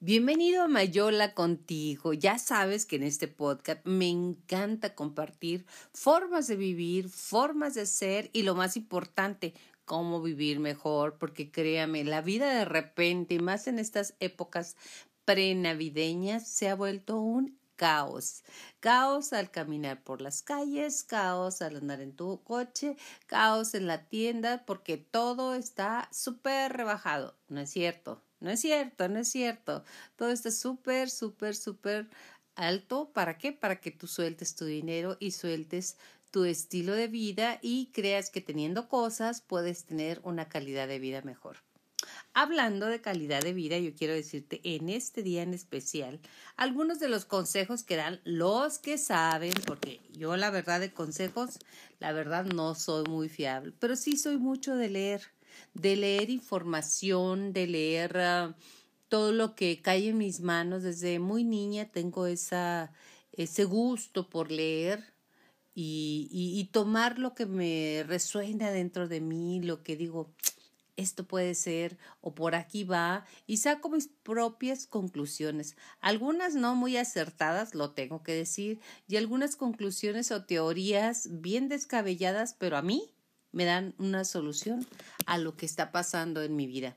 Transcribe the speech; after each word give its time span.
Bienvenido 0.00 0.62
a 0.62 0.68
Mayola 0.68 1.34
contigo. 1.34 2.12
Ya 2.12 2.38
sabes 2.38 2.86
que 2.86 2.94
en 2.94 3.02
este 3.02 3.26
podcast 3.26 3.84
me 3.84 4.08
encanta 4.08 4.94
compartir 4.94 5.66
formas 5.92 6.46
de 6.46 6.54
vivir, 6.54 7.08
formas 7.08 7.74
de 7.74 7.84
ser 7.84 8.30
y 8.32 8.44
lo 8.44 8.54
más 8.54 8.76
importante, 8.76 9.54
cómo 9.84 10.22
vivir 10.22 10.60
mejor, 10.60 11.18
porque 11.18 11.50
créame, 11.50 12.04
la 12.04 12.20
vida 12.20 12.54
de 12.54 12.64
repente, 12.64 13.40
más 13.40 13.66
en 13.66 13.80
estas 13.80 14.14
épocas 14.20 14.76
prenavideñas, 15.24 16.46
se 16.46 16.68
ha 16.68 16.76
vuelto 16.76 17.18
un 17.18 17.58
caos. 17.74 18.44
Caos 18.78 19.32
al 19.32 19.50
caminar 19.50 20.04
por 20.04 20.20
las 20.20 20.42
calles, 20.42 21.02
caos 21.02 21.60
al 21.60 21.74
andar 21.74 22.00
en 22.00 22.14
tu 22.14 22.40
coche, 22.44 22.96
caos 23.26 23.74
en 23.74 23.88
la 23.88 24.04
tienda, 24.08 24.64
porque 24.64 24.96
todo 24.96 25.56
está 25.56 26.08
súper 26.12 26.72
rebajado. 26.72 27.36
No 27.48 27.60
es 27.60 27.70
cierto, 27.70 28.22
no 28.40 28.50
es 28.50 28.60
cierto, 28.60 29.08
no 29.08 29.18
es 29.20 29.28
cierto. 29.28 29.84
Todo 30.16 30.30
está 30.30 30.50
súper, 30.50 31.10
súper, 31.10 31.54
súper 31.54 32.06
alto. 32.54 33.10
¿Para 33.12 33.38
qué? 33.38 33.52
Para 33.52 33.80
que 33.80 33.90
tú 33.90 34.06
sueltes 34.06 34.54
tu 34.54 34.64
dinero 34.64 35.16
y 35.20 35.32
sueltes 35.32 35.96
tu 36.30 36.44
estilo 36.44 36.92
de 36.94 37.08
vida 37.08 37.58
y 37.62 37.86
creas 37.92 38.30
que 38.30 38.40
teniendo 38.40 38.88
cosas 38.88 39.40
puedes 39.40 39.84
tener 39.84 40.20
una 40.24 40.48
calidad 40.48 40.86
de 40.86 40.98
vida 40.98 41.22
mejor. 41.22 41.56
Hablando 42.32 42.86
de 42.86 43.00
calidad 43.00 43.42
de 43.42 43.52
vida, 43.52 43.78
yo 43.78 43.92
quiero 43.94 44.14
decirte 44.14 44.60
en 44.62 44.88
este 44.88 45.22
día 45.22 45.42
en 45.42 45.54
especial 45.54 46.20
algunos 46.56 47.00
de 47.00 47.08
los 47.08 47.24
consejos 47.24 47.82
que 47.82 47.96
dan 47.96 48.20
los 48.24 48.78
que 48.78 48.98
saben, 48.98 49.54
porque 49.66 50.00
yo 50.12 50.36
la 50.36 50.50
verdad 50.50 50.78
de 50.78 50.92
consejos, 50.92 51.58
la 51.98 52.12
verdad 52.12 52.44
no 52.44 52.74
soy 52.74 53.04
muy 53.08 53.28
fiable, 53.28 53.72
pero 53.80 53.96
sí 53.96 54.16
soy 54.16 54.36
mucho 54.36 54.76
de 54.76 54.88
leer 54.88 55.22
de 55.74 55.96
leer 55.96 56.30
información, 56.30 57.52
de 57.52 57.66
leer 57.66 58.18
ah, 58.18 58.56
todo 59.08 59.32
lo 59.32 59.54
que 59.54 59.80
cae 59.82 60.08
en 60.08 60.18
mis 60.18 60.40
manos. 60.40 60.82
Desde 60.82 61.18
muy 61.18 61.44
niña 61.44 61.90
tengo 61.90 62.26
esa, 62.26 62.92
ese 63.32 63.64
gusto 63.64 64.28
por 64.28 64.50
leer 64.50 65.14
y, 65.74 66.28
y, 66.30 66.58
y 66.58 66.64
tomar 66.66 67.18
lo 67.18 67.34
que 67.34 67.46
me 67.46 68.04
resuena 68.06 68.70
dentro 68.70 69.08
de 69.08 69.20
mí, 69.20 69.60
lo 69.62 69.82
que 69.82 69.96
digo, 69.96 70.34
esto 70.98 71.28
puede 71.28 71.54
ser 71.54 71.96
o 72.20 72.34
por 72.34 72.56
aquí 72.56 72.82
va 72.82 73.24
y 73.46 73.58
saco 73.58 73.88
mis 73.88 74.08
propias 74.08 74.86
conclusiones. 74.86 75.76
Algunas 76.00 76.56
no 76.56 76.74
muy 76.74 76.96
acertadas, 76.96 77.74
lo 77.74 77.92
tengo 77.92 78.24
que 78.24 78.32
decir, 78.32 78.80
y 79.06 79.16
algunas 79.16 79.54
conclusiones 79.54 80.32
o 80.32 80.44
teorías 80.44 81.28
bien 81.40 81.68
descabelladas, 81.68 82.54
pero 82.58 82.76
a 82.76 82.82
mí 82.82 83.14
me 83.52 83.64
dan 83.64 83.94
una 83.98 84.24
solución 84.24 84.86
a 85.26 85.38
lo 85.38 85.56
que 85.56 85.66
está 85.66 85.92
pasando 85.92 86.42
en 86.42 86.56
mi 86.56 86.66
vida, 86.66 86.96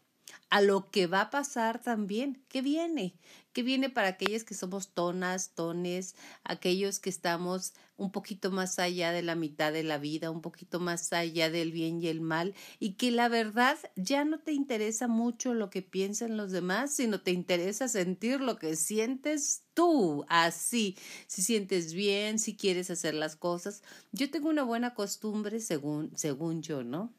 a 0.50 0.62
lo 0.62 0.90
que 0.90 1.08
va 1.08 1.22
a 1.22 1.30
pasar 1.30 1.82
también, 1.82 2.44
que 2.50 2.62
viene, 2.62 3.16
que 3.54 3.64
viene 3.64 3.90
para 3.90 4.10
aquellos 4.10 4.44
que 4.44 4.54
somos 4.54 4.90
tonas, 4.90 5.52
tones, 5.56 6.16
aquellos 6.44 7.00
que 7.00 7.10
estamos 7.10 7.74
un 7.98 8.12
poquito 8.12 8.50
más 8.52 8.80
allá 8.80 9.12
de 9.12 9.22
la 9.22 9.36
mitad 9.36 9.72
de 9.72 9.84
la 9.84 9.98
vida, 9.98 10.32
un 10.32 10.42
poquito 10.42 10.80
más 10.80 11.14
allá 11.14 11.52
del 11.52 11.72
bien 11.72 12.02
y 12.02 12.08
el 12.08 12.20
mal, 12.20 12.56
y 12.80 12.94
que 12.94 13.12
la 13.12 13.30
verdad 13.30 13.78
ya 13.96 14.26
no 14.26 14.40
te 14.40 14.54
interesa 14.54 15.08
mucho 15.08 15.54
lo 15.54 15.70
que 15.70 15.82
piensan 15.82 16.36
los 16.36 16.52
demás, 16.52 16.96
sino 16.96 17.22
te 17.22 17.32
interesa 17.32 17.88
sentir 17.88 18.42
lo 18.42 18.58
que 18.58 18.76
sientes 18.76 19.64
tú, 19.74 20.26
así, 20.30 20.98
si 21.28 21.44
sientes 21.44 21.94
bien, 21.94 22.40
si 22.40 22.56
quieres 22.56 22.90
hacer 22.90 23.14
las 23.14 23.36
cosas. 23.36 23.84
Yo 24.12 24.32
tengo 24.32 24.50
una 24.50 24.64
buena 24.64 24.96
costumbre, 24.96 25.60
según, 25.60 26.12
según 26.16 26.64
yo, 26.64 26.84
¿no? 26.84 27.14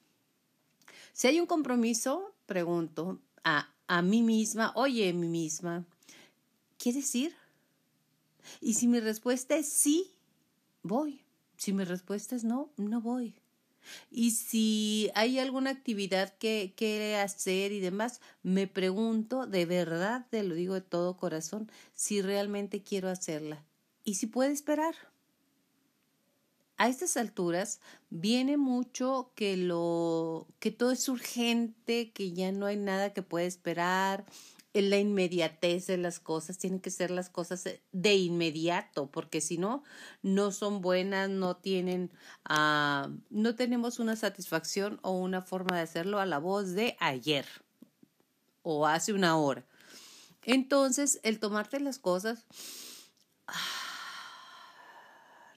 Si 1.13 1.29
hay 1.29 1.39
un 1.41 1.47
compromiso, 1.47 2.35
pregunto 2.47 3.21
a, 3.45 3.73
a 3.87 4.03
mí 4.03 4.23
misma, 4.23 4.73
oye, 4.75 5.13
mí 5.13 5.29
misma, 5.29 5.85
¿Quieres 6.83 7.15
ir? 7.15 7.33
Y 8.61 8.75
si 8.75 8.89
mi 8.89 8.99
respuesta 8.99 9.55
es 9.55 9.69
sí, 9.69 10.11
voy. 10.83 11.25
Si 11.57 11.73
mi 11.73 11.85
respuesta 11.85 12.35
es 12.35 12.43
no, 12.43 12.73
no 12.77 13.01
voy. 13.01 13.37
Y 14.11 14.33
si 14.33 15.09
hay 15.15 15.39
alguna 15.39 15.71
actividad 15.71 16.37
que 16.39 16.75
quiere 16.77 17.21
hacer 17.21 17.71
y 17.71 17.79
demás, 17.79 18.21
me 18.43 18.67
pregunto 18.67 19.47
de 19.47 19.65
verdad, 19.65 20.27
te 20.29 20.43
lo 20.43 20.57
digo 20.57 20.75
de 20.75 20.81
todo 20.81 21.17
corazón, 21.17 21.71
si 21.95 22.21
realmente 22.21 22.83
quiero 22.83 23.09
hacerla. 23.09 23.65
Y 24.03 24.15
si 24.15 24.27
puede 24.27 24.51
esperar. 24.51 24.97
A 26.79 26.89
estas 26.89 27.17
alturas 27.17 27.79
viene 28.11 28.57
mucho 28.57 29.31
que 29.37 29.57
lo 29.57 30.49
que 30.59 30.73
todo 30.73 30.91
es 30.91 31.09
urgente, 31.09 32.11
que 32.11 32.33
ya 32.33 32.51
no 32.51 32.67
hay 32.67 32.77
nada 32.77 33.13
que 33.13 33.23
pueda 33.23 33.47
esperar, 33.47 34.25
en 34.75 34.91
la 34.91 34.99
inmediatez 34.99 35.87
de 35.87 35.99
las 35.99 36.19
cosas, 36.19 36.59
tienen 36.59 36.81
que 36.81 36.91
ser 36.91 37.11
las 37.11 37.29
cosas 37.29 37.65
de 37.93 38.15
inmediato, 38.15 39.11
porque 39.11 39.41
si 39.41 39.59
no, 39.59 39.85
no 40.23 40.51
son 40.51 40.81
buenas, 40.81 41.29
no 41.29 41.57
tienen, 41.57 42.11
uh, 42.49 43.09
no 43.31 43.55
tenemos 43.55 43.99
una 43.99 44.17
satisfacción 44.17 44.99
o 45.03 45.13
una 45.13 45.43
forma 45.43 45.77
de 45.77 45.83
hacerlo 45.83 46.21
a 46.21 46.27
la 46.27 46.39
voz 46.39 46.73
de 46.73 46.97
ayer 47.01 47.47
o 48.63 48.87
hace 48.87 49.13
una 49.13 49.37
hora. 49.37 49.67
Entonces, 50.45 51.21
el 51.23 51.39
tomarte 51.39 51.79
las 51.79 51.99
cosas, 51.99 52.47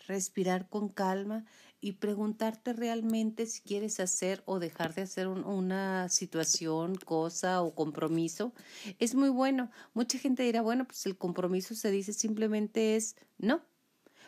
respirar 0.08 0.70
con 0.70 0.90
calma 0.90 1.46
y 1.82 1.94
preguntarte 1.94 2.74
realmente 2.74 3.46
si 3.46 3.62
quieres 3.62 4.00
hacer 4.00 4.42
o 4.46 4.60
dejar 4.60 4.96
de 4.96 5.04
hacer 5.04 5.28
una 5.28 6.10
situación, 6.10 6.96
cosa 6.96 7.62
o 7.62 7.76
compromiso, 7.76 8.54
es 9.00 9.14
muy 9.14 9.30
bueno. 9.30 9.70
Mucha 9.94 10.18
gente 10.18 10.44
dirá, 10.44 10.62
bueno, 10.62 10.86
pues 10.86 11.06
el 11.06 11.18
compromiso 11.18 11.76
se 11.76 11.92
dice 11.92 12.14
simplemente 12.14 12.96
es 12.96 13.16
no. 13.38 13.62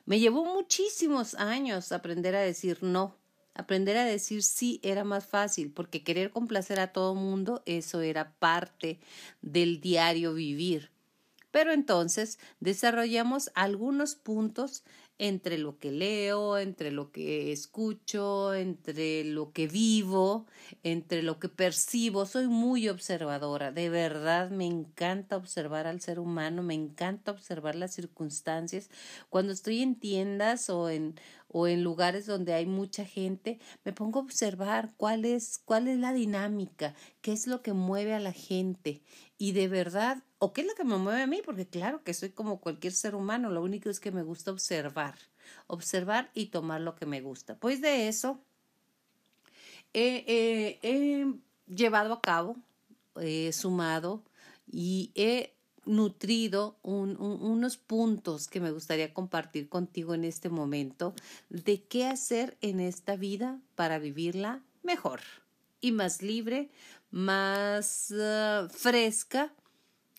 Me 0.06 0.20
llevó 0.20 0.46
muchísimos 0.46 1.34
años 1.36 1.92
aprender 1.92 2.36
a 2.36 2.42
decir 2.42 2.84
no. 2.84 3.18
Aprender 3.56 3.98
a 3.98 4.06
decir 4.06 4.44
sí 4.44 4.80
era 4.84 5.04
más 5.04 5.26
fácil, 5.26 5.72
porque 5.72 6.04
querer 6.04 6.30
complacer 6.30 6.80
a 6.80 6.94
todo 6.94 7.16
mundo, 7.16 7.64
eso 7.66 8.02
era 8.02 8.34
parte 8.38 9.00
del 9.42 9.82
diario 9.82 10.36
vivir. 10.36 10.92
Pero 11.50 11.72
entonces 11.72 12.38
desarrollamos 12.60 13.50
algunos 13.56 14.16
puntos 14.16 14.84
entre 15.20 15.58
lo 15.58 15.80
que 15.80 15.92
leo, 15.92 16.58
entre 16.58 16.92
lo 16.92 17.12
que 17.12 17.52
escucho, 17.52 18.54
entre 18.54 19.24
lo 19.24 19.52
que 19.52 19.68
vivo, 19.68 20.46
entre 20.84 21.24
lo 21.24 21.40
que 21.40 21.50
percibo. 21.50 22.26
Soy 22.26 22.48
muy 22.48 22.88
observadora, 22.90 23.72
de 23.72 23.90
verdad 23.90 24.50
me 24.52 24.66
encanta 24.66 25.38
observar 25.38 25.88
al 25.88 26.02
ser 26.02 26.20
humano, 26.20 26.62
me 26.62 26.76
encanta 26.76 27.32
observar 27.32 27.76
las 27.76 27.94
circunstancias. 27.94 28.90
Cuando 29.30 29.54
estoy 29.54 29.82
en 29.82 29.96
tiendas 29.96 30.70
o 30.70 30.90
en 30.90 31.16
o 31.50 31.68
en 31.68 31.84
lugares 31.84 32.26
donde 32.26 32.54
hay 32.54 32.66
mucha 32.66 33.06
gente, 33.06 33.60
me 33.84 33.94
pongo 33.94 34.20
a 34.20 34.24
observar 34.24 34.94
cuál 34.98 35.26
es 35.26 35.60
cuál 35.64 35.88
es 35.88 35.98
la 35.98 36.14
dinámica, 36.14 36.94
qué 37.22 37.32
es 37.34 37.48
lo 37.48 37.62
que 37.62 37.74
mueve 37.74 38.14
a 38.14 38.20
la 38.20 38.34
gente 38.34 39.02
y 39.38 39.54
de 39.54 39.68
verdad 39.68 40.24
o 40.40 40.54
qué 40.54 40.62
es 40.62 40.68
lo 40.68 40.76
que 40.76 40.84
me 40.84 40.98
mueve 40.98 41.24
a 41.24 41.28
mí, 41.28 41.42
porque 41.44 41.68
claro 41.68 42.04
que 42.04 42.14
soy 42.14 42.30
como 42.30 42.60
cualquier 42.60 42.94
ser 42.94 43.16
humano, 43.16 43.50
lo 43.50 43.64
único 43.64 43.90
es 43.90 44.00
que 44.00 44.12
me 44.12 44.24
gusta 44.24 44.52
observar, 44.52 45.16
observar 45.68 46.30
y 46.34 46.48
tomar 46.48 46.82
lo 46.82 46.96
que 46.96 47.06
me 47.06 47.22
gusta. 47.22 47.56
Pues 47.56 47.82
de 47.82 48.08
eso 48.08 48.40
he, 49.94 51.34
llevado 51.68 52.14
a 52.14 52.22
cabo, 52.22 52.56
he 53.20 53.52
sumado 53.52 54.24
y 54.72 55.12
he 55.16 55.57
nutrido 55.88 56.78
unos 56.84 57.78
puntos 57.78 58.48
que 58.48 58.60
me 58.60 58.72
gustaría 58.72 59.14
compartir 59.14 59.70
contigo 59.70 60.14
en 60.14 60.24
este 60.24 60.50
momento 60.50 61.14
de 61.50 61.82
qué 61.84 62.06
hacer 62.06 62.58
en 62.62 62.80
esta 62.80 63.16
vida 63.16 63.60
para 63.76 64.00
vivirla 64.00 64.62
mejor 64.84 65.22
y 65.82 65.92
más 65.92 66.22
libre, 66.22 66.70
más 67.12 68.14
ah, 68.20 68.68
fresca 68.70 69.54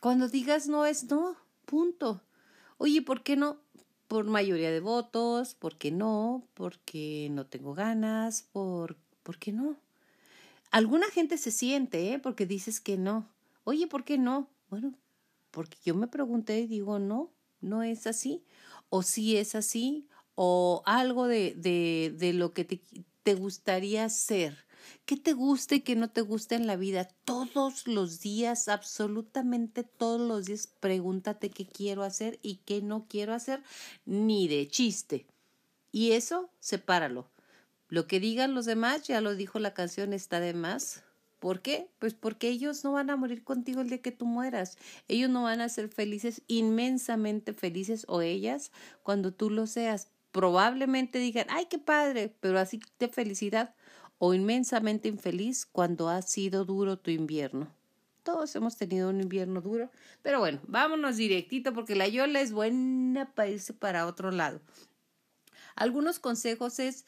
cuando 0.01 0.29
digas 0.29 0.69
no 0.69 0.87
es 0.87 1.11
no, 1.11 1.37
punto. 1.65 2.23
Oye, 2.79 3.03
¿por 3.03 3.23
qué 3.23 3.37
no? 3.37 3.59
Por 4.07 4.25
mayoría 4.25 4.71
de 4.71 4.81
votos, 4.81 5.55
¿por 5.55 5.77
qué 5.77 5.91
no? 5.91 6.47
Porque 6.55 7.29
no 7.33 7.47
tengo 7.47 7.75
ganas, 7.75 8.43
por, 8.53 8.97
¿por 9.23 9.39
qué 9.39 9.53
no? 9.53 9.77
Alguna 10.71 11.11
gente 11.11 11.37
se 11.37 11.51
siente, 11.51 12.13
¿eh? 12.13 12.19
Porque 12.19 12.47
dices 12.47 12.81
que 12.81 12.97
no. 12.97 13.29
Oye, 13.65 13.87
¿por 13.87 14.05
qué 14.05 14.19
no? 14.19 14.49
Bueno, 14.71 14.95
porque 15.51 15.79
yo 15.85 15.95
me 15.95 16.09
pregunté 16.09 16.61
y 16.61 16.67
digo, 16.67 16.99
no, 16.99 17.33
no 17.61 17.83
es 17.83 18.07
así. 18.07 18.45
O 18.91 19.03
sí 19.03 19.37
es 19.37 19.55
así, 19.55 20.09
o 20.35 20.83
algo 20.87 21.27
de, 21.27 21.55
de, 21.55 22.15
de 22.17 22.33
lo 22.33 22.53
que 22.53 22.65
te, 22.65 22.81
te 23.23 23.35
gustaría 23.35 24.09
ser 24.09 24.69
¿Qué 25.05 25.17
te 25.17 25.33
gusta 25.33 25.75
y 25.75 25.81
qué 25.81 25.97
no 25.97 26.11
te 26.11 26.21
gusta 26.21 26.55
en 26.55 26.67
la 26.67 26.77
vida? 26.77 27.09
Todos 27.25 27.87
los 27.87 28.21
días, 28.21 28.69
absolutamente 28.69 29.85
todos 29.85 30.21
los 30.21 30.47
días, 30.47 30.69
pregúntate 30.81 31.51
qué 31.51 31.67
quiero 31.67 32.03
hacer 32.03 32.39
y 32.43 32.57
qué 32.57 32.83
no 32.83 33.07
quiero 33.09 33.35
hacer, 33.35 33.63
ni 34.05 34.49
de 34.49 34.69
chiste. 34.69 35.27
Y 35.91 36.13
eso, 36.13 36.51
sepáralo. 36.61 37.31
Lo 37.89 38.07
que 38.07 38.21
digan 38.21 38.55
los 38.55 38.67
demás, 38.67 39.07
ya 39.07 39.21
lo 39.21 39.35
dijo 39.35 39.59
la 39.59 39.75
canción, 39.75 40.13
está 40.13 40.41
de 40.41 40.53
más. 40.53 41.03
¿Por 41.39 41.63
qué? 41.63 41.89
Pues 41.99 42.15
porque 42.15 42.49
ellos 42.49 42.83
no 42.83 42.93
van 42.93 43.11
a 43.11 43.17
morir 43.17 43.45
contigo 43.45 43.81
el 43.81 43.89
día 43.89 44.03
que 44.03 44.11
tú 44.11 44.27
mueras. 44.27 44.77
Ellos 45.07 45.31
no 45.31 45.45
van 45.45 45.61
a 45.61 45.69
ser 45.69 45.89
felices, 45.89 46.43
inmensamente 46.49 47.53
felices, 47.53 48.05
o 48.09 48.23
ellas, 48.23 48.73
cuando 49.03 49.33
tú 49.33 49.51
lo 49.51 49.67
seas. 49.67 50.11
Probablemente 50.33 51.19
digan, 51.19 51.47
ay, 51.51 51.67
qué 51.67 51.79
padre, 51.79 52.35
pero 52.41 52.59
así 52.59 52.81
de 52.99 53.09
felicidad, 53.09 53.75
o 54.19 54.35
inmensamente 54.35 55.09
infeliz 55.09 55.65
cuando 55.65 56.09
ha 56.09 56.23
sido 56.23 56.65
duro 56.65 56.99
tu 56.99 57.11
invierno. 57.11 57.73
Todos 58.25 58.55
hemos 58.57 58.77
tenido 58.77 59.09
un 59.09 59.21
invierno 59.21 59.63
duro, 59.63 59.91
pero 60.23 60.41
bueno, 60.41 60.61
vámonos 60.67 61.17
directito 61.17 61.73
porque 61.73 61.95
la 61.95 62.09
Yola 62.09 62.41
es 62.41 62.53
buena 62.53 63.33
para 63.33 63.49
irse 63.49 63.73
para 63.73 64.07
otro 64.07 64.31
lado. 64.31 64.61
Algunos 65.77 66.19
consejos 66.19 66.81
es 66.81 67.07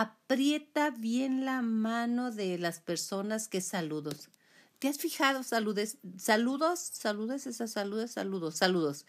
aprieta 0.00 0.90
bien 0.90 1.44
la 1.44 1.60
mano 1.60 2.30
de 2.30 2.56
las 2.56 2.78
personas 2.78 3.48
que 3.48 3.60
saludos. 3.60 4.28
¿Te 4.78 4.86
has 4.86 4.96
fijado, 4.96 5.42
saludes, 5.42 5.98
saludos, 6.16 6.78
saludes, 6.78 7.48
esas 7.48 7.72
saludes, 7.72 8.12
saludos, 8.12 8.54
saludos? 8.54 9.06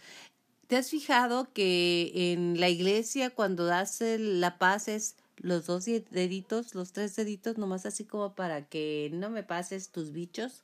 ¿Te 0.65 0.77
has 0.77 0.89
fijado 0.89 1.53
que 1.53 2.31
en 2.33 2.59
la 2.59 2.69
iglesia 2.69 3.29
cuando 3.29 3.65
das 3.65 4.01
la 4.01 4.57
paz 4.57 4.87
es 4.87 5.15
los 5.37 5.67
dos 5.67 5.85
deditos, 5.85 6.73
los 6.73 6.91
tres 6.91 7.15
deditos, 7.15 7.59
nomás 7.59 7.85
así 7.85 8.05
como 8.05 8.33
para 8.33 8.67
que 8.67 9.11
no 9.13 9.29
me 9.29 9.43
pases 9.43 9.91
tus 9.91 10.11
bichos? 10.11 10.63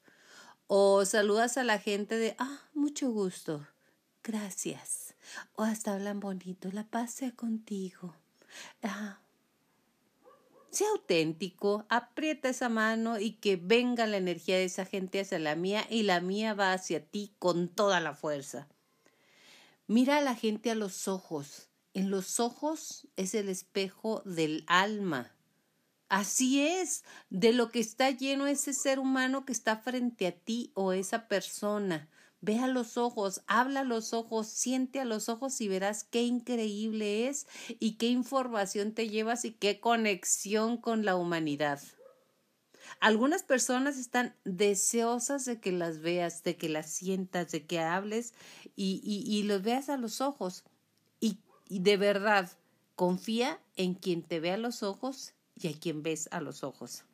O 0.66 1.06
saludas 1.06 1.58
a 1.58 1.64
la 1.64 1.78
gente 1.78 2.18
de, 2.18 2.36
ah, 2.40 2.62
mucho 2.74 3.12
gusto, 3.12 3.68
gracias. 4.24 5.14
O 5.54 5.62
hasta 5.62 5.94
hablan 5.94 6.20
bonito, 6.20 6.72
la 6.72 6.84
paz 6.84 7.14
sea 7.14 7.32
contigo. 7.32 8.16
Ah, 8.82 9.20
sea 10.76 10.90
auténtico, 10.90 11.86
aprieta 11.90 12.50
esa 12.50 12.70
mano 12.70 13.20
y 13.20 13.34
que 13.34 13.56
venga 13.56 14.06
la 14.06 14.18
energía 14.18 14.58
de 14.58 14.66
esa 14.66 14.86
gente 14.86 15.20
hacia 15.20 15.40
la 15.40 15.56
mía 15.56 15.86
y 15.90 16.04
la 16.04 16.22
mía 16.22 16.54
va 16.54 16.74
hacia 16.74 17.06
ti 17.06 17.34
con 17.40 17.70
toda 17.70 18.00
la 18.00 18.14
fuerza. 18.14 18.68
Mira 19.88 20.18
a 20.18 20.22
la 20.22 20.36
gente 20.36 20.72
a 20.72 20.76
los 20.76 21.08
ojos. 21.08 21.70
En 21.94 22.10
los 22.10 22.40
ojos 22.40 23.08
es 23.16 23.36
el 23.36 23.50
espejo 23.50 24.22
del 24.26 24.64
alma. 24.68 25.32
Así 26.10 26.62
es, 26.62 27.04
de 27.30 27.54
lo 27.54 27.70
que 27.70 27.80
está 27.80 28.12
lleno 28.12 28.48
ese 28.48 28.74
ser 28.74 29.00
humano 29.00 29.46
que 29.46 29.54
está 29.54 29.78
frente 29.78 30.28
a 30.28 30.32
ti 30.32 30.72
o 30.76 30.92
esa 30.94 31.28
persona. 31.28 32.10
Ve 32.46 32.60
a 32.60 32.68
los 32.68 32.96
ojos, 32.96 33.42
habla 33.48 33.80
a 33.80 33.84
los 33.84 34.14
ojos, 34.14 34.46
siente 34.46 35.00
a 35.00 35.06
los 35.06 35.30
ojos 35.30 35.60
y 35.62 35.68
verás 35.68 36.04
qué 36.04 36.22
increíble 36.22 37.28
es 37.28 37.48
y 37.80 37.94
qué 37.94 38.06
información 38.06 38.92
te 38.94 39.10
llevas 39.10 39.46
y 39.46 39.52
qué 39.52 39.80
conexión 39.80 40.78
con 40.78 41.06
la 41.06 41.16
humanidad. 41.16 41.82
Algunas 43.00 43.42
personas 43.42 43.98
están 43.98 44.36
deseosas 44.44 45.46
de 45.46 45.60
que 45.60 45.72
las 45.72 46.02
veas, 46.02 46.44
de 46.44 46.56
que 46.56 46.70
las 46.70 46.92
sientas, 46.92 47.52
de 47.52 47.66
que 47.66 47.80
hables 47.80 48.36
y, 48.76 49.42
los 49.48 49.64
veas 49.64 49.90
a 49.90 49.98
los 49.98 50.22
ojos. 50.22 50.66
Y, 51.20 51.40
y 51.68 51.80
de 51.80 51.98
verdad, 51.98 52.52
confía 52.96 53.60
en 53.76 53.96
quien 53.96 54.22
te 54.22 54.40
ve 54.40 54.52
a 54.52 54.58
los 54.58 54.84
ojos 54.84 55.34
y 55.56 55.68
a 55.70 55.74
quien 55.74 56.04
ves 56.04 56.30
a 56.32 56.42
los 56.42 56.64
ojos. 56.64 57.06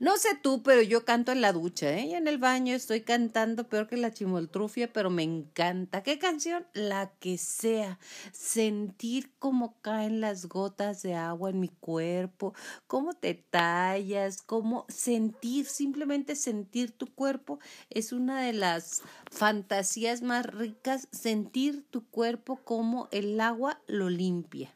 No 0.00 0.16
sé 0.16 0.30
tú, 0.42 0.62
pero 0.62 0.82
yo 0.82 1.04
canto 1.04 1.32
en 1.32 1.40
la 1.40 1.52
ducha, 1.52 1.90
¿eh? 1.90 2.06
Y 2.06 2.14
en 2.14 2.28
el 2.28 2.38
baño 2.38 2.74
estoy 2.74 3.02
cantando 3.02 3.68
peor 3.68 3.88
que 3.88 3.96
la 3.96 4.12
chimoltrufia, 4.12 4.92
pero 4.92 5.10
me 5.10 5.22
encanta. 5.22 6.02
¿Qué 6.02 6.18
canción? 6.18 6.66
La 6.74 7.12
que 7.20 7.38
sea. 7.38 7.98
Sentir 8.32 9.32
cómo 9.38 9.80
caen 9.80 10.20
las 10.20 10.46
gotas 10.46 11.02
de 11.02 11.14
agua 11.14 11.50
en 11.50 11.60
mi 11.60 11.68
cuerpo, 11.68 12.54
cómo 12.86 13.14
te 13.14 13.34
tallas, 13.34 14.42
cómo 14.42 14.84
sentir, 14.88 15.66
simplemente 15.66 16.36
sentir 16.36 16.92
tu 16.92 17.06
cuerpo 17.06 17.58
es 17.90 18.12
una 18.12 18.42
de 18.42 18.52
las 18.52 19.02
fantasías 19.30 20.22
más 20.22 20.46
ricas, 20.46 21.08
sentir 21.12 21.84
tu 21.90 22.08
cuerpo 22.08 22.56
como 22.64 23.08
el 23.10 23.40
agua 23.40 23.80
lo 23.86 24.10
limpia. 24.10 24.74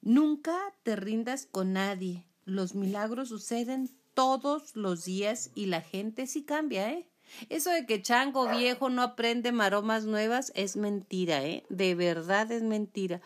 Nunca 0.00 0.58
te 0.82 0.96
rindas 0.96 1.46
con 1.46 1.74
nadie. 1.74 2.26
Los 2.44 2.74
milagros 2.74 3.28
suceden 3.28 3.90
todos 4.14 4.76
los 4.76 5.04
días 5.04 5.50
y 5.54 5.66
la 5.66 5.80
gente 5.80 6.26
sí 6.26 6.42
cambia, 6.42 6.90
¿eh? 6.92 7.06
Eso 7.48 7.70
de 7.70 7.86
que 7.86 8.02
chango 8.02 8.48
viejo 8.48 8.90
no 8.90 9.02
aprende 9.02 9.52
maromas 9.52 10.04
nuevas 10.04 10.52
es 10.54 10.76
mentira, 10.76 11.44
¿eh? 11.44 11.64
De 11.68 11.94
verdad 11.94 12.50
es 12.52 12.62
mentira. 12.62 13.20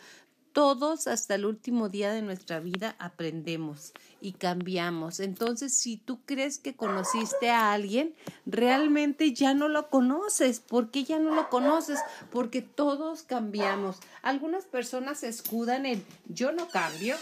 Todos 0.53 1.05
hasta 1.05 1.35
el 1.35 1.45
último 1.45 1.87
día 1.87 2.11
de 2.11 2.23
nuestra 2.23 2.59
vida 2.59 2.95
aprendemos 2.97 3.93
y 4.21 4.31
cambiamos. 4.31 5.19
Entonces, 5.19 5.77
si 5.77 5.97
tú 5.97 6.21
crees 6.25 6.57
que 6.57 6.75
conociste 6.75 7.51
a 7.51 7.73
alguien, 7.73 8.15
realmente 8.47 9.33
ya 9.33 9.53
no 9.53 9.67
lo 9.67 9.91
conoces. 9.91 10.59
¿Por 10.59 10.89
qué 10.89 11.03
ya 11.03 11.19
no 11.19 11.35
lo 11.35 11.49
conoces? 11.49 11.99
Porque 12.31 12.63
todos 12.63 13.21
cambiamos. 13.21 13.97
Algunas 14.23 14.65
personas 14.65 15.19
se 15.19 15.27
escudan 15.27 15.85
en 15.85 16.03
yo 16.27 16.51
no 16.51 16.67
cambio, 16.69 17.17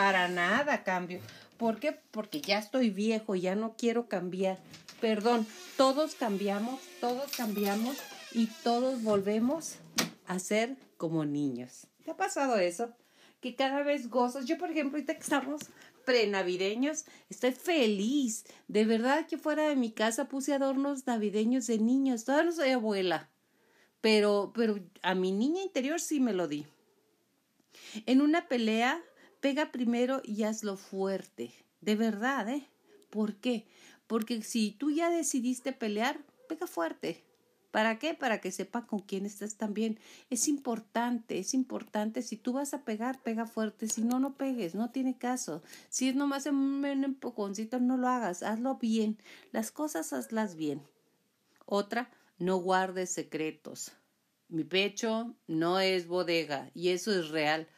para 0.00 0.28
nada 0.28 0.82
cambio. 0.82 1.20
¿Por 1.58 1.78
qué? 1.78 1.92
Porque 1.92 2.40
ya 2.40 2.58
estoy 2.58 2.88
viejo, 2.88 3.34
ya 3.34 3.54
no 3.54 3.74
quiero 3.76 4.08
cambiar. 4.08 4.58
Perdón, 4.98 5.46
todos 5.76 6.14
cambiamos, 6.14 6.80
todos 7.02 7.30
cambiamos 7.36 7.98
y 8.32 8.46
todos 8.64 9.02
volvemos 9.02 9.74
a 10.26 10.38
ser 10.38 10.74
como 10.96 11.26
niños. 11.26 11.86
¿Te 12.02 12.12
ha 12.12 12.16
pasado 12.16 12.56
eso? 12.56 12.94
Que 13.42 13.54
cada 13.56 13.82
vez 13.82 14.08
gozas. 14.08 14.46
Yo, 14.46 14.56
por 14.56 14.70
ejemplo, 14.70 14.96
ahorita 14.96 15.16
que 15.16 15.20
estamos 15.20 15.60
prenavideños, 16.06 17.04
estoy 17.28 17.52
feliz. 17.52 18.46
De 18.68 18.86
verdad 18.86 19.26
que 19.26 19.36
fuera 19.36 19.68
de 19.68 19.76
mi 19.76 19.90
casa 19.90 20.28
puse 20.28 20.54
adornos 20.54 21.06
navideños 21.06 21.66
de 21.66 21.78
niños. 21.78 22.24
Todavía 22.24 22.46
no 22.46 22.56
soy 22.56 22.70
abuela. 22.70 23.28
Pero, 24.00 24.52
pero 24.54 24.78
a 25.02 25.14
mi 25.14 25.30
niña 25.30 25.60
interior 25.62 26.00
sí 26.00 26.20
me 26.20 26.32
lo 26.32 26.48
di. 26.48 26.64
En 28.06 28.22
una 28.22 28.48
pelea, 28.48 29.02
pega 29.40 29.72
primero 29.72 30.20
y 30.24 30.42
hazlo 30.44 30.76
fuerte. 30.76 31.52
De 31.80 31.96
verdad, 31.96 32.48
¿eh? 32.48 32.66
¿Por 33.10 33.36
qué? 33.36 33.66
Porque 34.06 34.42
si 34.42 34.72
tú 34.72 34.90
ya 34.90 35.10
decidiste 35.10 35.72
pelear, 35.72 36.20
pega 36.48 36.66
fuerte. 36.66 37.22
¿Para 37.70 37.98
qué? 37.98 38.14
Para 38.14 38.40
que 38.40 38.50
sepa 38.50 38.86
con 38.86 39.00
quién 39.00 39.26
estás 39.26 39.54
también. 39.54 39.98
Es 40.28 40.48
importante, 40.48 41.38
es 41.38 41.54
importante. 41.54 42.22
Si 42.22 42.36
tú 42.36 42.52
vas 42.52 42.74
a 42.74 42.84
pegar, 42.84 43.22
pega 43.22 43.46
fuerte. 43.46 43.88
Si 43.88 44.02
no, 44.02 44.18
no 44.18 44.34
pegues, 44.34 44.74
no 44.74 44.90
tiene 44.90 45.16
caso. 45.16 45.62
Si 45.88 46.08
es 46.08 46.16
nomás 46.16 46.46
un 46.46 46.84
empujoncito, 46.84 47.78
no 47.78 47.96
lo 47.96 48.08
hagas. 48.08 48.42
Hazlo 48.42 48.76
bien. 48.76 49.18
Las 49.52 49.70
cosas 49.70 50.12
hazlas 50.12 50.56
bien. 50.56 50.82
Otra, 51.64 52.10
no 52.38 52.56
guardes 52.56 53.10
secretos. 53.10 53.92
Mi 54.48 54.64
pecho 54.64 55.36
no 55.46 55.78
es 55.78 56.08
bodega 56.08 56.70
y 56.74 56.88
eso 56.88 57.12
es 57.12 57.28
real. 57.28 57.68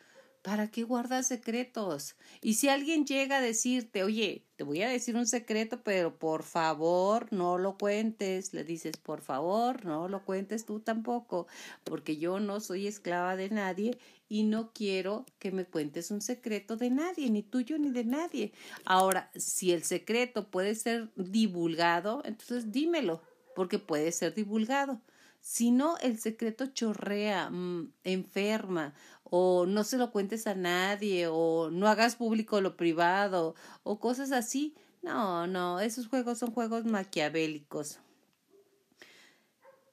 ¿Para 0.42 0.72
qué 0.72 0.82
guardas 0.82 1.28
secretos? 1.28 2.16
Y 2.40 2.54
si 2.54 2.68
alguien 2.68 3.06
llega 3.06 3.36
a 3.36 3.40
decirte, 3.40 4.02
oye, 4.02 4.44
te 4.56 4.64
voy 4.64 4.82
a 4.82 4.88
decir 4.88 5.14
un 5.14 5.26
secreto, 5.28 5.84
pero 5.84 6.18
por 6.18 6.42
favor 6.42 7.32
no 7.32 7.58
lo 7.58 7.78
cuentes, 7.78 8.52
le 8.52 8.64
dices, 8.64 8.96
por 8.96 9.22
favor 9.22 9.84
no 9.84 10.08
lo 10.08 10.24
cuentes 10.24 10.66
tú 10.66 10.80
tampoco, 10.80 11.46
porque 11.84 12.16
yo 12.16 12.40
no 12.40 12.58
soy 12.58 12.88
esclava 12.88 13.36
de 13.36 13.50
nadie 13.50 13.98
y 14.28 14.42
no 14.42 14.72
quiero 14.72 15.26
que 15.38 15.52
me 15.52 15.64
cuentes 15.64 16.10
un 16.10 16.20
secreto 16.20 16.76
de 16.76 16.90
nadie, 16.90 17.30
ni 17.30 17.44
tuyo 17.44 17.78
ni 17.78 17.92
de 17.92 18.04
nadie. 18.04 18.52
Ahora, 18.84 19.30
si 19.36 19.70
el 19.70 19.84
secreto 19.84 20.50
puede 20.50 20.74
ser 20.74 21.12
divulgado, 21.14 22.20
entonces 22.24 22.72
dímelo, 22.72 23.22
porque 23.54 23.78
puede 23.78 24.10
ser 24.10 24.34
divulgado. 24.34 25.00
Si 25.40 25.72
no, 25.72 25.98
el 25.98 26.18
secreto 26.20 26.66
chorrea, 26.66 27.50
mm, 27.50 27.92
enferma, 28.04 28.94
o 29.34 29.64
no 29.64 29.82
se 29.82 29.96
lo 29.96 30.12
cuentes 30.12 30.46
a 30.46 30.54
nadie, 30.54 31.26
o 31.26 31.70
no 31.70 31.88
hagas 31.88 32.16
público 32.16 32.60
lo 32.60 32.76
privado, 32.76 33.54
o 33.82 33.98
cosas 33.98 34.30
así. 34.30 34.74
No, 35.00 35.46
no, 35.46 35.80
esos 35.80 36.06
juegos 36.06 36.38
son 36.38 36.52
juegos 36.52 36.84
maquiavélicos. 36.84 37.98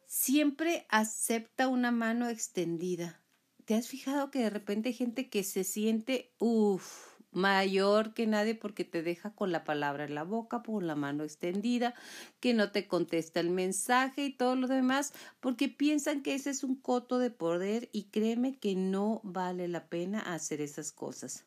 Siempre 0.08 0.86
acepta 0.90 1.70
una 1.70 1.90
mano 1.90 2.28
extendida. 2.28 3.24
¿Te 3.64 3.76
has 3.76 3.88
fijado 3.88 4.30
que 4.30 4.40
de 4.40 4.50
repente 4.50 4.90
hay 4.90 4.96
gente 4.96 5.30
que 5.30 5.46
se 5.46 5.64
siente, 5.64 6.34
uff, 6.40 7.09
mayor 7.32 8.14
que 8.14 8.28
nadie 8.28 8.56
porque 8.56 8.84
te 8.86 9.04
deja 9.04 9.34
con 9.34 9.52
la 9.52 9.64
palabra 9.64 10.06
en 10.06 10.16
la 10.16 10.24
boca, 10.24 10.64
con 10.64 10.88
la 10.88 10.96
mano 10.96 11.24
extendida, 11.24 11.94
que 12.40 12.54
no 12.54 12.72
te 12.72 12.88
contesta 12.88 13.40
el 13.40 13.50
mensaje 13.50 14.26
y 14.26 14.34
todo 14.34 14.56
lo 14.56 14.68
demás, 14.68 15.14
porque 15.40 15.70
piensan 15.70 16.22
que 16.22 16.36
ese 16.36 16.50
es 16.50 16.64
un 16.64 16.76
coto 16.76 17.20
de 17.20 17.32
poder 17.32 17.90
y 17.92 18.06
créeme 18.06 18.58
que 18.58 18.76
no 18.76 19.22
vale 19.24 19.68
la 19.68 19.88
pena 19.88 20.20
hacer 20.20 20.62
esas 20.62 20.92
cosas. 20.92 21.46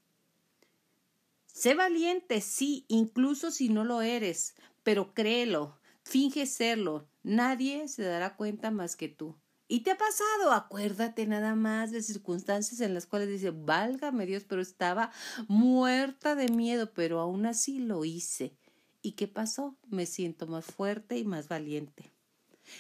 Sé 1.47 1.75
valiente, 1.75 2.41
sí, 2.41 2.87
incluso 2.89 3.51
si 3.51 3.69
no 3.69 3.85
lo 3.85 4.01
eres, 4.01 4.55
pero 4.83 5.12
créelo, 5.12 5.79
finge 6.03 6.47
serlo, 6.47 7.09
nadie 7.23 7.89
se 7.89 8.03
dará 8.03 8.37
cuenta 8.37 8.71
más 8.71 8.97
que 8.97 9.09
tú. 9.09 9.37
¿Y 9.73 9.81
te 9.81 9.91
ha 9.91 9.97
pasado? 9.97 10.52
Acuérdate 10.52 11.26
nada 11.26 11.55
más 11.55 11.93
de 11.93 12.02
circunstancias 12.02 12.83
en 12.83 12.93
las 12.93 13.07
cuales 13.07 13.31
dice, 13.31 13.52
válgame 13.52 14.26
Dios, 14.26 14.45
pero 14.47 14.61
estaba 14.61 15.11
muerta 15.49 16.35
de 16.35 16.50
miedo, 16.50 16.93
pero 16.93 17.21
aún 17.21 17.47
así 17.47 17.79
lo 17.79 18.05
hice. 18.05 18.55
¿Y 19.00 19.12
qué 19.12 19.29
pasó? 19.29 19.75
Me 19.88 20.05
siento 20.05 20.47
más 20.47 20.67
fuerte 20.67 21.17
y 21.17 21.25
más 21.25 21.49
valiente. 21.49 22.12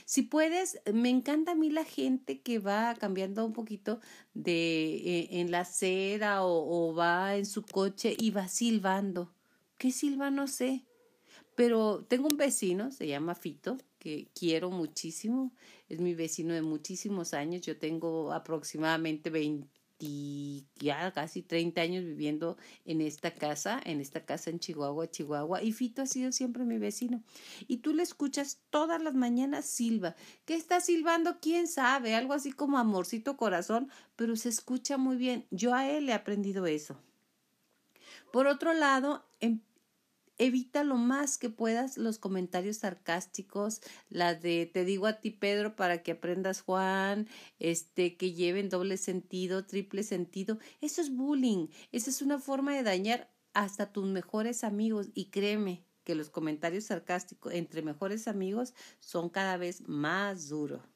Si 0.04 0.20
puedes, 0.20 0.82
me 0.92 1.08
encanta 1.08 1.52
a 1.52 1.54
mí 1.54 1.70
la 1.70 1.86
gente 1.86 2.42
que 2.42 2.58
va 2.58 2.94
cambiando 2.96 3.46
un 3.46 3.54
poquito 3.54 3.98
de 4.34 4.96
eh, 4.96 5.28
en 5.40 5.50
la 5.50 5.60
acera 5.60 6.44
o, 6.44 6.90
o, 6.90 6.94
va 6.94 7.36
en 7.36 7.46
su 7.46 7.62
coche 7.62 8.14
y 8.18 8.32
va 8.32 8.48
silbando. 8.48 9.32
¿Qué 9.78 9.92
silba? 9.92 10.30
No 10.30 10.46
sé. 10.46 10.84
Pero 11.54 12.04
tengo 12.06 12.28
un 12.30 12.36
vecino, 12.36 12.92
se 12.92 13.06
llama 13.06 13.34
Fito, 13.34 13.78
que 14.02 14.26
quiero 14.34 14.72
muchísimo. 14.72 15.52
Es 15.88 16.00
mi 16.00 16.12
vecino 16.12 16.54
de 16.54 16.62
muchísimos 16.62 17.34
años. 17.34 17.62
Yo 17.62 17.78
tengo 17.78 18.32
aproximadamente 18.32 19.30
20 19.30 19.68
ya 20.80 21.12
casi 21.12 21.42
30 21.42 21.80
años 21.80 22.04
viviendo 22.04 22.56
en 22.84 23.00
esta 23.00 23.32
casa, 23.32 23.80
en 23.84 24.00
esta 24.00 24.24
casa 24.24 24.50
en 24.50 24.58
Chihuahua, 24.58 25.08
Chihuahua, 25.08 25.62
y 25.62 25.70
Fito 25.70 26.02
ha 26.02 26.06
sido 26.06 26.32
siempre 26.32 26.64
mi 26.64 26.78
vecino. 26.78 27.22
Y 27.68 27.76
tú 27.76 27.94
le 27.94 28.02
escuchas 28.02 28.58
todas 28.70 29.00
las 29.00 29.14
mañanas 29.14 29.66
silba. 29.66 30.16
¿Qué 30.44 30.56
está 30.56 30.80
silbando? 30.80 31.38
¿Quién 31.40 31.68
sabe? 31.68 32.16
Algo 32.16 32.32
así 32.32 32.50
como 32.50 32.78
amorcito 32.78 33.36
corazón, 33.36 33.92
pero 34.16 34.34
se 34.34 34.48
escucha 34.48 34.98
muy 34.98 35.14
bien. 35.14 35.46
Yo 35.52 35.72
a 35.72 35.88
él 35.88 36.08
he 36.08 36.12
aprendido 36.12 36.66
eso. 36.66 36.98
Por 38.32 38.48
otro 38.48 38.74
lado, 38.74 39.24
en 39.38 39.62
evita 40.42 40.84
lo 40.84 40.96
más 40.96 41.38
que 41.38 41.50
puedas 41.50 41.96
los 41.96 42.18
comentarios 42.18 42.78
sarcásticos, 42.78 43.80
las 44.08 44.42
de 44.42 44.66
te 44.66 44.84
digo 44.84 45.06
a 45.06 45.20
ti 45.20 45.30
Pedro 45.30 45.76
para 45.76 46.02
que 46.02 46.12
aprendas 46.12 46.60
Juan, 46.60 47.28
este 47.58 48.16
que 48.16 48.32
lleven 48.32 48.68
doble 48.68 48.96
sentido, 48.96 49.64
triple 49.66 50.02
sentido, 50.02 50.58
eso 50.80 51.00
es 51.00 51.14
bullying, 51.14 51.68
esa 51.92 52.10
es 52.10 52.22
una 52.22 52.38
forma 52.38 52.74
de 52.74 52.82
dañar 52.82 53.32
hasta 53.54 53.92
tus 53.92 54.06
mejores 54.06 54.64
amigos 54.64 55.10
y 55.14 55.30
créeme 55.30 55.84
que 56.04 56.14
los 56.14 56.30
comentarios 56.30 56.84
sarcásticos 56.84 57.52
entre 57.52 57.82
mejores 57.82 58.26
amigos 58.28 58.74
son 58.98 59.28
cada 59.28 59.56
vez 59.56 59.86
más 59.88 60.48
duros. 60.48 60.91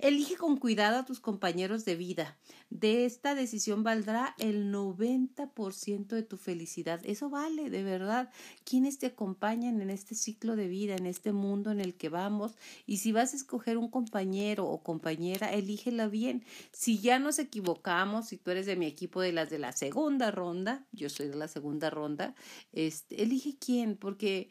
Elige 0.00 0.36
con 0.36 0.56
cuidado 0.56 0.98
a 0.98 1.04
tus 1.04 1.20
compañeros 1.20 1.84
de 1.84 1.96
vida. 1.96 2.38
De 2.70 3.04
esta 3.04 3.34
decisión 3.34 3.82
valdrá 3.82 4.34
el 4.38 4.72
90% 4.72 6.06
de 6.06 6.22
tu 6.22 6.36
felicidad. 6.36 7.00
Eso 7.04 7.30
vale, 7.30 7.70
de 7.70 7.82
verdad. 7.82 8.30
Quienes 8.64 8.98
te 8.98 9.06
acompañan 9.06 9.80
en 9.80 9.90
este 9.90 10.14
ciclo 10.14 10.56
de 10.56 10.68
vida, 10.68 10.96
en 10.96 11.06
este 11.06 11.32
mundo 11.32 11.70
en 11.70 11.80
el 11.80 11.94
que 11.94 12.08
vamos. 12.08 12.56
Y 12.86 12.98
si 12.98 13.12
vas 13.12 13.32
a 13.32 13.36
escoger 13.36 13.76
un 13.76 13.88
compañero 13.88 14.66
o 14.66 14.82
compañera, 14.82 15.52
elígela 15.52 16.08
bien. 16.08 16.44
Si 16.72 17.00
ya 17.00 17.18
nos 17.18 17.38
equivocamos, 17.38 18.28
si 18.28 18.36
tú 18.36 18.50
eres 18.50 18.66
de 18.66 18.76
mi 18.76 18.86
equipo 18.86 19.20
de 19.20 19.32
las 19.32 19.50
de 19.50 19.58
la 19.58 19.72
segunda 19.72 20.30
ronda, 20.30 20.86
yo 20.92 21.08
soy 21.08 21.28
de 21.28 21.36
la 21.36 21.48
segunda 21.48 21.90
ronda, 21.90 22.34
este, 22.72 23.22
elige 23.22 23.56
quién, 23.58 23.96
porque 23.96 24.48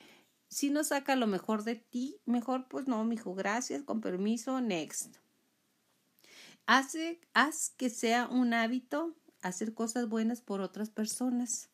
si 0.50 0.72
no 0.72 0.84
saca 0.84 1.16
lo 1.16 1.28
mejor 1.28 1.64
de 1.64 1.76
ti, 1.76 2.20
mejor 2.26 2.68
pues 2.68 2.88
no, 2.88 3.04
mijo, 3.06 3.36
gracias, 3.36 3.84
con 3.84 4.02
permiso, 4.02 4.60
next. 4.62 5.18
Hace, 6.66 7.20
haz 7.34 7.70
que 7.78 7.90
sea 7.90 8.28
un 8.28 8.54
hábito 8.54 9.16
hacer 9.42 9.74
cosas 9.74 10.10
buenas 10.10 10.42
por 10.42 10.62
otras 10.62 10.90
personas, 10.90 11.70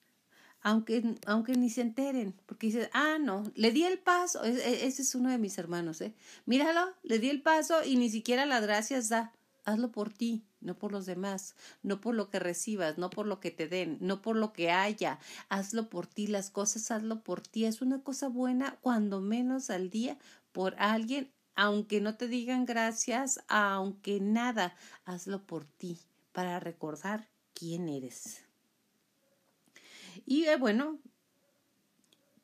aunque, 0.61 1.15
aunque 1.25 1.53
ni 1.53 1.69
se 1.69 1.81
enteren, 1.81 2.33
porque 2.45 2.67
dices, 2.67 2.89
ah, 2.93 3.17
no, 3.19 3.43
le 3.55 3.71
di 3.71 3.83
el 3.83 3.99
paso, 3.99 4.43
e, 4.43 4.51
e, 4.51 4.85
ese 4.85 5.03
es 5.03 5.15
uno 5.15 5.29
de 5.29 5.37
mis 5.37 5.57
hermanos, 5.57 6.01
¿eh? 6.01 6.13
Míralo, 6.45 6.93
le 7.03 7.19
di 7.19 7.29
el 7.29 7.41
paso 7.41 7.83
y 7.83 7.97
ni 7.97 8.09
siquiera 8.09 8.45
las 8.45 8.61
gracias 8.61 9.09
da. 9.09 9.31
Hazlo 9.63 9.91
por 9.91 10.11
ti, 10.11 10.43
no 10.65 10.77
por 10.77 10.91
los 10.91 11.05
demás, 11.05 11.55
no 11.83 12.01
por 12.01 12.15
lo 12.15 12.29
que 12.29 12.39
recibas, 12.39 12.97
no 12.97 13.09
por 13.09 13.27
lo 13.27 13.39
que 13.39 13.51
te 13.51 13.67
den, 13.67 13.97
no 14.01 14.21
por 14.21 14.35
lo 14.35 14.51
que 14.51 14.71
haya. 14.71 15.19
Hazlo 15.49 15.89
por 15.89 16.07
ti, 16.07 16.27
las 16.27 16.49
cosas 16.49 16.91
hazlo 16.91 17.21
por 17.23 17.41
ti. 17.41 17.65
Es 17.65 17.81
una 17.81 18.01
cosa 18.03 18.27
buena, 18.27 18.77
cuando 18.81 19.21
menos 19.21 19.69
al 19.69 19.89
día, 19.89 20.17
por 20.51 20.75
alguien, 20.77 21.31
aunque 21.55 22.01
no 22.01 22.15
te 22.15 22.27
digan 22.27 22.65
gracias, 22.65 23.39
aunque 23.47 24.19
nada, 24.19 24.75
hazlo 25.05 25.45
por 25.45 25.65
ti, 25.65 25.99
para 26.33 26.59
recordar 26.59 27.29
quién 27.53 27.87
eres. 27.87 28.41
Y 30.25 30.45
eh, 30.45 30.57
bueno, 30.57 30.99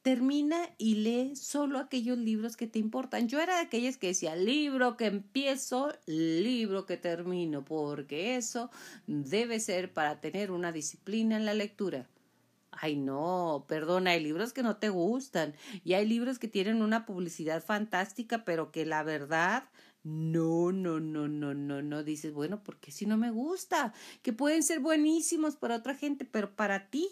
termina 0.01 0.69
y 0.77 0.95
lee 0.95 1.35
solo 1.35 1.77
aquellos 1.77 2.17
libros 2.17 2.57
que 2.57 2.67
te 2.67 2.79
importan. 2.79 3.27
Yo 3.27 3.39
era 3.39 3.55
de 3.55 3.61
aquellas 3.61 3.97
que 3.97 4.07
decía 4.07 4.35
libro 4.35 4.97
que 4.97 5.05
empiezo, 5.05 5.93
libro 6.05 6.85
que 6.85 6.97
termino, 6.97 7.63
porque 7.63 8.35
eso 8.35 8.71
debe 9.07 9.59
ser 9.59 9.93
para 9.93 10.19
tener 10.19 10.51
una 10.51 10.71
disciplina 10.71 11.37
en 11.37 11.45
la 11.45 11.53
lectura. 11.53 12.09
Ay, 12.71 12.95
no, 12.95 13.65
perdona, 13.67 14.11
hay 14.11 14.23
libros 14.23 14.53
que 14.53 14.63
no 14.63 14.77
te 14.77 14.89
gustan 14.89 15.53
y 15.83 15.93
hay 15.93 16.07
libros 16.07 16.39
que 16.39 16.47
tienen 16.47 16.81
una 16.81 17.05
publicidad 17.05 17.63
fantástica, 17.63 18.45
pero 18.45 18.71
que 18.71 18.85
la 18.85 19.03
verdad 19.03 19.65
no, 20.03 20.71
no, 20.71 20.99
no, 20.99 21.27
no, 21.27 21.53
no, 21.53 21.81
no. 21.81 22.03
Dices, 22.03 22.33
bueno, 22.33 22.63
porque 22.63 22.91
si 22.91 23.05
no 23.05 23.17
me 23.17 23.29
gusta, 23.29 23.93
que 24.21 24.33
pueden 24.33 24.63
ser 24.63 24.79
buenísimos 24.79 25.57
para 25.57 25.75
otra 25.75 25.95
gente, 25.95 26.25
pero 26.25 26.55
para 26.55 26.89
ti 26.89 27.09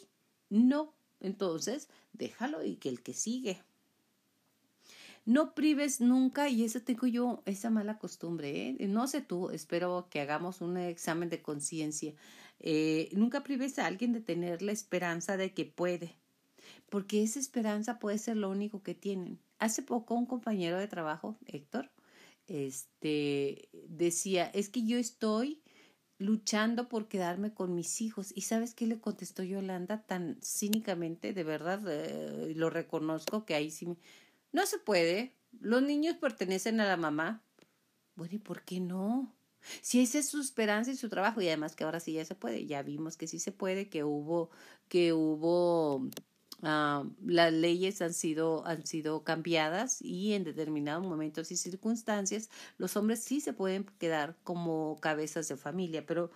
no. 0.49 0.95
Entonces, 1.19 1.89
déjalo 2.13 2.63
y 2.63 2.75
que 2.75 2.89
el 2.89 3.01
que 3.01 3.13
sigue. 3.13 3.61
No 5.25 5.53
prives 5.53 6.01
nunca, 6.01 6.49
y 6.49 6.63
eso 6.63 6.81
tengo 6.81 7.05
yo, 7.05 7.43
esa 7.45 7.69
mala 7.69 7.99
costumbre, 7.99 8.69
¿eh? 8.69 8.87
no 8.87 9.07
sé 9.07 9.21
tú, 9.21 9.51
espero 9.51 10.07
que 10.09 10.21
hagamos 10.21 10.61
un 10.61 10.77
examen 10.77 11.29
de 11.29 11.41
conciencia. 11.41 12.13
Eh, 12.59 13.09
nunca 13.13 13.43
prives 13.43 13.77
a 13.77 13.85
alguien 13.85 14.11
de 14.11 14.21
tener 14.21 14.61
la 14.61 14.71
esperanza 14.71 15.37
de 15.37 15.53
que 15.53 15.65
puede, 15.65 16.15
porque 16.89 17.21
esa 17.21 17.39
esperanza 17.39 17.99
puede 17.99 18.17
ser 18.17 18.37
lo 18.37 18.49
único 18.49 18.81
que 18.81 18.95
tienen. 18.95 19.39
Hace 19.59 19.83
poco 19.83 20.15
un 20.15 20.25
compañero 20.25 20.79
de 20.79 20.87
trabajo, 20.87 21.37
Héctor, 21.45 21.91
este, 22.47 23.69
decía, 23.87 24.45
es 24.45 24.69
que 24.69 24.83
yo 24.83 24.97
estoy 24.97 25.61
luchando 26.19 26.89
por 26.89 27.07
quedarme 27.07 27.53
con 27.53 27.73
mis 27.73 28.01
hijos. 28.01 28.31
¿Y 28.35 28.41
sabes 28.41 28.75
qué 28.75 28.85
le 28.85 28.99
contestó 28.99 29.41
Yolanda 29.41 30.03
tan 30.05 30.37
cínicamente? 30.43 31.33
De 31.33 31.43
verdad, 31.43 31.81
eh, 31.87 32.53
lo 32.55 32.69
reconozco 32.69 33.45
que 33.45 33.55
ahí 33.55 33.71
sí 33.71 33.87
me... 33.87 33.97
No 34.51 34.65
se 34.65 34.77
puede. 34.77 35.33
Los 35.59 35.81
niños 35.81 36.17
pertenecen 36.17 36.79
a 36.81 36.87
la 36.87 36.97
mamá. 36.97 37.41
Bueno, 38.15 38.35
¿y 38.35 38.39
por 38.39 38.63
qué 38.63 38.79
no? 38.79 39.33
Si 39.81 40.01
esa 40.01 40.19
es 40.19 40.29
su 40.29 40.39
esperanza 40.39 40.91
y 40.91 40.95
su 40.95 41.09
trabajo, 41.09 41.41
y 41.41 41.47
además 41.47 41.75
que 41.75 41.83
ahora 41.83 41.99
sí 41.99 42.13
ya 42.13 42.25
se 42.25 42.35
puede, 42.35 42.65
ya 42.65 42.81
vimos 42.83 43.17
que 43.17 43.27
sí 43.27 43.39
se 43.39 43.51
puede, 43.51 43.89
que 43.89 44.03
hubo, 44.03 44.49
que 44.87 45.13
hubo 45.13 46.09
Ah, 46.61 47.05
las 47.25 47.53
leyes 47.53 48.01
han 48.01 48.13
sido, 48.13 48.65
han 48.65 48.85
sido 48.85 49.23
cambiadas 49.23 50.01
y 50.01 50.33
en 50.33 50.43
determinados 50.43 51.05
momentos 51.05 51.51
y 51.51 51.57
circunstancias 51.57 52.49
los 52.77 52.97
hombres 52.97 53.23
sí 53.23 53.39
se 53.39 53.53
pueden 53.53 53.85
quedar 53.97 54.35
como 54.43 54.97
cabezas 54.99 55.47
de 55.47 55.55
familia, 55.55 56.05
pero 56.05 56.31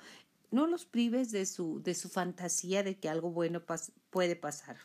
no 0.51 0.67
los 0.67 0.85
prives 0.85 1.31
de 1.31 1.45
su, 1.45 1.81
de 1.83 1.93
su 1.93 2.07
fantasía 2.09 2.83
de 2.83 2.97
que 2.97 3.09
algo 3.09 3.31
bueno 3.31 3.63
puede 4.11 4.35
pasar 4.37 4.77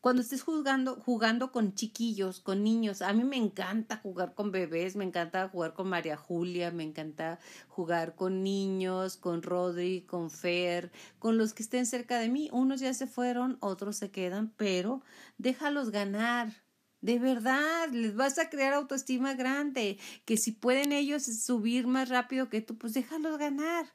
cuando 0.00 0.22
estés 0.22 0.42
jugando, 0.42 0.96
jugando 0.96 1.50
con 1.50 1.74
chiquillos, 1.74 2.40
con 2.40 2.62
niños, 2.62 3.02
a 3.02 3.12
mí 3.12 3.24
me 3.24 3.36
encanta 3.36 3.96
jugar 3.96 4.34
con 4.34 4.52
bebés, 4.52 4.94
me 4.94 5.04
encanta 5.04 5.48
jugar 5.48 5.74
con 5.74 5.88
María 5.88 6.16
Julia, 6.16 6.70
me 6.70 6.84
encanta 6.84 7.40
jugar 7.68 8.14
con 8.14 8.42
niños, 8.44 9.16
con 9.16 9.42
Rodri, 9.42 10.02
con 10.02 10.30
Fer, 10.30 10.92
con 11.18 11.36
los 11.36 11.52
que 11.52 11.64
estén 11.64 11.86
cerca 11.86 12.18
de 12.20 12.28
mí. 12.28 12.48
Unos 12.52 12.80
ya 12.80 12.94
se 12.94 13.06
fueron, 13.06 13.58
otros 13.60 13.96
se 13.96 14.10
quedan, 14.10 14.52
pero 14.56 15.02
déjalos 15.36 15.90
ganar. 15.90 16.52
De 17.00 17.18
verdad, 17.18 17.88
les 17.92 18.14
vas 18.14 18.38
a 18.38 18.50
crear 18.50 18.74
autoestima 18.74 19.34
grande, 19.34 19.98
que 20.24 20.36
si 20.36 20.52
pueden 20.52 20.92
ellos 20.92 21.24
subir 21.24 21.86
más 21.86 22.08
rápido 22.08 22.48
que 22.48 22.60
tú, 22.60 22.76
pues 22.76 22.92
déjalos 22.94 23.38
ganar. 23.38 23.86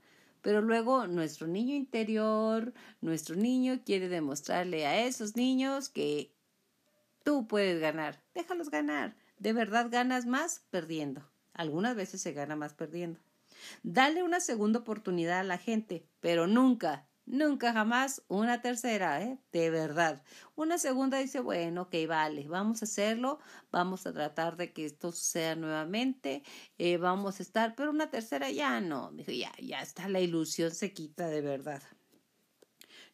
Pero 0.44 0.62
luego 0.62 1.08
nuestro 1.08 1.48
niño 1.48 1.74
interior, 1.74 2.74
nuestro 3.00 3.36
niño 3.36 3.80
quiere 3.86 4.10
demostrarle 4.10 4.86
a 4.86 5.06
esos 5.06 5.38
niños 5.38 5.88
que 5.88 6.36
tú 7.24 7.48
puedes 7.48 7.80
ganar. 7.80 8.22
Déjalos 8.36 8.70
ganar. 8.70 9.16
De 9.40 9.54
verdad 9.54 9.88
ganas 9.90 10.26
más 10.26 10.66
perdiendo. 10.70 11.24
Algunas 11.54 11.96
veces 11.96 12.22
se 12.22 12.34
gana 12.34 12.58
más 12.58 12.74
perdiendo. 12.74 13.22
Dale 13.84 14.22
una 14.22 14.42
segunda 14.42 14.80
oportunidad 14.80 15.40
a 15.40 15.44
la 15.44 15.58
gente, 15.58 16.06
pero 16.20 16.46
nunca, 16.46 17.08
Nunca 17.26 17.72
jamás 17.72 18.22
una 18.28 18.62
tercera, 18.62 19.22
¿eh? 19.22 19.40
De 19.54 19.70
verdad. 19.70 20.24
Una 20.56 20.78
segunda 20.78 21.20
dice, 21.20 21.40
bueno, 21.40 21.84
ok, 21.84 21.96
vale, 22.08 22.50
vamos 22.50 22.82
a 22.82 22.86
hacerlo, 22.86 23.40
vamos 23.72 24.06
a 24.06 24.14
tratar 24.14 24.58
de 24.58 24.74
que 24.74 24.86
esto 24.86 25.12
suceda 25.14 25.56
nuevamente, 25.56 26.44
eh, 26.78 26.98
vamos 26.98 27.40
a 27.40 27.44
estar, 27.44 27.76
pero 27.76 27.92
una 27.92 28.10
tercera 28.10 28.52
ya 28.52 28.82
no, 28.82 29.16
ya, 29.16 29.54
ya 29.62 29.82
está, 29.82 30.10
la 30.10 30.20
ilusión 30.20 30.72
se 30.72 30.92
quita 30.92 31.28
de 31.30 31.42
verdad. 31.42 31.82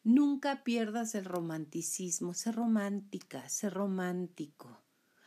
Nunca 0.02 0.64
pierdas 0.64 1.14
el 1.14 1.24
romanticismo, 1.24 2.34
sé 2.34 2.52
romántica, 2.52 3.48
sé 3.48 3.70
romántico 3.70 4.84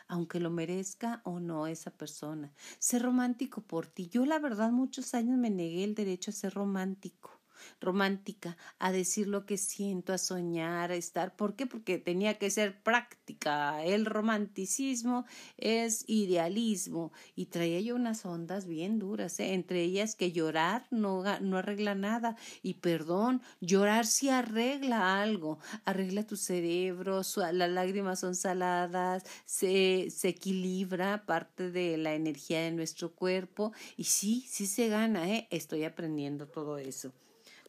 aunque 0.09 0.39
lo 0.39 0.51
merezca 0.51 1.21
o 1.23 1.39
no 1.39 1.65
esa 1.65 1.89
persona. 1.89 2.53
Sé 2.77 2.99
romántico 2.99 3.61
por 3.61 3.87
ti. 3.87 4.09
Yo 4.09 4.25
la 4.27 4.37
verdad 4.37 4.69
muchos 4.69 5.15
años 5.15 5.39
me 5.39 5.49
negué 5.49 5.83
el 5.83 5.95
derecho 5.95 6.29
a 6.29 6.33
ser 6.35 6.53
romántico 6.53 7.42
romántica, 7.79 8.57
a 8.79 8.91
decir 8.91 9.27
lo 9.27 9.45
que 9.45 9.57
siento, 9.57 10.13
a 10.13 10.17
soñar, 10.17 10.91
a 10.91 10.95
estar. 10.95 11.35
¿Por 11.35 11.55
qué? 11.55 11.65
Porque 11.65 11.97
tenía 11.97 12.37
que 12.37 12.49
ser 12.49 12.81
práctica. 12.81 13.83
El 13.83 14.05
romanticismo 14.05 15.25
es 15.57 16.03
idealismo 16.07 17.11
y 17.35 17.47
traía 17.47 17.79
yo 17.81 17.95
unas 17.95 18.25
ondas 18.25 18.67
bien 18.67 18.99
duras, 18.99 19.39
¿eh? 19.39 19.53
entre 19.53 19.81
ellas 19.81 20.15
que 20.15 20.31
llorar 20.31 20.85
no, 20.91 21.23
no 21.41 21.57
arregla 21.57 21.95
nada 21.95 22.35
y 22.61 22.75
perdón, 22.75 23.41
llorar 23.61 24.05
sí 24.05 24.29
arregla 24.29 25.21
algo, 25.21 25.59
arregla 25.85 26.25
tu 26.25 26.35
cerebro, 26.35 27.21
las 27.53 27.69
lágrimas 27.69 28.19
son 28.19 28.35
saladas, 28.35 29.23
se, 29.45 30.09
se 30.09 30.29
equilibra 30.29 31.25
parte 31.25 31.71
de 31.71 31.97
la 31.97 32.13
energía 32.13 32.61
de 32.61 32.71
nuestro 32.71 33.13
cuerpo 33.13 33.73
y 33.97 34.05
sí, 34.05 34.45
sí 34.47 34.67
se 34.67 34.87
gana, 34.87 35.29
¿eh? 35.29 35.47
estoy 35.51 35.83
aprendiendo 35.83 36.47
todo 36.47 36.77
eso. 36.77 37.13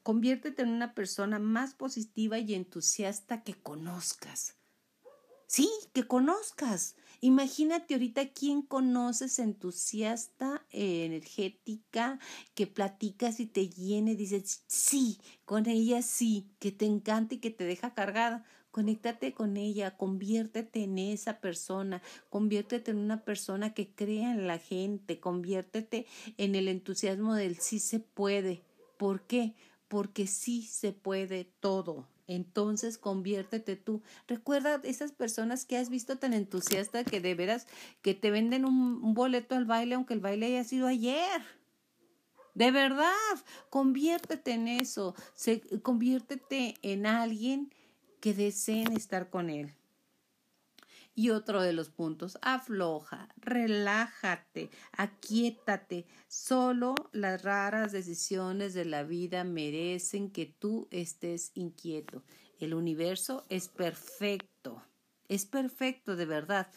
Conviértete 0.04 0.60
en 0.60 0.68
una 0.68 0.94
persona 0.94 1.38
más 1.38 1.72
positiva 1.72 2.38
y 2.38 2.52
entusiasta 2.52 3.42
que 3.42 3.54
conozcas. 3.54 4.58
Sí, 5.46 5.70
que 5.94 6.06
conozcas. 6.06 6.94
Imagínate 7.22 7.94
ahorita 7.94 8.28
quién 8.34 8.60
conoces 8.60 9.38
entusiasta, 9.38 10.66
energética, 10.68 12.18
que 12.54 12.66
platicas 12.66 13.40
y 13.40 13.46
te 13.46 13.70
llene, 13.70 14.14
dices, 14.14 14.64
sí, 14.66 15.18
con 15.46 15.66
ella 15.66 16.02
sí, 16.02 16.50
que 16.58 16.70
te 16.70 16.84
encanta 16.84 17.36
y 17.36 17.38
que 17.38 17.50
te 17.50 17.64
deja 17.64 17.94
cargada. 17.94 18.44
Conéctate 18.72 19.32
con 19.32 19.56
ella, 19.56 19.96
conviértete 19.96 20.82
en 20.82 20.98
esa 20.98 21.40
persona, 21.40 22.02
conviértete 22.28 22.90
en 22.90 22.98
una 22.98 23.24
persona 23.24 23.72
que 23.72 23.94
crea 23.94 24.32
en 24.32 24.46
la 24.46 24.58
gente, 24.58 25.18
conviértete 25.18 26.04
en 26.36 26.56
el 26.56 26.68
entusiasmo 26.68 27.34
del 27.34 27.58
sí 27.58 27.78
se 27.78 28.00
puede. 28.00 28.64
¿Por 28.98 29.26
qué? 29.26 29.54
Porque 29.94 30.26
sí 30.26 30.62
se 30.62 30.90
puede 30.90 31.44
todo. 31.60 32.08
Entonces 32.26 32.98
conviértete 32.98 33.76
tú. 33.76 34.02
Recuerda 34.26 34.80
esas 34.82 35.12
personas 35.12 35.64
que 35.64 35.76
has 35.76 35.88
visto 35.88 36.18
tan 36.18 36.32
entusiasta 36.32 37.04
que 37.04 37.20
de 37.20 37.36
veras 37.36 37.68
que 38.02 38.12
te 38.12 38.32
venden 38.32 38.64
un, 38.64 39.14
boleto 39.14 39.54
al 39.54 39.66
baile 39.66 39.94
aunque 39.94 40.14
el 40.14 40.18
baile 40.18 40.46
haya 40.46 40.64
sido 40.64 40.88
ayer. 40.88 41.42
De 42.54 42.72
verdad, 42.72 43.12
conviértete 43.70 44.50
en 44.50 44.66
eso. 44.66 45.14
Se, 45.36 45.60
conviértete 45.80 46.74
en 46.82 47.06
alguien 47.06 47.72
que 48.18 48.34
deseen 48.34 48.96
estar 48.96 49.30
con 49.30 49.48
él. 49.48 49.74
Y 51.14 51.30
otro 51.30 51.62
de 51.62 51.72
los 51.72 51.90
puntos, 51.90 52.38
afloja, 52.42 53.28
relájate, 53.36 54.70
aquietate. 54.92 56.06
Solo 56.26 56.94
las 57.12 57.42
raras 57.42 57.92
decisiones 57.92 58.74
de 58.74 58.84
la 58.84 59.04
vida 59.04 59.44
merecen 59.44 60.30
que 60.30 60.46
tú 60.46 60.88
estés 60.90 61.52
inquieto. 61.54 62.24
El 62.58 62.74
universo 62.74 63.44
es 63.48 63.68
perfecto. 63.68 64.82
Es 65.28 65.46
perfecto, 65.46 66.16
de 66.16 66.26
verdad. 66.26 66.68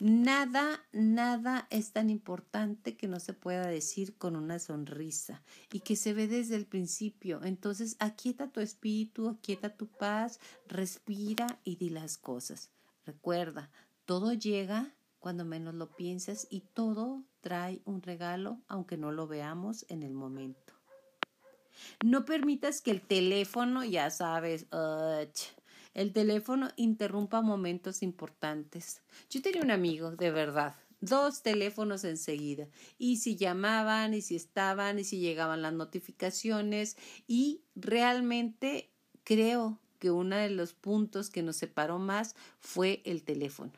Nada, 0.00 0.84
nada 0.92 1.66
es 1.70 1.92
tan 1.92 2.10
importante 2.10 2.96
que 2.96 3.08
no 3.08 3.18
se 3.18 3.32
pueda 3.32 3.66
decir 3.66 4.16
con 4.18 4.36
una 4.36 4.58
sonrisa 4.58 5.42
y 5.72 5.80
que 5.80 5.96
se 5.96 6.12
ve 6.12 6.28
desde 6.28 6.56
el 6.56 6.66
principio. 6.66 7.42
Entonces, 7.42 7.96
aquieta 8.00 8.50
tu 8.50 8.60
espíritu, 8.60 9.28
aquieta 9.28 9.74
tu 9.76 9.86
paz, 9.86 10.38
respira 10.68 11.60
y 11.64 11.76
di 11.76 11.88
las 11.88 12.18
cosas. 12.18 12.73
Recuerda, 13.04 13.70
todo 14.04 14.32
llega 14.32 14.94
cuando 15.18 15.44
menos 15.44 15.74
lo 15.74 15.94
piensas 15.94 16.46
y 16.50 16.60
todo 16.60 17.24
trae 17.40 17.80
un 17.84 18.02
regalo 18.02 18.60
aunque 18.68 18.96
no 18.96 19.12
lo 19.12 19.26
veamos 19.26 19.86
en 19.88 20.02
el 20.02 20.14
momento. 20.14 20.74
No 22.04 22.24
permitas 22.24 22.80
que 22.80 22.90
el 22.90 23.00
teléfono, 23.00 23.84
ya 23.84 24.10
sabes, 24.10 24.66
el 25.94 26.12
teléfono 26.12 26.68
interrumpa 26.76 27.40
momentos 27.40 28.02
importantes. 28.02 29.02
Yo 29.30 29.42
tenía 29.42 29.62
un 29.62 29.70
amigo, 29.70 30.12
de 30.12 30.30
verdad, 30.30 30.76
dos 31.00 31.42
teléfonos 31.42 32.04
enseguida. 32.04 32.68
Y 32.98 33.18
si 33.18 33.36
llamaban, 33.36 34.14
y 34.14 34.22
si 34.22 34.36
estaban, 34.36 34.98
y 34.98 35.04
si 35.04 35.18
llegaban 35.20 35.62
las 35.62 35.72
notificaciones. 35.72 36.96
Y 37.26 37.62
realmente 37.74 38.90
creo 39.24 39.80
que 40.04 40.10
uno 40.10 40.36
de 40.36 40.50
los 40.50 40.74
puntos 40.74 41.30
que 41.30 41.42
nos 41.42 41.56
separó 41.56 41.98
más 41.98 42.36
fue 42.60 43.00
el 43.06 43.22
teléfono 43.22 43.72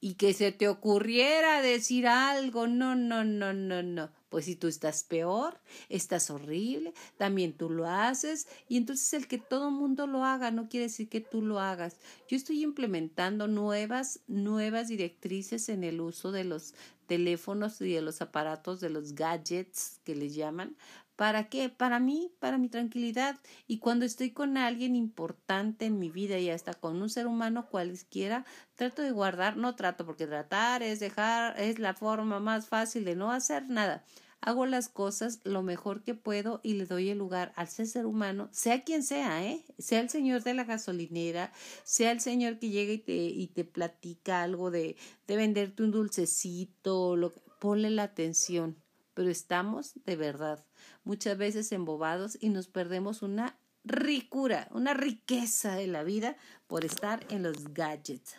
y 0.00 0.14
que 0.14 0.34
se 0.34 0.50
te 0.50 0.66
ocurriera 0.66 1.62
decir 1.62 2.08
algo. 2.08 2.66
No, 2.66 2.96
no, 2.96 3.22
no, 3.22 3.52
no, 3.52 3.84
no. 3.84 4.10
Pues 4.28 4.46
si 4.46 4.56
tú 4.56 4.66
estás 4.66 5.04
peor, 5.04 5.60
estás 5.88 6.30
horrible, 6.30 6.94
también 7.16 7.52
tú 7.52 7.70
lo 7.70 7.86
haces 7.86 8.48
y 8.68 8.76
entonces 8.76 9.12
el 9.12 9.28
que 9.28 9.38
todo 9.38 9.70
mundo 9.70 10.08
lo 10.08 10.24
haga 10.24 10.50
no 10.50 10.68
quiere 10.68 10.86
decir 10.86 11.08
que 11.08 11.20
tú 11.20 11.42
lo 11.42 11.60
hagas. 11.60 11.98
Yo 12.26 12.36
estoy 12.36 12.64
implementando 12.64 13.46
nuevas, 13.46 14.18
nuevas 14.26 14.88
directrices 14.88 15.68
en 15.68 15.84
el 15.84 16.00
uso 16.00 16.32
de 16.32 16.42
los 16.42 16.74
teléfonos 17.06 17.80
y 17.80 17.92
de 17.92 18.02
los 18.02 18.20
aparatos, 18.20 18.80
de 18.80 18.90
los 18.90 19.14
gadgets 19.14 20.00
que 20.02 20.16
les 20.16 20.34
llaman, 20.34 20.76
¿Para 21.18 21.48
qué? 21.48 21.68
Para 21.68 21.98
mí, 21.98 22.32
para 22.38 22.58
mi 22.58 22.68
tranquilidad. 22.68 23.40
Y 23.66 23.80
cuando 23.80 24.04
estoy 24.04 24.30
con 24.30 24.56
alguien 24.56 24.94
importante 24.94 25.86
en 25.86 25.98
mi 25.98 26.10
vida 26.10 26.38
y 26.38 26.48
hasta 26.48 26.74
con 26.74 27.02
un 27.02 27.10
ser 27.10 27.26
humano 27.26 27.66
cualquiera, 27.68 28.44
trato 28.76 29.02
de 29.02 29.10
guardar, 29.10 29.56
no 29.56 29.74
trato 29.74 30.06
porque 30.06 30.28
tratar 30.28 30.84
es 30.84 31.00
dejar, 31.00 31.58
es 31.60 31.80
la 31.80 31.94
forma 31.94 32.38
más 32.38 32.68
fácil 32.68 33.04
de 33.04 33.16
no 33.16 33.32
hacer 33.32 33.68
nada. 33.68 34.04
Hago 34.40 34.64
las 34.64 34.88
cosas 34.88 35.40
lo 35.42 35.62
mejor 35.62 36.04
que 36.04 36.14
puedo 36.14 36.60
y 36.62 36.74
le 36.74 36.86
doy 36.86 37.08
el 37.08 37.18
lugar 37.18 37.52
al 37.56 37.66
ser 37.66 38.06
humano, 38.06 38.48
sea 38.52 38.84
quien 38.84 39.02
sea, 39.02 39.44
¿eh? 39.44 39.64
Sea 39.76 39.98
el 39.98 40.10
señor 40.10 40.44
de 40.44 40.54
la 40.54 40.62
gasolinera, 40.62 41.52
sea 41.82 42.12
el 42.12 42.20
señor 42.20 42.60
que 42.60 42.70
llega 42.70 42.92
y 42.92 42.98
te, 42.98 43.16
y 43.16 43.48
te 43.48 43.64
platica 43.64 44.44
algo 44.44 44.70
de, 44.70 44.96
de 45.26 45.36
venderte 45.36 45.82
un 45.82 45.90
dulcecito, 45.90 47.16
lo, 47.16 47.32
ponle 47.58 47.90
la 47.90 48.04
atención. 48.04 48.80
Pero 49.14 49.30
estamos 49.30 49.94
de 50.04 50.14
verdad 50.14 50.67
muchas 51.08 51.38
veces 51.38 51.72
embobados 51.72 52.36
y 52.38 52.50
nos 52.50 52.68
perdemos 52.68 53.22
una 53.22 53.58
ricura, 53.82 54.68
una 54.72 54.92
riqueza 54.92 55.74
de 55.74 55.86
la 55.86 56.04
vida 56.04 56.36
por 56.66 56.84
estar 56.84 57.24
en 57.30 57.42
los 57.42 57.72
gadgets. 57.72 58.36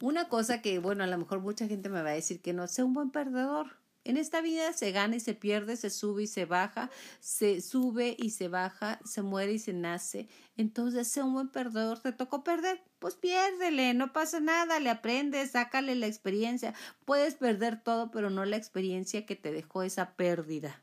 Una 0.00 0.28
cosa 0.28 0.60
que, 0.62 0.80
bueno, 0.80 1.04
a 1.04 1.06
lo 1.06 1.16
mejor 1.16 1.38
mucha 1.38 1.68
gente 1.68 1.88
me 1.88 2.02
va 2.02 2.10
a 2.10 2.14
decir 2.14 2.40
que 2.40 2.52
no, 2.52 2.66
sea 2.66 2.84
un 2.84 2.92
buen 2.92 3.10
perdedor. 3.10 3.76
En 4.02 4.16
esta 4.16 4.40
vida 4.40 4.72
se 4.72 4.90
gana 4.90 5.14
y 5.14 5.20
se 5.20 5.34
pierde, 5.34 5.76
se 5.76 5.90
sube 5.90 6.24
y 6.24 6.26
se 6.26 6.44
baja, 6.44 6.90
se 7.20 7.60
sube 7.60 8.16
y 8.18 8.30
se 8.30 8.48
baja, 8.48 8.98
se 9.04 9.22
muere 9.22 9.52
y 9.52 9.58
se 9.60 9.72
nace. 9.72 10.28
Entonces, 10.56 11.06
sea 11.06 11.24
un 11.24 11.34
buen 11.34 11.50
perdedor, 11.50 12.00
te 12.00 12.12
tocó 12.12 12.42
perder, 12.42 12.82
pues 12.98 13.14
piérdele, 13.14 13.94
no 13.94 14.12
pasa 14.12 14.40
nada, 14.40 14.80
le 14.80 14.90
aprendes, 14.90 15.52
sácale 15.52 15.94
la 15.94 16.08
experiencia. 16.08 16.74
Puedes 17.04 17.36
perder 17.36 17.80
todo, 17.80 18.10
pero 18.10 18.28
no 18.28 18.44
la 18.44 18.56
experiencia 18.56 19.24
que 19.24 19.36
te 19.36 19.52
dejó 19.52 19.84
esa 19.84 20.16
pérdida. 20.16 20.82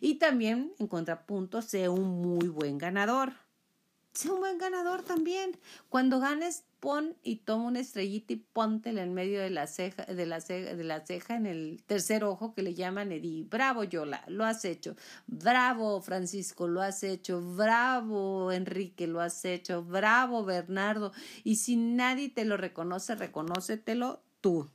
Y 0.00 0.16
también, 0.16 0.72
en 0.78 0.86
contrapunto, 0.86 1.62
sé 1.62 1.88
un 1.88 2.22
muy 2.22 2.48
buen 2.48 2.78
ganador. 2.78 3.32
Sé 4.14 4.30
un 4.30 4.40
buen 4.40 4.58
ganador 4.58 5.02
también. 5.02 5.56
Cuando 5.88 6.20
ganes, 6.20 6.64
pon 6.80 7.16
y 7.22 7.36
toma 7.36 7.68
una 7.68 7.80
estrellita 7.80 8.34
y 8.34 8.36
póntela 8.36 9.02
en 9.02 9.14
medio 9.14 9.40
de 9.40 9.48
la 9.48 9.66
ceja, 9.66 10.04
de 10.04 10.26
la 10.26 10.40
ceja, 10.40 10.74
de 10.74 10.84
la 10.84 11.06
ceja 11.06 11.36
en 11.36 11.46
el 11.46 11.82
tercer 11.86 12.22
ojo 12.24 12.54
que 12.54 12.62
le 12.62 12.74
llaman 12.74 13.12
Edi. 13.12 13.44
Bravo, 13.44 13.84
Yola, 13.84 14.22
lo 14.26 14.44
has 14.44 14.64
hecho. 14.66 14.96
Bravo, 15.26 16.02
Francisco, 16.02 16.68
lo 16.68 16.82
has 16.82 17.02
hecho. 17.04 17.40
Bravo, 17.56 18.52
Enrique, 18.52 19.06
lo 19.06 19.20
has 19.20 19.44
hecho. 19.44 19.82
Bravo, 19.82 20.44
Bernardo. 20.44 21.12
Y 21.44 21.56
si 21.56 21.76
nadie 21.76 22.28
te 22.28 22.44
lo 22.44 22.56
reconoce, 22.58 23.14
reconócetelo 23.14 24.20
tú. 24.40 24.68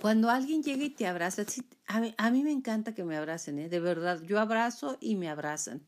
Cuando 0.00 0.30
alguien 0.30 0.62
llega 0.62 0.84
y 0.84 0.90
te 0.90 1.06
abraza, 1.06 1.44
a 1.86 2.00
mí, 2.00 2.14
a 2.16 2.30
mí 2.30 2.44
me 2.44 2.52
encanta 2.52 2.94
que 2.94 3.04
me 3.04 3.16
abracen, 3.16 3.58
¿eh? 3.58 3.68
de 3.68 3.80
verdad, 3.80 4.22
yo 4.22 4.38
abrazo 4.38 4.96
y 5.00 5.16
me 5.16 5.28
abrazan. 5.28 5.82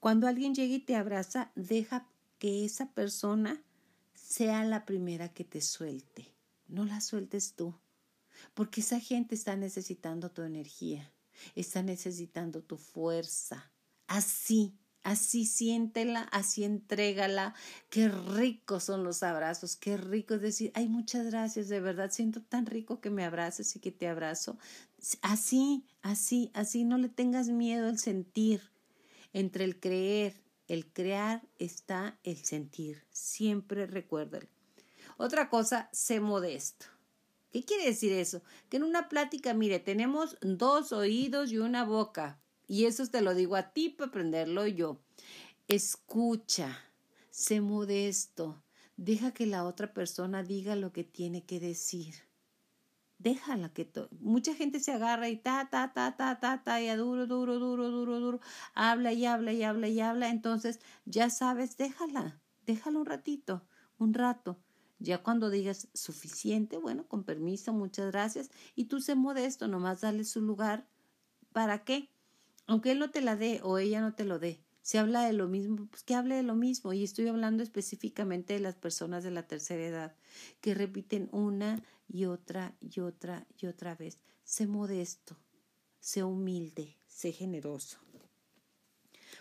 Cuando 0.00 0.26
alguien 0.26 0.54
llega 0.54 0.74
y 0.74 0.80
te 0.80 0.94
abraza, 0.94 1.50
deja 1.54 2.06
que 2.38 2.64
esa 2.64 2.90
persona 2.92 3.62
sea 4.14 4.64
la 4.64 4.84
primera 4.84 5.30
que 5.30 5.44
te 5.44 5.60
suelte. 5.60 6.32
No 6.68 6.84
la 6.84 7.00
sueltes 7.00 7.54
tú, 7.54 7.74
porque 8.54 8.80
esa 8.80 9.00
gente 9.00 9.34
está 9.34 9.56
necesitando 9.56 10.30
tu 10.30 10.42
energía, 10.42 11.12
está 11.54 11.82
necesitando 11.82 12.62
tu 12.62 12.76
fuerza. 12.76 13.70
Así 14.06 14.74
Así 15.06 15.46
siéntela, 15.46 16.22
así 16.32 16.64
entrégala. 16.64 17.54
Qué 17.90 18.08
ricos 18.08 18.82
son 18.82 19.04
los 19.04 19.22
abrazos, 19.22 19.76
qué 19.76 19.96
rico 19.96 20.34
es 20.34 20.40
decir, 20.40 20.72
ay, 20.74 20.88
muchas 20.88 21.26
gracias, 21.26 21.68
de 21.68 21.78
verdad, 21.78 22.10
siento 22.10 22.42
tan 22.42 22.66
rico 22.66 23.00
que 23.00 23.10
me 23.10 23.24
abraces 23.24 23.76
y 23.76 23.78
que 23.78 23.92
te 23.92 24.08
abrazo. 24.08 24.58
Así, 25.22 25.86
así, 26.02 26.50
así, 26.54 26.82
no 26.82 26.98
le 26.98 27.08
tengas 27.08 27.50
miedo 27.50 27.86
al 27.86 28.00
sentir. 28.00 28.72
Entre 29.32 29.62
el 29.62 29.78
creer, 29.78 30.42
el 30.66 30.92
crear 30.92 31.40
está 31.60 32.18
el 32.24 32.44
sentir. 32.44 33.04
Siempre 33.12 33.86
recuérdalo. 33.86 34.48
Otra 35.18 35.48
cosa, 35.50 35.88
sé 35.92 36.18
modesto. 36.18 36.86
¿Qué 37.52 37.62
quiere 37.62 37.84
decir 37.84 38.10
eso? 38.12 38.42
Que 38.68 38.78
en 38.78 38.82
una 38.82 39.08
plática, 39.08 39.54
mire, 39.54 39.78
tenemos 39.78 40.36
dos 40.40 40.90
oídos 40.90 41.52
y 41.52 41.58
una 41.58 41.84
boca 41.84 42.40
y 42.66 42.86
eso 42.86 43.06
te 43.06 43.20
lo 43.22 43.34
digo 43.34 43.56
a 43.56 43.72
ti 43.72 43.88
para 43.88 44.08
aprenderlo 44.08 44.66
yo. 44.66 45.00
Escucha, 45.68 46.78
sé 47.30 47.60
modesto, 47.60 48.62
deja 48.96 49.32
que 49.32 49.46
la 49.46 49.64
otra 49.64 49.92
persona 49.92 50.42
diga 50.42 50.76
lo 50.76 50.92
que 50.92 51.04
tiene 51.04 51.44
que 51.44 51.60
decir. 51.60 52.14
Déjala 53.18 53.72
que 53.72 53.90
mucha 54.20 54.54
gente 54.54 54.78
se 54.78 54.92
agarra 54.92 55.28
y 55.30 55.36
ta 55.38 55.68
ta 55.70 55.92
ta 55.94 56.16
ta 56.16 56.38
ta 56.38 56.62
ta 56.62 56.82
y 56.82 56.88
duro 56.96 57.26
duro 57.26 57.58
duro 57.58 57.90
duro 57.90 58.20
duro 58.20 58.40
habla 58.74 59.12
y 59.12 59.24
habla 59.24 59.52
y 59.52 59.62
habla 59.62 59.88
y 59.88 60.00
habla, 60.00 60.28
entonces 60.28 60.80
ya 61.06 61.30
sabes, 61.30 61.78
déjala, 61.78 62.40
déjala 62.66 62.98
un 62.98 63.06
ratito, 63.06 63.66
un 63.98 64.12
rato. 64.12 64.58
Ya 64.98 65.22
cuando 65.22 65.50
digas 65.50 65.88
suficiente, 65.94 66.78
bueno, 66.78 67.06
con 67.06 67.24
permiso, 67.24 67.72
muchas 67.72 68.10
gracias, 68.12 68.50
y 68.74 68.86
tú 68.86 69.00
sé 69.00 69.14
modesto, 69.14 69.68
nomás 69.68 70.00
dale 70.00 70.24
su 70.24 70.40
lugar. 70.40 70.86
¿Para 71.52 71.84
qué? 71.84 72.10
Aunque 72.66 72.92
él 72.92 72.98
no 72.98 73.10
te 73.10 73.20
la 73.20 73.36
dé 73.36 73.60
o 73.62 73.78
ella 73.78 74.00
no 74.00 74.14
te 74.14 74.24
lo 74.24 74.38
dé, 74.38 74.60
se 74.82 74.98
habla 74.98 75.24
de 75.24 75.32
lo 75.32 75.48
mismo, 75.48 75.86
pues 75.88 76.02
que 76.04 76.14
hable 76.14 76.36
de 76.36 76.42
lo 76.42 76.54
mismo. 76.54 76.92
Y 76.92 77.02
estoy 77.02 77.28
hablando 77.28 77.62
específicamente 77.62 78.54
de 78.54 78.60
las 78.60 78.76
personas 78.76 79.24
de 79.24 79.32
la 79.32 79.46
tercera 79.46 79.84
edad, 79.84 80.16
que 80.60 80.74
repiten 80.74 81.28
una 81.32 81.82
y 82.08 82.26
otra 82.26 82.76
y 82.80 83.00
otra 83.00 83.46
y 83.60 83.66
otra 83.66 83.94
vez. 83.94 84.20
Sé 84.44 84.66
modesto, 84.66 85.36
sé 85.98 86.22
humilde, 86.22 86.96
sé 87.08 87.32
generoso. 87.32 87.98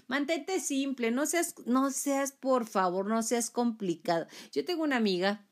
Mantente 0.07 0.59
simple, 0.59 1.11
no 1.11 1.25
seas, 1.25 1.55
no 1.65 1.91
seas, 1.91 2.31
por 2.31 2.65
favor, 2.65 3.07
no 3.07 3.23
seas 3.23 3.49
complicado. 3.49 4.27
Yo 4.51 4.65
tengo 4.65 4.83
una 4.83 4.97
amiga 4.97 5.47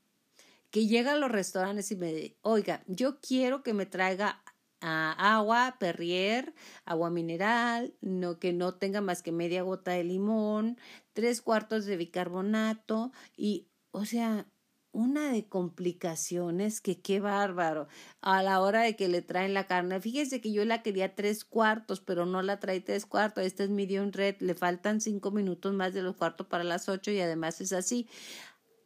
que 0.69 0.87
llega 0.87 1.13
a 1.13 1.17
los 1.17 1.31
restaurantes 1.31 1.91
y 1.91 1.95
me 1.95 2.13
dice, 2.13 2.37
oiga, 2.41 2.83
yo 2.87 3.19
quiero 3.19 3.61
que 3.61 3.73
me 3.73 3.85
traiga 3.85 4.42
agua, 4.83 5.77
perrier, 5.79 6.53
agua 6.85 7.09
mineral, 7.09 7.95
no 8.01 8.39
que 8.39 8.53
no 8.53 8.75
tenga 8.75 9.01
más 9.01 9.23
que 9.23 9.31
media 9.31 9.63
gota 9.63 9.91
de 9.91 10.03
limón, 10.03 10.77
tres 11.13 11.41
cuartos 11.41 11.85
de 11.85 11.97
bicarbonato 11.97 13.11
y, 13.37 13.67
o 13.91 14.05
sea, 14.05 14.47
una 14.93 15.31
de 15.31 15.47
complicaciones 15.47 16.79
que 16.79 17.01
qué 17.01 17.19
bárbaro 17.19 17.87
a 18.21 18.43
la 18.43 18.61
hora 18.61 18.83
de 18.83 18.95
que 18.95 19.07
le 19.07 19.23
traen 19.23 19.55
la 19.55 19.65
carne. 19.65 19.99
Fíjese 19.99 20.39
que 20.39 20.53
yo 20.53 20.63
la 20.65 20.83
quería 20.83 21.15
tres 21.15 21.43
cuartos, 21.45 21.99
pero 21.99 22.27
no 22.27 22.43
la 22.43 22.59
trae 22.59 22.79
tres 22.79 23.07
cuartos. 23.07 23.43
Esta 23.43 23.63
es 23.63 23.71
medium 23.71 24.11
red, 24.11 24.35
le 24.39 24.53
faltan 24.53 25.01
cinco 25.01 25.31
minutos 25.31 25.73
más 25.73 25.93
de 25.95 26.03
los 26.03 26.15
cuartos 26.15 26.45
para 26.47 26.63
las 26.63 26.89
ocho 26.89 27.09
y 27.11 27.19
además 27.19 27.59
es 27.59 27.73
así. 27.73 28.07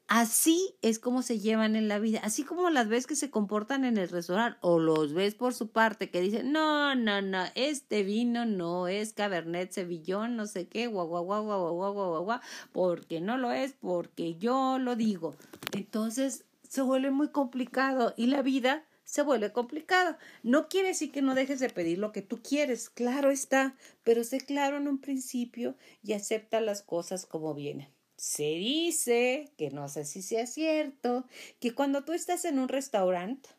Así 0.10 0.74
es 0.82 1.00
como 1.00 1.22
se 1.22 1.40
llevan 1.40 1.76
en 1.76 1.90
la 1.90 2.00
vida, 2.00 2.22
así 2.24 2.44
como 2.44 2.70
las 2.70 2.88
ves 2.88 3.08
que 3.08 3.18
se 3.18 3.30
comportan 3.30 3.84
en 3.84 3.98
el 3.98 4.08
restaurante 4.08 4.58
o 4.62 4.80
los 4.80 5.14
ves 5.14 5.36
por 5.36 5.54
su 5.54 5.70
parte 5.72 6.10
que 6.10 6.22
dicen, 6.22 6.54
no, 6.54 6.96
no, 6.96 7.22
no, 7.22 7.44
este 7.56 8.04
vino 8.04 8.46
no 8.46 8.88
es 8.88 9.12
Cabernet 9.12 9.70
Sevillón, 9.74 10.38
no 10.38 10.46
sé 10.46 10.70
qué, 10.70 10.88
guau, 10.88 11.08
guau, 11.08 11.26
guau, 11.26 11.44
guau, 11.44 11.74
guau, 11.74 11.94
guau, 11.94 12.24
guau, 12.24 12.40
porque 12.72 13.20
no 13.20 13.38
lo 13.38 13.52
es, 13.52 13.74
porque 13.74 14.36
yo 14.38 14.80
lo 14.80 14.96
digo. 14.96 15.36
Entonces 15.74 16.46
se 16.70 16.82
vuelve 16.82 17.12
muy 17.12 17.28
complicado 17.28 18.14
y 18.16 18.28
la 18.28 18.42
vida 18.42 18.86
se 19.04 19.24
vuelve 19.24 19.52
complicada. 19.52 20.20
No 20.42 20.70
quiere 20.70 20.90
decir 20.90 21.12
que 21.12 21.22
no 21.22 21.36
dejes 21.36 21.60
de 21.60 21.70
pedir 21.70 21.98
lo 21.98 22.14
que 22.14 22.22
tú 22.22 22.42
quieres, 22.42 22.90
claro 22.90 23.30
está, 23.30 23.76
pero 24.06 24.24
sé 24.24 24.40
claro 24.40 24.78
en 24.78 24.88
un 24.88 25.00
principio 25.00 25.76
y 26.02 26.14
acepta 26.14 26.62
las 26.62 26.82
cosas 26.82 27.26
como 27.26 27.54
vienen. 27.54 27.97
Se 28.18 28.44
dice, 28.44 29.52
que 29.58 29.70
no 29.70 29.90
sé 29.90 30.04
si 30.06 30.22
sea 30.24 30.48
cierto, 30.48 31.26
que 31.60 31.76
cuando 31.76 32.04
tú 32.04 32.14
estás 32.14 32.46
en 32.46 32.60
un 32.60 32.68
restaurante, 32.68 33.50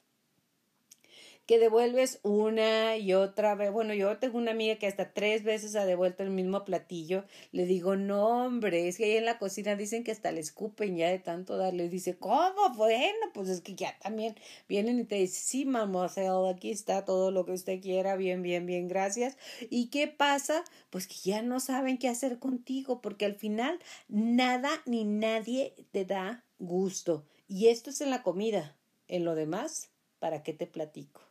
que 1.48 1.58
devuelves 1.58 2.20
una 2.24 2.98
y 2.98 3.14
otra 3.14 3.54
vez. 3.54 3.72
Bueno, 3.72 3.94
yo 3.94 4.18
tengo 4.18 4.36
una 4.36 4.50
amiga 4.50 4.76
que 4.76 4.86
hasta 4.86 5.14
tres 5.14 5.44
veces 5.44 5.76
ha 5.76 5.86
devuelto 5.86 6.22
el 6.22 6.28
mismo 6.28 6.62
platillo. 6.66 7.24
Le 7.52 7.64
digo, 7.64 7.96
no, 7.96 8.44
hombre, 8.44 8.86
es 8.86 8.98
que 8.98 9.06
ahí 9.06 9.16
en 9.16 9.24
la 9.24 9.38
cocina 9.38 9.74
dicen 9.74 10.04
que 10.04 10.12
hasta 10.12 10.30
le 10.30 10.40
escupen 10.40 10.98
ya 10.98 11.08
de 11.08 11.18
tanto 11.18 11.56
darle. 11.56 11.88
Dice, 11.88 12.18
¿cómo? 12.18 12.74
Bueno, 12.76 13.30
pues 13.32 13.48
es 13.48 13.62
que 13.62 13.74
ya 13.74 13.98
también 13.98 14.34
vienen 14.68 15.00
y 15.00 15.04
te 15.04 15.14
dicen, 15.14 15.40
sí, 15.42 15.64
mademoiselle, 15.64 16.50
aquí 16.50 16.70
está 16.70 17.06
todo 17.06 17.30
lo 17.30 17.46
que 17.46 17.52
usted 17.52 17.80
quiera, 17.80 18.14
bien, 18.16 18.42
bien, 18.42 18.66
bien, 18.66 18.86
gracias. 18.86 19.38
¿Y 19.70 19.88
qué 19.88 20.06
pasa? 20.06 20.64
Pues 20.90 21.06
que 21.06 21.16
ya 21.24 21.40
no 21.40 21.60
saben 21.60 21.96
qué 21.96 22.08
hacer 22.08 22.38
contigo, 22.38 23.00
porque 23.00 23.24
al 23.24 23.36
final 23.36 23.78
nada 24.08 24.68
ni 24.84 25.04
nadie 25.04 25.74
te 25.92 26.04
da 26.04 26.44
gusto. 26.58 27.24
Y 27.46 27.68
esto 27.68 27.88
es 27.88 28.02
en 28.02 28.10
la 28.10 28.22
comida. 28.22 28.76
En 29.06 29.24
lo 29.24 29.34
demás, 29.34 29.88
¿para 30.18 30.42
qué 30.42 30.52
te 30.52 30.66
platico? 30.66 31.27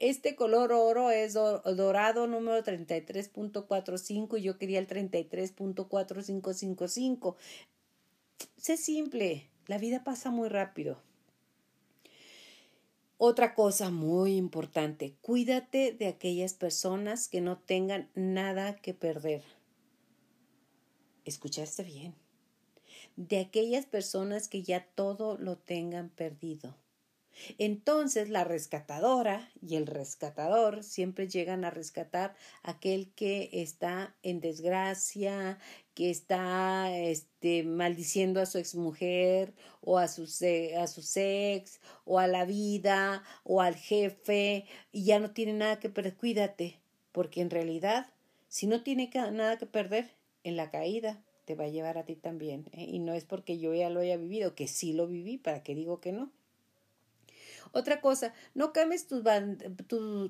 Este 0.00 0.34
color 0.34 0.72
oro 0.72 1.10
es 1.10 1.34
dorado 1.34 2.26
número 2.26 2.64
33.45 2.64 4.38
y 4.38 4.42
yo 4.42 4.58
quería 4.58 4.80
el 4.80 4.88
33.4555. 4.88 7.36
Sé 8.56 8.76
simple, 8.76 9.48
la 9.66 9.78
vida 9.78 10.02
pasa 10.02 10.30
muy 10.30 10.48
rápido. 10.48 11.00
Otra 13.16 13.54
cosa 13.54 13.90
muy 13.90 14.34
importante, 14.36 15.14
cuídate 15.22 15.92
de 15.92 16.08
aquellas 16.08 16.54
personas 16.54 17.28
que 17.28 17.40
no 17.40 17.58
tengan 17.58 18.10
nada 18.14 18.74
que 18.76 18.92
perder. 18.92 19.44
¿Escuchaste 21.24 21.84
bien? 21.84 22.16
De 23.16 23.38
aquellas 23.38 23.86
personas 23.86 24.48
que 24.48 24.64
ya 24.64 24.84
todo 24.94 25.38
lo 25.38 25.56
tengan 25.56 26.10
perdido. 26.10 26.74
Entonces 27.58 28.28
la 28.28 28.44
rescatadora 28.44 29.50
y 29.60 29.76
el 29.76 29.86
rescatador 29.86 30.82
siempre 30.82 31.28
llegan 31.28 31.64
a 31.64 31.70
rescatar 31.70 32.34
a 32.62 32.72
aquel 32.72 33.12
que 33.14 33.50
está 33.52 34.14
en 34.22 34.40
desgracia, 34.40 35.58
que 35.94 36.10
está 36.10 36.96
este, 36.96 37.62
maldiciendo 37.62 38.40
a 38.40 38.46
su 38.46 38.58
exmujer 38.58 39.54
o 39.80 39.98
a 39.98 40.08
su, 40.08 40.22
a 40.22 40.86
su 40.86 41.02
ex 41.14 41.80
o 42.04 42.18
a 42.18 42.26
la 42.26 42.44
vida 42.44 43.22
o 43.44 43.60
al 43.60 43.76
jefe 43.76 44.66
y 44.92 45.04
ya 45.04 45.18
no 45.18 45.30
tiene 45.30 45.52
nada 45.52 45.78
que 45.78 45.88
perder. 45.88 46.16
Cuídate, 46.16 46.80
porque 47.12 47.40
en 47.40 47.50
realidad, 47.50 48.06
si 48.48 48.66
no 48.66 48.82
tiene 48.82 49.10
nada 49.32 49.58
que 49.58 49.66
perder, 49.66 50.10
en 50.42 50.56
la 50.56 50.70
caída 50.70 51.22
te 51.44 51.54
va 51.54 51.64
a 51.64 51.68
llevar 51.68 51.98
a 51.98 52.04
ti 52.04 52.16
también. 52.16 52.66
¿eh? 52.72 52.84
Y 52.84 52.98
no 52.98 53.12
es 53.12 53.24
porque 53.24 53.58
yo 53.58 53.74
ya 53.74 53.90
lo 53.90 54.00
haya 54.00 54.16
vivido, 54.16 54.54
que 54.54 54.66
sí 54.66 54.92
lo 54.92 55.06
viví, 55.06 55.38
para 55.38 55.62
que 55.62 55.74
digo 55.74 56.00
que 56.00 56.12
no. 56.12 56.30
Otra 57.76 58.00
cosa, 58.00 58.32
no 58.54 58.72
cambies 58.72 59.08
tus, 59.08 59.24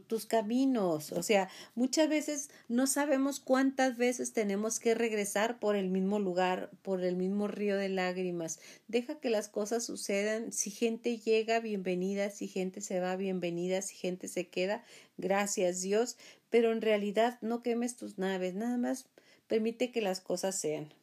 tus 0.06 0.24
caminos. 0.24 1.12
O 1.12 1.22
sea, 1.22 1.50
muchas 1.74 2.08
veces 2.08 2.48
no 2.68 2.86
sabemos 2.86 3.38
cuántas 3.38 3.98
veces 3.98 4.32
tenemos 4.32 4.80
que 4.80 4.94
regresar 4.94 5.58
por 5.58 5.76
el 5.76 5.90
mismo 5.90 6.18
lugar, 6.18 6.70
por 6.80 7.04
el 7.04 7.16
mismo 7.16 7.46
río 7.46 7.76
de 7.76 7.90
lágrimas. 7.90 8.60
Deja 8.88 9.20
que 9.20 9.28
las 9.28 9.48
cosas 9.48 9.84
sucedan. 9.84 10.52
Si 10.52 10.70
gente 10.70 11.18
llega, 11.18 11.60
bienvenida. 11.60 12.30
Si 12.30 12.48
gente 12.48 12.80
se 12.80 12.98
va, 12.98 13.14
bienvenida. 13.16 13.82
Si 13.82 13.94
gente 13.94 14.26
se 14.26 14.48
queda, 14.48 14.82
gracias 15.18 15.82
Dios. 15.82 16.16
Pero 16.48 16.72
en 16.72 16.80
realidad 16.80 17.36
no 17.42 17.62
quemes 17.62 17.96
tus 17.96 18.16
naves. 18.16 18.54
Nada 18.54 18.78
más 18.78 19.04
permite 19.48 19.92
que 19.92 20.00
las 20.00 20.22
cosas 20.22 20.58
sean. 20.58 20.94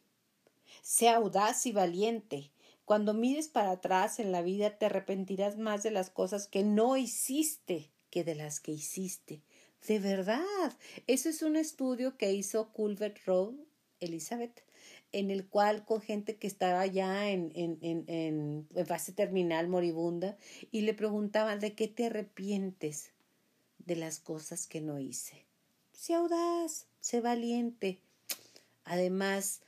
Sea 0.82 1.18
audaz 1.18 1.68
y 1.68 1.72
valiente. 1.72 2.50
Cuando 2.92 3.14
mires 3.14 3.48
para 3.48 3.72
atrás 3.72 4.20
en 4.20 4.34
la 4.34 4.42
vida 4.42 4.78
te 4.78 4.88
arrepentirás 4.88 5.58
más 5.58 5.82
de 5.82 5.92
las 5.92 6.10
cosas 6.10 6.50
que 6.50 6.66
no 6.66 6.98
hiciste 6.98 7.90
que 8.10 8.26
de 8.26 8.36
las 8.36 8.60
que 8.60 8.74
hiciste. 8.74 9.42
De 9.88 10.00
verdad. 10.00 10.78
Eso 11.08 11.30
es 11.30 11.42
un 11.42 11.56
estudio 11.56 12.18
que 12.18 12.34
hizo 12.34 12.74
Culver 12.74 13.16
Road, 13.26 13.54
Elizabeth, 14.02 14.66
en 15.14 15.32
el 15.32 15.48
cual 15.48 15.86
con 15.86 16.02
gente 16.02 16.36
que 16.36 16.48
estaba 16.48 16.86
ya 16.86 17.30
en, 17.30 17.54
en, 17.56 17.78
en, 17.80 18.68
en, 18.76 18.86
fase 18.86 19.14
terminal 19.14 19.70
moribunda 19.70 20.36
y 20.70 20.82
le 20.82 20.94
preguntaban 20.94 21.62
de 21.62 21.72
qué 21.76 21.88
te 21.88 22.08
arrepientes 22.08 23.12
de 23.78 23.96
las 23.96 24.20
cosas 24.20 24.68
que 24.68 24.82
no 24.82 25.00
hice. 25.00 25.46
Sé 25.94 26.16
audaz, 26.16 26.88
sé 27.00 27.22
valiente. 27.22 28.02
Además, 28.84 29.62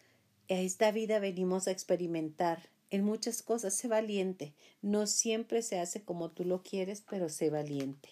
a 0.50 0.56
esta 0.56 0.92
vida 0.92 1.20
venimos 1.20 1.70
a 1.70 1.72
experimentar 1.72 2.73
en 2.94 3.04
muchas 3.04 3.42
cosas, 3.42 3.74
sé 3.74 3.88
valiente. 3.88 4.54
No 4.84 5.08
siempre 5.08 5.64
se 5.64 5.80
hace 5.80 6.04
como 6.04 6.30
tú 6.30 6.46
lo 6.46 6.62
quieres, 6.62 7.02
pero 7.02 7.28
sé 7.28 7.50
valiente. 7.50 8.10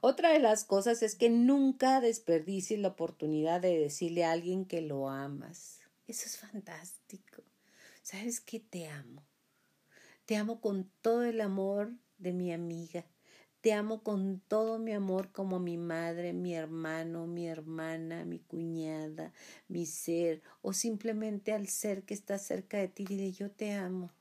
Otra 0.00 0.30
de 0.30 0.38
las 0.38 0.64
cosas 0.64 1.02
es 1.02 1.14
que 1.16 1.28
nunca 1.28 2.00
desperdicies 2.00 2.80
la 2.80 2.88
oportunidad 2.88 3.60
de 3.60 3.78
decirle 3.78 4.24
a 4.24 4.32
alguien 4.32 4.64
que 4.64 4.80
lo 4.80 5.10
amas. 5.10 5.80
Eso 6.08 6.24
es 6.24 6.38
fantástico. 6.38 7.42
¿Sabes 8.02 8.40
qué? 8.40 8.58
Te 8.58 8.88
amo. 8.88 9.22
Te 10.24 10.36
amo 10.36 10.62
con 10.62 10.90
todo 11.02 11.22
el 11.22 11.42
amor 11.42 11.92
de 12.16 12.32
mi 12.32 12.54
amiga. 12.54 13.04
Te 13.66 13.72
amo 13.72 14.04
con 14.04 14.38
todo 14.46 14.78
mi 14.78 14.92
amor 14.92 15.32
como 15.32 15.58
mi 15.58 15.76
madre, 15.76 16.32
mi 16.32 16.54
hermano, 16.54 17.26
mi 17.26 17.48
hermana, 17.48 18.24
mi 18.24 18.38
cuñada, 18.38 19.32
mi 19.66 19.86
ser, 19.86 20.40
o 20.62 20.72
simplemente 20.72 21.52
al 21.52 21.66
ser 21.66 22.04
que 22.04 22.14
está 22.14 22.38
cerca 22.38 22.76
de 22.78 22.86
ti, 22.86 23.04
dile 23.04 23.32
yo 23.32 23.50
te 23.50 23.72
amo. 23.72 24.12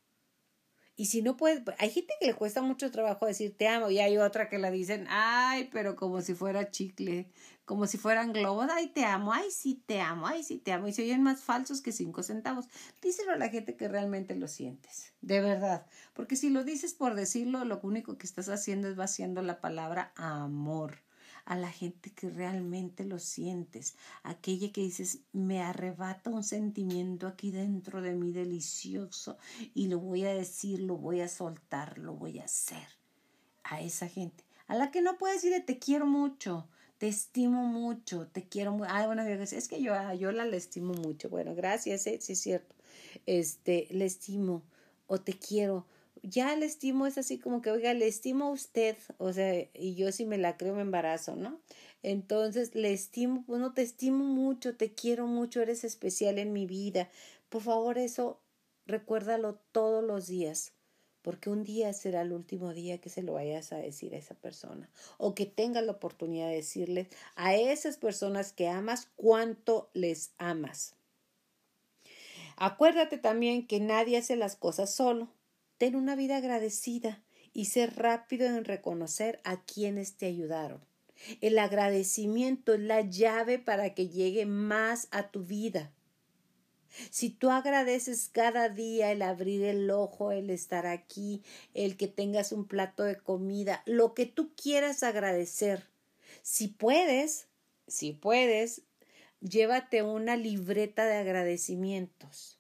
Y 0.98 1.08
si 1.08 1.22
no 1.22 1.36
puedes, 1.36 1.62
hay 1.78 1.90
gente 1.90 2.14
que 2.20 2.28
le 2.28 2.34
cuesta 2.34 2.62
mucho 2.62 2.90
trabajo 2.90 3.26
decir 3.26 3.56
te 3.58 3.68
amo 3.68 3.90
y 3.92 4.00
hay 4.00 4.18
otra 4.18 4.48
que 4.48 4.58
la 4.58 4.72
dicen, 4.72 5.06
ay, 5.10 5.70
pero 5.74 5.96
como 5.96 6.22
si 6.22 6.34
fuera 6.34 6.72
chicle, 6.72 7.30
como 7.66 7.86
si 7.86 7.98
fueran 7.98 8.32
globos, 8.32 8.68
ay, 8.72 8.88
te 8.88 9.04
amo, 9.04 9.34
ay, 9.34 9.52
sí, 9.52 9.84
te 9.86 10.00
amo, 10.00 10.28
ay, 10.28 10.44
sí, 10.44 10.58
te 10.58 10.72
amo. 10.72 10.88
Y 10.88 10.94
se 10.94 11.02
oyen 11.02 11.22
más 11.22 11.42
falsos 11.42 11.82
que 11.82 11.92
cinco 11.92 12.24
centavos. 12.24 12.68
Díselo 13.02 13.34
a 13.34 13.38
la 13.38 13.50
gente 13.50 13.76
que 13.76 13.88
realmente 13.90 14.36
lo 14.36 14.48
sientes, 14.48 15.14
de 15.22 15.42
verdad. 15.42 15.86
Porque 16.14 16.36
si 16.36 16.50
lo 16.50 16.64
dices 16.64 16.94
por 16.94 17.16
decirlo, 17.16 17.66
lo 17.66 17.80
único 17.84 18.18
que 18.18 18.26
estás 18.26 18.48
haciendo 18.48 18.88
es 18.88 18.96
vaciando 18.96 19.42
la 19.42 19.60
palabra 19.60 20.14
amor 20.16 21.05
a 21.46 21.56
la 21.56 21.72
gente 21.72 22.12
que 22.12 22.30
realmente 22.30 23.06
lo 23.06 23.20
sientes, 23.20 23.96
aquella 24.24 24.72
que 24.72 24.82
dices, 24.82 25.20
me 25.32 25.62
arrebata 25.62 26.32
un 26.32 26.44
sentimiento 26.44 27.28
aquí 27.28 27.52
dentro 27.52 28.02
de 28.02 28.14
mí 28.14 28.32
delicioso 28.32 29.38
y 29.74 29.88
lo 29.88 30.00
voy 30.00 30.26
a 30.26 30.34
decir, 30.34 30.82
lo 30.82 30.98
voy 30.98 31.22
a 31.22 31.28
soltar, 31.28 32.00
lo 32.00 32.14
voy 32.14 32.40
a 32.40 32.46
hacer. 32.46 32.88
A 33.64 33.82
esa 33.82 34.08
gente, 34.08 34.44
a 34.68 34.76
la 34.76 34.92
que 34.92 35.02
no 35.02 35.18
puedes 35.18 35.42
decir 35.42 35.66
te 35.66 35.80
quiero 35.80 36.06
mucho, 36.06 36.68
te 36.98 37.08
estimo 37.08 37.64
mucho, 37.66 38.28
te 38.28 38.48
quiero 38.48 38.72
mucho. 38.72 38.90
Ah, 38.90 39.06
bueno, 39.06 39.24
es 39.24 39.68
que 39.68 39.82
yo, 39.82 39.94
yo 40.14 40.32
la 40.32 40.46
le 40.46 40.58
estimo 40.58 40.94
mucho. 40.94 41.30
Bueno, 41.30 41.56
gracias, 41.56 42.08
eh, 42.08 42.20
sí 42.22 42.34
es 42.34 42.40
cierto. 42.40 42.76
Este, 43.26 43.88
le 43.92 44.06
estimo 44.06 44.64
o 45.08 45.20
te 45.20 45.34
quiero 45.34 45.86
ya 46.28 46.56
le 46.56 46.66
estimo 46.66 47.08
es 47.08 47.18
así 47.18 47.40
como 47.40 47.62
que, 47.62 47.72
oiga, 47.72 47.94
le 47.94 48.08
estimo 48.08 48.46
a 48.46 48.52
usted, 48.52 48.98
o 49.18 49.34
sea, 49.34 49.68
y 49.74 49.96
yo 49.96 50.12
si 50.12 50.26
me 50.26 50.38
la 50.38 50.58
creo 50.58 50.76
me 50.76 50.82
embarazo, 50.82 51.36
¿no? 51.36 51.60
Entonces, 52.04 52.76
le 52.76 52.94
estimo, 52.94 53.44
pues 53.46 53.60
no, 53.60 53.74
te 53.74 53.82
estimo 53.82 54.26
mucho, 54.26 54.76
te 54.76 54.94
quiero 54.94 55.28
mucho, 55.28 55.62
eres 55.62 55.84
especial 55.84 56.38
en 56.40 56.54
mi 56.54 56.66
vida. 56.66 57.10
Por 57.50 57.62
favor, 57.62 57.98
eso 57.98 58.42
recuérdalo 58.86 59.60
todos 59.72 60.04
los 60.04 60.28
días, 60.28 60.74
porque 61.22 61.50
un 61.50 61.64
día 61.64 61.92
será 61.94 62.22
el 62.22 62.34
último 62.34 62.74
día 62.74 63.00
que 63.00 63.10
se 63.10 63.24
lo 63.24 63.34
vayas 63.34 63.72
a 63.72 63.78
decir 63.78 64.14
a 64.14 64.18
esa 64.18 64.36
persona, 64.36 64.90
o 65.18 65.34
que 65.36 65.46
tengas 65.46 65.84
la 65.84 65.94
oportunidad 65.94 66.50
de 66.50 66.56
decirles 66.56 67.08
a 67.36 67.56
esas 67.56 67.98
personas 67.98 68.54
que 68.54 68.68
amas 68.68 69.10
cuánto 69.16 69.90
les 69.94 70.34
amas. 70.38 70.96
Acuérdate 72.58 73.18
también 73.18 73.68
que 73.68 73.80
nadie 73.80 74.18
hace 74.18 74.36
las 74.36 74.56
cosas 74.56 74.94
solo. 74.94 75.35
Ten 75.78 75.96
una 75.96 76.16
vida 76.16 76.38
agradecida 76.38 77.22
y 77.52 77.66
ser 77.66 77.96
rápido 77.98 78.48
en 78.48 78.64
reconocer 78.64 79.42
a 79.44 79.64
quienes 79.66 80.16
te 80.16 80.26
ayudaron. 80.26 80.82
El 81.42 81.60
agradecimiento 81.60 82.74
es 82.74 82.80
la 82.80 83.02
llave 83.02 83.60
para 83.60 83.94
que 83.94 84.08
llegue 84.08 84.46
más 84.46 85.08
a 85.12 85.32
tu 85.32 85.44
vida. 85.44 85.92
Si 87.12 87.30
tú 87.30 87.50
agradeces 87.50 88.30
cada 88.32 88.70
día 88.70 89.12
el 89.12 89.22
abrir 89.22 89.64
el 89.64 89.90
ojo, 89.92 90.32
el 90.32 90.50
estar 90.50 90.86
aquí, 90.86 91.44
el 91.74 91.98
que 91.98 92.08
tengas 92.08 92.54
un 92.54 92.66
plato 92.66 93.04
de 93.04 93.18
comida, 93.18 93.84
lo 93.86 94.14
que 94.14 94.26
tú 94.26 94.54
quieras 94.56 95.04
agradecer, 95.04 95.90
si 96.42 96.70
puedes, 96.70 97.48
si 97.88 98.14
puedes, 98.14 98.84
llévate 99.42 100.04
una 100.04 100.38
libreta 100.38 101.06
de 101.06 101.18
agradecimientos 101.18 102.55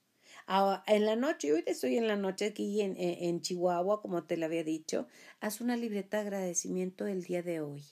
en 0.47 1.05
la 1.05 1.15
noche, 1.15 1.53
hoy 1.53 1.63
estoy 1.65 1.97
en 1.97 2.07
la 2.07 2.15
noche 2.15 2.45
aquí 2.45 2.81
en, 2.81 2.95
en 2.97 3.41
Chihuahua, 3.41 4.01
como 4.01 4.23
te 4.23 4.37
lo 4.37 4.45
había 4.45 4.63
dicho, 4.63 5.07
haz 5.39 5.61
una 5.61 5.75
libreta 5.75 6.17
de 6.17 6.23
agradecimiento 6.23 7.05
del 7.05 7.23
día 7.23 7.41
de 7.41 7.61
hoy. 7.61 7.83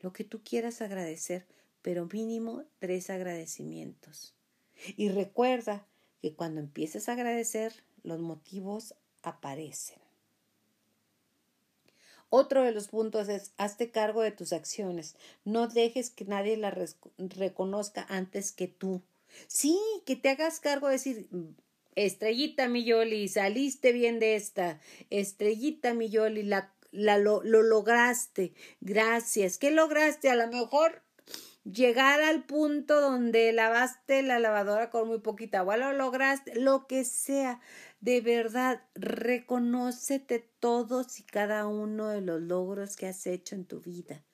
Lo 0.00 0.12
que 0.12 0.24
tú 0.24 0.42
quieras 0.42 0.80
agradecer, 0.80 1.46
pero 1.82 2.06
mínimo 2.06 2.64
tres 2.78 3.10
agradecimientos. 3.10 4.34
Y 4.96 5.10
recuerda 5.10 5.86
que 6.20 6.34
cuando 6.34 6.60
empieces 6.60 7.08
a 7.08 7.12
agradecer, 7.12 7.84
los 8.02 8.20
motivos 8.20 8.94
aparecen. 9.22 10.00
Otro 12.30 12.62
de 12.62 12.72
los 12.72 12.88
puntos 12.88 13.28
es 13.28 13.52
hazte 13.58 13.90
cargo 13.90 14.22
de 14.22 14.32
tus 14.32 14.54
acciones. 14.54 15.16
No 15.44 15.68
dejes 15.68 16.08
que 16.08 16.24
nadie 16.24 16.56
las 16.56 16.96
reconozca 17.18 18.06
antes 18.08 18.52
que 18.52 18.68
tú. 18.68 19.02
Sí, 19.48 19.78
que 20.06 20.16
te 20.16 20.30
hagas 20.30 20.58
cargo 20.58 20.86
de 20.86 20.94
decir, 20.94 21.28
Estrellita 21.94 22.68
mi 22.68 22.84
Yoli, 22.84 23.28
saliste 23.28 23.92
bien 23.92 24.18
de 24.18 24.36
esta. 24.36 24.80
Estrellita 25.10 25.94
mi 25.94 26.08
Yoli, 26.08 26.42
la, 26.42 26.72
la 26.90 27.18
lo, 27.18 27.42
lo 27.42 27.62
lograste. 27.62 28.54
Gracias. 28.80 29.58
¿Qué 29.58 29.70
lograste? 29.70 30.30
A 30.30 30.34
lo 30.34 30.48
mejor 30.48 31.02
llegar 31.64 32.22
al 32.22 32.44
punto 32.44 33.00
donde 33.00 33.52
lavaste 33.52 34.22
la 34.22 34.38
lavadora 34.38 34.90
con 34.90 35.08
muy 35.08 35.18
poquita 35.18 35.60
agua, 35.60 35.76
lo 35.76 35.92
lograste, 35.92 36.58
lo 36.58 36.86
que 36.86 37.04
sea. 37.04 37.60
De 38.00 38.20
verdad, 38.20 38.82
reconócete 38.94 40.48
todos 40.60 41.20
y 41.20 41.22
cada 41.22 41.66
uno 41.66 42.08
de 42.08 42.20
los 42.20 42.40
logros 42.40 42.96
que 42.96 43.06
has 43.06 43.26
hecho 43.26 43.54
en 43.54 43.64
tu 43.64 43.80
vida 43.80 44.24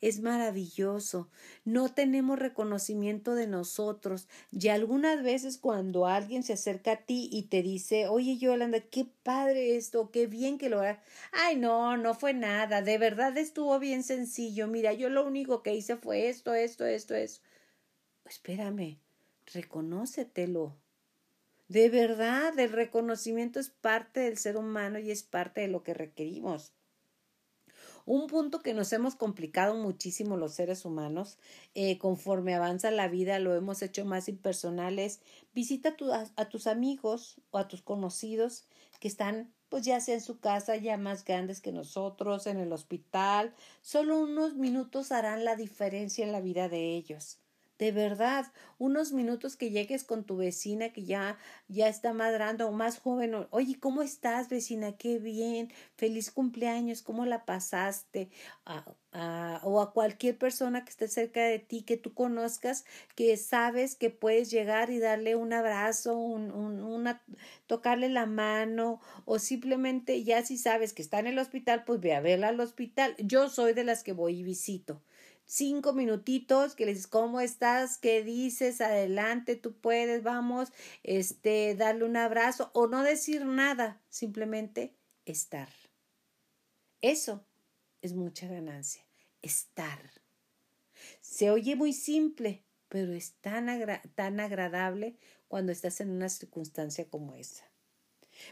es 0.00 0.20
maravilloso. 0.20 1.28
No 1.64 1.92
tenemos 1.92 2.38
reconocimiento 2.38 3.34
de 3.34 3.46
nosotros. 3.46 4.28
Y 4.50 4.68
algunas 4.68 5.22
veces 5.22 5.58
cuando 5.58 6.06
alguien 6.06 6.42
se 6.42 6.54
acerca 6.54 6.92
a 6.92 7.04
ti 7.04 7.28
y 7.32 7.44
te 7.44 7.62
dice, 7.62 8.08
oye 8.08 8.38
Yolanda, 8.38 8.80
qué 8.80 9.06
padre 9.22 9.76
esto, 9.76 10.10
qué 10.10 10.26
bien 10.26 10.58
que 10.58 10.68
lo 10.68 10.80
hagas. 10.80 10.98
Ay, 11.32 11.56
no, 11.56 11.96
no 11.96 12.14
fue 12.14 12.34
nada. 12.34 12.82
De 12.82 12.98
verdad 12.98 13.36
estuvo 13.36 13.78
bien 13.78 14.02
sencillo. 14.02 14.66
Mira, 14.66 14.92
yo 14.92 15.08
lo 15.08 15.26
único 15.26 15.62
que 15.62 15.74
hice 15.74 15.96
fue 15.96 16.28
esto, 16.28 16.54
esto, 16.54 16.86
esto, 16.86 17.14
esto. 17.14 17.42
Espérame, 18.24 18.98
reconócetelo. 19.52 20.76
De 21.68 21.90
verdad, 21.90 22.58
el 22.58 22.72
reconocimiento 22.72 23.60
es 23.60 23.68
parte 23.68 24.20
del 24.20 24.38
ser 24.38 24.56
humano 24.56 24.98
y 24.98 25.10
es 25.10 25.22
parte 25.22 25.60
de 25.60 25.68
lo 25.68 25.82
que 25.82 25.92
requerimos. 25.92 26.72
Un 28.10 28.26
punto 28.26 28.60
que 28.60 28.72
nos 28.72 28.90
hemos 28.94 29.16
complicado 29.16 29.74
muchísimo 29.74 30.38
los 30.38 30.54
seres 30.54 30.86
humanos, 30.86 31.36
eh, 31.74 31.98
conforme 31.98 32.54
avanza 32.54 32.90
la 32.90 33.06
vida, 33.06 33.38
lo 33.38 33.54
hemos 33.54 33.82
hecho 33.82 34.06
más 34.06 34.30
impersonales. 34.30 35.20
Visita 35.54 35.94
a, 36.36 36.48
tus 36.48 36.66
amigos 36.66 37.36
o 37.50 37.58
a 37.58 37.68
tus 37.68 37.82
conocidos 37.82 38.64
que 38.98 39.08
están 39.08 39.52
pues 39.68 39.84
ya 39.84 40.00
sea 40.00 40.14
en 40.14 40.22
su 40.22 40.40
casa, 40.40 40.76
ya 40.76 40.96
más 40.96 41.22
grandes 41.22 41.60
que 41.60 41.70
nosotros, 41.70 42.46
en 42.46 42.56
el 42.56 42.72
hospital. 42.72 43.52
Solo 43.82 44.18
unos 44.20 44.54
minutos 44.54 45.12
harán 45.12 45.44
la 45.44 45.54
diferencia 45.54 46.24
en 46.24 46.32
la 46.32 46.40
vida 46.40 46.70
de 46.70 46.94
ellos 46.96 47.40
de 47.78 47.92
verdad, 47.92 48.46
unos 48.78 49.12
minutos 49.12 49.56
que 49.56 49.70
llegues 49.70 50.02
con 50.02 50.24
tu 50.24 50.36
vecina 50.36 50.92
que 50.92 51.04
ya, 51.04 51.38
ya 51.68 51.88
está 51.88 52.12
madrando 52.12 52.68
o 52.68 52.72
más 52.72 52.98
joven, 52.98 53.46
oye, 53.50 53.78
¿cómo 53.78 54.02
estás, 54.02 54.48
vecina? 54.48 54.96
Qué 54.96 55.18
bien, 55.18 55.72
feliz 55.96 56.32
cumpleaños, 56.32 57.02
¿cómo 57.02 57.24
la 57.24 57.44
pasaste? 57.44 58.30
o 59.62 59.80
a 59.80 59.92
cualquier 59.92 60.36
persona 60.38 60.84
que 60.84 60.90
esté 60.90 61.08
cerca 61.08 61.42
de 61.42 61.58
ti, 61.58 61.82
que 61.82 61.96
tú 61.96 62.14
conozcas, 62.14 62.84
que 63.14 63.36
sabes 63.36 63.96
que 63.96 64.10
puedes 64.10 64.50
llegar 64.50 64.90
y 64.90 64.98
darle 64.98 65.34
un 65.34 65.52
abrazo, 65.52 66.16
un, 66.16 66.50
un, 66.50 66.82
una, 66.82 67.22
tocarle 67.66 68.10
la 68.10 68.26
mano, 68.26 69.00
o 69.24 69.38
simplemente 69.38 70.22
ya 70.24 70.44
si 70.44 70.58
sabes 70.58 70.92
que 70.92 71.02
está 71.02 71.18
en 71.20 71.26
el 71.28 71.38
hospital, 71.38 71.84
pues 71.84 72.00
ve 72.00 72.14
a 72.14 72.20
verla 72.20 72.48
al 72.48 72.60
hospital. 72.60 73.14
Yo 73.18 73.48
soy 73.48 73.72
de 73.72 73.84
las 73.84 74.04
que 74.04 74.12
voy 74.12 74.40
y 74.40 74.42
visito 74.42 75.00
cinco 75.48 75.94
minutitos 75.94 76.74
que 76.74 76.84
le 76.84 76.92
dices 76.92 77.06
cómo 77.06 77.40
estás, 77.40 77.96
qué 77.98 78.22
dices, 78.22 78.80
adelante, 78.80 79.56
tú 79.56 79.72
puedes, 79.80 80.22
vamos, 80.22 80.68
este, 81.02 81.74
darle 81.74 82.04
un 82.04 82.16
abrazo 82.16 82.70
o 82.74 82.86
no 82.86 83.02
decir 83.02 83.44
nada, 83.46 84.00
simplemente 84.10 84.94
estar. 85.24 85.70
Eso 87.00 87.44
es 88.02 88.14
mucha 88.14 88.46
ganancia, 88.46 89.04
estar. 89.40 89.98
Se 91.20 91.50
oye 91.50 91.76
muy 91.76 91.94
simple, 91.94 92.62
pero 92.88 93.12
es 93.12 93.32
tan, 93.40 93.68
tan 94.14 94.40
agradable 94.40 95.16
cuando 95.48 95.72
estás 95.72 96.00
en 96.02 96.10
una 96.10 96.28
circunstancia 96.28 97.08
como 97.08 97.34
esa. 97.34 97.67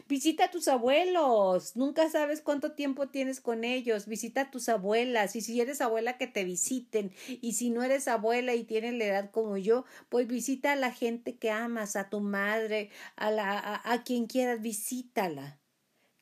Visita 0.07 0.45
a 0.45 0.51
tus 0.51 0.67
abuelos, 0.67 1.75
nunca 1.75 2.09
sabes 2.09 2.41
cuánto 2.41 2.73
tiempo 2.73 3.09
tienes 3.09 3.41
con 3.41 3.63
ellos, 3.63 4.05
visita 4.05 4.41
a 4.41 4.51
tus 4.51 4.69
abuelas 4.69 5.35
y 5.35 5.41
si 5.41 5.59
eres 5.59 5.81
abuela 5.81 6.17
que 6.17 6.27
te 6.27 6.43
visiten 6.43 7.11
y 7.41 7.53
si 7.53 7.69
no 7.69 7.83
eres 7.83 8.07
abuela 8.07 8.53
y 8.53 8.63
tienes 8.63 8.93
la 8.93 9.05
edad 9.05 9.31
como 9.31 9.57
yo, 9.57 9.85
pues 10.09 10.27
visita 10.27 10.73
a 10.73 10.75
la 10.75 10.91
gente 10.91 11.37
que 11.37 11.51
amas, 11.51 11.95
a 11.95 12.09
tu 12.09 12.19
madre, 12.19 12.89
a, 13.15 13.31
la, 13.31 13.57
a, 13.57 13.93
a 13.93 14.03
quien 14.03 14.27
quieras, 14.27 14.61
visítala, 14.61 15.59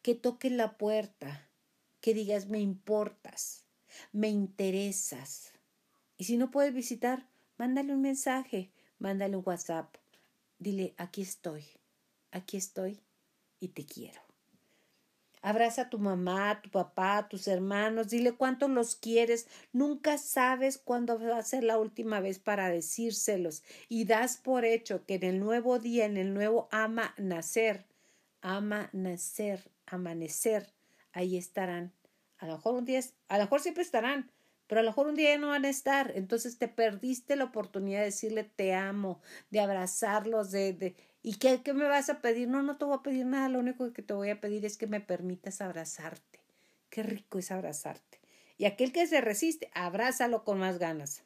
que 0.02 0.16
toque 0.16 0.50
la 0.50 0.78
puerta, 0.78 1.50
que 2.02 2.14
digas 2.14 2.48
me 2.48 2.60
importas, 2.60 3.66
me 4.12 4.30
interesas. 4.30 5.54
Y 6.18 6.26
si 6.26 6.38
no 6.38 6.52
puedes 6.52 6.74
visitar, 6.74 7.28
mándale 7.58 7.94
un 7.94 8.02
mensaje, 8.02 8.72
mándale 9.00 9.36
un 9.38 9.44
WhatsApp, 9.46 9.96
dile 10.60 10.94
aquí 10.98 11.22
estoy, 11.22 11.66
aquí 12.32 12.58
estoy 12.58 13.05
y 13.66 13.70
te 13.70 13.86
quiero. 13.86 14.22
Abraza 15.42 15.84
a 15.84 15.90
tu 15.92 16.00
mamá, 16.00 16.50
a 16.50 16.62
tu 16.62 16.72
papá, 16.72 17.18
a 17.18 17.30
tus 17.30 17.48
hermanos, 17.48 18.10
dile 18.10 18.32
cuánto 18.32 18.68
los 18.68 18.96
quieres. 18.96 19.48
Nunca 19.74 20.18
sabes 20.18 20.80
cuándo 20.80 21.20
va 21.20 21.38
a 21.38 21.44
ser 21.44 21.64
la 21.64 21.78
última 21.78 22.20
vez 22.20 22.40
para 22.40 22.70
decírselos 22.70 23.64
y 23.88 24.06
das 24.06 24.38
por 24.38 24.66
hecho 24.66 25.06
que 25.06 25.16
en 25.16 25.24
el 25.24 25.40
nuevo 25.40 25.78
día, 25.78 26.06
en 26.06 26.18
el 26.18 26.34
nuevo 26.34 26.68
ama 26.72 27.14
nacer, 27.18 27.86
amanecer, 28.42 29.70
amanecer, 29.86 30.74
ahí 31.12 31.38
estarán. 31.38 31.94
A 32.40 32.48
lo 32.48 32.54
mejor 32.56 32.74
un 32.74 32.86
día, 32.86 33.02
a 33.28 33.38
lo 33.38 33.44
mejor 33.44 33.62
siempre 33.62 33.84
estarán, 33.84 34.32
pero 34.66 34.82
a 34.82 34.84
lo 34.84 34.90
mejor 34.90 35.06
un 35.06 35.16
día 35.16 35.30
ya 35.30 35.38
no 35.38 35.50
van 35.50 35.66
a 35.66 35.70
estar. 35.70 36.12
Entonces 36.16 36.58
te 36.58 36.68
perdiste 36.68 37.36
la 37.36 37.44
oportunidad 37.44 38.00
de 38.00 38.06
decirle 38.06 38.46
te 38.46 38.74
amo, 38.74 39.22
de 39.52 39.60
abrazarlos, 39.60 40.50
de 40.50 40.96
¿y 41.26 41.38
qué, 41.38 41.64
qué 41.64 41.74
me 41.74 41.88
vas 41.88 42.10
a 42.10 42.22
pedir? 42.22 42.48
No, 42.48 42.62
no 42.62 42.78
te 42.78 42.86
voy 42.86 42.96
a 42.96 43.02
pedir 43.02 43.26
nada, 43.26 43.50
lo 43.50 43.58
único 43.58 43.92
que 43.94 44.04
te 44.04 44.14
voy 44.14 44.30
a 44.30 44.40
pedir 44.40 44.64
es 44.64 44.78
que 44.78 44.86
me 44.86 45.02
permitas 45.02 45.60
abrazarte. 45.60 46.40
Qué 46.92 47.02
rico 47.02 47.40
es 47.40 47.50
abrazarte. 47.50 48.20
Y 48.60 48.66
aquel 48.66 48.92
que 48.92 49.08
se 49.08 49.22
resiste, 49.22 49.72
abrázalo 49.74 50.44
con 50.44 50.60
más 50.60 50.78
ganas. 50.78 51.24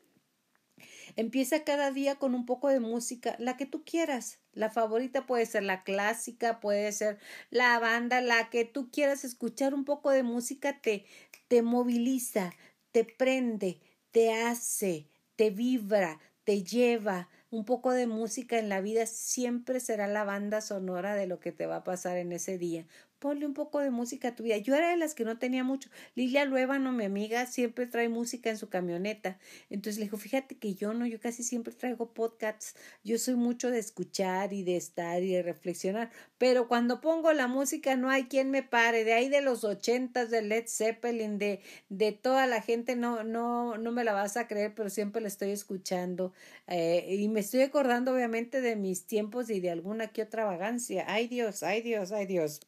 Empieza 1.18 1.66
cada 1.66 1.92
día 1.92 2.16
con 2.16 2.34
un 2.34 2.46
poco 2.46 2.70
de 2.70 2.80
música, 2.80 3.36
la 3.40 3.58
que 3.58 3.66
tú 3.66 3.84
quieras. 3.84 4.40
La 4.54 4.70
favorita 4.70 5.26
puede 5.26 5.46
ser 5.46 5.64
la 5.64 5.84
clásica, 5.84 6.62
puede 6.62 6.94
ser 6.94 7.20
la 7.50 7.78
banda, 7.80 8.22
la 8.22 8.50
que 8.50 8.64
tú 8.64 8.90
quieras 8.92 9.26
escuchar. 9.26 9.74
Un 9.74 9.84
poco 9.84 10.12
de 10.12 10.24
música 10.24 10.80
te, 10.80 11.06
te 11.50 11.62
moviliza, 11.62 12.54
te 12.94 13.04
prende, 13.04 13.82
te 14.12 14.32
hace, 14.32 15.08
te 15.36 15.50
vibra, 15.50 16.22
te 16.46 16.64
lleva. 16.64 17.28
Un 17.52 17.66
poco 17.66 17.92
de 17.92 18.08
música 18.08 18.58
en 18.60 18.70
la 18.70 18.82
vida 18.82 19.06
siempre 19.06 19.80
será 19.80 20.08
la 20.08 20.24
banda 20.24 20.62
sonora 20.62 21.16
de 21.16 21.28
lo 21.28 21.40
que 21.40 21.52
te 21.52 21.66
va 21.66 21.78
a 21.78 21.84
pasar 21.84 22.18
en 22.18 22.32
ese 22.32 22.58
día 22.58 22.86
ponle 23.20 23.46
un 23.46 23.54
poco 23.54 23.80
de 23.80 23.92
música 23.92 24.30
a 24.30 24.36
tu 24.36 24.44
vida. 24.44 24.58
Yo 24.58 24.76
era 24.76 24.90
de 24.90 24.98
las 24.98 25.14
que 25.14 25.26
no 25.26 25.38
tenía 25.38 25.64
mucho. 25.64 25.90
Lilia 26.16 26.46
Luébano, 26.46 26.92
mi 26.92 27.06
amiga, 27.06 27.46
siempre 27.46 27.86
trae 27.86 28.10
música 28.10 28.50
en 28.50 28.58
su 28.58 28.70
camioneta. 28.70 29.38
Entonces 29.70 30.00
le 30.00 30.06
dijo, 30.06 30.18
fíjate 30.18 30.56
que 30.58 30.74
yo 30.76 30.94
no, 30.94 31.06
yo 31.06 31.20
casi 31.20 31.44
siempre 31.44 31.74
traigo 31.74 32.14
podcasts. 32.14 32.76
Yo 33.04 33.18
soy 33.18 33.36
mucho 33.36 33.70
de 33.72 33.80
escuchar 33.80 34.54
y 34.54 34.64
de 34.64 34.78
estar 34.78 35.22
y 35.22 35.34
de 35.34 35.44
reflexionar. 35.44 36.12
Pero 36.38 36.68
cuando 36.68 37.02
pongo 37.02 37.34
la 37.34 37.48
música 37.48 37.96
no 37.96 38.10
hay 38.10 38.26
quien 38.26 38.52
me 38.52 38.64
pare. 38.64 39.04
De 39.04 39.14
ahí 39.14 39.30
de 39.30 39.42
los 39.42 39.64
ochentas, 39.64 40.30
de 40.30 40.42
Led 40.42 40.66
Zeppelin, 40.68 41.38
de, 41.38 41.62
de 41.90 42.12
toda 42.14 42.48
la 42.48 42.62
gente, 42.62 42.96
no, 42.96 43.24
no, 43.24 43.78
no 43.78 43.92
me 43.92 44.04
la 44.04 44.14
vas 44.14 44.38
a 44.38 44.48
creer, 44.48 44.74
pero 44.76 44.90
siempre 44.90 45.22
la 45.22 45.28
estoy 45.28 45.52
escuchando. 45.52 46.34
Eh, 46.68 47.16
y 47.20 47.28
me 47.30 47.42
estoy 47.42 47.62
acordando 47.62 48.14
obviamente 48.14 48.62
de 48.62 48.76
mis 48.76 49.06
tiempos 49.06 49.50
y 49.50 49.60
de 49.60 49.72
alguna 49.72 50.08
que 50.08 50.22
otra 50.22 50.46
vagancia. 50.46 51.06
Ay 51.08 51.28
Dios, 51.28 51.64
ay 51.64 51.82
Dios, 51.82 52.12
ay 52.12 52.26
Dios. 52.26 52.62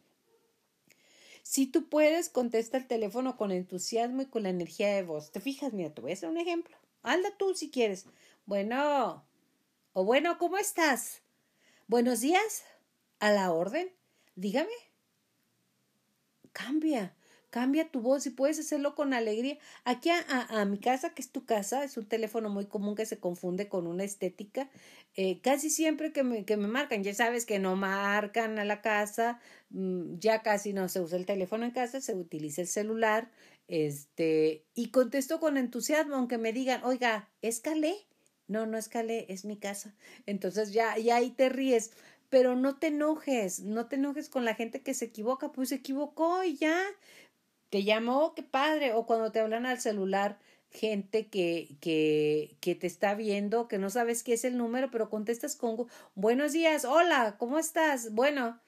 Si 1.43 1.67
tú 1.67 1.89
puedes, 1.89 2.29
contesta 2.29 2.77
el 2.77 2.87
teléfono 2.87 3.37
con 3.37 3.51
entusiasmo 3.51 4.21
y 4.21 4.27
con 4.27 4.43
la 4.43 4.49
energía 4.49 4.95
de 4.95 5.03
voz. 5.03 5.31
¿Te 5.31 5.39
fijas? 5.39 5.73
Mira, 5.73 5.93
te 5.93 6.01
voy 6.01 6.11
a 6.11 6.13
hacer 6.13 6.29
un 6.29 6.37
ejemplo. 6.37 6.77
Hazla 7.03 7.35
tú 7.37 7.53
si 7.55 7.69
quieres. 7.69 8.05
Bueno. 8.45 9.25
O 9.93 10.05
bueno, 10.05 10.37
¿cómo 10.37 10.57
estás? 10.57 11.21
Buenos 11.87 12.21
días. 12.21 12.63
A 13.19 13.31
la 13.31 13.51
orden. 13.51 13.91
Dígame. 14.35 14.71
Cambia 16.53 17.15
cambia 17.51 17.91
tu 17.91 18.01
voz 18.01 18.25
y 18.25 18.31
puedes 18.31 18.57
hacerlo 18.57 18.95
con 18.95 19.13
alegría. 19.13 19.59
Aquí 19.83 20.09
a, 20.09 20.21
a, 20.49 20.65
mi 20.65 20.79
casa, 20.79 21.13
que 21.13 21.21
es 21.21 21.31
tu 21.31 21.45
casa, 21.45 21.83
es 21.83 21.97
un 21.97 22.07
teléfono 22.07 22.49
muy 22.49 22.65
común 22.65 22.95
que 22.95 23.05
se 23.05 23.19
confunde 23.19 23.67
con 23.69 23.85
una 23.85 24.03
estética. 24.03 24.71
Eh, 25.15 25.41
casi 25.41 25.69
siempre 25.69 26.13
que 26.13 26.23
me, 26.23 26.45
que 26.45 26.57
me 26.57 26.67
marcan, 26.67 27.03
ya 27.03 27.13
sabes 27.13 27.45
que 27.45 27.59
no 27.59 27.75
marcan 27.75 28.57
a 28.57 28.65
la 28.65 28.81
casa, 28.81 29.39
mm, 29.69 30.17
ya 30.17 30.41
casi 30.41 30.73
no 30.73 30.89
se 30.89 31.01
usa 31.01 31.17
el 31.17 31.25
teléfono 31.25 31.65
en 31.65 31.71
casa, 31.71 32.01
se 32.01 32.15
utiliza 32.15 32.61
el 32.61 32.67
celular, 32.67 33.29
este, 33.67 34.65
y 34.73 34.89
contesto 34.89 35.39
con 35.39 35.57
entusiasmo, 35.57 36.15
aunque 36.15 36.37
me 36.37 36.53
digan, 36.53 36.83
oiga, 36.83 37.29
escalé. 37.41 37.95
No, 38.47 38.65
no 38.65 38.77
escalé, 38.77 39.27
es 39.29 39.45
mi 39.45 39.55
casa. 39.57 39.95
Entonces 40.25 40.73
ya, 40.73 40.97
ya 40.97 41.17
ahí 41.17 41.29
te 41.29 41.47
ríes 41.47 41.91
pero 42.31 42.55
no 42.55 42.77
te 42.77 42.87
enojes, 42.87 43.59
no 43.59 43.87
te 43.87 43.97
enojes 43.97 44.29
con 44.29 44.45
la 44.45 44.55
gente 44.55 44.81
que 44.81 44.93
se 44.93 45.03
equivoca, 45.03 45.51
pues 45.51 45.67
se 45.67 45.75
equivocó 45.75 46.45
y 46.45 46.55
ya, 46.55 46.81
te 47.71 47.83
llamó, 47.83 48.35
qué 48.35 48.43
padre, 48.43 48.93
o 48.93 49.05
cuando 49.05 49.31
te 49.31 49.39
hablan 49.39 49.65
al 49.65 49.79
celular, 49.79 50.37
gente 50.69 51.27
que, 51.27 51.77
que, 51.79 52.57
que 52.59 52.75
te 52.75 52.85
está 52.85 53.15
viendo, 53.15 53.69
que 53.69 53.77
no 53.77 53.89
sabes 53.89 54.23
qué 54.23 54.33
es 54.33 54.43
el 54.43 54.57
número, 54.57 54.91
pero 54.91 55.09
contestas 55.09 55.55
con 55.55 55.87
buenos 56.13 56.51
días, 56.51 56.83
hola, 56.83 57.37
¿cómo 57.39 57.57
estás? 57.57 58.13
Bueno, 58.13 58.59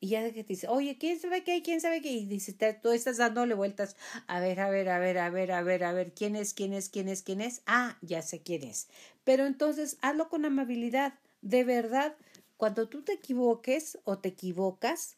y 0.00 0.08
ya 0.08 0.22
que 0.32 0.44
te 0.44 0.52
dice, 0.52 0.68
oye, 0.68 0.98
¿quién 0.98 1.18
sabe 1.18 1.44
qué? 1.44 1.62
¿Quién 1.62 1.80
sabe 1.80 2.02
qué? 2.02 2.10
Y 2.10 2.26
dice, 2.26 2.52
tú 2.82 2.90
estás 2.90 3.16
dándole 3.16 3.54
vueltas, 3.54 3.96
a 4.26 4.38
ver, 4.38 4.60
a 4.60 4.68
ver, 4.68 4.90
a 4.90 4.98
ver, 4.98 5.18
a 5.18 5.30
ver, 5.30 5.52
a 5.52 5.62
ver, 5.62 5.84
a 5.84 5.92
ver, 5.92 6.12
¿quién 6.12 6.36
es, 6.36 6.52
quién 6.52 6.74
es, 6.74 6.90
quién 6.90 7.08
es, 7.08 7.22
quién 7.22 7.40
es? 7.40 7.62
Ah, 7.64 7.96
ya 8.02 8.20
sé 8.20 8.42
quién 8.42 8.64
es. 8.64 8.88
Pero 9.24 9.46
entonces, 9.46 9.96
hazlo 10.02 10.28
con 10.28 10.44
amabilidad, 10.44 11.14
de 11.40 11.64
verdad, 11.64 12.16
cuando 12.58 12.88
tú 12.88 13.02
te 13.02 13.14
equivoques 13.14 13.98
o 14.04 14.18
te 14.18 14.28
equivocas, 14.28 15.16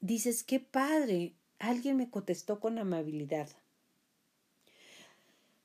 dices, 0.00 0.42
qué 0.42 0.58
padre, 0.58 1.34
Alguien 1.62 1.96
me 1.96 2.10
contestó 2.10 2.58
con 2.58 2.76
amabilidad. 2.76 3.48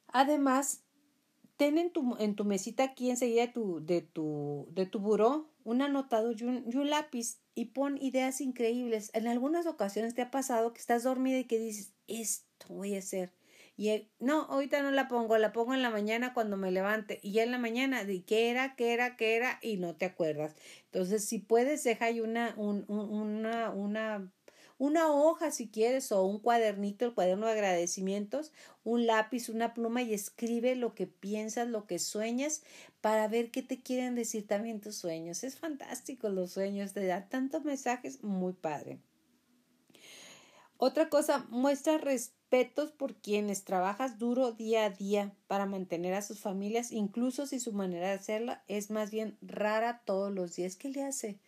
Además, 0.06 0.84
ten 1.58 1.80
en 1.80 1.90
tu, 1.92 2.16
en 2.20 2.36
tu 2.36 2.46
mesita 2.46 2.84
aquí 2.84 3.10
enseguida 3.10 3.48
de 3.48 3.52
tu, 3.52 3.84
de 3.84 4.02
tu, 4.04 4.68
de 4.70 4.86
tu 4.86 5.00
buró 5.00 5.50
un 5.64 5.82
anotado 5.82 6.34
y 6.34 6.44
un, 6.44 6.88
lápiz 6.88 7.40
y 7.56 7.66
pon 7.66 7.98
ideas 8.00 8.42
increíbles. 8.42 9.10
En 9.16 9.28
algunas 9.28 9.66
ocasiones 9.66 10.14
te 10.14 10.22
ha 10.22 10.30
pasado 10.30 10.72
que 10.72 10.80
estás 10.80 11.02
dormida 11.02 11.40
y 11.40 11.46
que 11.46 11.58
dices, 11.58 11.96
esto 12.08 12.68
voy 12.70 12.94
a 12.94 13.00
hacer. 13.00 13.32
Y 13.76 14.08
no, 14.20 14.42
ahorita 14.44 14.84
no 14.84 14.92
la 14.92 15.08
pongo, 15.08 15.36
la 15.40 15.52
pongo 15.52 15.74
en 15.74 15.82
la 15.82 15.90
mañana 15.90 16.36
cuando 16.36 16.58
me 16.58 16.70
levante. 16.70 17.20
Y 17.24 17.32
ya 17.32 17.42
en 17.42 17.50
la 17.50 17.58
mañana, 17.58 18.04
de 18.04 18.24
qué 18.24 18.52
era, 18.52 18.76
qué 18.76 18.94
era, 18.94 19.18
qué 19.18 19.36
era, 19.36 19.58
y 19.64 19.78
no 19.78 19.96
te 19.96 20.06
acuerdas. 20.06 20.56
Entonces, 20.86 21.26
si 21.26 21.40
puedes, 21.40 21.84
deja 21.84 22.06
ahí 22.06 22.20
una, 22.20 22.54
un, 22.56 22.86
una, 22.88 23.72
una 23.72 24.32
una 24.78 25.12
hoja 25.12 25.52
si 25.52 25.68
quieres 25.70 26.12
o 26.12 26.24
un 26.24 26.40
cuadernito, 26.40 27.06
el 27.06 27.14
cuaderno 27.14 27.48
de 27.48 27.54
agradecimientos, 27.54 28.52
un 28.84 29.08
lápiz, 29.08 29.50
una 29.50 29.74
pluma 29.74 30.04
y 30.04 30.14
escribe 30.14 30.76
lo 30.76 30.94
que 30.94 31.08
piensas, 31.08 31.68
lo 31.68 31.88
que 31.88 32.00
sueñas 32.00 32.62
para 33.02 33.28
ver 33.28 33.52
qué 33.52 33.64
te 33.64 33.82
quieren 33.82 34.16
decir 34.16 34.46
también 34.46 34.80
tus 34.80 34.96
sueños. 34.96 35.44
Es 35.44 35.58
fantástico 35.58 36.30
los 36.30 36.52
sueños, 36.52 36.94
te 36.94 37.06
da 37.06 37.28
tantos 37.28 37.64
mensajes, 37.64 38.24
muy 38.24 38.54
padre. 38.54 39.00
Otra 40.80 41.10
cosa, 41.10 41.48
muestra 41.50 41.98
respetos 41.98 42.92
por 42.92 43.16
quienes 43.16 43.64
trabajas 43.64 44.20
duro 44.20 44.52
día 44.52 44.86
a 44.86 44.90
día 44.92 45.34
para 45.48 45.66
mantener 45.66 46.14
a 46.14 46.22
sus 46.22 46.40
familias, 46.40 46.92
incluso 46.92 47.48
si 47.48 47.60
su 47.60 47.74
manera 47.74 48.10
de 48.10 48.14
hacerla 48.14 48.64
es 48.68 48.92
más 48.92 49.10
bien 49.10 49.40
rara 49.42 50.04
todos 50.06 50.32
los 50.32 50.56
días. 50.56 50.76
¿Qué 50.76 50.90
le 50.90 51.04
hace? 51.04 51.40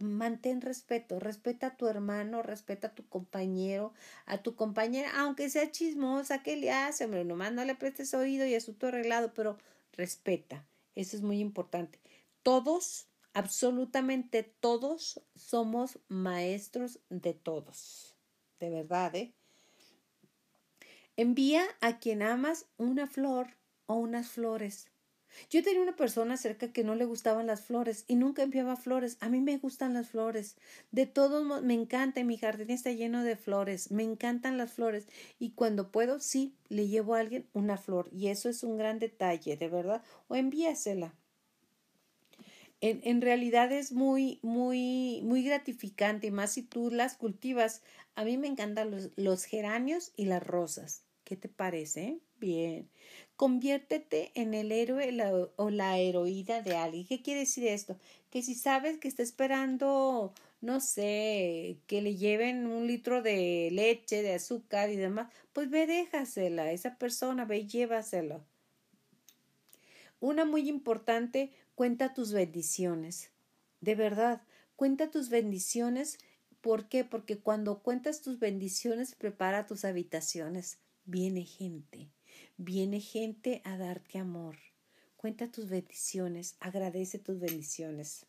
Mantén 0.00 0.60
respeto, 0.60 1.18
respeta 1.18 1.68
a 1.68 1.76
tu 1.76 1.86
hermano, 1.86 2.42
respeta 2.42 2.88
a 2.88 2.94
tu 2.94 3.06
compañero, 3.08 3.92
a 4.26 4.38
tu 4.42 4.54
compañera, 4.54 5.10
aunque 5.20 5.50
sea 5.50 5.70
chismosa, 5.70 6.42
¿qué 6.42 6.56
le 6.56 6.70
hace? 6.70 7.04
Hombre, 7.04 7.24
nomás 7.24 7.52
no 7.52 7.64
le 7.64 7.74
prestes 7.74 8.14
oído 8.14 8.46
y 8.46 8.54
asunto 8.54 8.88
arreglado, 8.88 9.32
pero 9.34 9.58
respeta, 9.92 10.64
eso 10.94 11.16
es 11.16 11.22
muy 11.22 11.40
importante. 11.40 12.00
Todos, 12.42 13.08
absolutamente 13.34 14.42
todos, 14.42 15.20
somos 15.34 15.98
maestros 16.08 17.00
de 17.08 17.34
todos, 17.34 18.14
de 18.60 18.70
verdad, 18.70 19.14
¿eh? 19.14 19.32
Envía 21.16 21.64
a 21.80 21.98
quien 21.98 22.22
amas 22.22 22.66
una 22.76 23.08
flor 23.08 23.56
o 23.86 23.94
unas 23.94 24.28
flores 24.28 24.86
yo 25.50 25.62
tenía 25.62 25.80
una 25.80 25.96
persona 25.96 26.36
cerca 26.36 26.72
que 26.72 26.84
no 26.84 26.94
le 26.94 27.04
gustaban 27.04 27.46
las 27.46 27.62
flores 27.62 28.04
y 28.06 28.16
nunca 28.16 28.42
enviaba 28.42 28.76
flores. 28.76 29.16
A 29.20 29.28
mí 29.28 29.40
me 29.40 29.58
gustan 29.58 29.94
las 29.94 30.08
flores. 30.10 30.56
De 30.90 31.06
todos 31.06 31.44
modos, 31.44 31.62
me 31.62 31.74
encanta. 31.74 32.22
Mi 32.24 32.36
jardín 32.36 32.70
está 32.70 32.92
lleno 32.92 33.24
de 33.24 33.36
flores. 33.36 33.90
Me 33.90 34.02
encantan 34.02 34.58
las 34.58 34.72
flores. 34.72 35.06
Y 35.38 35.50
cuando 35.50 35.90
puedo, 35.90 36.20
sí, 36.20 36.54
le 36.68 36.88
llevo 36.88 37.14
a 37.14 37.20
alguien 37.20 37.46
una 37.52 37.76
flor. 37.78 38.08
Y 38.12 38.28
eso 38.28 38.48
es 38.48 38.62
un 38.62 38.76
gran 38.76 38.98
detalle, 38.98 39.56
de 39.56 39.68
verdad. 39.68 40.02
O 40.28 40.36
envíasela. 40.36 41.14
En, 42.80 43.00
en 43.02 43.20
realidad 43.20 43.72
es 43.72 43.92
muy, 43.92 44.38
muy, 44.42 45.20
muy 45.24 45.42
gratificante, 45.42 46.28
y 46.28 46.30
más 46.30 46.52
si 46.52 46.62
tú 46.62 46.90
las 46.90 47.16
cultivas. 47.16 47.82
A 48.14 48.24
mí 48.24 48.36
me 48.36 48.46
encantan 48.48 48.90
los, 48.90 49.10
los 49.16 49.44
geranios 49.44 50.12
y 50.16 50.26
las 50.26 50.46
rosas. 50.46 51.04
¿Qué 51.24 51.36
te 51.36 51.48
parece? 51.48 52.20
Bien. 52.38 52.88
Conviértete 53.38 54.32
en 54.34 54.52
el 54.52 54.72
héroe 54.72 55.52
o 55.54 55.70
la 55.70 55.96
heroína 55.96 56.60
de 56.60 56.74
alguien. 56.74 57.06
¿Qué 57.06 57.22
quiere 57.22 57.40
decir 57.40 57.68
esto? 57.68 57.96
Que 58.30 58.42
si 58.42 58.56
sabes 58.56 58.98
que 58.98 59.06
está 59.06 59.22
esperando, 59.22 60.34
no 60.60 60.80
sé, 60.80 61.78
que 61.86 62.02
le 62.02 62.16
lleven 62.16 62.66
un 62.66 62.88
litro 62.88 63.22
de 63.22 63.68
leche, 63.70 64.22
de 64.22 64.34
azúcar 64.34 64.90
y 64.90 64.96
demás, 64.96 65.32
pues 65.52 65.70
ve, 65.70 65.86
déjasela 65.86 66.64
a 66.64 66.72
esa 66.72 66.96
persona, 66.96 67.44
ve, 67.44 67.64
llévaselo. 67.64 68.44
Una 70.18 70.44
muy 70.44 70.68
importante, 70.68 71.52
cuenta 71.76 72.14
tus 72.14 72.32
bendiciones. 72.32 73.30
De 73.80 73.94
verdad, 73.94 74.42
cuenta 74.74 75.12
tus 75.12 75.28
bendiciones. 75.28 76.18
¿Por 76.60 76.88
qué? 76.88 77.04
Porque 77.04 77.38
cuando 77.38 77.84
cuentas 77.84 78.20
tus 78.20 78.40
bendiciones, 78.40 79.14
prepara 79.14 79.68
tus 79.68 79.84
habitaciones 79.84 80.80
viene 81.08 81.44
gente, 81.44 82.10
viene 82.58 83.00
gente 83.00 83.62
a 83.64 83.78
darte 83.78 84.18
amor. 84.18 84.56
Cuenta 85.16 85.50
tus 85.50 85.68
bendiciones, 85.68 86.56
agradece 86.60 87.18
tus 87.18 87.40
bendiciones. 87.40 88.26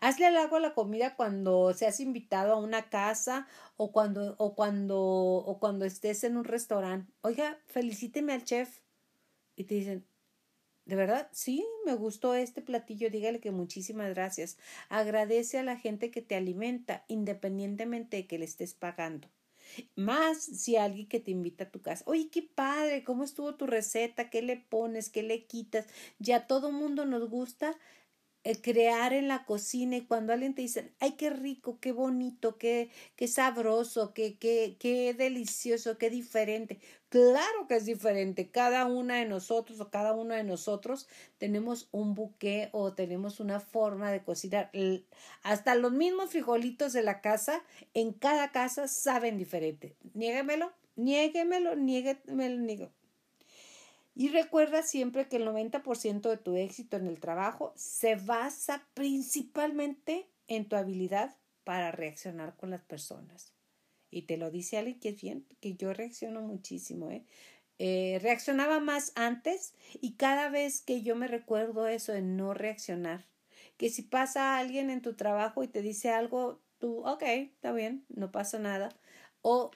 Hazle 0.00 0.26
algo 0.26 0.56
a 0.56 0.60
la 0.60 0.74
comida 0.74 1.16
cuando 1.16 1.72
seas 1.74 2.00
invitado 2.00 2.54
a 2.54 2.58
una 2.58 2.88
casa 2.88 3.46
o 3.76 3.92
cuando, 3.92 4.34
o 4.38 4.54
cuando, 4.54 4.98
o 4.98 5.58
cuando 5.58 5.84
estés 5.84 6.24
en 6.24 6.36
un 6.36 6.44
restaurante. 6.44 7.12
Oiga, 7.22 7.58
felicíteme 7.66 8.32
al 8.32 8.44
chef. 8.44 8.80
Y 9.54 9.64
te 9.64 9.74
dicen, 9.74 10.06
¿de 10.84 10.96
verdad? 10.96 11.28
Sí, 11.32 11.66
me 11.84 11.94
gustó 11.94 12.34
este 12.34 12.62
platillo. 12.62 13.10
Dígale 13.10 13.40
que 13.40 13.50
muchísimas 13.50 14.10
gracias. 14.10 14.58
Agradece 14.88 15.58
a 15.58 15.62
la 15.62 15.76
gente 15.76 16.10
que 16.10 16.22
te 16.22 16.36
alimenta, 16.36 17.04
independientemente 17.08 18.18
de 18.18 18.26
que 18.26 18.38
le 18.38 18.46
estés 18.46 18.74
pagando. 18.74 19.28
Más 19.96 20.42
si 20.42 20.76
alguien 20.76 21.08
que 21.08 21.20
te 21.20 21.30
invita 21.30 21.64
a 21.64 21.70
tu 21.70 21.82
casa. 21.82 22.04
Oye, 22.06 22.28
qué 22.30 22.42
padre, 22.42 23.04
¿cómo 23.04 23.24
estuvo 23.24 23.54
tu 23.56 23.66
receta? 23.66 24.30
¿Qué 24.30 24.42
le 24.42 24.56
pones? 24.56 25.08
¿Qué 25.10 25.22
le 25.22 25.46
quitas? 25.46 25.86
Ya 26.18 26.46
todo 26.46 26.72
mundo 26.72 27.04
nos 27.04 27.28
gusta 27.28 27.76
crear 28.54 29.12
en 29.12 29.28
la 29.28 29.44
cocina 29.44 29.96
y 29.96 30.06
cuando 30.06 30.32
alguien 30.32 30.54
te 30.54 30.62
dice, 30.62 30.92
ay, 31.00 31.12
qué 31.12 31.30
rico, 31.30 31.78
qué 31.80 31.92
bonito, 31.92 32.56
qué, 32.58 32.90
qué 33.16 33.26
sabroso, 33.28 34.14
qué, 34.14 34.38
qué, 34.38 34.76
qué 34.78 35.14
delicioso, 35.14 35.98
qué 35.98 36.10
diferente. 36.10 36.78
Claro 37.08 37.66
que 37.68 37.76
es 37.76 37.84
diferente. 37.86 38.50
Cada 38.50 38.86
una 38.86 39.16
de 39.16 39.26
nosotros 39.26 39.80
o 39.80 39.90
cada 39.90 40.12
uno 40.12 40.34
de 40.34 40.44
nosotros 40.44 41.08
tenemos 41.38 41.88
un 41.92 42.14
buque 42.14 42.68
o 42.72 42.92
tenemos 42.94 43.40
una 43.40 43.60
forma 43.60 44.10
de 44.10 44.22
cocinar. 44.22 44.70
Hasta 45.42 45.74
los 45.74 45.92
mismos 45.92 46.30
frijolitos 46.30 46.92
de 46.92 47.02
la 47.02 47.20
casa, 47.20 47.62
en 47.94 48.12
cada 48.12 48.52
casa 48.52 48.88
saben 48.88 49.38
diferente. 49.38 49.96
Niéguemelo, 50.14 50.72
niéguemelo, 50.96 51.76
niéguemelo, 51.76 52.58
niéguemelo. 52.60 52.95
Y 54.18 54.28
recuerda 54.28 54.82
siempre 54.82 55.28
que 55.28 55.36
el 55.36 55.46
90% 55.46 56.30
de 56.30 56.38
tu 56.38 56.56
éxito 56.56 56.96
en 56.96 57.06
el 57.06 57.20
trabajo 57.20 57.74
se 57.76 58.16
basa 58.16 58.88
principalmente 58.94 60.26
en 60.48 60.66
tu 60.66 60.74
habilidad 60.76 61.36
para 61.64 61.92
reaccionar 61.92 62.56
con 62.56 62.70
las 62.70 62.80
personas. 62.80 63.52
Y 64.10 64.22
te 64.22 64.38
lo 64.38 64.50
dice 64.50 64.78
alguien 64.78 64.98
que 65.00 65.10
es 65.10 65.20
bien, 65.20 65.46
que 65.60 65.74
yo 65.74 65.92
reacciono 65.92 66.40
muchísimo. 66.40 67.10
¿eh? 67.10 67.26
Eh, 67.78 68.18
reaccionaba 68.22 68.80
más 68.80 69.12
antes 69.16 69.74
y 70.00 70.12
cada 70.14 70.48
vez 70.48 70.80
que 70.80 71.02
yo 71.02 71.14
me 71.14 71.28
recuerdo 71.28 71.86
eso 71.86 72.12
de 72.12 72.22
no 72.22 72.54
reaccionar, 72.54 73.26
que 73.76 73.90
si 73.90 74.00
pasa 74.00 74.56
alguien 74.56 74.88
en 74.88 75.02
tu 75.02 75.12
trabajo 75.14 75.62
y 75.62 75.68
te 75.68 75.82
dice 75.82 76.08
algo, 76.08 76.58
tú, 76.78 77.06
ok, 77.06 77.22
está 77.22 77.72
bien, 77.72 78.06
no 78.08 78.32
pasa 78.32 78.58
nada. 78.58 78.88
O 79.42 79.72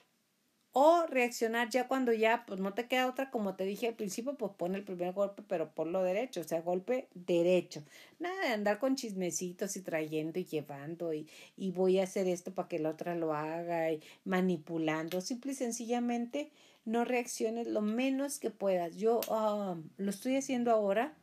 o 0.73 1.05
reaccionar 1.07 1.69
ya 1.69 1.87
cuando 1.87 2.13
ya 2.13 2.45
pues 2.45 2.59
no 2.59 2.73
te 2.73 2.87
queda 2.87 3.07
otra 3.07 3.29
como 3.29 3.55
te 3.55 3.65
dije 3.65 3.89
al 3.89 3.95
principio 3.95 4.35
pues 4.35 4.53
pon 4.57 4.75
el 4.75 4.83
primer 4.83 5.13
golpe 5.13 5.43
pero 5.47 5.71
por 5.71 5.87
lo 5.87 6.01
derecho 6.01 6.41
o 6.41 6.43
sea 6.43 6.61
golpe 6.61 7.07
derecho. 7.13 7.83
Nada 8.19 8.41
de 8.41 8.53
andar 8.53 8.79
con 8.79 8.95
chismecitos 8.95 9.75
y 9.75 9.81
trayendo 9.81 10.39
y 10.39 10.45
llevando 10.45 11.13
y, 11.13 11.27
y 11.57 11.71
voy 11.71 11.99
a 11.99 12.03
hacer 12.03 12.27
esto 12.27 12.53
para 12.53 12.67
que 12.67 12.79
la 12.79 12.89
otra 12.89 13.15
lo 13.15 13.33
haga 13.33 13.91
y 13.91 14.01
manipulando. 14.25 15.21
Simple 15.21 15.51
y 15.51 15.55
sencillamente 15.55 16.51
no 16.85 17.05
reacciones 17.05 17.67
lo 17.67 17.81
menos 17.81 18.39
que 18.39 18.51
puedas. 18.51 18.95
Yo 18.95 19.21
ah, 19.29 19.77
lo 19.97 20.09
estoy 20.09 20.37
haciendo 20.37 20.71
ahora 20.71 21.15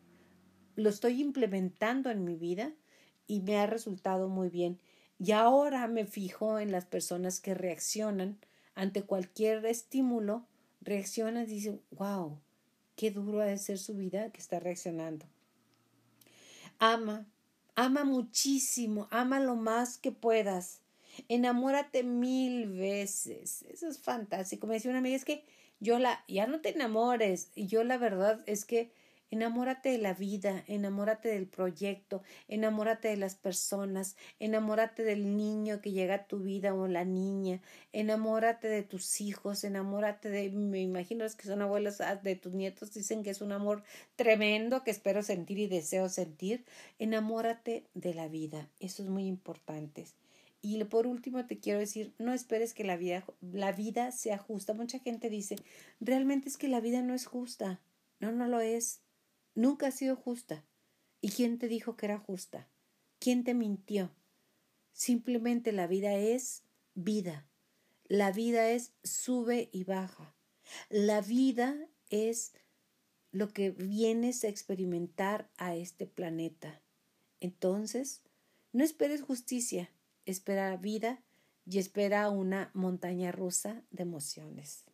lo 0.79 0.91
estoy 0.91 1.21
implementando 1.21 2.09
en 2.09 2.25
mi 2.25 2.37
vida 2.37 2.73
y 3.27 3.41
me 3.41 3.59
ha 3.59 3.67
resultado 3.67 4.29
muy 4.29 4.49
bien. 4.49 4.79
Y 5.19 5.33
ahora 5.33 5.89
me 5.89 6.07
fijo 6.07 6.61
en 6.61 6.71
las 6.71 6.87
personas 6.87 7.41
que 7.41 7.53
reaccionan 7.53 8.39
ante 8.79 9.03
cualquier 9.03 9.67
estímulo, 9.67 10.47
reacciona 10.81 11.43
y 11.43 11.47
dice, 11.47 11.81
wow, 11.91 12.39
qué 12.95 13.11
duro 13.11 13.41
ha 13.41 13.45
de 13.45 13.59
ser 13.59 13.77
su 13.77 13.95
vida 13.95 14.31
que 14.31 14.39
está 14.39 14.61
reaccionando. 14.61 15.27
Ama, 16.79 17.27
ama 17.75 18.05
muchísimo, 18.05 19.09
ama 19.11 19.41
lo 19.41 19.57
más 19.57 19.99
que 19.99 20.13
puedas. 20.13 20.79
Enamórate 21.27 22.05
mil 22.05 22.69
veces. 22.69 23.65
Eso 23.69 23.89
es 23.89 23.99
fantástico. 23.99 24.69
Me 24.69 24.75
decía 24.75 24.93
una 24.93 25.01
amiga, 25.01 25.17
es 25.17 25.25
que 25.25 25.45
yo 25.81 25.99
la, 25.99 26.23
ya 26.29 26.47
no 26.47 26.61
te 26.61 26.69
enamores. 26.69 27.51
Y 27.57 27.67
yo 27.67 27.83
la 27.83 27.99
verdad 27.99 28.45
es 28.47 28.65
que 28.65 28.93
Enamórate 29.31 29.91
de 29.91 29.99
la 29.99 30.15
vida, 30.15 30.65
enamórate 30.67 31.29
del 31.29 31.47
proyecto, 31.47 32.23
enamórate 32.49 33.09
de 33.09 33.17
las 33.17 33.35
personas, 33.35 34.17
enamórate 34.39 35.05
del 35.05 35.37
niño 35.37 35.81
que 35.81 35.93
llega 35.93 36.15
a 36.15 36.27
tu 36.27 36.39
vida 36.39 36.73
o 36.75 36.89
la 36.89 37.05
niña, 37.05 37.61
enamórate 37.93 38.69
de 38.69 38.83
tus 38.83 39.21
hijos, 39.21 39.65
enamórate 39.65 40.31
de, 40.31 40.51
me 40.51 40.81
imagino 40.81 41.27
que 41.37 41.47
son 41.47 41.63
abuelos 41.63 42.01
ah, 42.01 42.17
de 42.17 42.37
tus 42.37 42.55
nietos, 42.55 42.95
dicen 42.95 43.23
que 43.23 43.31
es 43.31 43.41
un 43.41 43.53
amor 43.53 43.83
tremendo 44.17 44.83
que 44.83 44.91
espero 44.91 45.23
sentir 45.23 45.59
y 45.59 45.67
deseo 45.67 46.09
sentir. 46.09 46.65
Enamórate 46.99 47.85
de 47.95 48.15
la 48.15 48.29
vida, 48.29 48.71
eso 48.81 49.03
es 49.03 49.09
muy 49.09 49.27
importante. 49.27 50.07
Y 50.61 50.83
por 50.85 51.07
último 51.07 51.47
te 51.47 51.59
quiero 51.59 51.79
decir, 51.79 52.15
no 52.19 52.33
esperes 52.33 52.75
que 52.75 52.85
la 52.85 52.97
vida, 52.97 53.25
la 53.41 53.73
vida 53.73 54.11
sea 54.11 54.39
justa. 54.39 54.75
Mucha 54.75 54.99
gente 54.99 55.31
dice, 55.31 55.57
realmente 56.01 56.49
es 56.49 56.57
que 56.57 56.69
la 56.69 56.81
vida 56.81 57.03
no 57.03 57.15
es 57.15 57.27
justa. 57.27 57.81
No, 58.21 58.33
no 58.33 58.49
lo 58.49 58.61
es. 58.61 59.01
Nunca 59.59 59.89
ha 59.89 59.91
sido 59.91 60.15
justa. 60.15 60.65
¿Y 61.21 61.31
quién 61.31 61.59
te 61.59 61.67
dijo 61.67 61.97
que 61.97 62.07
era 62.07 62.17
justa? 62.17 62.69
¿Quién 63.19 63.43
te 63.43 63.55
mintió? 63.55 64.15
Simplemente 64.93 65.73
la 65.73 65.89
vida 65.89 66.15
es 66.15 66.63
vida. 66.95 67.45
La 68.05 68.31
vida 68.31 68.71
es 68.71 68.93
sube 69.03 69.69
y 69.73 69.83
baja. 69.83 70.33
La 70.91 71.23
vida 71.23 71.77
es 72.09 72.53
lo 73.33 73.49
que 73.49 73.73
vienes 73.73 74.45
a 74.45 74.49
experimentar 74.49 75.51
a 75.57 75.75
este 75.75 76.07
planeta. 76.07 76.81
Entonces, 77.41 78.23
no 78.73 78.85
esperes 78.85 79.23
justicia, 79.23 79.91
espera 80.25 80.77
vida 80.77 81.21
y 81.67 81.81
espera 81.81 82.31
una 82.31 82.71
montaña 82.75 83.33
rusa 83.33 83.83
de 83.91 84.05
emociones. 84.05 84.85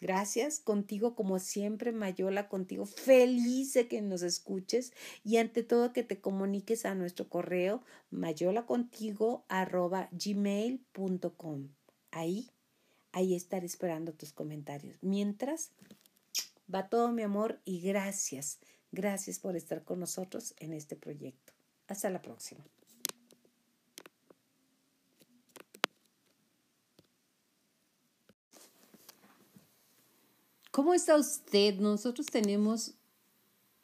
Gracias 0.00 0.60
contigo 0.60 1.14
como 1.14 1.38
siempre, 1.38 1.92
Mayola, 1.92 2.48
contigo 2.48 2.86
feliz 2.86 3.74
de 3.74 3.88
que 3.88 4.00
nos 4.02 4.22
escuches 4.22 4.92
y 5.24 5.36
ante 5.36 5.62
todo 5.62 5.92
que 5.92 6.02
te 6.02 6.20
comuniques 6.20 6.84
a 6.86 6.94
nuestro 6.94 7.28
correo 7.28 7.82
mayolacontigo. 8.10 9.44
Ahí, 12.10 12.50
ahí 13.12 13.34
estaré 13.34 13.66
esperando 13.66 14.12
tus 14.12 14.32
comentarios. 14.32 14.96
Mientras, 15.02 15.72
va 16.72 16.88
todo 16.88 17.12
mi 17.12 17.22
amor 17.22 17.60
y 17.64 17.80
gracias, 17.80 18.58
gracias 18.92 19.38
por 19.38 19.56
estar 19.56 19.84
con 19.84 20.00
nosotros 20.00 20.54
en 20.58 20.72
este 20.72 20.96
proyecto. 20.96 21.52
Hasta 21.86 22.10
la 22.10 22.22
próxima. 22.22 22.64
¿Cómo 30.78 30.94
está 30.94 31.16
usted? 31.16 31.80
Nosotros 31.80 32.28
tenemos 32.28 32.94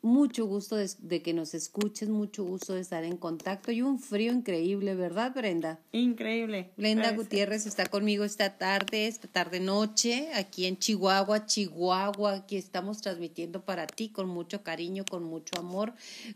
mucho 0.00 0.46
gusto 0.46 0.76
de, 0.76 1.22
que 1.22 1.34
nos 1.34 1.52
escuches, 1.52 2.08
mucho 2.08 2.44
gusto 2.44 2.74
de 2.74 2.82
estar 2.82 3.02
en 3.02 3.16
contacto 3.16 3.72
y 3.72 3.82
un 3.82 3.98
frío 3.98 4.32
increíble, 4.32 4.94
¿verdad, 4.94 5.34
Brenda? 5.34 5.80
Increíble. 5.90 6.70
Brenda 6.76 7.10
Gutiérrez 7.10 7.66
está 7.66 7.86
conmigo 7.86 8.22
esta 8.22 8.58
tarde, 8.58 9.08
esta 9.08 9.26
tarde 9.26 9.58
noche, 9.58 10.28
aquí 10.34 10.66
en 10.66 10.78
Chihuahua, 10.78 11.46
Chihuahua. 11.46 12.34
Aquí 12.34 12.54
estamos 12.54 13.00
transmitiendo 13.00 13.64
para 13.64 13.88
ti 13.88 14.10
con 14.10 14.28
mucho 14.28 14.62
cariño, 14.62 15.04
con 15.04 15.24
mucho 15.24 15.58
amor, 15.58 15.94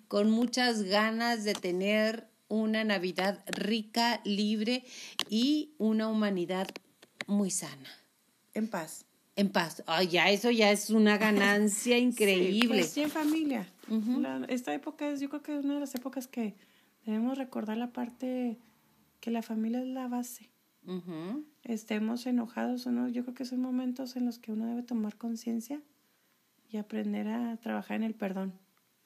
con 0.08 0.28
muchas 0.28 0.82
ganas 0.82 1.44
de 1.44 1.54
tener 1.54 2.26
una 2.48 2.82
Navidad 2.82 3.44
rica, 3.46 4.20
libre 4.24 4.84
y 5.30 5.76
una 5.78 6.08
humanidad 6.08 6.66
muy 7.28 7.52
sana. 7.52 7.88
En 8.54 8.66
paz 8.66 9.04
en 9.38 9.50
paz. 9.50 9.84
Ay, 9.86 10.08
ya 10.08 10.30
eso 10.30 10.50
ya 10.50 10.72
es 10.72 10.90
una 10.90 11.16
ganancia 11.26 11.96
increíble. 11.96 12.82
Sí, 12.82 13.02
pues, 13.02 13.06
en 13.06 13.10
familia. 13.10 13.68
esta 14.48 14.74
época 14.74 15.08
es, 15.08 15.20
yo 15.20 15.28
creo 15.28 15.42
que 15.42 15.56
es 15.56 15.64
una 15.64 15.74
de 15.74 15.80
las 15.80 15.94
épocas 15.94 16.26
que 16.26 16.56
debemos 17.06 17.38
recordar 17.38 17.76
la 17.76 17.92
parte 17.92 18.58
que 19.20 19.30
la 19.30 19.42
familia 19.42 19.80
es 19.80 19.86
la 19.86 20.08
base. 20.08 20.50
Estemos 21.64 22.26
enojados 22.26 22.86
o 22.86 22.90
no, 22.90 23.08
yo 23.08 23.22
creo 23.22 23.34
que 23.34 23.44
son 23.44 23.60
momentos 23.60 24.16
en 24.16 24.24
los 24.24 24.38
que 24.38 24.52
uno 24.52 24.66
debe 24.66 24.82
tomar 24.82 25.16
conciencia 25.16 25.82
y 26.70 26.78
aprender 26.78 27.28
a 27.28 27.56
trabajar 27.58 27.98
en 27.98 28.04
el 28.04 28.14
perdón. 28.14 28.54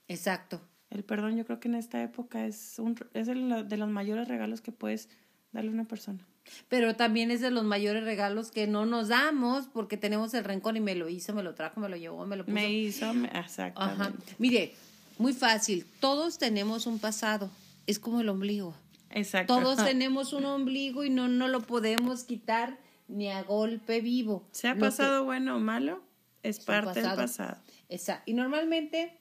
Exacto. 0.09 0.63
El 0.91 1.05
perdón 1.05 1.37
yo 1.37 1.45
creo 1.45 1.61
que 1.61 1.69
en 1.69 1.75
esta 1.75 2.03
época 2.03 2.47
es, 2.47 2.79
un, 2.79 2.97
es 3.13 3.27
de 3.27 3.77
los 3.77 3.89
mayores 3.91 4.29
regalos 4.29 4.61
que 4.61 4.73
puedes 4.73 5.09
darle 5.51 5.71
a 5.71 5.75
una 5.75 5.85
persona. 5.85 6.27
Pero 6.69 6.97
también 6.97 7.31
es 7.31 7.41
de 7.41 7.51
los 7.51 7.65
mayores 7.65 8.05
regalos 8.05 8.51
que 8.51 8.67
no 8.67 8.87
nos 8.87 9.09
damos 9.09 9.67
porque 9.73 9.97
tenemos 9.97 10.35
el 10.35 10.45
rencor 10.45 10.77
y 10.77 10.81
me 10.81 10.95
lo 10.95 11.09
hizo, 11.09 11.35
me 11.35 11.43
lo 11.43 11.55
trajo, 11.55 11.81
me 11.81 11.89
lo 11.89 11.97
llevó, 11.97 12.27
me 12.27 12.37
lo 12.37 12.45
puso. 12.45 12.55
Me 12.55 12.73
hizo, 12.73 13.11
exacto. 13.33 13.81
Ajá. 13.81 14.13
Mire, 14.39 14.75
muy 15.19 15.33
fácil. 15.33 15.87
Todos 16.01 16.39
tenemos 16.39 16.87
un 16.87 16.99
pasado. 16.99 17.51
Es 17.87 17.99
como 17.99 18.21
el 18.21 18.29
ombligo. 18.29 18.75
Exacto. 19.11 19.59
Todos 19.59 19.85
tenemos 19.85 20.33
un 20.33 20.45
ombligo 20.47 21.05
y 21.05 21.11
no, 21.11 21.29
no 21.29 21.49
lo 21.49 21.61
podemos 21.61 22.25
quitar 22.25 22.79
ni 23.09 23.31
a 23.31 23.43
golpe 23.43 24.01
vivo. 24.01 24.43
Sea 24.53 24.77
pasado 24.77 25.25
bueno 25.25 25.57
o 25.57 25.61
malo, 25.61 26.03
es 26.43 26.61
parte 26.61 27.03
del 27.03 27.15
pasado. 27.15 27.59
Exacto. 27.89 28.23
Y 28.31 28.35
normalmente 28.35 29.19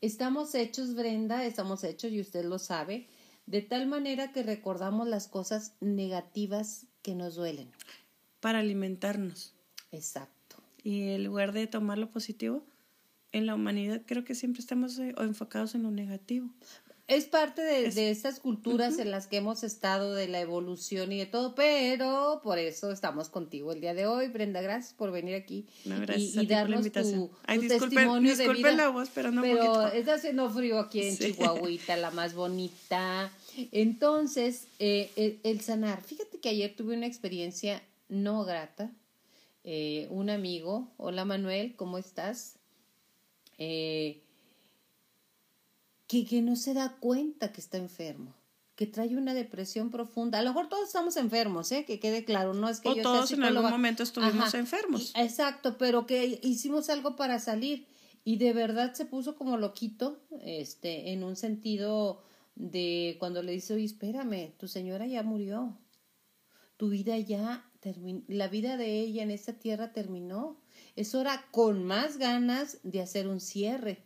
estamos 0.00 0.54
hechos, 0.54 0.94
Brenda, 0.94 1.44
estamos 1.44 1.84
hechos, 1.84 2.12
y 2.12 2.20
usted 2.20 2.44
lo 2.44 2.58
sabe, 2.58 3.08
de 3.50 3.62
tal 3.62 3.88
manera 3.88 4.30
que 4.30 4.44
recordamos 4.44 5.08
las 5.08 5.26
cosas 5.26 5.74
negativas 5.80 6.86
que 7.02 7.16
nos 7.16 7.34
duelen. 7.34 7.68
Para 8.38 8.60
alimentarnos. 8.60 9.54
Exacto. 9.90 10.56
Y 10.84 11.10
en 11.10 11.24
lugar 11.24 11.52
de 11.52 11.66
tomar 11.66 11.98
lo 11.98 12.10
positivo, 12.10 12.62
en 13.32 13.46
la 13.46 13.56
humanidad 13.56 14.02
creo 14.06 14.24
que 14.24 14.36
siempre 14.36 14.60
estamos 14.60 14.98
eh, 15.00 15.14
enfocados 15.18 15.74
en 15.74 15.82
lo 15.82 15.90
negativo. 15.90 16.48
Es 17.08 17.24
parte 17.24 17.62
de, 17.62 17.90
de 17.90 18.12
estas 18.12 18.38
culturas 18.38 19.00
en 19.00 19.10
las 19.10 19.26
que 19.26 19.38
hemos 19.38 19.64
estado, 19.64 20.14
de 20.14 20.28
la 20.28 20.38
evolución 20.38 21.10
y 21.10 21.18
de 21.18 21.26
todo, 21.26 21.56
pero 21.56 22.40
por 22.44 22.60
eso 22.60 22.92
estamos 22.92 23.30
contigo 23.30 23.72
el 23.72 23.80
día 23.80 23.94
de 23.94 24.06
hoy. 24.06 24.28
Brenda, 24.28 24.62
gracias 24.62 24.94
por 24.94 25.10
venir 25.10 25.34
aquí 25.34 25.66
y, 25.84 26.46
darnos 26.46 26.84
tu, 26.84 27.32
testimonio 27.66 28.36
de 28.36 28.52
vida. 28.52 28.70
la 28.70 28.90
voz, 28.90 29.10
pero 29.12 29.32
no 29.32 29.42
Pero 29.42 29.88
está 29.88 30.14
haciendo 30.14 30.48
frío 30.50 30.78
aquí 30.78 31.02
en 31.02 31.18
Chihuahuita, 31.18 31.96
la 31.96 32.12
más 32.12 32.32
bonita. 32.32 33.32
Entonces, 33.72 34.66
eh, 34.78 35.38
el, 35.42 35.60
sanar. 35.60 36.02
Fíjate 36.02 36.38
que 36.38 36.48
ayer 36.48 36.74
tuve 36.74 36.96
una 36.96 37.06
experiencia 37.06 37.82
no 38.08 38.44
grata. 38.44 38.90
Eh, 39.62 40.06
un 40.10 40.30
amigo, 40.30 40.88
hola 40.96 41.24
Manuel, 41.24 41.74
¿cómo 41.76 41.98
estás? 41.98 42.56
Eh, 43.58 44.22
que, 46.06 46.42
no 46.42 46.56
se 46.56 46.74
da 46.74 46.96
cuenta 46.98 47.52
que 47.52 47.60
está 47.60 47.76
enfermo, 47.76 48.34
que 48.74 48.86
trae 48.86 49.16
una 49.16 49.34
depresión 49.34 49.90
profunda. 49.90 50.38
A 50.38 50.42
lo 50.42 50.50
mejor 50.50 50.68
todos 50.68 50.86
estamos 50.86 51.16
enfermos, 51.16 51.70
¿eh? 51.70 51.84
que 51.84 52.00
quede 52.00 52.24
claro, 52.24 52.54
no 52.54 52.68
es 52.68 52.80
que 52.80 52.88
o 52.88 52.96
todos 52.96 53.30
en 53.32 53.44
algún 53.44 53.70
momento 53.70 54.02
estuvimos 54.02 54.54
enfermos. 54.54 55.12
exacto, 55.14 55.76
pero 55.78 56.06
que 56.06 56.40
hicimos 56.42 56.88
algo 56.88 57.16
para 57.16 57.38
salir 57.38 57.86
y 58.24 58.38
de 58.38 58.52
verdad 58.54 58.94
se 58.94 59.04
puso 59.04 59.36
como 59.36 59.56
loquito, 59.56 60.18
este, 60.42 61.12
en 61.12 61.22
un 61.22 61.36
sentido 61.36 62.22
de 62.60 63.16
cuando 63.18 63.42
le 63.42 63.52
dice, 63.52 63.74
oye, 63.74 63.84
espérame, 63.84 64.52
tu 64.58 64.68
señora 64.68 65.06
ya 65.06 65.22
murió, 65.22 65.78
tu 66.76 66.90
vida 66.90 67.18
ya 67.18 67.70
terminó, 67.80 68.22
la 68.28 68.48
vida 68.48 68.76
de 68.76 69.00
ella 69.00 69.22
en 69.22 69.30
esta 69.30 69.54
tierra 69.54 69.92
terminó, 69.92 70.60
es 70.96 71.14
hora 71.14 71.46
con 71.50 71.84
más 71.84 72.18
ganas 72.18 72.78
de 72.82 73.00
hacer 73.00 73.28
un 73.28 73.40
cierre 73.40 74.02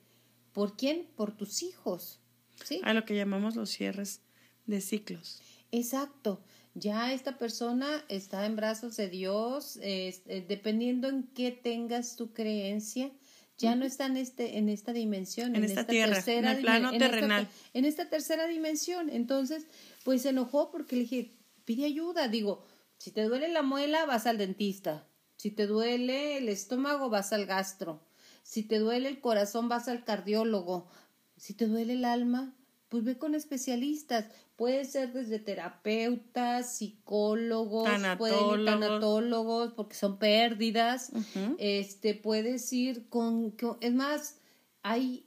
¿Por 0.55 0.77
quién? 0.77 1.09
Por 1.17 1.37
tus 1.37 1.63
hijos. 1.63 2.21
¿sí? 2.65 2.81
A 2.85 2.95
lo 2.95 3.05
que 3.05 3.17
llamamos 3.17 3.57
los 3.57 3.71
cierres 3.71 4.23
de 4.67 4.81
ciclos. 4.81 5.43
Exacto. 5.73 6.43
Ya 6.75 7.13
esta 7.13 7.39
persona 7.39 8.05
está 8.09 8.47
en 8.47 8.57
brazos 8.57 8.97
de 8.97 9.09
Dios, 9.09 9.79
eh, 9.83 10.45
dependiendo 10.49 11.09
en 11.09 11.25
qué 11.25 11.51
tengas 11.51 12.17
tu 12.17 12.33
creencia, 12.33 13.13
ya 13.59 13.77
no 13.77 13.85
está 13.85 14.07
en 14.07 14.17
este 14.17 14.59
en 14.59 14.69
esta 14.69 14.93
dimensión, 14.93 15.55
en, 15.55 15.65
esta, 15.65 15.87
tierra, 15.87 16.15
tercera 16.15 16.51
en 16.53 16.57
el 16.57 16.63
plano 16.63 16.91
terrenal. 16.93 17.49
en 17.73 17.85
esta 17.85 18.09
tercera 18.09 18.47
dimensión. 18.47 19.11
Entonces, 19.11 19.67
pues 20.05 20.23
se 20.23 20.31
enojó 20.31 20.71
porque 20.71 20.97
le 20.97 21.03
dije, 21.03 21.37
pide 21.65 21.85
ayuda. 21.85 22.29
Digo, 22.29 22.65
si 22.99 23.11
te 23.11 23.23
duele 23.23 23.49
la 23.49 23.63
muela, 23.63 24.07
vas 24.07 24.27
al 24.27 24.39
dentista. 24.39 25.07
Si 25.37 25.51
te 25.51 25.67
duele 25.67 26.39
el 26.39 26.49
estómago, 26.49 27.11
vas 27.11 27.33
al 27.33 27.47
gastro. 27.47 28.07
Si 28.43 28.63
te 28.63 28.79
duele 28.79 29.09
el 29.09 29.21
corazón, 29.21 29.69
vas 29.69 29.89
al 29.89 30.05
cardiólogo. 30.05 30.89
Si 31.37 31.55
te 31.55 31.67
duele 31.67 31.95
el 31.95 32.05
alma, 32.05 32.57
pues 32.95 33.03
ve 33.03 33.19
con 33.19 33.35
especialistas. 33.35 34.27
Puede 34.55 34.85
ser 34.85 35.13
desde 35.13 35.41
terapeutas, 35.41 36.77
psicólogos, 36.77 37.89
tanatólogos, 37.91 39.73
porque 39.73 39.97
son 39.97 40.17
pérdidas. 40.17 41.11
Este, 41.59 42.15
puedes 42.15 42.73
ir 42.73 43.09
con, 43.09 43.53
es 43.81 43.93
más, 43.93 44.39
hay 44.85 45.27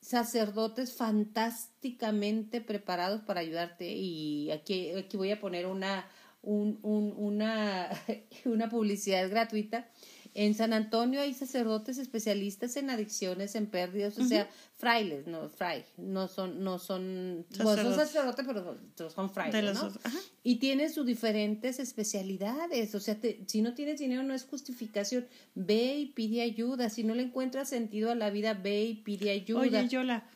sacerdotes 0.00 0.92
fantásticamente 0.96 2.60
preparados 2.60 3.20
para 3.20 3.42
ayudarte 3.42 3.92
y 3.92 4.50
aquí, 4.50 4.90
aquí 4.90 5.16
voy 5.16 5.30
a 5.30 5.38
poner 5.38 5.66
una, 5.66 6.08
un, 6.42 6.80
un, 6.82 7.14
una, 7.16 7.90
una 8.44 8.68
publicidad 8.68 9.30
gratuita 9.30 9.88
en 10.34 10.54
San 10.54 10.72
Antonio 10.72 11.20
hay 11.20 11.32
sacerdotes 11.32 11.96
especialistas 11.98 12.76
en 12.76 12.90
adicciones, 12.90 13.54
en 13.54 13.66
pérdidas, 13.66 14.18
o 14.18 14.24
sea, 14.24 14.50
frailes, 14.76 15.28
no, 15.28 15.48
fray, 15.48 15.84
no 15.96 16.26
son, 16.26 16.64
no 16.64 16.80
son, 16.80 17.46
son 17.50 17.94
sacerdotes, 17.94 18.44
pero 18.44 19.10
son 19.10 19.30
frailes, 19.30 19.74
¿no? 19.74 19.92
Y 20.42 20.56
tienen 20.56 20.92
sus 20.92 21.06
diferentes 21.06 21.78
especialidades, 21.78 22.96
o 22.96 23.00
sea, 23.00 23.16
si 23.46 23.62
no 23.62 23.74
tienes 23.74 24.00
dinero 24.00 24.24
no 24.24 24.34
es 24.34 24.44
justificación, 24.44 25.24
ve 25.54 25.98
y 25.98 26.06
pide 26.06 26.42
ayuda, 26.42 26.90
si 26.90 27.04
no 27.04 27.14
le 27.14 27.22
encuentras 27.22 27.68
sentido 27.68 28.10
a 28.10 28.16
la 28.16 28.30
vida, 28.30 28.54
ve 28.54 28.82
y 28.82 28.94
pide 28.94 29.30
ayuda. 29.30 29.60
Oye, 29.60 29.88
Yola, 29.88 30.28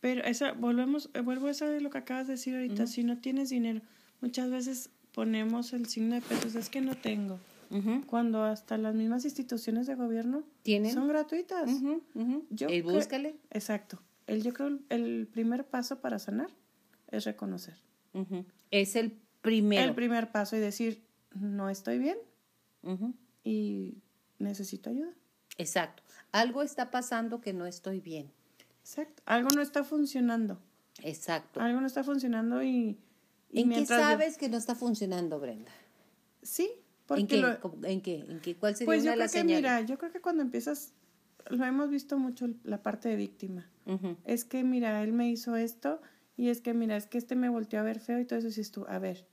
pero 0.00 0.24
esa, 0.24 0.52
volvemos, 0.52 1.08
eh, 1.14 1.20
vuelvo 1.20 1.46
a 1.46 1.52
eso 1.52 1.66
de 1.66 1.80
lo 1.80 1.90
que 1.90 1.98
acabas 1.98 2.26
de 2.26 2.32
decir 2.32 2.56
ahorita, 2.56 2.88
si 2.88 3.04
no 3.04 3.18
tienes 3.18 3.50
dinero, 3.50 3.80
muchas 4.20 4.50
veces 4.50 4.90
ponemos 5.12 5.72
el 5.72 5.86
signo 5.86 6.16
de 6.16 6.20
pesos, 6.20 6.56
es 6.56 6.68
que 6.68 6.80
no 6.80 6.96
tengo 6.96 7.38
cuando 8.06 8.44
hasta 8.44 8.78
las 8.78 8.94
mismas 8.94 9.24
instituciones 9.24 9.86
de 9.86 9.94
gobierno 9.94 10.42
¿Tienen? 10.62 10.92
son 10.92 11.08
gratuitas. 11.08 11.70
Yo 12.50 12.68
y 12.68 12.80
búscale. 12.82 13.36
exacto. 13.50 14.00
El, 14.26 14.42
yo 14.42 14.52
creo 14.52 14.78
el 14.90 15.26
primer 15.26 15.66
paso 15.66 16.00
para 16.00 16.18
sanar 16.18 16.50
es 17.10 17.24
reconocer. 17.24 17.76
Es 18.70 18.96
el 18.96 19.18
primero. 19.40 19.82
El 19.82 19.94
primer 19.94 20.32
paso 20.32 20.56
y 20.56 20.60
decir, 20.60 21.04
no 21.34 21.68
estoy 21.70 21.98
bien 21.98 22.18
y 23.44 23.98
necesito 24.38 24.90
ayuda. 24.90 25.12
Exacto. 25.56 26.02
Algo 26.32 26.62
está 26.62 26.90
pasando 26.90 27.40
que 27.40 27.52
no 27.52 27.66
estoy 27.66 28.00
bien. 28.00 28.30
Exacto. 28.80 29.22
Algo 29.26 29.50
no 29.50 29.60
está 29.60 29.84
funcionando. 29.84 30.60
Exacto. 31.02 31.60
Algo 31.60 31.80
no 31.80 31.86
está 31.86 32.04
funcionando 32.04 32.62
y... 32.62 32.98
¿En 33.52 33.70
qué 33.70 33.86
sabes 33.86 34.36
que 34.36 34.48
no 34.48 34.58
está 34.58 34.74
funcionando, 34.74 35.40
Brenda? 35.40 35.72
Sí, 36.42 36.70
¿En 37.10 37.26
qué? 37.26 37.58
¿En 37.84 38.00
qué? 38.00 38.24
¿En 38.28 38.40
qué? 38.40 38.56
¿Cuál 38.56 38.74
sería 38.74 38.86
pues 38.86 39.04
yo 39.04 39.12
creo 39.12 39.28
que, 39.28 39.44
Mira, 39.44 39.80
yo 39.80 39.98
creo 39.98 40.12
que 40.12 40.20
cuando 40.20 40.42
empiezas, 40.42 40.94
lo 41.48 41.64
hemos 41.64 41.90
visto 41.90 42.18
mucho 42.18 42.48
la 42.64 42.82
parte 42.82 43.08
de 43.08 43.16
víctima. 43.16 43.70
Es 44.24 44.44
que, 44.44 44.64
mira, 44.64 45.02
él 45.02 45.12
me 45.12 45.30
hizo 45.30 45.56
esto 45.56 46.00
y 46.36 46.50
es 46.50 46.60
que, 46.60 46.74
mira, 46.74 46.96
es 46.96 47.06
que 47.06 47.16
este 47.16 47.36
me 47.36 47.48
volteó 47.48 47.80
a 47.80 47.82
ver 47.82 48.00
feo 48.00 48.20
y 48.20 48.26
todo 48.26 48.38
eso 48.38 48.48
dices 48.48 48.70
tú, 48.70 48.84
a 48.86 48.98
ver, 48.98 49.26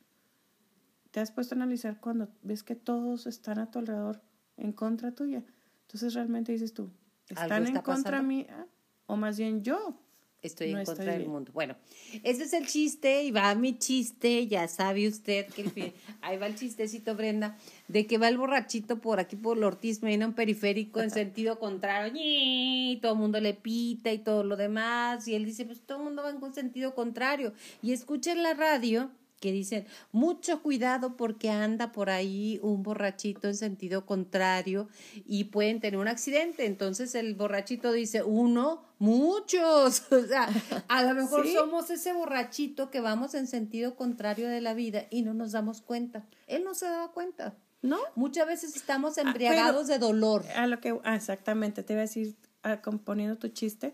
te 1.12 1.20
has 1.20 1.32
puesto 1.32 1.56
a 1.56 1.58
analizar 1.58 2.00
cuando 2.00 2.30
ves 2.42 2.64
que 2.64 2.76
todos 2.76 3.28
están 3.28 3.60
a 3.60 3.70
tu 3.70 3.80
alrededor 3.80 4.22
en 4.58 4.72
contra 4.72 5.14
tuya. 5.14 5.44
Entonces 5.82 6.14
realmente 6.14 6.52
dices 6.52 6.74
tú, 6.74 6.92
¿están 7.28 7.68
en 7.68 7.82
contra 7.82 8.22
mía? 8.22 8.68
O 9.08 9.18
más 9.18 9.38
bien 9.38 9.62
yo 9.64 10.00
estoy 10.48 10.72
en 10.72 10.84
contra 10.86 11.14
del 11.14 11.28
mundo. 11.28 11.52
Bueno, 11.54 11.76
ese 12.24 12.44
es 12.44 12.54
el 12.54 12.68
chiste 12.68 13.24
y 13.24 13.32
va 13.32 13.54
mi 13.56 13.78
chiste, 13.78 14.48
ya 14.48 14.68
sabe 14.68 15.08
usted 15.08 15.48
que 15.48 15.94
ahí 16.22 16.38
va 16.38 16.48
el 16.48 16.56
chistecito 16.56 17.16
Brenda, 17.16 17.58
de 17.88 18.06
que 18.06 18.18
va 18.18 18.28
el 18.28 18.38
borrachito 18.38 19.00
por 19.00 19.20
aquí 19.20 19.36
por 19.36 19.58
el 19.58 19.64
Ortiz 19.64 20.02
viene 20.02 20.26
un 20.26 20.34
periférico 20.34 21.02
en 21.02 21.12
sentido 21.12 21.60
contrario, 21.60 22.22
y 22.24 23.00
todo 23.02 23.14
el 23.14 23.20
mundo 23.20 23.40
le 23.40 23.54
pita 23.54 24.12
y 24.12 24.20
todo 24.20 24.44
lo 24.44 24.56
demás, 24.56 25.28
y 25.28 25.36
él 25.36 25.46
dice, 25.46 25.66
pues 25.66 25.82
todo 25.82 26.00
el 26.00 26.04
mundo 26.06 26.24
va 26.24 26.30
en 26.30 26.44
un 26.44 26.54
sentido 26.54 26.96
contrario, 26.96 27.54
y 27.82 27.92
escucha 27.94 28.32
en 28.32 28.44
la 28.44 28.54
radio 28.54 29.12
que 29.46 29.52
dicen, 29.52 29.86
mucho 30.12 30.64
cuidado 30.64 31.16
porque 31.16 31.52
anda 31.52 31.92
por 31.92 32.10
ahí 32.10 32.60
un 32.64 32.82
borrachito 32.82 33.48
en 33.48 33.54
sentido 33.54 34.04
contrario 34.04 34.90
y 35.24 35.44
pueden 35.46 35.80
tener 35.80 36.00
un 36.00 36.08
accidente. 36.08 36.66
Entonces 36.66 37.14
el 37.14 37.36
borrachito 37.36 37.92
dice, 37.92 38.24
uno, 38.24 38.82
muchos. 38.98 40.02
O 40.16 40.28
sea, 40.28 40.50
a 40.88 41.04
lo 41.04 41.14
mejor 41.14 41.48
somos 41.48 41.92
ese 41.92 42.12
borrachito 42.12 42.90
que 42.90 43.02
vamos 43.02 43.36
en 43.36 43.46
sentido 43.46 43.96
contrario 43.96 44.50
de 44.50 44.62
la 44.62 44.74
vida 44.74 45.06
y 45.12 45.22
no 45.22 45.36
nos 45.36 45.52
damos 45.52 45.82
cuenta. 45.82 46.26
Él 46.48 46.64
no 46.64 46.74
se 46.74 46.88
daba 46.88 47.12
cuenta. 47.12 47.56
¿No? 47.84 48.00
Muchas 48.16 48.48
veces 48.48 48.76
estamos 48.76 49.20
ah, 49.20 49.22
embriagados 49.22 49.86
de 49.86 50.00
dolor. 50.00 50.44
A 50.56 50.66
lo 50.66 50.80
que, 50.80 51.00
ah, 51.04 51.16
exactamente, 51.16 51.84
te 51.84 51.94
iba 51.94 52.00
a 52.00 52.06
decir, 52.10 52.36
ah, 52.64 52.82
componiendo 52.82 53.38
tu 53.38 53.50
chiste, 53.50 53.94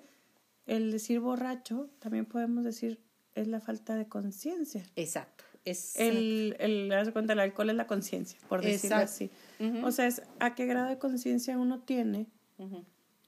el 0.65 0.93
decir 0.93 1.19
borracho, 1.19 1.89
también 1.99 2.25
podemos 2.25 2.63
decir 2.63 3.01
es 3.35 3.47
la 3.47 3.59
falta 3.59 3.95
de 3.95 4.07
conciencia. 4.07 4.83
Exacto. 4.95 5.43
Es 5.63 5.95
el, 5.97 6.55
el, 6.59 7.13
cuenta, 7.13 7.33
el 7.33 7.39
alcohol 7.39 7.69
es 7.69 7.75
la 7.75 7.85
conciencia, 7.85 8.39
por 8.49 8.63
decirlo 8.63 8.97
así. 8.97 9.29
O 9.83 9.91
sea, 9.91 10.07
es 10.07 10.23
a 10.39 10.55
qué 10.55 10.65
grado 10.65 10.89
de 10.89 10.97
conciencia 10.97 11.57
uno 11.57 11.81
tiene 11.81 12.27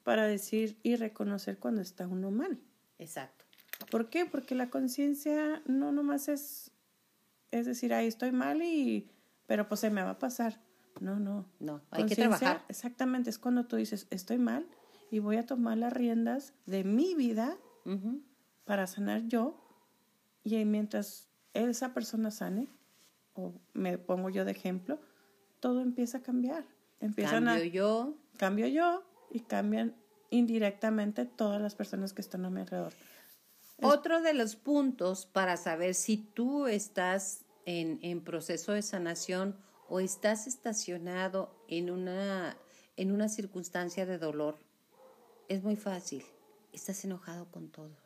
para 0.04 0.26
decir 0.26 0.78
y 0.84 0.96
reconocer 0.96 1.58
cuando 1.60 1.82
está 1.82 2.08
uno 2.08 2.32
mal. 2.32 2.60
Exacto. 2.98 3.46
¿Por 3.92 4.10
qué? 4.10 4.26
Porque 4.26 4.56
la 4.56 4.70
conciencia 4.70 5.62
no 5.66 5.92
nomás 5.92 6.28
es, 6.28 6.72
es 7.52 7.66
decir, 7.66 7.94
ahí 7.94 8.08
estoy 8.08 8.32
mal 8.32 8.62
y, 8.64 9.10
pero 9.46 9.68
pues 9.68 9.82
se 9.82 9.90
me 9.90 10.02
va 10.02 10.12
a 10.12 10.20
pasar. 10.20 10.60
No, 11.00 11.20
no. 11.20 11.46
No, 11.60 11.82
hay 11.92 12.06
que 12.06 12.16
trabajar. 12.16 12.64
Exactamente, 12.70 13.30
es 13.30 13.38
cuando 13.38 13.66
tú 13.66 13.76
dices, 13.76 14.08
estoy 14.10 14.38
mal 14.38 14.66
y 15.12 15.20
voy 15.20 15.38
a 15.38 15.46
tomar 15.46 15.78
las 15.78 15.94
riendas 15.94 16.54
de 16.66 16.84
mi 16.84 17.14
vida 17.14 17.58
para 18.66 18.88
sanar 18.88 19.28
yo 19.28 19.63
y 20.44 20.64
mientras 20.66 21.30
esa 21.54 21.94
persona 21.94 22.32
sane, 22.32 22.68
o 23.34 23.54
me 23.74 23.98
pongo 23.98 24.30
yo 24.30 24.46
de 24.46 24.52
ejemplo, 24.52 25.00
todo 25.60 25.82
empieza 25.82 26.20
a 26.20 26.22
cambiar. 26.22 26.66
Empiezan 27.00 27.46
cambio 27.46 27.66
yo. 27.66 28.16
Cambio 28.38 28.68
yo 28.68 29.04
y 29.32 29.42
cambian 29.42 29.96
indirectamente 30.30 31.26
todas 31.26 31.62
las 31.62 31.76
personas 31.76 32.14
que 32.14 32.22
están 32.22 32.46
a 32.46 32.50
mi 32.50 32.62
alrededor. 32.62 32.94
Otro 33.82 34.22
de 34.22 34.34
los 34.34 34.56
puntos 34.56 35.26
para 35.26 35.58
saber 35.58 35.96
si 35.96 36.18
tú 36.18 36.68
estás 36.68 37.46
en, 37.66 38.00
en 38.02 38.24
proceso 38.24 38.72
de 38.72 38.82
sanación 38.82 39.58
o 39.90 40.00
estás 40.00 40.48
estacionado 40.48 41.56
en 41.68 41.90
una, 41.90 42.58
en 42.98 43.12
una 43.12 43.30
circunstancia 43.30 44.06
de 44.06 44.18
dolor, 44.18 44.58
es 45.50 45.64
muy 45.64 45.76
fácil. 45.76 46.24
Estás 46.72 47.04
enojado 47.04 47.52
con 47.52 47.70
todos. 47.70 48.03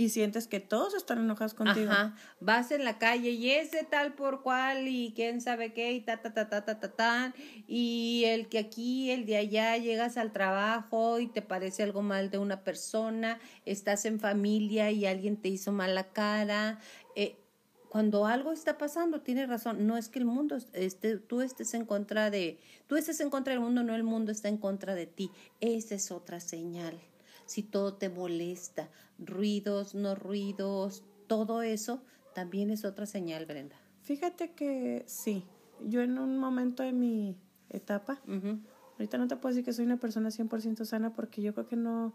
Y 0.00 0.10
sientes 0.10 0.46
que 0.46 0.60
todos 0.60 0.94
están 0.94 1.18
enojados 1.18 1.54
contigo. 1.54 1.90
Ajá. 1.90 2.14
Vas 2.38 2.70
en 2.70 2.84
la 2.84 2.98
calle 2.98 3.30
y 3.30 3.50
ese 3.50 3.82
tal 3.82 4.14
por 4.14 4.42
cual 4.42 4.86
y 4.86 5.12
quién 5.14 5.40
sabe 5.40 5.72
qué 5.72 5.92
y 5.92 6.00
ta 6.00 6.22
ta 6.22 6.32
ta 6.32 6.48
ta 6.48 6.64
ta 6.64 6.78
ta 6.78 6.92
ta 6.92 7.34
y 7.66 8.22
el 8.26 8.48
que 8.48 8.58
aquí, 8.58 9.10
el 9.10 9.26
de 9.26 9.36
allá, 9.36 9.76
llegas 9.76 10.16
al 10.16 10.32
trabajo 10.32 11.18
y 11.18 11.26
te 11.26 11.42
parece 11.42 11.82
algo 11.82 12.02
mal 12.02 12.30
de 12.30 12.38
una 12.38 12.62
persona, 12.62 13.40
estás 13.66 14.04
en 14.04 14.20
familia 14.20 14.92
y 14.92 15.04
alguien 15.04 15.36
te 15.36 15.48
hizo 15.48 15.72
mala 15.72 16.12
cara. 16.12 16.78
Eh, 17.16 17.36
cuando 17.88 18.26
algo 18.26 18.52
está 18.52 18.78
pasando, 18.78 19.22
tienes 19.22 19.48
razón, 19.48 19.84
no 19.84 19.96
es 19.96 20.08
que 20.08 20.20
el 20.20 20.26
mundo 20.26 20.58
esté, 20.74 21.16
tú 21.18 21.40
estés 21.40 21.74
en 21.74 21.84
contra 21.84 22.30
de, 22.30 22.60
tú 22.86 22.96
estés 22.96 23.18
en 23.18 23.30
contra 23.30 23.52
del 23.52 23.60
mundo, 23.60 23.82
no 23.82 23.96
el 23.96 24.04
mundo 24.04 24.30
está 24.30 24.48
en 24.48 24.58
contra 24.58 24.94
de 24.94 25.06
ti. 25.06 25.32
Esa 25.60 25.96
es 25.96 26.12
otra 26.12 26.38
señal 26.38 27.00
si 27.48 27.62
todo 27.62 27.94
te 27.94 28.10
molesta, 28.10 28.90
ruidos, 29.18 29.94
no 29.94 30.14
ruidos, 30.14 31.04
todo 31.26 31.62
eso 31.62 32.02
también 32.34 32.70
es 32.70 32.84
otra 32.84 33.06
señal, 33.06 33.46
Brenda. 33.46 33.76
Fíjate 34.02 34.52
que 34.52 35.04
sí, 35.06 35.44
yo 35.84 36.02
en 36.02 36.18
un 36.18 36.38
momento 36.38 36.82
de 36.82 36.92
mi 36.92 37.36
etapa, 37.68 38.20
ahorita 38.94 39.18
no 39.18 39.28
te 39.28 39.36
puedo 39.36 39.54
decir 39.54 39.64
que 39.64 39.72
soy 39.72 39.84
una 39.84 39.98
persona 39.98 40.30
100% 40.30 40.84
sana 40.84 41.12
porque 41.14 41.42
yo 41.42 41.52
creo 41.52 41.66
que 41.66 41.76
no, 41.76 42.14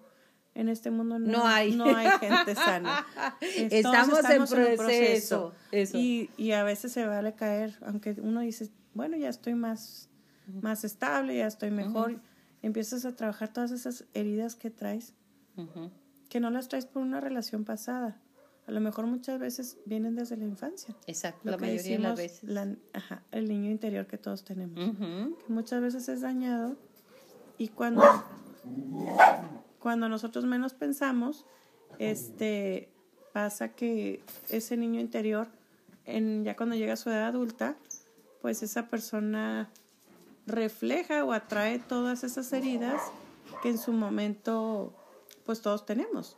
en 0.56 0.70
este 0.70 0.92
mundo 0.92 1.20
no, 1.20 1.46
hay. 1.46 1.76
no 1.76 1.86
hay 1.86 2.10
gente 2.20 2.56
sana. 2.56 3.06
estamos, 3.42 4.20
en, 4.30 4.78
proceso. 4.78 5.54
Y, 5.94 6.30
y, 6.38 6.52
a 6.52 6.64
veces 6.64 6.92
se 6.92 7.06
vale 7.06 7.34
caer, 7.34 7.78
aunque 7.82 8.16
uno 8.22 8.42
dice, 8.42 8.70
bueno, 8.94 9.18
ya 9.18 9.30
estoy 9.30 9.56
más, 9.56 10.10
más 10.62 10.84
estable, 10.84 11.38
ya 11.38 11.48
estoy 11.48 11.72
mejor. 11.72 12.20
Empiezas 12.62 13.06
a 13.06 13.16
trabajar 13.16 13.52
todas 13.52 13.72
esas 13.72 14.06
heridas 14.14 14.56
que 14.56 14.70
traes 14.70 15.14
que 16.34 16.40
no 16.40 16.50
las 16.50 16.68
traes 16.68 16.88
por 16.88 17.04
una 17.04 17.22
relación 17.22 17.64
pasada. 17.64 18.20
A 18.66 18.72
lo 18.72 18.82
mejor 18.82 19.06
muchas 19.06 19.40
veces 19.40 19.78
vienen 19.86 20.16
desde 20.16 20.36
la 20.36 20.46
infancia. 20.46 20.96
Exacto, 21.06 21.48
la 21.48 21.58
mayoría 21.58 21.98
de 21.98 22.00
las 22.00 22.18
veces. 22.18 22.50
el 23.30 23.48
niño 23.48 23.70
interior 23.70 24.08
que 24.08 24.18
todos 24.18 24.44
tenemos. 24.44 24.98
Que 24.98 25.54
muchas 25.54 25.80
veces 25.80 26.10
es 26.10 26.22
dañado 26.22 26.76
y 27.60 27.68
cuando, 27.68 28.02
cuando 29.78 30.10
nosotros 30.10 30.46
menos 30.46 30.74
pensamos, 30.74 31.46
este, 32.00 32.90
pasa 33.32 33.76
que 33.76 34.24
ese 34.50 34.76
niño 34.76 35.00
interior, 35.00 35.50
en, 36.06 36.44
ya 36.44 36.56
cuando 36.56 36.74
llega 36.76 36.94
a 36.94 36.98
su 36.98 37.12
edad 37.12 37.28
adulta, 37.28 37.76
pues 38.42 38.64
esa 38.64 38.88
persona 38.88 39.70
refleja 40.48 41.24
o 41.26 41.32
atrae 41.32 41.78
todas 41.78 42.24
esas 42.24 42.52
heridas 42.54 43.04
que 43.62 43.70
en 43.70 43.78
su 43.78 43.92
momento 43.92 44.96
pues 45.46 45.62
todos 45.62 45.86
tenemos. 45.86 46.38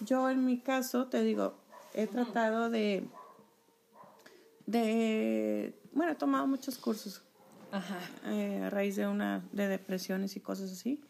Yo 0.00 0.28
en 0.30 0.44
mi 0.44 0.60
caso, 0.60 1.06
te 1.06 1.22
digo, 1.22 1.54
he 1.94 2.06
tratado 2.06 2.70
de, 2.70 3.08
de, 4.66 5.78
bueno, 5.92 6.12
he 6.12 6.16
tomado 6.16 6.46
muchos 6.46 6.78
cursos 6.78 7.22
Ajá. 7.72 7.98
Eh, 8.26 8.62
a 8.64 8.70
raíz 8.70 8.96
de 8.96 9.06
una, 9.06 9.46
de 9.52 9.68
depresiones 9.68 10.36
y 10.36 10.40
cosas 10.40 10.72
así. 10.72 11.02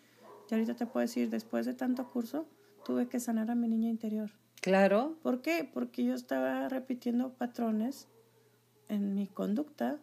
Y 0.51 0.55
ahorita 0.55 0.75
te 0.75 0.87
puedo 0.87 1.03
decir, 1.03 1.31
después 1.31 1.67
de 1.67 1.75
tanto 1.75 2.09
curso, 2.11 2.49
tuve 2.85 3.09
que 3.09 3.21
sanar 3.21 3.51
a 3.51 3.55
mi 3.55 3.69
niña 3.69 3.89
interior. 3.89 4.31
Claro. 4.61 5.17
¿Por 5.23 5.43
qué? 5.43 5.69
Porque 5.73 6.05
yo 6.05 6.15
estaba 6.15 6.69
repitiendo 6.69 7.35
patrones 7.35 8.09
en 8.89 9.15
mi 9.15 9.27
conducta 9.27 10.01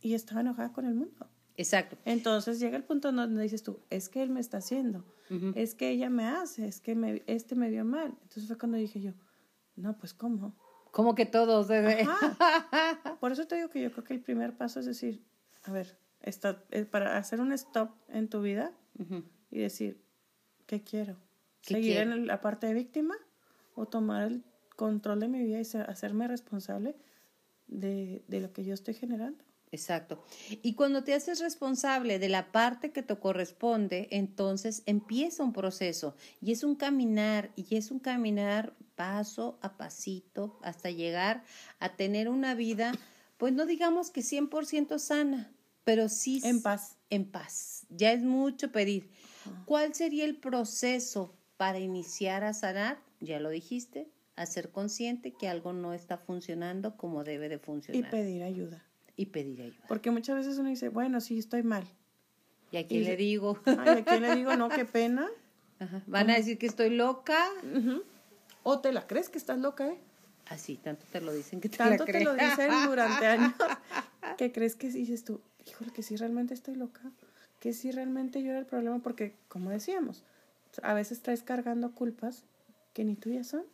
y 0.00 0.14
estaba 0.14 0.40
enojada 0.40 0.72
con 0.72 0.86
el 0.86 0.94
mundo. 0.94 1.28
Exacto. 1.56 1.96
Entonces 2.04 2.60
llega 2.60 2.76
el 2.76 2.84
punto 2.84 3.12
donde 3.12 3.42
dices 3.42 3.62
tú, 3.62 3.80
es 3.90 4.08
que 4.08 4.22
él 4.22 4.30
me 4.30 4.40
está 4.40 4.58
haciendo, 4.58 5.04
es 5.54 5.74
que 5.74 5.90
ella 5.90 6.10
me 6.10 6.26
hace, 6.26 6.66
es 6.66 6.80
que 6.80 6.94
me, 6.94 7.22
este 7.26 7.54
me 7.54 7.70
vio 7.70 7.84
mal. 7.84 8.16
Entonces 8.22 8.46
fue 8.46 8.58
cuando 8.58 8.78
dije 8.78 9.00
yo, 9.00 9.12
no, 9.76 9.96
pues 9.96 10.12
¿cómo? 10.12 10.56
Como 10.90 11.14
que 11.14 11.26
todos 11.26 11.68
debe. 11.68 12.06
Por 13.20 13.32
eso 13.32 13.46
te 13.46 13.56
digo 13.56 13.70
que 13.70 13.80
yo 13.80 13.92
creo 13.92 14.04
que 14.04 14.14
el 14.14 14.20
primer 14.20 14.56
paso 14.56 14.80
es 14.80 14.86
decir, 14.86 15.24
a 15.62 15.72
ver, 15.72 15.98
está, 16.20 16.64
eh, 16.70 16.84
para 16.84 17.16
hacer 17.16 17.40
un 17.40 17.52
stop 17.52 17.90
en 18.08 18.28
tu 18.28 18.42
vida 18.42 18.72
y 19.50 19.60
decir, 19.60 20.02
¿qué 20.66 20.82
quiero? 20.82 21.16
¿Seguir 21.62 21.98
en 21.98 22.26
la 22.26 22.40
parte 22.40 22.66
de 22.66 22.74
víctima 22.74 23.14
o 23.74 23.86
tomar 23.86 24.26
el 24.26 24.44
control 24.76 25.20
de 25.20 25.28
mi 25.28 25.38
vida 25.38 25.58
y 25.58 25.76
hacerme 25.78 26.26
responsable 26.26 26.96
de, 27.68 28.24
de 28.28 28.40
lo 28.40 28.52
que 28.52 28.64
yo 28.64 28.74
estoy 28.74 28.94
generando? 28.94 29.44
Exacto. 29.72 30.22
Y 30.62 30.74
cuando 30.74 31.04
te 31.04 31.14
haces 31.14 31.38
responsable 31.38 32.18
de 32.18 32.28
la 32.28 32.50
parte 32.50 32.90
que 32.90 33.02
te 33.02 33.16
corresponde, 33.16 34.08
entonces 34.10 34.82
empieza 34.86 35.44
un 35.44 35.52
proceso 35.52 36.16
y 36.40 36.50
es 36.50 36.64
un 36.64 36.74
caminar 36.74 37.52
y 37.54 37.76
es 37.76 37.92
un 37.92 38.00
caminar 38.00 38.74
paso 38.96 39.58
a 39.62 39.76
pasito 39.76 40.58
hasta 40.62 40.90
llegar 40.90 41.44
a 41.78 41.94
tener 41.94 42.28
una 42.28 42.54
vida, 42.54 42.92
pues 43.38 43.52
no 43.52 43.64
digamos 43.64 44.10
que 44.10 44.22
100% 44.22 44.98
sana, 44.98 45.52
pero 45.84 46.08
sí 46.08 46.40
en 46.44 46.62
paz. 46.62 46.96
En 47.08 47.24
paz. 47.24 47.86
Ya 47.90 48.12
es 48.12 48.22
mucho 48.22 48.72
pedir. 48.72 49.08
¿Cuál 49.66 49.94
sería 49.94 50.24
el 50.24 50.36
proceso 50.36 51.32
para 51.56 51.78
iniciar 51.78 52.44
a 52.44 52.54
sanar? 52.54 52.98
Ya 53.20 53.38
lo 53.38 53.50
dijiste, 53.50 54.10
a 54.34 54.46
ser 54.46 54.70
consciente 54.70 55.32
que 55.32 55.48
algo 55.48 55.72
no 55.72 55.94
está 55.94 56.18
funcionando 56.18 56.96
como 56.96 57.24
debe 57.24 57.48
de 57.48 57.58
funcionar. 57.58 58.00
Y 58.00 58.10
pedir 58.10 58.42
ayuda 58.42 58.89
y 59.20 59.26
pedir 59.26 59.60
ayuda. 59.60 59.84
Porque 59.86 60.10
muchas 60.10 60.34
veces 60.34 60.56
uno 60.56 60.70
dice, 60.70 60.88
bueno, 60.88 61.20
sí, 61.20 61.38
estoy 61.38 61.62
mal. 61.62 61.84
¿Y 62.72 62.78
a 62.78 62.86
quién 62.86 63.04
le 63.04 63.16
digo? 63.16 63.58
Ay, 63.66 63.98
¿a 63.98 64.04
quién 64.04 64.22
le 64.22 64.34
digo? 64.34 64.56
No, 64.56 64.70
qué 64.70 64.86
pena. 64.86 65.28
Van 66.06 66.30
a 66.30 66.36
decir 66.36 66.56
que 66.56 66.64
estoy 66.64 66.88
loca. 66.88 67.46
O 68.62 68.80
te 68.80 68.92
la 68.92 69.06
crees 69.06 69.28
que 69.28 69.36
estás 69.36 69.58
loca, 69.58 69.88
¿eh? 69.88 69.98
Así, 70.46 70.78
tanto 70.78 71.04
te 71.12 71.20
lo 71.20 71.34
dicen 71.34 71.60
que 71.60 71.68
te 71.68 71.76
Tanto 71.76 72.06
te 72.06 72.24
lo 72.24 72.32
dicen 72.32 72.72
durante 72.86 73.26
años 73.26 73.52
que 74.38 74.52
crees 74.52 74.74
que 74.74 74.88
dices 74.88 75.22
tú, 75.22 75.42
híjole, 75.66 75.92
que 75.92 76.02
sí 76.02 76.16
realmente 76.16 76.54
estoy 76.54 76.74
loca, 76.74 77.02
que 77.60 77.74
sí 77.74 77.92
realmente 77.92 78.42
yo 78.42 78.50
era 78.50 78.58
el 78.58 78.66
problema, 78.66 79.00
porque 79.00 79.34
como 79.48 79.68
decíamos, 79.68 80.24
a 80.82 80.94
veces 80.94 81.20
traes 81.20 81.42
cargando 81.42 81.92
culpas 81.92 82.44
que 82.94 83.04
ni 83.04 83.16
tuyas 83.16 83.48
son, 83.48 83.64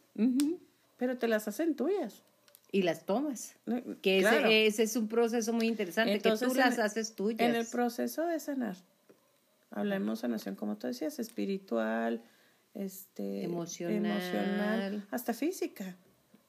pero 0.96 1.16
te 1.18 1.28
las 1.28 1.46
hacen 1.46 1.76
tuyas 1.76 2.24
y 2.76 2.82
las 2.82 3.06
tomas. 3.06 3.54
Que 4.02 4.18
ese, 4.66 4.82
es 4.82 4.96
un 4.96 5.08
proceso 5.08 5.54
muy 5.54 5.66
interesante, 5.66 6.20
que 6.20 6.36
tú 6.36 6.54
las 6.54 6.78
haces 6.78 7.14
tuyas. 7.14 7.48
En 7.48 7.54
el 7.54 7.66
proceso 7.66 8.26
de 8.26 8.38
sanar, 8.38 8.76
hablemos 9.70 10.20
sanación, 10.20 10.56
como 10.56 10.76
tú 10.76 10.86
decías, 10.86 11.18
espiritual, 11.18 12.20
este, 12.74 13.44
emocional, 13.44 15.06
hasta 15.10 15.32
física. 15.32 15.96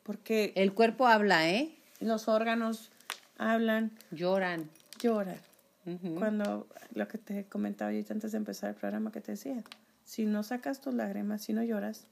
Porque 0.03 0.51
el 0.55 0.73
cuerpo 0.73 1.07
habla, 1.07 1.49
¿eh? 1.49 1.73
Los 2.01 2.27
órganos 2.27 2.91
hablan. 3.37 3.91
Lloran. 4.11 4.69
Lloran. 5.01 5.39
Cuando 6.17 6.67
lo 6.93 7.07
que 7.07 7.17
te 7.17 7.45
comentaba 7.45 7.93
yo 7.93 8.03
antes 8.09 8.33
de 8.33 8.37
empezar 8.37 8.71
el 8.71 8.75
programa 8.75 9.13
que 9.13 9.21
te 9.21 9.31
decía, 9.31 9.63
si 10.03 10.25
no 10.25 10.43
sacas 10.43 10.81
tus 10.81 10.93
lágrimas, 10.93 11.43
si 11.43 11.53
no 11.53 11.63
lloras, 11.63 12.05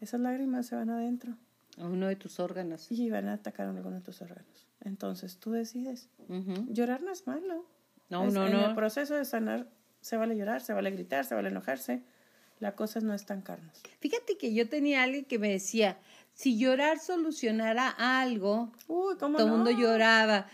esas 0.00 0.20
lágrimas 0.20 0.66
se 0.66 0.76
van 0.76 0.90
adentro. 0.90 1.34
A 1.78 1.86
uno 1.86 2.06
de 2.06 2.16
tus 2.16 2.40
órganos. 2.40 2.90
Y 2.90 3.10
van 3.10 3.28
a 3.28 3.34
atacar 3.34 3.66
a 3.66 3.70
alguno 3.70 3.96
de 3.96 4.02
tus 4.02 4.22
órganos. 4.22 4.66
Entonces 4.80 5.38
tú 5.38 5.52
decides. 5.52 6.08
Llorar 6.68 7.02
no 7.02 7.12
es 7.12 7.26
malo. 7.26 7.66
No, 8.08 8.26
no, 8.26 8.48
no. 8.48 8.58
En 8.58 8.70
el 8.70 8.74
proceso 8.74 9.14
de 9.14 9.24
sanar 9.24 9.68
se 10.04 10.18
vale 10.18 10.36
llorar, 10.36 10.60
se 10.60 10.74
vale 10.74 10.90
gritar, 10.90 11.24
se 11.24 11.34
vale 11.34 11.48
enojarse. 11.48 12.02
La 12.60 12.76
cosa 12.76 13.00
no 13.00 13.14
es 13.14 13.24
tan 13.24 13.40
carnos. 13.40 13.80
Fíjate 14.00 14.36
que 14.36 14.52
yo 14.52 14.68
tenía 14.68 15.02
alguien 15.02 15.24
que 15.24 15.38
me 15.38 15.50
decía, 15.50 15.98
si 16.34 16.58
llorar 16.58 16.98
solucionara 16.98 17.88
algo, 17.88 18.70
Uy, 18.86 19.16
¿cómo 19.18 19.38
todo 19.38 19.46
el 19.46 19.52
mundo 19.54 19.70
lloraba. 19.70 20.46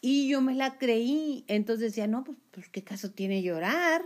Y 0.00 0.28
yo 0.28 0.40
me 0.40 0.54
la 0.54 0.78
creí. 0.78 1.44
Entonces 1.46 1.92
decía, 1.92 2.06
no, 2.06 2.24
pues, 2.24 2.38
pues 2.52 2.68
¿qué 2.70 2.82
caso 2.82 3.10
tiene 3.10 3.42
llorar? 3.42 4.02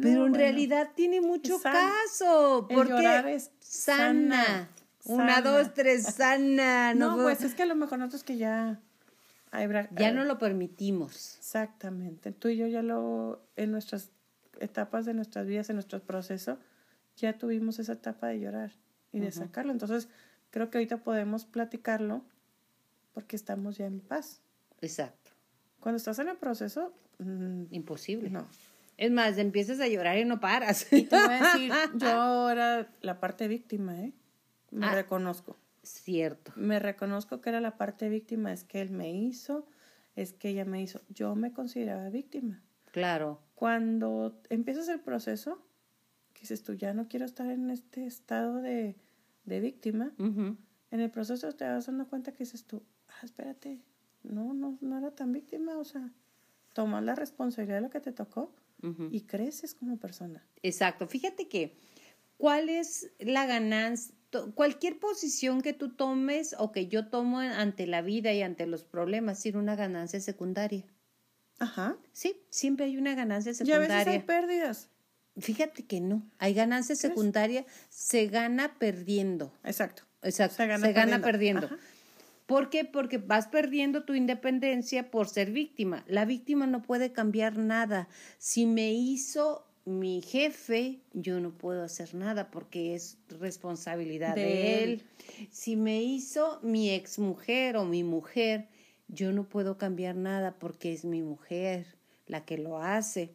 Pero 0.00 0.26
en 0.26 0.34
realidad 0.34 0.90
tiene 0.94 1.20
mucho 1.20 1.60
caso. 1.60 2.66
Porque 2.70 2.92
llorar 2.92 3.26
es 3.28 3.50
sana. 3.60 4.68
Una, 5.04 5.40
dos, 5.40 5.74
tres, 5.74 6.04
sana. 6.04 6.94
No, 6.94 7.16
pues 7.16 7.42
es 7.42 7.54
que 7.54 7.62
a 7.62 7.66
lo 7.66 7.74
mejor 7.74 7.98
nosotros 7.98 8.24
que 8.24 8.36
ya... 8.36 8.80
ya 9.96 10.12
no 10.12 10.24
lo 10.24 10.38
permitimos. 10.38 11.36
Exactamente. 11.38 12.32
Tú 12.32 12.48
y 12.48 12.56
yo 12.56 12.66
ya 12.66 12.82
lo, 12.82 13.42
en 13.56 13.70
nuestras 13.70 14.10
etapas 14.60 15.06
de 15.06 15.14
nuestras 15.14 15.46
vidas, 15.46 15.70
en 15.70 15.76
nuestro 15.76 16.00
proceso, 16.00 16.58
ya 17.16 17.38
tuvimos 17.38 17.78
esa 17.78 17.92
etapa 17.92 18.28
de 18.28 18.40
llorar 18.40 18.72
y 19.12 19.20
de 19.20 19.32
sacarlo. 19.32 19.72
Entonces, 19.72 20.08
creo 20.50 20.70
que 20.70 20.78
ahorita 20.78 20.98
podemos 20.98 21.44
platicarlo 21.44 22.24
porque 23.14 23.36
estamos 23.36 23.76
ya 23.78 23.86
en 23.86 24.00
paz. 24.00 24.40
Exacto. 24.80 25.32
Cuando 25.80 25.96
estás 25.96 26.18
en 26.18 26.28
el 26.28 26.36
proceso... 26.36 26.92
Mm, 27.18 27.64
Imposible. 27.70 28.30
No. 28.30 28.46
Es 28.96 29.12
más, 29.12 29.38
empiezas 29.38 29.78
a 29.80 29.86
llorar 29.86 30.18
y 30.18 30.24
no 30.24 30.40
paras. 30.40 30.92
Y 30.92 31.04
te 31.04 31.16
voy 31.16 31.34
a 31.34 31.52
decir, 31.52 31.72
yo 31.94 32.50
era 32.50 32.88
la 33.00 33.20
parte 33.20 33.46
víctima, 33.46 33.96
¿eh? 34.00 34.12
Me 34.70 34.86
Ah. 34.86 34.94
reconozco. 34.94 35.56
Cierto. 35.82 36.52
Me 36.56 36.78
reconozco 36.78 37.40
que 37.40 37.48
era 37.50 37.60
la 37.60 37.76
parte 37.76 38.08
víctima, 38.08 38.52
es 38.52 38.64
que 38.64 38.80
él 38.80 38.90
me 38.90 39.12
hizo, 39.12 39.66
es 40.16 40.32
que 40.32 40.50
ella 40.50 40.64
me 40.64 40.82
hizo. 40.82 41.00
Yo 41.08 41.34
me 41.34 41.52
consideraba 41.52 42.10
víctima. 42.10 42.62
Claro. 42.92 43.40
Cuando 43.54 44.40
empiezas 44.50 44.88
el 44.88 45.00
proceso, 45.00 45.62
que 46.34 46.40
dices 46.42 46.62
tú, 46.62 46.74
ya 46.74 46.92
no 46.94 47.08
quiero 47.08 47.24
estar 47.24 47.50
en 47.50 47.70
este 47.70 48.06
estado 48.06 48.56
de, 48.56 48.96
de 49.44 49.60
víctima, 49.60 50.12
en 50.18 51.00
el 51.00 51.10
proceso 51.10 51.52
te 51.54 51.64
vas 51.64 51.86
dando 51.86 52.06
cuenta 52.06 52.32
que 52.32 52.44
dices 52.44 52.64
tú, 52.64 52.82
ah, 53.08 53.20
espérate, 53.24 53.80
no, 54.22 54.52
no, 54.54 54.78
no 54.80 54.98
era 54.98 55.10
tan 55.12 55.32
víctima, 55.32 55.78
o 55.78 55.84
sea, 55.84 56.12
tomas 56.72 57.02
la 57.04 57.14
responsabilidad 57.14 57.76
de 57.76 57.82
lo 57.82 57.90
que 57.90 58.00
te 58.00 58.12
tocó 58.12 58.52
y 59.10 59.22
creces 59.22 59.74
como 59.74 59.96
persona. 59.98 60.46
Exacto. 60.62 61.06
Fíjate 61.08 61.48
que, 61.48 61.76
¿cuál 62.36 62.68
es 62.68 63.10
la 63.18 63.44
ganancia? 63.46 64.14
Cualquier 64.54 64.98
posición 64.98 65.62
que 65.62 65.72
tú 65.72 65.90
tomes 65.94 66.54
o 66.58 66.70
que 66.72 66.86
yo 66.88 67.08
tomo 67.08 67.38
ante 67.38 67.86
la 67.86 68.02
vida 68.02 68.32
y 68.32 68.42
ante 68.42 68.66
los 68.66 68.84
problemas 68.84 69.40
tiene 69.40 69.58
una 69.58 69.74
ganancia 69.76 70.20
secundaria. 70.20 70.84
Ajá. 71.58 71.96
Sí, 72.12 72.40
siempre 72.50 72.86
hay 72.86 72.96
una 72.98 73.14
ganancia 73.14 73.52
Y 73.64 73.72
a 73.72 73.78
veces 73.78 73.94
hay 73.94 74.04
secundaria. 74.04 74.26
pérdidas. 74.26 74.88
Fíjate 75.38 75.84
que 75.86 76.00
no, 76.00 76.22
hay 76.38 76.52
ganancia 76.52 76.94
secundaria, 76.96 77.64
se 77.88 78.26
gana 78.26 78.76
perdiendo. 78.78 79.52
Exacto. 79.64 80.02
Exacto, 80.22 80.56
Se 80.56 80.62
se 80.62 80.66
gana 80.68 80.88
gana, 80.90 81.20
perdiendo. 81.20 81.22
perdiendo. 81.22 81.66
Ajá. 81.66 81.78
¿Por 82.46 82.70
qué? 82.70 82.84
Porque 82.84 83.18
vas 83.18 83.46
perdiendo 83.46 84.04
tu 84.04 84.14
independencia 84.14 85.10
por 85.10 85.28
ser 85.28 85.50
víctima. 85.52 86.02
La 86.08 86.24
víctima 86.24 86.66
no 86.66 86.82
puede 86.82 87.12
cambiar 87.12 87.58
nada. 87.58 88.08
Si 88.38 88.64
me 88.66 88.92
hizo 88.92 89.67
mi 89.88 90.22
jefe, 90.22 91.00
yo 91.12 91.40
no 91.40 91.50
puedo 91.50 91.82
hacer 91.82 92.14
nada 92.14 92.50
porque 92.50 92.94
es 92.94 93.18
responsabilidad 93.28 94.34
de, 94.34 94.42
De 94.42 94.84
él. 94.84 94.90
él. 94.90 95.48
Si 95.50 95.76
me 95.76 96.02
hizo 96.02 96.60
mi 96.62 96.90
exmujer 96.90 97.76
o 97.76 97.84
mi 97.84 98.04
mujer, 98.04 98.68
yo 99.08 99.32
no 99.32 99.44
puedo 99.44 99.78
cambiar 99.78 100.14
nada 100.16 100.54
porque 100.58 100.92
es 100.92 101.04
mi 101.04 101.22
mujer 101.22 101.86
la 102.26 102.44
que 102.44 102.58
lo 102.58 102.78
hace. 102.78 103.34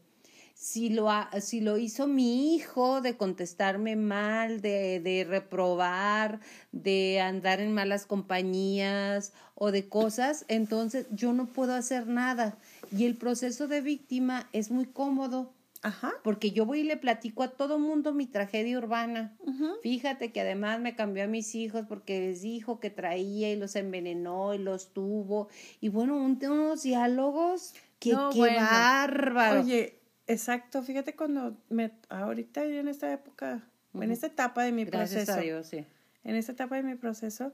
Si 0.54 0.90
lo, 0.90 1.10
si 1.42 1.60
lo 1.62 1.78
hizo 1.78 2.08
mi 2.08 2.56
hijo 2.56 3.02
de 3.02 3.18
contestarme 3.18 3.96
mal, 3.96 4.62
de, 4.62 5.02
de 5.02 5.26
reprobar, 5.28 6.40
de 6.72 7.20
andar 7.20 7.60
en 7.60 7.74
malas 7.74 8.06
compañías 8.06 9.34
o 9.56 9.72
de 9.72 9.90
cosas, 9.90 10.46
entonces 10.48 11.08
yo 11.12 11.34
no 11.34 11.48
puedo 11.48 11.74
hacer 11.74 12.08
nada. 12.08 12.58
Y 12.96 13.06
el 13.06 13.18
proceso 13.18 13.68
de 13.68 13.82
víctima 13.82 14.48
es 14.54 14.72
muy 14.72 14.86
cómodo 14.86 15.52
Ajá. 15.84 16.14
porque 16.24 16.52
yo 16.52 16.66
voy 16.66 16.80
y 16.80 16.84
le 16.84 16.96
platico 16.98 17.44
a 17.44 17.50
todo 17.50 17.78
mundo 17.78 18.14
mi 18.14 18.26
tragedia 18.26 18.78
urbana. 18.78 19.38
Fíjate 19.82 20.32
que 20.32 20.42
además 20.42 20.80
me 20.80 20.96
cambió 20.96 21.26
a 21.26 21.28
mis 21.28 21.54
hijos 21.56 21.86
porque 21.88 22.20
les 22.22 22.42
dijo 22.42 22.80
que 22.80 22.90
traía 22.90 23.52
y 23.52 23.56
los 23.58 23.76
envenenó 23.76 24.54
y 24.54 24.58
los 24.60 24.94
tuvo. 24.94 25.50
Y 25.82 25.90
bueno, 25.90 26.16
un- 26.16 26.40
unos 26.44 26.84
diálogos 26.84 27.74
que 28.00 28.14
No, 28.14 28.30
qué 28.32 28.40
bueno. 28.40 28.60
bárbaro. 28.62 29.62
Oye, 29.62 30.00
exacto, 30.28 30.82
fíjate 30.84 31.16
cuando 31.16 31.58
me 31.70 31.92
ahorita 32.10 32.64
en 32.64 32.88
esta 32.88 33.12
época, 33.12 33.62
en 33.94 34.10
esta 34.12 34.28
etapa 34.28 34.64
de 34.64 34.72
mi 34.72 34.86
Gracias 34.86 35.26
proceso, 35.26 35.40
a 35.40 35.42
Dios, 35.44 35.68
sí. 35.68 35.86
en 36.24 36.36
esta 36.36 36.54
etapa 36.54 36.78
de 36.78 36.84
mi 36.84 36.96
proceso, 36.96 37.52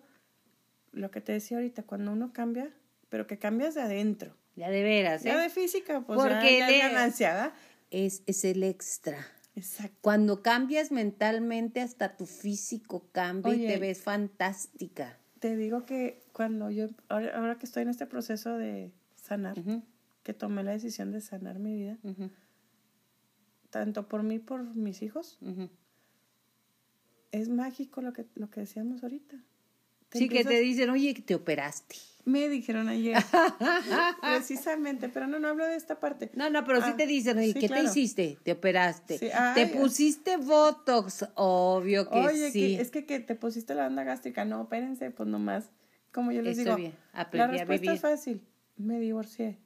lo 0.91 1.11
que 1.11 1.21
te 1.21 1.31
decía 1.33 1.57
ahorita, 1.57 1.83
cuando 1.83 2.11
uno 2.11 2.31
cambia, 2.33 2.71
pero 3.09 3.27
que 3.27 3.37
cambias 3.39 3.75
de 3.75 3.81
adentro, 3.81 4.35
Ya 4.55 4.69
de 4.69 4.83
veras, 4.83 5.23
¿eh? 5.25 5.29
ya 5.29 5.37
de 5.39 5.49
física, 5.49 6.01
pues 6.01 6.19
Porque 6.19 6.59
ya, 6.59 6.67
ya 6.67 6.67
de- 6.67 6.77
ganancia, 6.79 7.33
¿verdad? 7.33 7.53
Es, 7.91 8.23
es 8.25 8.45
el 8.45 8.63
extra. 8.63 9.25
Exacto. 9.55 9.97
Cuando 10.01 10.41
cambias 10.41 10.91
mentalmente, 10.91 11.81
hasta 11.81 12.15
tu 12.15 12.25
físico 12.25 13.09
cambia 13.11 13.53
y 13.53 13.67
te 13.67 13.77
ves 13.77 14.01
fantástica. 14.01 15.17
Te 15.39 15.55
digo 15.55 15.85
que 15.85 16.23
cuando 16.33 16.69
yo, 16.69 16.87
ahora, 17.07 17.37
ahora 17.37 17.57
que 17.57 17.65
estoy 17.65 17.83
en 17.83 17.89
este 17.89 18.05
proceso 18.05 18.57
de 18.57 18.91
sanar, 19.15 19.55
que 20.23 20.33
tomé 20.33 20.63
la 20.63 20.71
decisión 20.71 21.11
de 21.11 21.21
sanar 21.21 21.59
mi 21.59 21.75
vida, 21.75 21.97
tanto 23.69 24.07
por 24.07 24.23
mí, 24.23 24.39
por 24.39 24.63
mis 24.75 25.01
hijos, 25.01 25.39
es 27.31 27.49
mágico 27.49 28.01
lo 28.01 28.13
que, 28.13 28.25
lo 28.35 28.49
que 28.49 28.61
decíamos 28.61 29.03
ahorita. 29.03 29.37
Te 30.09 30.19
Sí, 30.19 30.29
que 30.29 30.43
te 30.43 30.59
dicen, 30.59 30.89
oye, 30.89 31.13
que 31.13 31.21
te 31.21 31.35
operaste. 31.35 31.95
Me 32.25 32.47
dijeron 32.49 32.89
ayer. 32.89 33.17
Precisamente, 34.21 35.09
pero 35.09 35.27
no, 35.27 35.39
no 35.39 35.47
hablo 35.47 35.65
de 35.65 35.75
esta 35.75 35.99
parte. 35.99 36.29
No, 36.33 36.49
no, 36.49 36.63
pero 36.65 36.79
sí 36.81 36.89
Ah, 36.93 36.97
te 36.97 37.07
dicen, 37.07 37.39
sí, 37.41 37.53
¿qué 37.53 37.67
claro. 37.67 37.83
te 37.83 37.89
hiciste? 37.89 38.37
Te 38.43 38.51
operaste. 38.51 39.17
Sí, 39.17 39.27
te 39.27 39.33
ay, 39.33 39.65
pusiste 39.67 40.37
Botox, 40.37 41.25
obvio 41.35 42.09
que 42.09 42.19
Oye, 42.19 42.51
sí. 42.51 42.75
es 42.75 42.91
que, 42.91 43.05
que 43.05 43.19
te 43.19 43.35
pusiste 43.35 43.73
la 43.75 43.83
banda 43.83 44.03
gástrica. 44.03 44.45
No, 44.45 44.63
espérense, 44.63 45.11
pues 45.11 45.27
nomás. 45.29 45.69
Como 46.11 46.31
yo 46.31 46.41
les 46.41 46.57
Estoy 46.57 46.65
digo, 46.65 46.77
bien, 46.77 46.93
la 47.33 47.47
respuesta 47.47 47.73
vivir. 47.73 47.91
es 47.91 48.01
fácil. 48.01 48.41
Me 48.77 48.99
divorcié 48.99 49.57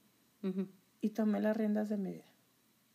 y 1.01 1.09
tomé 1.11 1.39
las 1.39 1.55
riendas 1.55 1.87
de 1.89 1.97
mi 1.97 2.11
vida. 2.13 2.25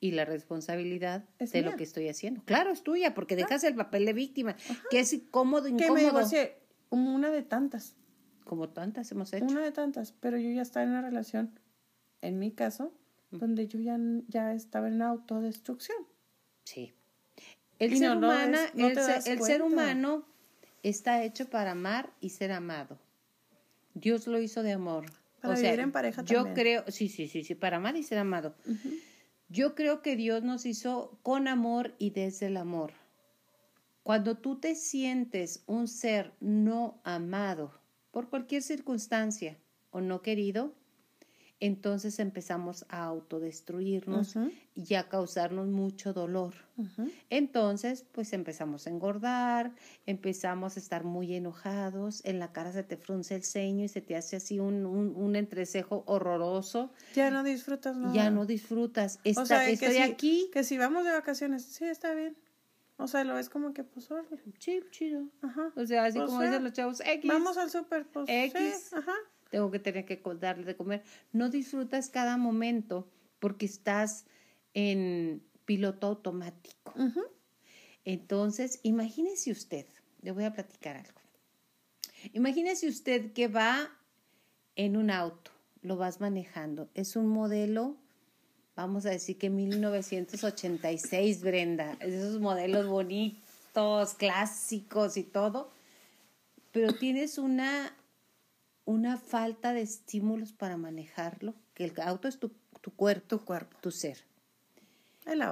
Y 0.01 0.13
la 0.13 0.25
responsabilidad 0.25 1.25
Es 1.39 1.53
de 1.53 1.63
mía. 1.63 1.71
lo 1.73 1.77
que 1.77 1.83
estoy 1.85 2.09
haciendo. 2.09 2.43
Claro, 2.45 2.71
es 2.71 2.83
tuya, 2.83 3.15
porque 3.15 3.35
dejas 3.37 3.65
el 3.65 3.75
papel 3.75 4.05
de 4.05 4.13
víctima, 4.13 4.55
que 4.91 5.01
es 5.01 5.13
incómodo, 5.13 5.65
Que 5.65 5.71
me 5.73 5.83
incómodo. 5.85 6.05
divorcié, 6.05 6.57
una 6.91 7.31
de 7.31 7.43
tantas, 7.43 7.97
Como 8.49 8.71
tantas 8.71 9.13
hemos 9.13 9.31
hecho. 9.35 9.45
una 9.45 9.63
de 9.63 9.73
tantas, 9.73 10.13
pero 10.13 10.39
yo 10.39 10.51
ya 10.51 10.63
estaba 10.63 10.85
en 10.85 10.93
una 10.93 11.03
relación, 11.03 11.61
en 12.23 12.39
mi 12.39 12.51
caso, 12.51 12.95
donde 13.31 13.69
yo 13.69 13.79
ya, 13.79 13.99
ya 14.27 14.55
estaba 14.55 14.89
en 14.89 15.03
autodestrucción. 15.03 15.99
Sí. 16.65 16.95
El 17.79 17.99
ser 17.99 18.17
no 18.17 18.33
el, 18.33 19.43
ser 19.43 19.61
humano 19.61 20.25
está 20.83 21.23
hecho 21.25 21.51
para 21.51 21.73
amar 21.73 22.11
y 22.23 22.31
ser 22.31 22.53
amado. 22.53 22.99
Dios 23.93 24.27
lo 24.27 24.41
hizo 24.41 24.63
de 24.63 24.73
amor. 24.73 25.05
Para 25.43 25.55
vivir 25.55 25.81
en 25.81 25.93
pareja 25.93 26.23
yo 26.23 26.45
también. 26.45 26.55
creo, 26.55 26.85
sí, 26.89 27.11
sí, 27.11 27.29
sí, 27.29 27.45
sí, 27.45 27.55
para 27.55 27.77
amar 27.77 27.97
y 27.97 28.03
ser 28.03 28.17
amado. 28.17 28.57
Yo 29.51 29.75
creo 29.75 30.01
que 30.01 30.17
Dios 30.17 30.43
nos 30.43 30.65
hizo 30.65 31.19
con 31.23 31.49
amor 31.49 31.95
y 31.99 32.11
desde 32.11 32.47
el 32.47 32.57
amor. 32.57 32.95
Cuando 34.03 34.39
tú 34.39 34.59
te 34.59 34.75
sientes 34.75 35.63
un 35.67 35.87
ser 35.87 36.33
no 36.41 36.99
amado 37.05 37.78
por 38.11 38.29
cualquier 38.29 38.63
circunstancia 38.63 39.59
o 39.91 40.01
no 40.01 40.23
querido, 40.23 40.73
entonces 41.61 42.21
empezamos 42.21 42.87
a 42.89 43.03
autodestruirnos 43.05 44.37
Ujú. 44.37 44.53
y 44.77 44.95
a 44.95 45.09
causarnos 45.09 45.67
mucho 45.67 46.13
dolor. 46.13 46.55
Entonces, 47.31 48.05
pues 48.13 48.33
empezamos 48.33 48.87
a 48.87 48.91
engordar, 48.91 49.75
empezamos 50.07 50.77
a 50.77 50.81
estar 50.81 51.03
muy 51.03 51.35
enojados, 51.35 52.25
en 52.25 52.39
la 52.39 52.53
cara 52.53 52.73
se 52.73 52.85
te 52.85 52.97
frunce 52.97 53.35
el 53.35 53.43
ceño 53.43 53.85
y 53.85 53.89
se 53.89 54.01
te 54.01 54.15
hace 54.15 54.37
así 54.37 54.61
un, 54.61 54.87
un, 54.87 55.15
un 55.17 55.35
entrecejo 55.35 56.05
horroroso, 56.07 56.93
Ya 57.17 57.31
no 57.33 57.43
disfrutas 57.43 57.97
nada. 57.97 58.15
ya 58.15 58.31
no 58.31 58.47
disfrutas. 58.47 59.19
Está, 59.25 59.43
O 59.43 59.47
sea, 59.47 59.65
que 59.65 59.91
si- 59.91 59.99
aquí, 59.99 60.51
Que 60.53 60.63
si 60.63 60.79
vamos 60.79 61.05
de 61.05 61.11
vacaciones, 61.11 61.65
sí, 61.65 61.85
está 61.85 62.15
bien. 62.15 62.37
O 63.01 63.07
sea, 63.07 63.25
lo 63.25 63.35
ves 63.35 63.49
como 63.49 63.73
que, 63.73 63.85
pues, 63.85 64.11
órale. 64.11 64.41
sí, 64.59 64.81
chido. 64.91 65.29
Ajá. 65.41 65.73
O 65.77 65.87
sea, 65.87 66.05
así 66.05 66.19
O 66.19 66.27
como 66.27 66.41
sea, 66.41 66.49
dicen 66.49 66.65
los 66.65 66.73
chavos, 66.73 67.01
X, 67.01 67.29
Vamos 67.31 67.57
al 67.57 67.71
súper, 67.71 68.07
pues, 68.09 68.27
X. 68.29 68.89
sí, 68.91 68.97
ajá. 68.97 69.15
tengo 69.51 69.71
que 69.71 69.79
tener 69.79 70.05
que 70.05 70.21
darle 70.41 70.65
de 70.65 70.77
comer. 70.77 71.03
No 71.33 71.49
disfrutas 71.49 72.11
cada 72.11 72.37
momento 72.37 73.09
porque 73.39 73.67
estás 73.67 74.27
en 74.75 75.43
piloto 75.65 76.09
automático. 76.09 76.93
Entonces, 78.05 78.81
imagínese 78.83 79.51
usted, 79.53 79.87
le 80.23 80.33
voy 80.33 80.45
a 80.45 80.53
platicar 80.53 80.97
algo. 80.97 81.21
Imagínese 82.33 82.89
usted 82.89 83.33
que 83.33 83.49
va 83.49 83.91
en 84.77 84.97
un 84.97 85.11
auto, 85.11 85.51
lo 85.83 85.97
vas 85.97 86.21
manejando. 86.21 86.91
Es 86.95 87.17
un 87.17 87.29
modelo, 87.29 87.97
vamos 88.79 89.07
a 89.07 89.11
decir 89.11 89.37
que 89.39 89.51
1986, 89.51 91.43
Brenda. 91.43 91.97
Es 92.01 92.15
esos 92.15 92.41
modelos 92.41 92.87
bonitos, 92.87 94.15
clásicos 94.15 95.17
y 95.17 95.25
todo. 95.25 95.73
Pero 96.71 96.93
tienes 96.93 97.39
una, 97.39 97.93
una 98.85 99.17
falta 99.17 99.73
de 99.73 99.81
estímulos 99.83 100.53
para 100.53 100.77
manejarlo, 100.77 101.55
que 101.75 101.87
el 101.87 102.01
auto 102.01 102.29
es 102.29 102.39
tu, 102.39 102.53
tu 102.81 102.93
cuerpo, 102.93 103.27
Tu 103.27 103.45
cuerpo. 103.45 103.77
tu 103.81 103.91
ser. 103.91 104.19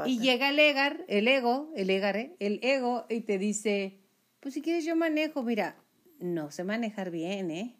Y 0.06 0.20
llega 0.20 0.50
el 0.50 0.58
egar, 0.60 1.04
el 1.08 1.26
ego, 1.26 1.72
el 1.74 1.90
egare, 1.90 2.36
el 2.38 2.60
ego, 2.62 3.06
y 3.10 3.22
te 3.22 3.38
dice, 3.38 3.98
pues 4.40 4.54
si 4.54 4.62
quieres 4.62 4.84
yo 4.84 4.94
manejo, 4.94 5.42
mira, 5.42 5.76
no 6.20 6.50
sé 6.52 6.62
manejar 6.62 7.10
bien, 7.10 7.50
¿eh? 7.50 7.74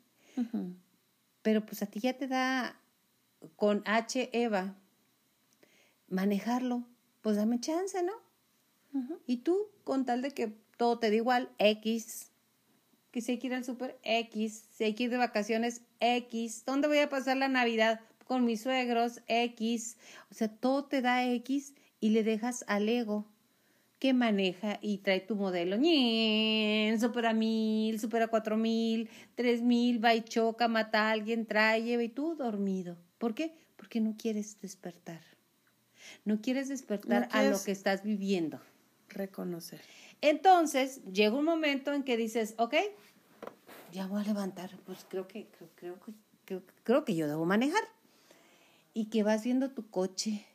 Pero 1.43 1.65
pues 1.65 1.83
a 1.83 1.87
ti 1.87 2.01
ya 2.01 2.15
te 2.15 2.27
da 2.27 2.79
con 3.55 3.83
H 3.87 4.29
Eva 4.33 4.75
manejarlo, 6.09 6.87
pues 7.23 7.37
dame 7.37 7.61
chance, 7.61 8.03
¿no? 8.03 8.13
Y 9.27 9.39
tú, 9.39 9.69
con 9.85 10.07
tal 10.07 10.23
de 10.23 10.31
que 10.31 10.55
todo 10.79 10.99
te 10.99 11.11
da 11.11 11.17
igual, 11.17 11.51
X, 11.59 12.31
que 13.11 13.21
si 13.21 13.33
hay 13.33 13.39
que 13.39 13.49
ir 13.49 13.55
al 13.55 13.65
súper, 13.65 13.99
X, 14.03 14.65
si 14.73 14.85
hay 14.85 14.95
que 14.95 15.05
ir 15.05 15.11
de 15.11 15.19
vacaciones, 15.19 15.83
X, 16.01 16.65
¿dónde 16.65 16.89
voy 16.89 16.99
a 16.99 17.09
pasar 17.09 17.37
la 17.37 17.49
Navidad? 17.49 18.01
Con 18.25 18.45
mis 18.45 18.63
suegros, 18.63 19.21
X, 19.29 19.99
o 20.31 20.35
sea, 20.35 20.49
todo 20.49 20.85
te 20.85 21.03
da 21.03 21.25
X 21.25 21.75
y 22.01 22.11
le 22.11 22.25
dejas 22.25 22.65
al 22.69 22.89
ego 22.89 23.27
que 23.99 24.13
maneja 24.13 24.79
y 24.83 24.99
trae 24.99 25.21
tu 25.21 25.37
modelo. 25.37 25.77
¡Ñen! 25.77 27.01
Supera 27.01 27.33
mil, 27.33 27.99
supera 27.99 28.29
cuatro 28.29 28.57
mil, 28.57 29.09
tres 29.35 29.63
mil, 29.63 30.05
va 30.05 30.15
y 30.15 30.23
choca, 30.23 30.69
mata 30.69 31.09
a 31.09 31.13
alguien, 31.13 31.47
trae, 31.47 31.83
lleva 31.83 32.03
y 32.03 32.09
tú 32.09 32.35
dormido. 32.35 32.97
¿Por 33.19 33.35
qué? 33.35 33.55
Porque 33.77 34.01
no 34.01 34.17
quieres 34.17 34.61
despertar. 34.61 35.36
No 36.25 36.41
quieres 36.41 36.69
despertar 36.69 37.29
a 37.33 37.43
lo 37.45 37.63
que 37.63 37.73
estás 37.73 38.03
viviendo. 38.03 38.61
Reconocer. 39.09 39.81
Entonces, 40.21 41.03
llega 41.05 41.37
un 41.37 41.45
momento 41.45 41.93
en 41.93 42.03
que 42.03 42.17
dices, 42.17 42.55
ok, 42.59 42.75
ya 43.93 44.07
voy 44.07 44.23
a 44.23 44.25
levantar, 44.25 44.71
pues 44.85 45.07
creo 45.09 45.29
que, 45.29 45.47
creo, 45.47 45.71
creo, 45.75 45.99
creo, 46.45 46.63
creo 46.83 47.05
que 47.05 47.15
yo 47.15 47.29
debo 47.29 47.45
manejar. 47.45 47.83
Y 48.95 49.07
que 49.07 49.23
vas 49.23 49.45
viendo 49.45 49.71
tu 49.71 49.91
coche 49.91 50.47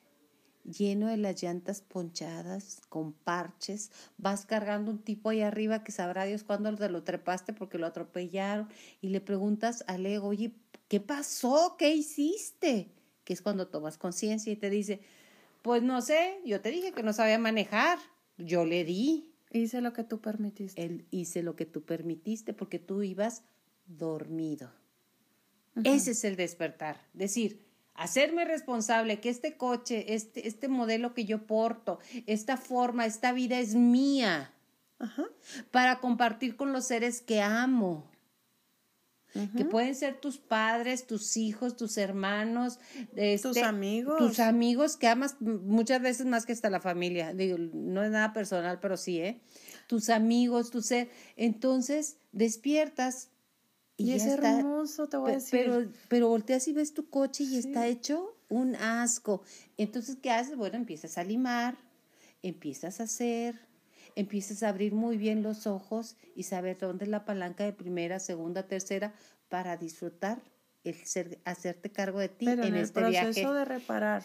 lleno 0.63 1.07
de 1.07 1.17
las 1.17 1.41
llantas 1.41 1.81
ponchadas, 1.81 2.81
con 2.89 3.13
parches, 3.13 3.91
vas 4.17 4.45
cargando 4.45 4.91
un 4.91 4.99
tipo 4.99 5.29
ahí 5.29 5.41
arriba 5.41 5.83
que 5.83 5.91
sabrá 5.91 6.25
Dios 6.25 6.43
cuándo 6.43 6.75
te 6.75 6.89
lo 6.89 7.03
trepaste 7.03 7.53
porque 7.53 7.77
lo 7.77 7.87
atropellaron 7.87 8.69
y 9.01 9.09
le 9.09 9.21
preguntas 9.21 9.83
al 9.87 10.05
ego, 10.05 10.27
oye, 10.27 10.53
¿qué 10.87 10.99
pasó? 10.99 11.75
¿Qué 11.77 11.93
hiciste? 11.93 12.91
Que 13.23 13.33
es 13.33 13.41
cuando 13.41 13.67
tomas 13.67 13.97
conciencia 13.97 14.51
y 14.51 14.55
te 14.55 14.69
dice, 14.69 15.01
pues 15.61 15.83
no 15.83 16.01
sé, 16.01 16.39
yo 16.45 16.61
te 16.61 16.71
dije 16.71 16.91
que 16.91 17.03
no 17.03 17.13
sabía 17.13 17.37
manejar, 17.37 17.99
yo 18.37 18.65
le 18.65 18.83
di. 18.83 19.27
Hice 19.51 19.81
lo 19.81 19.93
que 19.93 20.03
tú 20.03 20.21
permitiste. 20.21 20.81
Él 20.81 21.05
hice 21.11 21.43
lo 21.43 21.55
que 21.55 21.65
tú 21.65 21.83
permitiste 21.83 22.53
porque 22.53 22.79
tú 22.79 23.03
ibas 23.03 23.43
dormido. 23.85 24.71
Ese 25.83 26.11
es 26.11 26.23
el 26.23 26.35
despertar. 26.35 27.01
Decir, 27.13 27.65
hacerme 27.93 28.45
responsable 28.45 29.19
que 29.19 29.29
este 29.29 29.57
coche, 29.57 30.13
este, 30.13 30.47
este 30.47 30.67
modelo 30.67 31.13
que 31.13 31.25
yo 31.25 31.45
porto, 31.45 31.99
esta 32.27 32.57
forma, 32.57 33.05
esta 33.05 33.33
vida 33.33 33.59
es 33.59 33.75
mía. 33.75 34.53
Para 35.71 35.99
compartir 35.99 36.55
con 36.55 36.73
los 36.73 36.85
seres 36.85 37.21
que 37.21 37.41
amo. 37.41 38.10
Que 39.55 39.63
pueden 39.63 39.95
ser 39.95 40.19
tus 40.19 40.37
padres, 40.37 41.07
tus 41.07 41.37
hijos, 41.37 41.77
tus 41.77 41.97
hermanos, 41.97 42.79
este, 43.15 43.47
tus 43.47 43.57
amigos. 43.57 44.17
Tus 44.17 44.39
amigos 44.39 44.97
que 44.97 45.07
amas 45.07 45.37
muchas 45.39 46.01
veces 46.01 46.25
más 46.25 46.45
que 46.45 46.51
hasta 46.51 46.69
la 46.69 46.81
familia. 46.81 47.33
Digo, 47.33 47.57
no 47.57 48.03
es 48.03 48.11
nada 48.11 48.33
personal, 48.33 48.79
pero 48.81 48.97
sí, 48.97 49.19
¿eh? 49.19 49.41
Tus 49.87 50.09
amigos, 50.09 50.69
tu 50.69 50.81
ser. 50.81 51.09
Entonces, 51.37 52.17
despiertas 52.33 53.29
y, 53.95 54.13
es 54.13 54.25
hermoso, 54.25 55.07
te 55.07 55.17
voy 55.17 55.31
a 55.31 55.35
decir. 55.35 55.51
Pero, 55.51 55.91
pero 56.09 56.27
volteas 56.27 56.67
y 56.67 56.73
ves 56.73 56.93
tu 56.93 57.09
coche 57.09 57.43
y 57.45 57.57
está 57.57 57.87
hecho 57.87 58.35
un 58.49 58.75
asco. 58.75 59.43
Entonces, 59.77 60.17
¿qué 60.21 60.31
haces? 60.31 60.57
Bueno, 60.57 60.75
empiezas 60.75 61.17
a 61.17 61.23
limar, 61.23 61.77
empiezas 62.41 62.99
a 62.99 63.03
hacer, 63.03 63.59
empiezas 64.15 64.63
a 64.63 64.69
abrir 64.69 64.93
muy 64.93 65.17
bien 65.17 65.43
los 65.43 65.67
ojos 65.67 66.17
y 66.35 66.43
saber 66.43 66.77
dónde 66.77 67.05
es 67.05 67.09
la 67.09 67.25
palanca 67.25 67.63
de 67.63 67.73
primera, 67.73 68.19
segunda, 68.19 68.63
tercera 68.63 69.13
para 69.49 69.77
disfrutar 69.77 70.41
el 70.83 70.95
ser, 70.95 71.39
hacerte 71.45 71.91
cargo 71.91 72.19
de 72.19 72.29
ti 72.29 72.47
en, 72.47 72.75
este 72.75 72.99
viaje. 73.01 73.17
el 73.17 73.33
proceso 73.33 73.53
de 73.53 73.65
reparar 73.65 74.23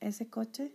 ese 0.00 0.28
coche, 0.28 0.72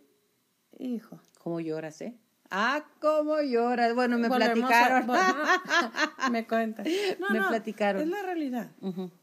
hijo. 0.77 1.19
¿Cómo 1.39 1.59
lloras, 1.59 2.01
eh? 2.01 2.13
Ah, 2.49 2.85
cómo 2.99 3.41
lloras. 3.41 3.93
Bueno, 3.95 4.17
me 4.17 4.29
platicaron. 4.29 5.07
me 6.31 6.47
cuentan. 6.47 6.85
me 7.29 7.41
platicaron. 7.41 8.01
Es 8.01 8.07
la 8.07 8.21
realidad. 8.21 8.71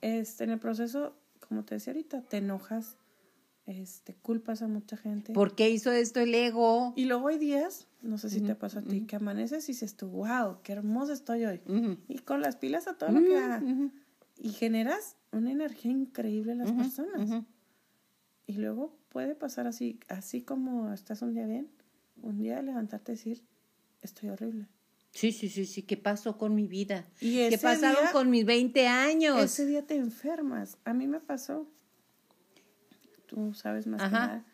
este, 0.00 0.44
en 0.44 0.50
el 0.50 0.58
proceso, 0.58 1.14
como 1.48 1.64
te 1.64 1.76
decía 1.76 1.92
ahorita, 1.92 2.22
te 2.22 2.38
enojas, 2.38 2.96
este, 3.66 4.14
culpas 4.14 4.62
a 4.62 4.68
mucha 4.68 4.96
gente. 4.96 5.32
¿Por 5.32 5.54
qué 5.54 5.70
hizo 5.70 5.92
esto 5.92 6.20
el 6.20 6.34
ego? 6.34 6.92
Y 6.96 7.04
luego 7.04 7.28
hay 7.28 7.38
días, 7.38 7.86
no 8.04 8.18
sé 8.18 8.30
si 8.30 8.40
te 8.40 8.54
pasa 8.54 8.80
a 8.80 8.82
ti, 8.82 9.02
que 9.02 9.16
amaneces 9.16 9.68
y 9.68 9.72
dices 9.72 9.96
tú, 9.96 10.08
wow, 10.08 10.58
qué 10.62 10.72
hermosa 10.72 11.12
estoy 11.12 11.44
hoy. 11.44 11.60
Y 12.08 12.18
con 12.18 12.40
las 12.40 12.56
pilas 12.56 12.86
a 12.86 12.96
todo 12.96 13.10
lo 13.10 13.20
que 13.20 13.36
haga. 13.36 13.62
Y 14.38 14.50
generas 14.50 15.16
una 15.32 15.50
energía 15.50 15.90
increíble 15.90 16.52
en 16.52 16.58
las 16.58 16.72
personas. 16.72 17.42
Y 18.46 18.54
luego 18.54 18.96
puede 19.08 19.34
pasar 19.34 19.66
así, 19.66 19.98
así 20.08 20.42
como 20.42 20.92
estás 20.92 21.22
un 21.22 21.32
día 21.32 21.46
bien 21.46 21.70
un 22.22 22.38
día 22.38 22.60
levantarte 22.62 23.12
y 23.12 23.16
decir, 23.16 23.42
estoy 24.02 24.30
horrible. 24.30 24.66
Sí, 25.10 25.30
sí, 25.30 25.48
sí, 25.48 25.64
sí, 25.64 25.82
¿qué 25.82 25.96
pasó 25.96 26.38
con 26.38 26.54
mi 26.54 26.66
vida? 26.66 27.04
Y 27.20 27.48
¿Qué 27.48 27.58
pasaron 27.58 28.10
con 28.12 28.30
mis 28.30 28.44
20 28.44 28.88
años? 28.88 29.40
Ese 29.40 29.64
día 29.64 29.86
te 29.86 29.94
enfermas. 29.94 30.78
A 30.84 30.92
mí 30.92 31.06
me 31.06 31.20
pasó, 31.20 31.68
tú 33.26 33.54
sabes 33.54 33.86
más 33.86 34.02
que 34.02 34.10
nada, 34.10 34.44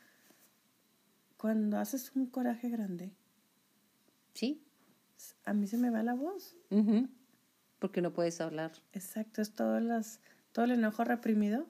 cuando 1.38 1.78
haces 1.78 2.12
un 2.14 2.26
coraje 2.26 2.68
grande. 2.68 3.12
Sí. 4.40 4.64
A 5.44 5.52
mí 5.52 5.66
se 5.66 5.76
me 5.76 5.90
va 5.90 6.02
la 6.02 6.14
voz. 6.14 6.56
Porque 7.78 8.00
no 8.00 8.14
puedes 8.14 8.40
hablar. 8.40 8.72
Exacto, 8.94 9.42
es 9.42 9.54
todo, 9.54 9.80
las, 9.80 10.20
todo 10.52 10.64
el 10.64 10.70
enojo 10.70 11.04
reprimido 11.04 11.66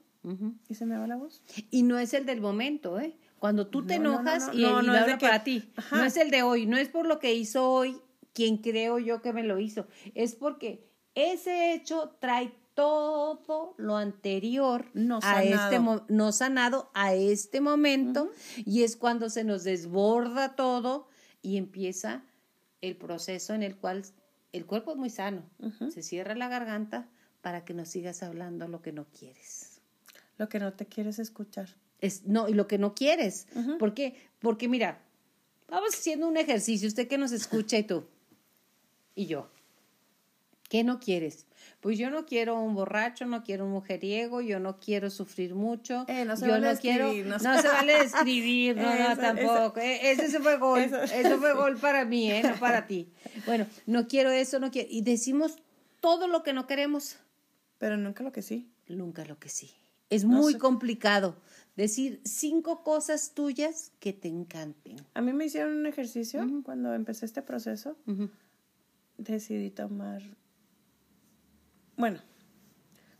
y 0.68 0.74
se 0.74 0.86
me 0.86 0.96
va 0.96 1.08
la 1.08 1.16
voz. 1.16 1.42
Y 1.70 1.82
no 1.82 1.98
es 1.98 2.14
el 2.14 2.26
del 2.26 2.40
momento, 2.40 3.00
¿eh? 3.00 3.16
Cuando 3.40 3.66
tú 3.66 3.84
te 3.86 3.94
enojas 3.94 4.50
y, 4.52 4.62
no, 4.62 4.94
es 4.94 5.16
para 5.18 5.42
ti, 5.42 5.72
no 5.90 6.04
es 6.04 6.16
el 6.16 6.30
de 6.30 6.42
hoy, 6.42 6.66
no 6.66 6.76
es 6.76 6.88
por 6.88 7.06
lo 7.06 7.18
que 7.18 7.34
hizo 7.34 7.68
hoy 7.68 8.00
quien 8.34 8.58
creo 8.58 9.00
yo 9.00 9.20
que 9.20 9.32
me 9.32 9.42
lo 9.42 9.58
hizo, 9.58 9.88
es 10.14 10.36
porque 10.36 10.86
ese 11.14 11.72
hecho 11.72 12.16
trae 12.20 12.52
todo 12.74 13.74
lo 13.78 13.96
anterior 13.96 14.86
no 14.94 15.18
a 15.22 15.42
este 15.42 15.80
no 16.08 16.32
sanado 16.32 16.90
a 16.94 17.14
este 17.14 17.60
momento 17.60 18.30
y 18.56 18.84
es 18.84 18.96
cuando 18.96 19.28
se 19.28 19.42
nos 19.42 19.64
desborda 19.64 20.54
todo 20.54 21.08
y 21.42 21.56
empieza 21.56 22.22
el 22.80 22.96
proceso 22.96 23.54
en 23.54 23.62
el 23.62 23.76
cual 23.76 24.04
el 24.52 24.66
cuerpo 24.66 24.92
es 24.92 24.96
muy 24.96 25.10
sano, 25.10 25.42
se 25.90 26.02
cierra 26.02 26.34
la 26.34 26.48
garganta 26.48 27.08
para 27.40 27.64
que 27.64 27.74
no 27.74 27.84
sigas 27.84 28.22
hablando 28.22 28.68
lo 28.68 28.82
que 28.82 28.92
no 28.92 29.06
quieres. 29.06 29.80
Lo 30.38 30.48
que 30.48 30.58
no 30.58 30.72
te 30.72 30.86
quieres 30.86 31.18
escuchar. 31.18 31.76
Es, 32.00 32.26
no, 32.26 32.48
y 32.48 32.54
lo 32.54 32.66
que 32.66 32.78
no 32.78 32.94
quieres. 32.94 33.46
¿Por 33.78 33.94
qué? 33.94 34.16
Porque 34.38 34.68
mira, 34.68 35.02
vamos 35.68 35.94
haciendo 35.94 36.26
un 36.28 36.36
ejercicio, 36.36 36.88
usted 36.88 37.08
que 37.08 37.18
nos 37.18 37.32
escucha 37.32 37.78
y 37.78 37.84
tú, 37.84 38.04
y 39.14 39.26
yo. 39.26 39.50
¿Qué 40.68 40.84
no 40.84 41.00
quieres? 41.00 41.46
Pues 41.80 41.98
yo 41.98 42.10
no 42.10 42.26
quiero 42.26 42.60
un 42.60 42.74
borracho, 42.74 43.24
no 43.24 43.42
quiero 43.42 43.64
un 43.64 43.72
mujeriego, 43.72 44.42
yo 44.42 44.60
no 44.60 44.78
quiero 44.78 45.08
sufrir 45.08 45.54
mucho. 45.54 46.04
Eh, 46.08 46.26
no 46.26 46.36
se 46.36 46.46
yo 46.46 46.52
vale 46.52 46.74
no 46.74 46.78
quiero, 46.78 47.12
no, 47.24 47.38
se... 47.38 47.46
vale 47.68 48.02
escribir, 48.02 48.76
no, 48.76 48.94
no, 48.94 49.16
tampoco. 49.16 49.80
Eh, 49.80 50.10
ese 50.10 50.40
fue 50.40 50.58
gol, 50.58 50.80
eso. 50.80 51.38
fue 51.38 51.54
gol 51.56 51.78
para 51.78 52.04
mí, 52.04 52.30
¿eh? 52.30 52.42
no 52.42 52.54
para 52.56 52.86
ti. 52.86 53.10
Bueno, 53.46 53.66
no 53.86 54.08
quiero 54.08 54.30
eso, 54.30 54.60
no 54.60 54.70
quiero. 54.70 54.88
Y 54.90 55.00
decimos 55.00 55.56
todo 56.00 56.28
lo 56.28 56.42
que 56.42 56.52
no 56.52 56.66
queremos. 56.66 57.16
Pero 57.78 57.96
nunca 57.96 58.22
lo 58.22 58.32
que 58.32 58.42
sí. 58.42 58.70
Nunca 58.86 59.24
lo 59.24 59.38
que 59.38 59.48
sí. 59.48 59.70
Es 60.10 60.24
muy 60.24 60.58
complicado 60.58 61.36
decir 61.76 62.20
cinco 62.24 62.82
cosas 62.82 63.32
tuyas 63.32 63.92
que 64.00 64.12
te 64.12 64.28
encanten. 64.28 64.96
A 65.14 65.22
mí 65.22 65.32
me 65.32 65.46
hicieron 65.46 65.72
un 65.78 65.86
ejercicio 65.86 66.46
cuando 66.62 66.92
empecé 66.92 67.24
este 67.24 67.40
proceso. 67.40 67.96
Decidí 69.16 69.70
tomar. 69.70 70.22
Bueno, 72.00 72.20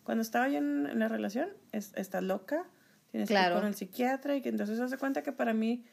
cuando 0.03 0.22
estaba 0.22 0.49
yo 0.49 0.59
en, 0.59 0.99
la 0.99 1.09
relación, 1.09 1.51
es, 1.72 1.93
estás 1.97 2.22
loca, 2.22 2.64
tienes 3.11 3.28
que 3.28 3.35
ir 3.35 3.53
con 3.53 3.66
el 3.66 3.74
psiquiatra 3.74 4.37
y 4.37 4.43
que 4.43 4.49
entonces 4.49 4.78
se 4.78 4.85
hace 4.85 4.99
cuenta 4.99 5.22
que 5.22 5.33
para 5.33 5.55
mí 5.55 5.85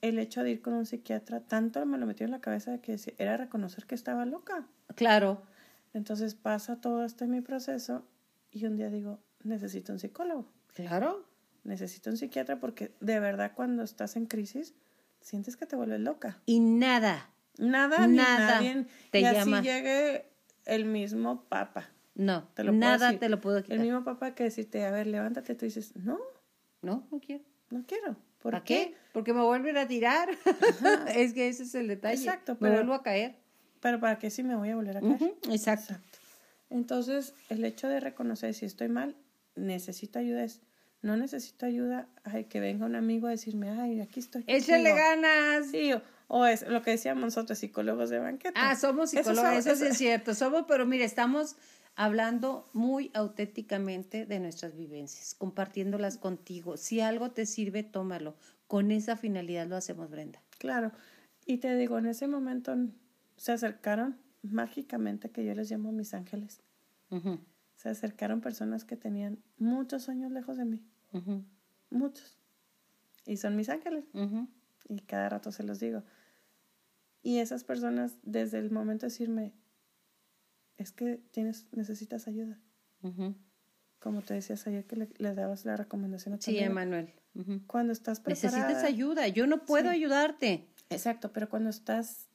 el 0.00 0.18
hecho 0.18 0.42
de 0.42 0.50
ir 0.50 0.62
con 0.62 0.74
un 0.74 0.84
psiquiatra 0.84 1.40
tanto 1.40 1.84
me 1.86 1.96
lo 1.96 2.06
metió 2.06 2.26
en 2.26 2.32
la 2.32 2.40
cabeza 2.40 2.72
de 2.72 2.80
que 2.80 2.98
era 3.18 3.36
reconocer 3.36 3.86
que 3.86 3.94
estaba 3.94 4.26
loca. 4.26 4.66
Claro. 4.94 5.42
Entonces 5.94 6.34
pasa 6.34 6.80
todo 6.80 7.04
este 7.04 7.26
mi 7.26 7.40
proceso 7.40 8.06
y 8.50 8.66
un 8.66 8.76
día 8.76 8.90
digo, 8.90 9.20
necesito 9.44 9.92
un 9.92 9.98
psicólogo. 9.98 10.50
Claro 10.74 11.32
necesito 11.64 12.10
un 12.10 12.16
psiquiatra 12.16 12.58
porque 12.58 12.94
de 13.00 13.20
verdad 13.20 13.52
cuando 13.54 13.82
estás 13.82 14.16
en 14.16 14.26
crisis 14.26 14.74
sientes 15.20 15.56
que 15.56 15.66
te 15.66 15.76
vuelves 15.76 16.00
loca. 16.00 16.40
Y 16.46 16.60
nada. 16.60 17.30
Nada, 17.58 18.06
nada 18.06 18.60
ni 18.60 18.68
nadie. 18.68 18.86
Te 19.10 19.20
y 19.20 19.24
así 19.24 19.50
llegue 19.60 20.26
el 20.64 20.84
mismo 20.84 21.44
papa. 21.44 21.90
No, 22.14 22.48
te 22.54 22.64
lo 22.64 22.72
nada 22.72 23.18
te 23.18 23.28
lo 23.28 23.40
puedo 23.40 23.62
quitar. 23.62 23.78
El 23.78 23.84
mismo 23.84 24.04
papa 24.04 24.34
que 24.34 24.44
decirte, 24.44 24.84
a 24.84 24.90
ver, 24.90 25.06
levántate, 25.06 25.54
tú 25.54 25.64
dices, 25.64 25.96
no. 25.96 26.18
No, 26.82 27.06
no 27.10 27.20
quiero. 27.20 27.44
No 27.70 27.84
quiero. 27.86 28.16
¿Por 28.42 28.52
¿Para 28.52 28.64
qué? 28.64 28.94
Porque 29.12 29.32
me 29.32 29.42
vuelven 29.42 29.76
a 29.78 29.86
tirar. 29.86 30.28
es 31.14 31.32
que 31.32 31.48
ese 31.48 31.62
es 31.62 31.74
el 31.74 31.88
detalle. 31.88 32.22
Exacto. 32.22 32.56
me 32.60 32.70
vuelvo 32.70 32.94
a 32.94 33.02
caer. 33.02 33.36
Pero 33.80 34.00
¿para 34.00 34.18
qué 34.18 34.30
si 34.30 34.42
me 34.42 34.56
voy 34.56 34.70
a 34.70 34.76
volver 34.76 34.98
a 34.98 35.00
caer? 35.00 35.14
Exacto. 35.14 35.52
Exacto. 35.52 35.94
Entonces, 36.70 37.34
el 37.48 37.64
hecho 37.64 37.88
de 37.88 38.00
reconocer 38.00 38.54
si 38.54 38.66
estoy 38.66 38.88
mal, 38.88 39.14
necesito 39.54 40.18
ayuda 40.18 40.44
es 40.44 40.62
no 41.02 41.16
necesito 41.16 41.66
ayuda, 41.66 42.06
ay, 42.22 42.44
que 42.44 42.60
venga 42.60 42.86
un 42.86 42.94
amigo 42.94 43.26
a 43.26 43.30
decirme, 43.30 43.70
ay, 43.70 44.00
aquí 44.00 44.20
estoy. 44.20 44.44
Échale 44.46 44.94
ganas. 44.94 45.66
Sí, 45.66 45.92
o, 46.28 46.46
es 46.46 46.66
lo 46.68 46.80
que 46.82 46.92
decíamos 46.92 47.24
nosotros, 47.24 47.58
psicólogos 47.58 48.08
de 48.08 48.20
banqueta. 48.20 48.70
Ah, 48.70 48.76
somos 48.76 49.10
psicólogos, 49.10 49.66
eso, 49.66 49.74
sí 49.74 49.86
es 49.86 49.98
cierto, 49.98 50.34
somos, 50.34 50.64
pero 50.68 50.86
mire, 50.86 51.04
estamos 51.04 51.56
hablando 51.94 52.68
muy 52.72 53.10
auténticamente 53.14 54.26
de 54.26 54.40
nuestras 54.40 54.76
vivencias, 54.76 55.34
compartiéndolas 55.34 56.16
contigo. 56.16 56.76
Si 56.76 57.00
algo 57.00 57.30
te 57.32 57.46
sirve, 57.46 57.82
tómalo, 57.82 58.34
con 58.66 58.90
esa 58.90 59.16
finalidad 59.16 59.66
lo 59.66 59.76
hacemos, 59.76 60.10
Brenda. 60.10 60.42
Claro. 60.58 60.92
Y 61.44 61.58
te 61.58 61.76
digo, 61.76 61.98
en 61.98 62.06
ese 62.06 62.28
momento 62.28 62.74
se 63.36 63.52
acercaron 63.52 64.16
mágicamente, 64.42 65.30
que 65.30 65.44
yo 65.44 65.54
les 65.54 65.70
llamo 65.70 65.92
mis 65.92 66.14
ángeles. 66.14 66.60
Se 67.76 67.88
acercaron 67.90 68.40
personas 68.40 68.84
que 68.84 68.96
tenían 68.96 69.38
muchos 69.58 70.08
años 70.08 70.32
lejos 70.32 70.56
de 70.56 70.64
mí. 70.64 70.82
Muchos. 71.90 72.38
Y 73.26 73.36
son 73.36 73.56
mis 73.56 73.68
ángeles. 73.68 74.04
Y 74.88 75.00
cada 75.00 75.28
rato 75.28 75.52
se 75.52 75.62
los 75.62 75.78
digo. 75.78 76.02
Y 77.22 77.38
esas 77.38 77.64
personas, 77.64 78.16
desde 78.22 78.58
el 78.58 78.70
momento 78.70 79.06
de 79.06 79.10
decirme, 79.10 79.52
es 80.76 80.92
que 80.92 81.20
tienes, 81.30 81.66
necesitas 81.72 82.28
ayuda. 82.28 82.60
Como 83.98 84.22
te 84.22 84.34
decías 84.34 84.66
ayer 84.66 84.84
que 84.84 84.96
le, 84.96 85.34
dabas 85.34 85.64
la 85.64 85.76
recomendación 85.76 86.34
a 86.34 86.38
tu 86.38 86.44
Sí, 86.44 86.58
Emanuel. 86.58 87.12
Cuando 87.66 87.92
estás 87.92 88.20
preparada. 88.20 88.58
Necesitas 88.58 88.84
ayuda. 88.84 89.28
Yo 89.28 89.46
no 89.46 89.64
puedo 89.64 89.90
ayudarte. 89.90 90.68
Exacto, 90.90 91.32
pero 91.32 91.48
cuando 91.48 91.70
estás 91.70 92.28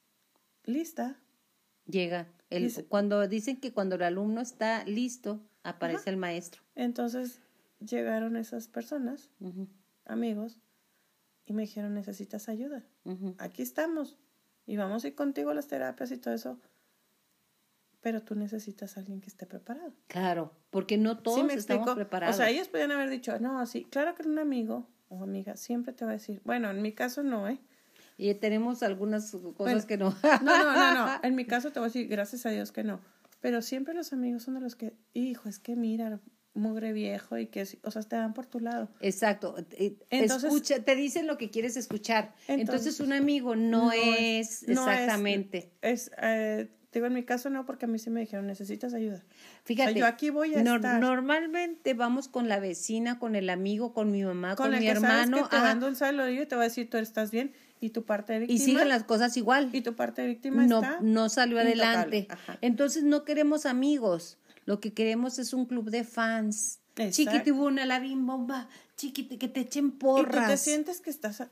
lista. 0.63 1.17
Llega. 1.85 2.27
El, 2.49 2.71
cuando 2.87 3.27
dicen 3.27 3.59
que 3.59 3.73
cuando 3.73 3.95
el 3.95 4.03
alumno 4.03 4.41
está 4.41 4.83
listo, 4.85 5.41
aparece 5.63 6.09
el 6.09 6.17
maestro. 6.17 6.61
Entonces 6.75 7.41
llegaron 7.79 8.37
esas 8.37 8.67
personas, 8.67 9.29
amigos, 10.05 10.57
y 11.45 11.53
me 11.53 11.63
dijeron, 11.63 11.93
necesitas 11.93 12.49
ayuda. 12.49 12.85
Aquí 13.37 13.61
estamos. 13.61 14.17
Y 14.65 14.75
vamos 14.75 15.03
a 15.03 15.07
ir 15.07 15.15
contigo 15.15 15.51
a 15.51 15.53
las 15.53 15.67
terapias 15.67 16.11
y 16.11 16.17
todo 16.17 16.33
eso. 16.33 16.59
Pero 18.01 18.21
tú 18.21 18.35
necesitas 18.35 18.95
a 18.95 18.99
alguien 18.99 19.21
que 19.21 19.27
esté 19.27 19.45
preparado. 19.45 19.93
Claro, 20.07 20.53
porque 20.69 20.97
no 20.97 21.17
todos 21.17 21.51
estamos 21.51 21.95
preparados. 21.95 22.35
O 22.35 22.37
sea, 22.37 22.49
ellos 22.49 22.67
podrían 22.67 22.91
haber 22.91 23.09
dicho, 23.09 23.39
no, 23.39 23.65
sí, 23.65 23.85
claro 23.89 24.15
que 24.15 24.23
un 24.23 24.39
amigo 24.39 24.87
o 25.09 25.23
amiga 25.23 25.57
siempre 25.57 25.93
te 25.93 26.05
va 26.05 26.11
a 26.11 26.13
decir, 26.13 26.41
bueno, 26.45 26.69
en 26.69 26.81
mi 26.81 26.93
caso 26.93 27.23
no, 27.23 27.47
¿eh? 27.47 27.59
Y 28.17 28.33
tenemos 28.35 28.81
algunas 28.81 29.31
cosas 29.55 29.85
que 29.85 29.97
no. 29.97 30.15
no, 30.23 30.63
no, 30.63 30.73
no, 30.73 30.93
no. 30.93 31.19
En 31.23 31.35
mi 31.35 31.45
caso 31.45 31.71
te 31.71 31.79
voy 31.79 31.87
a 31.87 31.89
decir, 31.89 32.07
gracias 32.07 32.45
a 32.45 32.49
Dios 32.49 32.71
que 32.71 32.83
no. 32.83 32.99
Pero 33.41 33.61
siempre 33.61 33.93
los 33.93 34.13
amigos 34.13 34.43
son 34.43 34.55
de 34.55 34.61
los 34.61 34.75
que, 34.75 34.93
hijo, 35.13 35.47
es 35.47 35.59
que 35.59 35.75
mira, 35.75 36.19
mugre 36.57 36.91
viejo 36.91 37.37
y 37.37 37.47
que, 37.47 37.65
o 37.83 37.91
sea, 37.91 38.01
te 38.01 38.15
dan 38.15 38.33
por 38.33 38.47
tu 38.47 38.59
lado. 38.59 38.89
Exacto. 38.99 39.55
Entonces, 40.09 40.51
Escucha, 40.51 40.83
te 40.83 40.95
dicen 40.95 41.27
lo 41.27 41.37
que 41.37 41.49
quieres 41.49 41.77
escuchar. 41.77 42.33
Entonces, 42.47 42.99
un 42.99 43.13
amigo 43.13 43.55
no, 43.55 43.91
es, 43.91 44.63
exactamente. 44.63 45.71
Es, 45.81 46.11
eh, 46.21 46.69
digo, 46.97 47.07
en 47.07 47.13
mi 47.13 47.23
caso 47.23 47.49
no, 47.49 47.65
porque 47.65 47.85
a 47.85 47.87
mí 47.87 47.99
sí 47.99 48.09
me 48.09 48.19
dijeron, 48.19 48.47
necesitas 48.47 48.93
ayuda. 48.93 49.23
Fíjate, 49.63 49.95
yo 49.95 50.05
aquí 50.05 50.29
voy 50.29 50.53
a 50.55 50.59
estar. 50.59 50.99
Normalmente 50.99 51.93
vamos 51.93 52.27
con 52.27 52.47
la 52.47 52.59
vecina, 52.59 53.19
con 53.19 53.35
el 53.35 53.49
amigo, 53.49 53.93
con 53.93 54.11
mi 54.11 54.23
mamá, 54.23 54.55
con, 54.55 54.71
mi 54.71 54.87
hermano. 54.87 55.37
Sabes 55.37 55.49
que 55.49 56.15
te 56.15 56.21
oído 56.21 56.43
y 56.43 56.45
te 56.45 56.55
va 56.55 56.61
a 56.61 56.65
decir, 56.65 56.89
tú 56.89 56.97
estás 56.97 57.31
bien 57.31 57.53
y 57.79 57.91
tu 57.91 58.03
parte 58.03 58.33
de 58.33 58.39
víctima. 58.39 58.59
Y 58.59 58.63
siguen 58.63 58.89
las 58.89 59.03
cosas 59.03 59.37
igual. 59.37 59.69
Y 59.73 59.81
tu 59.81 59.95
parte 59.95 60.21
de 60.21 60.29
víctima 60.29 60.65
no, 60.65 60.81
está 60.81 60.99
no 61.01 61.29
salió 61.29 61.59
adelante. 61.59 62.27
Entonces 62.61 63.03
no 63.03 63.23
queremos 63.23 63.65
amigos. 63.65 64.37
Lo 64.65 64.79
que 64.79 64.93
queremos 64.93 65.39
es 65.39 65.53
un 65.53 65.65
club 65.65 65.89
de 65.89 66.03
fans. 66.03 66.79
Chiquitibuna, 67.11 67.85
la 67.85 67.99
bimbomba, 67.99 68.67
chiquiti, 68.95 69.37
que 69.37 69.47
te 69.47 69.61
echen 69.61 69.91
porras. 69.91 70.35
Y 70.35 70.39
tú 70.39 70.47
te 70.47 70.57
sientes 70.57 70.99
que 70.99 71.11
estás 71.11 71.43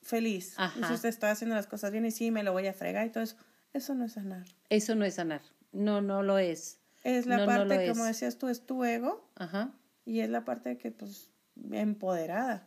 feliz. 0.00 0.54
Ajá. 0.56 0.88
Y 0.90 0.94
usted 0.94 1.08
está 1.08 1.30
haciendo 1.30 1.56
las 1.56 1.66
cosas 1.66 1.90
bien 1.90 2.06
y 2.06 2.12
sí, 2.12 2.30
me 2.30 2.44
lo 2.44 2.52
voy 2.52 2.68
a 2.68 2.72
fregar 2.72 3.06
y 3.06 3.10
todo 3.10 3.24
eso. 3.24 3.36
Eso 3.76 3.94
no 3.94 4.06
es 4.06 4.12
sanar. 4.12 4.46
Eso 4.70 4.94
no 4.94 5.04
es 5.04 5.14
sanar. 5.14 5.42
No, 5.70 6.00
no 6.00 6.22
lo 6.22 6.38
es. 6.38 6.80
Es 7.04 7.26
la 7.26 7.44
parte, 7.44 7.88
como 7.88 8.04
decías 8.04 8.38
tú, 8.38 8.48
es 8.48 8.64
tu 8.64 8.82
ego. 8.84 9.30
Ajá. 9.34 9.74
Y 10.06 10.20
es 10.20 10.30
la 10.30 10.46
parte 10.46 10.78
que, 10.78 10.90
pues, 10.92 11.30
empoderada. 11.70 12.66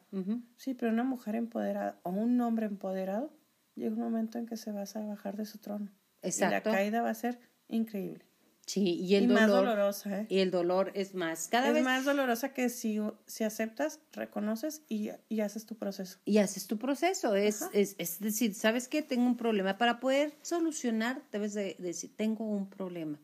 Sí, 0.58 0.76
pero 0.76 0.92
una 0.92 1.04
mujer 1.04 1.34
empoderada 1.36 2.00
o 2.04 2.12
un 2.12 2.40
hombre 2.42 2.68
empoderado, 2.68 3.34
llega 3.74 3.96
un 3.96 4.02
momento 4.02 4.38
en 4.38 4.46
que 4.46 4.56
se 4.56 4.72
va 4.72 4.84
a 4.84 5.00
bajar 5.00 5.36
de 5.36 5.46
su 5.46 5.58
trono. 5.58 5.92
Exacto. 6.22 6.70
Y 6.70 6.72
la 6.72 6.78
caída 6.78 7.02
va 7.02 7.10
a 7.10 7.16
ser 7.16 7.40
increíble. 7.68 8.29
Sí, 8.70 9.00
y 9.02 9.16
el 9.16 9.28
dolor. 9.28 9.42
Más 9.42 9.50
dolorosa, 9.50 10.20
¿eh? 10.20 10.26
Y 10.30 10.40
el 10.42 10.52
dolor 10.52 10.92
es 10.94 11.16
más. 11.16 11.48
Cada 11.48 11.76
es 11.76 11.84
más 11.84 12.06
dolorosa 12.06 12.54
que 12.54 12.70
si, 12.70 13.00
si 13.26 13.44
aceptas, 13.44 14.00
reconoces 14.12 14.84
y, 14.88 15.10
y, 15.28 15.40
haces 15.40 15.66
tu 15.66 15.76
proceso. 15.76 16.20
Y 16.24 16.38
haces 16.38 16.68
tu 16.68 16.78
proceso. 16.78 17.36
Es, 17.36 17.64
es, 17.74 17.96
es, 17.98 18.20
decir, 18.20 18.54
¿sabes 18.54 18.88
qué? 18.88 19.02
Tengo 19.02 19.26
un 19.26 19.38
problema. 19.38 19.80
Para 19.80 20.00
poder 20.00 20.36
solucionar, 20.44 21.24
debes 21.32 21.56
de 21.56 21.78
decir, 21.80 22.16
tengo 22.16 22.46
un 22.46 22.70
problema. 22.70 23.20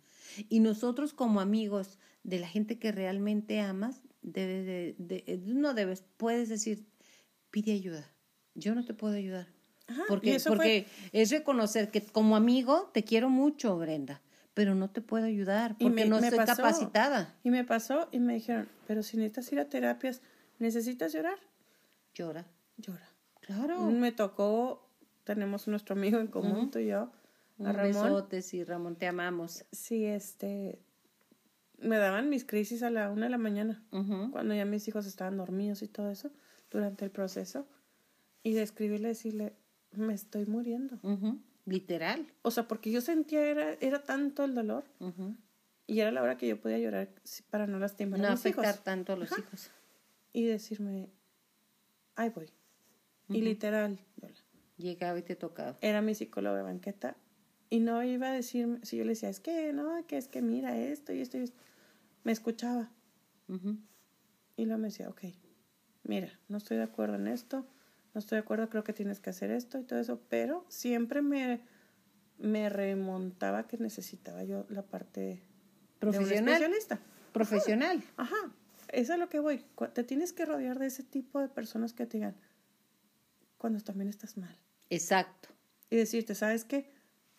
Y 0.50 0.62
nosotros 0.62 1.14
como 1.14 1.40
amigos 1.42 2.00
de 2.24 2.40
la 2.40 2.48
gente 2.48 2.80
que 2.80 2.92
realmente 2.92 3.60
amas, 3.60 4.02
debes 4.24 4.66
de, 4.66 4.96
de, 4.98 5.42
no 5.46 5.76
debes, 5.76 6.04
puedes 6.18 6.50
decir, 6.50 6.88
pide 7.52 7.74
ayuda. 7.74 8.12
Yo 8.56 8.74
no 8.74 8.84
te 8.84 8.96
puedo 8.96 9.14
ayudar. 9.14 9.48
porque 10.08 10.40
porque 10.48 10.88
es 11.12 11.30
reconocer 11.30 11.92
que 11.92 12.02
como 12.02 12.36
amigo 12.36 12.90
te 12.96 13.04
quiero 13.04 13.30
mucho, 13.30 13.78
Brenda 13.78 14.24
pero 14.56 14.74
no 14.74 14.90
te 14.90 15.02
puedo 15.02 15.26
ayudar 15.26 15.78
porque 15.78 16.06
no 16.06 16.18
estoy 16.18 16.46
capacitada. 16.46 17.36
Y 17.44 17.52
me 17.52 17.64
pasó 17.64 18.08
y 18.12 18.20
me 18.20 18.34
dijeron, 18.34 18.68
pero 18.88 19.04
si 19.04 19.18
necesitas 19.18 19.52
ir 19.52 19.60
a 19.60 19.70
terapias, 19.70 20.22
¿necesitas 20.58 21.14
llorar? 21.14 21.38
Llora. 22.16 22.48
Llora. 22.78 23.08
Claro. 23.42 23.92
Me 23.92 24.14
tocó, 24.14 24.90
tenemos 25.26 25.68
nuestro 25.68 25.94
amigo 25.94 26.20
en 26.20 26.28
común, 26.28 26.72
tú 26.72 26.80
y 26.80 26.88
yo, 26.88 27.12
a 27.64 27.72
Ramón. 27.74 28.04
Besotes 28.04 28.54
y 28.54 28.64
Ramón, 28.64 28.96
te 28.96 29.08
amamos. 29.08 29.66
Sí, 29.74 30.06
este, 30.06 30.80
me 31.78 31.98
daban 31.98 32.30
mis 32.30 32.46
crisis 32.46 32.82
a 32.82 32.90
la 32.90 33.12
una 33.12 33.26
de 33.26 33.32
la 33.32 33.38
mañana, 33.38 33.84
cuando 34.32 34.56
ya 34.56 34.64
mis 34.64 34.88
hijos 34.88 35.06
estaban 35.06 35.36
dormidos 35.36 35.82
y 35.82 35.90
todo 35.90 36.10
eso, 36.10 36.32
durante 36.72 37.04
el 37.04 37.12
proceso, 37.12 37.68
y 38.42 38.54
de 38.54 38.64
escribirle, 38.64 39.10
decirle, 39.10 39.54
me 39.92 40.14
estoy 40.14 40.46
muriendo. 40.46 40.98
Literal. 41.66 42.32
O 42.42 42.52
sea, 42.52 42.68
porque 42.68 42.92
yo 42.92 43.02
sentía 43.02 43.44
era, 43.44 43.74
era 43.82 44.04
tanto 44.04 44.44
el 44.44 44.54
dolor 44.54 44.86
y 45.88 46.00
era 46.00 46.12
la 46.12 46.22
hora 46.22 46.38
que 46.38 46.48
yo 46.48 46.60
podía 46.60 46.78
llorar 46.78 47.10
para 47.50 47.68
no 47.68 47.80
lastimar 47.80 48.24
a 48.24 48.32
mis 48.32 48.40
afectar 48.40 48.78
tanto 48.78 49.14
a 49.14 49.16
los 49.16 49.32
hijos. 49.38 49.72
Y 50.34 50.46
decirme, 50.46 51.10
ahí 52.16 52.30
voy. 52.30 52.52
Y 53.30 53.42
literal, 53.42 54.00
Llegaba 54.78 55.18
y 55.18 55.22
te 55.22 55.36
tocaba. 55.36 55.78
Era 55.82 56.02
mi 56.02 56.14
psicóloga 56.14 56.58
de 56.58 56.64
banqueta 56.64 57.16
y 57.70 57.80
no 57.80 58.04
iba 58.04 58.28
a 58.28 58.34
decirme, 58.34 58.80
si 58.84 58.98
yo 58.98 59.04
le 59.04 59.12
decía, 59.12 59.30
es 59.30 59.40
que 59.40 59.74
no, 59.74 60.06
que 60.06 60.18
es 60.18 60.28
que 60.28 60.42
mira 60.42 60.78
esto 60.78 61.14
y 61.14 61.22
esto 61.22 61.38
y 61.38 61.42
esto, 61.42 61.58
me 62.24 62.32
escuchaba. 62.32 62.92
Y 64.58 64.66
luego 64.66 64.80
me 64.80 64.88
decía, 64.88 65.10
ok, 65.10 65.24
mira, 66.04 66.40
no 66.48 66.58
estoy 66.58 66.78
de 66.78 66.84
acuerdo 66.84 67.16
en 67.16 67.28
esto, 67.28 67.68
no 68.16 68.20
estoy 68.20 68.38
de 68.38 68.44
acuerdo, 68.44 68.70
creo 68.70 68.86
que 68.86 68.94
tienes 68.94 69.20
que 69.20 69.30
hacer 69.30 69.52
esto 69.52 69.78
y 69.78 69.84
todo 69.84 70.00
eso, 70.00 70.22
pero 70.30 70.66
siempre 70.70 71.22
me, 71.22 71.60
me 72.38 72.70
remontaba 72.70 73.68
que 73.68 73.78
necesitaba 73.78 74.46
yo 74.46 74.66
la 74.70 74.84
parte 74.84 75.44
profesional. 76.00 76.54
especialista. 76.54 77.00
Profesional. 77.34 78.02
Ajá, 78.16 78.54
eso 78.88 79.14
es 79.14 79.20
lo 79.20 79.28
que 79.28 79.40
voy. 79.40 79.66
Te 79.94 80.06
tienes 80.06 80.32
que 80.32 80.46
rodear 80.46 80.80
de 80.80 80.88
ese 80.88 81.04
tipo 81.04 81.42
de 81.42 81.50
personas 81.50 81.92
que 81.92 82.06
te 82.06 82.18
digan 82.20 82.38
cuando 83.58 83.82
también 83.82 84.08
estás 84.08 84.38
mal. 84.38 84.58
Exacto. 84.90 85.50
Y 85.90 85.98
decirte, 85.98 86.36
¿sabes 86.36 86.64
qué? 86.64 86.90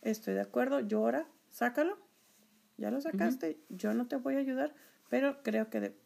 Estoy 0.03 0.35
de 0.35 0.43
acuerdo, 0.43 0.81
llora, 0.81 1.27
sácalo. 1.49 1.99
Ya 2.77 2.91
lo 2.91 3.01
sacaste, 3.01 3.59
yo 3.71 3.95
no 3.95 4.09
te 4.09 4.17
voy 4.17 4.35
a 4.35 4.41
ayudar, 4.41 4.75
pero 5.09 5.43
creo 5.43 5.71
que 5.71 5.81
de, 5.81 5.99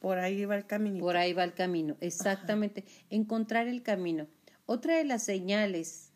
por 0.00 0.18
ahí 0.18 0.44
va 0.44 0.56
el 0.56 0.66
camino. 0.66 1.00
Por 1.00 1.16
ahí 1.16 1.32
va 1.32 1.44
el 1.44 1.54
camino, 1.54 1.96
exactamente. 2.00 2.84
Encontrar 3.10 3.68
el 3.68 3.82
camino. 3.82 4.26
Otra 4.66 4.96
de 4.96 5.04
las 5.04 5.22
señales 5.22 6.12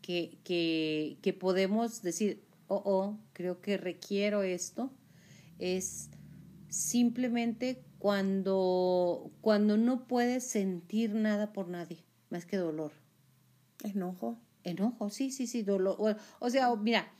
que, 0.00 0.38
que, 0.44 1.18
que 1.22 1.32
podemos 1.32 2.02
decir, 2.02 2.42
oh, 2.68 2.82
oh, 2.84 3.18
creo 3.32 3.60
que 3.60 3.76
requiero 3.76 4.42
esto, 4.42 4.90
es 5.58 6.08
simplemente 6.68 7.82
cuando, 7.98 9.30
cuando 9.40 9.76
no 9.76 10.06
puedes 10.06 10.44
sentir 10.46 11.14
nada 11.14 11.52
por 11.52 11.68
nadie, 11.68 12.04
más 12.30 12.46
que 12.46 12.56
dolor. 12.56 12.92
Enojo. 13.82 14.38
Enojo, 14.62 15.10
sí, 15.10 15.30
sí, 15.30 15.46
sí, 15.46 15.62
dolor. 15.62 16.16
O 16.38 16.50
sea, 16.50 16.74
mira, 16.76 17.10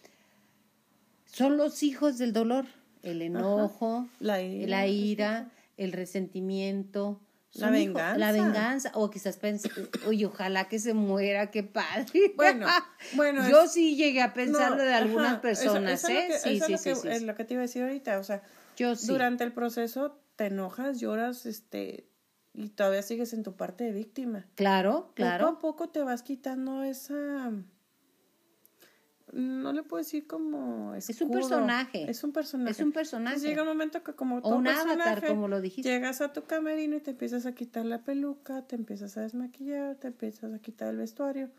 son 1.26 1.57
los 1.57 1.82
hijos 1.82 2.18
del 2.18 2.32
dolor, 2.32 2.66
el 3.03 3.22
enojo, 3.22 4.09
la 4.20 4.42
la 4.42 4.86
ira 4.86 5.51
el 5.81 5.93
resentimiento, 5.93 7.22
la 7.55 7.70
venganza. 7.70 8.18
la 8.18 8.33
venganza, 8.33 8.91
o 8.95 9.11
quizás 9.11 9.39
pensé, 9.39 9.70
oye, 10.07 10.26
ojalá 10.26 10.68
que 10.68 10.78
se 10.78 10.93
muera, 10.93 11.51
qué 11.51 11.62
padre. 11.62 12.07
Bueno, 12.37 12.66
bueno. 13.14 13.49
Yo 13.49 13.66
sí 13.66 13.97
llegué 13.97 14.20
a 14.20 14.35
pensarlo 14.35 14.83
de 14.83 14.93
algunas 14.93 15.41
personas, 15.41 16.05
¿eh? 16.05 16.28
sí, 16.39 16.61
sí, 16.61 16.76
sí, 16.76 16.91
es 17.09 17.22
lo 17.22 17.35
que 17.35 17.45
te 17.45 17.55
iba 17.55 17.62
a 17.62 17.66
decir 17.66 17.83
ahorita, 17.83 18.18
o 18.18 18.24
sea, 18.24 18.43
yo 18.76 18.95
durante 18.95 19.43
el 19.43 19.53
proceso 19.53 20.20
te 20.37 20.47
enojas, 20.47 21.01
lloras, 21.01 21.47
este, 21.47 22.07
y 22.53 22.68
todavía 22.68 23.03
sigues 23.03 23.33
en 23.33 23.43
tu 23.43 23.57
parte 23.57 23.85
de 23.85 23.93
víctima. 23.93 24.47
Claro, 24.57 25.12
claro. 25.14 25.47
Poco 25.47 25.57
a 25.57 25.61
poco 25.61 25.89
te 25.89 26.03
vas 26.03 26.22
quitando 26.22 26.83
esa 26.83 27.53
no 29.33 29.72
le 29.72 29.83
puedo 29.83 30.03
decir 30.03 30.26
como 30.26 30.95
es 30.95 31.09
un 31.20 31.31
personaje. 31.31 32.11
Es 32.11 32.24
un 32.24 32.33
personaje. 32.33 32.70
Es 32.70 32.81
un 32.81 32.93
personaje. 32.93 33.39
llega 33.41 33.62
un 33.62 33.68
momento 33.68 34.03
que 34.03 34.14
como 34.14 34.39
o 34.39 34.57
un 34.57 34.66
avatar, 34.66 35.26
como 35.26 35.49
lo 35.49 35.61
dijiste. 35.61 35.89
Llegas 35.89 36.20
a 36.20 36.33
tu 36.33 36.45
camerino 36.45 36.97
y 36.97 37.01
te 37.01 37.12
empiezas 37.12 37.47
a 37.47 37.55
quitar 37.55 37.85
la 37.85 38.03
peluca, 38.03 38.66
te 38.66 38.76
empiezas 38.76 39.16
a 39.16 39.22
desmaquillar, 39.22 39.97
te 39.97 40.09
empiezas 40.09 40.53
a 40.53 40.59
quitar 40.59 40.89
el 40.89 40.97
vestuario 40.97 41.51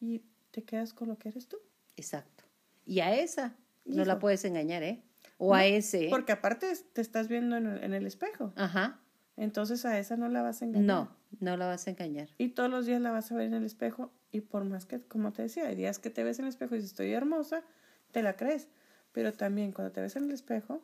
y 0.00 0.22
te 0.50 0.62
quedas 0.64 0.92
con 0.92 1.08
lo 1.08 1.18
que 1.18 1.30
eres 1.30 1.48
tú. 1.48 1.56
Exacto. 1.96 2.44
Y 2.84 3.00
a 3.00 3.14
esa 3.14 3.56
no 3.84 4.04
la 4.04 4.18
puedes 4.18 4.44
engañar, 4.44 4.82
¿eh? 4.82 5.02
O 5.38 5.54
a 5.54 5.66
ese. 5.66 6.06
¿eh? 6.06 6.10
Porque 6.10 6.32
aparte 6.32 6.72
te 6.92 7.00
estás 7.00 7.28
viendo 7.28 7.56
en 7.56 7.66
el, 7.66 7.84
en 7.84 7.94
el 7.94 8.06
espejo. 8.06 8.52
Ajá. 8.56 9.00
Entonces 9.36 9.84
a 9.84 9.98
esa 9.98 10.16
no 10.16 10.28
la 10.28 10.42
vas 10.42 10.62
a 10.62 10.66
engañar. 10.66 10.86
No, 10.86 11.16
no 11.40 11.56
la 11.56 11.66
vas 11.66 11.86
a 11.86 11.90
engañar. 11.90 12.28
Y 12.38 12.50
todos 12.50 12.70
los 12.70 12.86
días 12.86 13.00
la 13.00 13.10
vas 13.10 13.32
a 13.32 13.34
ver 13.34 13.46
en 13.46 13.54
el 13.54 13.64
espejo 13.64 14.12
y 14.34 14.40
por 14.40 14.64
más 14.64 14.84
que, 14.84 15.00
como 15.00 15.32
te 15.32 15.42
decía, 15.42 15.68
hay 15.68 15.76
días 15.76 16.00
que 16.00 16.10
te 16.10 16.24
ves 16.24 16.40
en 16.40 16.46
el 16.46 16.48
espejo 16.48 16.74
y 16.74 16.78
dices, 16.78 16.90
estoy 16.90 17.12
hermosa, 17.12 17.62
te 18.10 18.20
la 18.20 18.34
crees. 18.36 18.66
Pero 19.12 19.32
también 19.32 19.70
cuando 19.70 19.92
te 19.92 20.00
ves 20.00 20.16
en 20.16 20.24
el 20.24 20.32
espejo, 20.32 20.82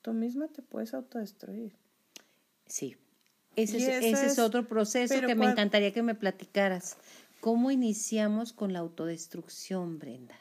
tú 0.00 0.14
misma 0.14 0.48
te 0.48 0.62
puedes 0.62 0.94
autodestruir. 0.94 1.76
Sí. 2.64 2.96
Ese, 3.56 3.76
es, 3.76 4.04
ese 4.04 4.26
es, 4.26 4.38
otro 4.38 4.66
proceso 4.66 5.20
que 5.20 5.34
me 5.34 5.50
encantaría 5.50 5.92
que 5.92 6.02
me 6.02 6.14
platicaras. 6.14 6.96
¿Cómo 7.40 7.70
iniciamos 7.70 8.54
con 8.54 8.72
la 8.72 8.78
autodestrucción, 8.78 9.98
Brenda? 9.98 10.36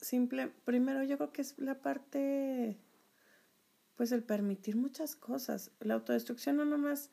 Simple, 0.00 0.50
primero 0.64 1.04
yo 1.04 1.16
creo 1.16 1.32
que 1.32 1.42
es 1.42 1.56
la 1.58 1.76
parte, 1.76 2.76
pues 3.94 4.10
el 4.10 4.24
permitir 4.24 4.74
muchas 4.74 5.14
cosas. 5.14 5.70
La 5.78 5.94
autodestrucción 5.94 6.56
no 6.56 6.64
nomás 6.64 7.10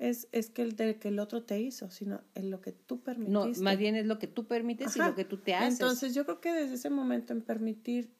es, 0.00 0.28
es 0.32 0.48
que 0.48 0.62
el 0.62 0.76
de 0.76 0.98
que 0.98 1.08
el 1.08 1.18
otro 1.18 1.44
te 1.44 1.60
hizo, 1.60 1.90
sino 1.90 2.22
en 2.34 2.50
lo 2.50 2.62
que 2.62 2.72
tú 2.72 3.02
permitiste. 3.02 3.32
No, 3.32 3.62
más 3.62 3.76
bien 3.76 3.94
es 3.96 4.06
lo 4.06 4.18
que 4.18 4.26
tú 4.26 4.46
permites 4.46 4.96
y 4.96 4.98
lo 4.98 5.14
que 5.14 5.26
tú 5.26 5.36
te 5.36 5.54
haces. 5.54 5.78
Entonces 5.78 6.14
yo 6.14 6.24
creo 6.24 6.40
que 6.40 6.52
desde 6.52 6.76
ese 6.76 6.88
momento 6.88 7.34
en 7.34 7.42
permitir, 7.42 8.10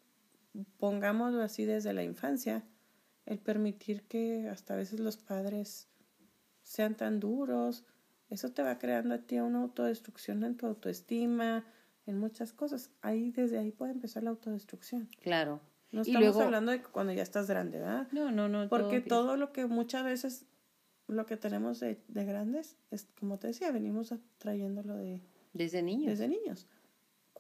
pongámoslo 0.79 1.43
así 1.43 1.65
desde 1.65 1.95
la 1.95 2.05
infancia, 2.05 2.65
el 3.25 3.39
permitir 3.39 4.03
que 4.03 4.47
hasta 4.51 4.75
a 4.75 4.77
veces 4.77 5.01
los 5.01 5.17
padres 5.17 5.89
sean 6.63 6.97
tan 6.97 7.19
duros, 7.19 7.85
eso 8.29 8.53
te 8.53 8.63
va 8.63 8.79
creando 8.79 9.15
a 9.15 9.19
ti 9.19 9.41
una 9.41 9.63
autodestrucción 9.63 10.45
en 10.45 10.59
tu 10.59 10.67
autoestima, 10.67 11.65
en 12.05 12.19
muchas 12.19 12.53
cosas. 12.53 12.91
Ahí, 13.01 13.31
desde 13.31 13.59
ahí 13.59 13.73
puede 13.73 13.93
empezar 13.93 14.23
la 14.23 14.31
autodestrucción. 14.31 15.09
Claro. 15.23 15.63
No 15.93 16.03
estamos 16.03 16.37
hablando 16.37 16.73
de 16.73 16.83
cuando 16.83 17.15
ya 17.15 17.23
estás 17.23 17.49
grande, 17.49 17.79
¿verdad? 17.81 18.07
No, 18.13 18.31
no, 18.31 18.49
no. 18.49 18.69
Porque 18.69 19.01
todo 19.01 19.37
lo 19.37 19.53
que 19.53 19.67
muchas 19.67 20.05
veces 20.05 20.47
lo 21.11 21.27
que 21.27 21.37
tenemos 21.37 21.81
de, 21.81 22.03
de, 22.09 22.25
grandes 22.25 22.77
es, 22.91 23.07
como 23.19 23.39
te 23.39 23.49
decía, 23.49 23.71
venimos 23.73 24.15
trayéndolo 24.39 24.97
de... 24.97 25.21
Desde 25.53 25.83
niños. 25.83 26.07
Desde 26.07 26.29
niños. 26.29 26.67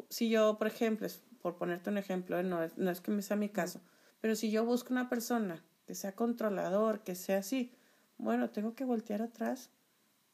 Si 0.08 0.30
yo, 0.30 0.58
por 0.58 0.66
ejemplo, 0.66 1.06
por 1.40 1.56
ponerte 1.56 1.90
un 1.90 1.98
ejemplo, 1.98 2.42
no 2.42 2.62
es, 2.62 2.76
no 2.76 2.90
es 2.90 3.00
que 3.00 3.10
me 3.10 3.22
sea 3.22 3.36
mi 3.36 3.48
caso, 3.48 3.80
pero 4.20 4.34
si 4.34 4.50
yo 4.50 4.64
busco 4.64 4.92
una 4.92 5.08
persona 5.08 5.64
que 5.86 5.94
sea 5.94 6.14
controlador, 6.14 7.02
que 7.02 7.14
sea 7.14 7.38
así, 7.38 7.72
bueno, 8.18 8.50
tengo 8.50 8.74
que 8.74 8.84
voltear 8.84 9.22
atrás 9.22 9.70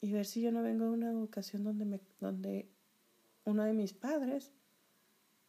y 0.01 0.13
ver 0.13 0.27
si 0.27 0.41
yo 0.41 0.53
no 0.53 0.63
vengo 0.63 0.85
de 0.85 0.91
una 0.91 1.11
educación 1.11 1.65
donde, 1.65 1.85
me, 1.85 2.01
donde 2.21 2.69
uno 3.45 3.65
de 3.65 3.73
mis 3.73 3.93
padres 3.93 4.53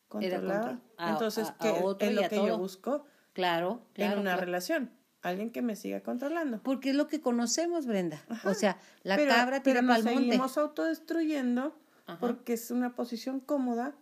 controlaba. 0.08 0.80
Entonces, 1.00 1.52
que 1.60 1.70
es 1.70 2.14
lo 2.14 2.30
que 2.30 2.36
yo 2.36 2.58
busco 2.58 3.06
claro, 3.34 3.82
claro, 3.94 4.14
en 4.14 4.20
una 4.20 4.32
claro. 4.32 4.46
relación 4.46 4.98
alguien 5.22 5.52
que 5.52 5.62
me 5.62 5.76
siga 5.76 6.02
controlando. 6.02 6.62
Porque 6.64 6.92
es 6.92 6.96
lo 6.96 7.08
que 7.08 7.22
conocemos, 7.22 7.86
Brenda. 7.86 8.24
O 8.44 8.54
sea, 8.54 8.80
la 9.04 9.18
cabra 9.18 9.64
tira 9.64 9.82
pero 9.82 9.94
nos 9.94 10.04
seguimos 10.04 10.58
autodestruyendo 10.58 11.78
porque 12.20 12.54
es 12.54 12.72
una 12.72 12.96
posición 12.96 13.40
cómoda, 13.40 13.96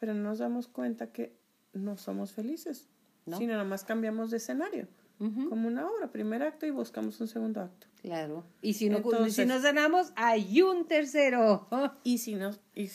pero 0.00 0.14
no 0.14 0.30
nos 0.30 0.38
damos 0.38 0.68
cuenta 0.68 1.12
que 1.12 1.36
no 1.72 1.96
somos 1.96 2.32
felices, 2.32 2.88
¿No? 3.24 3.38
sino 3.38 3.56
nomás 3.56 3.84
cambiamos 3.84 4.30
de 4.30 4.38
escenario. 4.38 4.88
Como 5.18 5.68
una 5.68 5.88
obra, 5.88 6.10
primer 6.10 6.42
acto 6.42 6.66
y 6.66 6.72
buscamos 6.72 7.20
un 7.20 7.28
segundo 7.28 7.60
acto. 7.60 7.86
Claro. 8.00 8.44
Y 8.60 8.74
si 8.74 8.90
no, 8.90 9.00
si 9.30 9.46
nos 9.46 9.62
sanamos, 9.62 10.12
hay 10.16 10.62
un 10.62 10.88
tercero. 10.88 11.68
Y 12.02 12.18
si 12.18 12.34
nos, 12.34 12.60
y, 12.74 12.90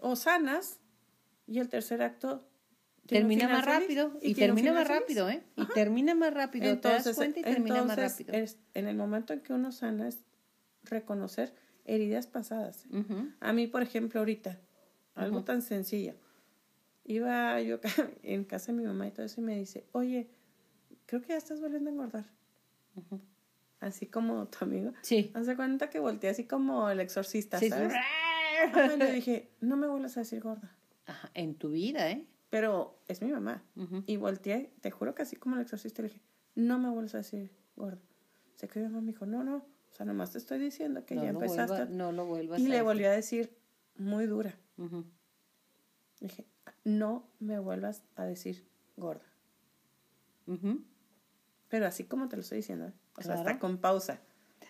o 0.00 0.16
sanas, 0.16 0.80
y 1.46 1.60
el 1.60 1.68
tercer 1.68 2.02
acto 2.02 2.44
termina 3.10 3.48
más 3.48 3.64
rápido 3.64 4.12
y, 4.22 4.34
termina 4.34 4.72
más 4.72 4.88
rápido, 4.88 5.28
¿eh? 5.28 5.42
Y 5.56 5.66
termina 5.66 6.14
más 6.14 6.32
rápido. 6.32 6.70
Entonces, 6.70 7.02
¿Te 7.02 7.08
das 7.10 7.16
cuenta 7.16 7.40
y 7.40 7.42
termina 7.42 7.84
más 7.84 7.96
rápido. 7.96 8.32
Es, 8.32 8.58
en 8.74 8.86
el 8.86 8.96
momento 8.96 9.32
en 9.32 9.40
que 9.40 9.52
uno 9.52 9.72
sana 9.72 10.08
es 10.08 10.18
reconocer 10.84 11.54
heridas 11.84 12.26
pasadas. 12.26 12.86
A 13.40 13.52
mí, 13.52 13.66
por 13.66 13.82
ejemplo, 13.82 14.20
ahorita, 14.20 14.58
algo 15.14 15.44
tan 15.44 15.62
sencillo. 15.62 16.14
Iba 17.04 17.60
yo 17.60 17.80
en 18.22 18.44
casa 18.44 18.72
de 18.72 18.78
mi 18.78 18.84
mamá 18.84 19.08
y 19.08 19.10
todo 19.10 19.26
eso 19.26 19.40
y 19.40 19.44
me 19.44 19.56
dice, 19.56 19.86
oye, 19.92 20.30
creo 21.06 21.20
que 21.20 21.28
ya 21.28 21.36
estás 21.36 21.60
volviendo 21.60 21.90
a 21.90 21.92
engordar. 21.92 22.24
Así 23.80 24.06
como 24.06 24.46
tu 24.46 24.64
amigo. 24.64 24.92
Sí. 25.02 25.30
Hace 25.34 25.56
cuenta 25.56 25.90
que 25.90 25.98
volteé 25.98 26.30
así 26.30 26.44
como 26.44 26.90
el 26.90 27.00
exorcista, 27.00 27.58
sí, 27.58 27.68
¿sabes? 27.68 27.92
Sí. 28.74 28.98
le 28.98 29.10
dije, 29.10 29.48
no 29.60 29.78
me 29.78 29.88
vuelvas 29.88 30.18
a 30.18 30.20
decir 30.20 30.42
gorda. 30.42 30.76
Ajá, 31.06 31.30
en 31.32 31.54
tu 31.54 31.70
vida, 31.70 32.10
¿eh? 32.10 32.26
Pero 32.50 32.98
es 33.08 33.22
mi 33.22 33.30
mamá. 33.30 33.62
Y 34.06 34.16
volteé, 34.16 34.72
te 34.80 34.90
juro 34.90 35.14
que 35.14 35.22
así 35.22 35.36
como 35.36 35.54
el 35.56 35.62
exorcista 35.62 36.02
le 36.02 36.08
dije, 36.08 36.20
no 36.56 36.78
me 36.78 36.90
vuelvas 36.90 37.14
a 37.14 37.18
decir 37.18 37.50
gordo. 37.76 38.00
Se 38.56 38.68
que 38.68 38.80
mi 38.80 38.86
mamá 38.86 39.00
me 39.00 39.06
dijo, 39.12 39.24
no, 39.24 39.42
no, 39.44 39.56
o 39.58 39.92
sea, 39.94 40.04
nomás 40.04 40.32
te 40.32 40.38
estoy 40.38 40.58
diciendo 40.58 41.04
que 41.06 41.14
no 41.14 41.22
ya 41.22 41.28
empezaste. 41.30 41.72
Vuelva, 41.76 41.94
no 41.94 42.12
lo 42.12 42.26
vuelvas 42.26 42.60
y 42.60 42.64
a 42.66 42.68
le 42.68 42.74
decir. 42.74 42.84
volví 42.84 43.04
a 43.04 43.10
decir 43.12 43.56
muy 43.96 44.26
dura. 44.26 44.54
Dije, 46.20 46.46
no 46.84 47.26
me 47.38 47.58
vuelvas 47.58 48.02
a 48.16 48.24
decir 48.24 48.66
gorda. 48.96 49.24
Pero 51.68 51.86
así 51.86 52.04
como 52.04 52.28
te 52.28 52.36
lo 52.36 52.42
estoy 52.42 52.56
diciendo, 52.56 52.86
¿eh? 52.86 52.92
o 53.16 53.22
sea, 53.22 53.34
hasta 53.34 53.58
con 53.60 53.78
pausa. 53.78 54.20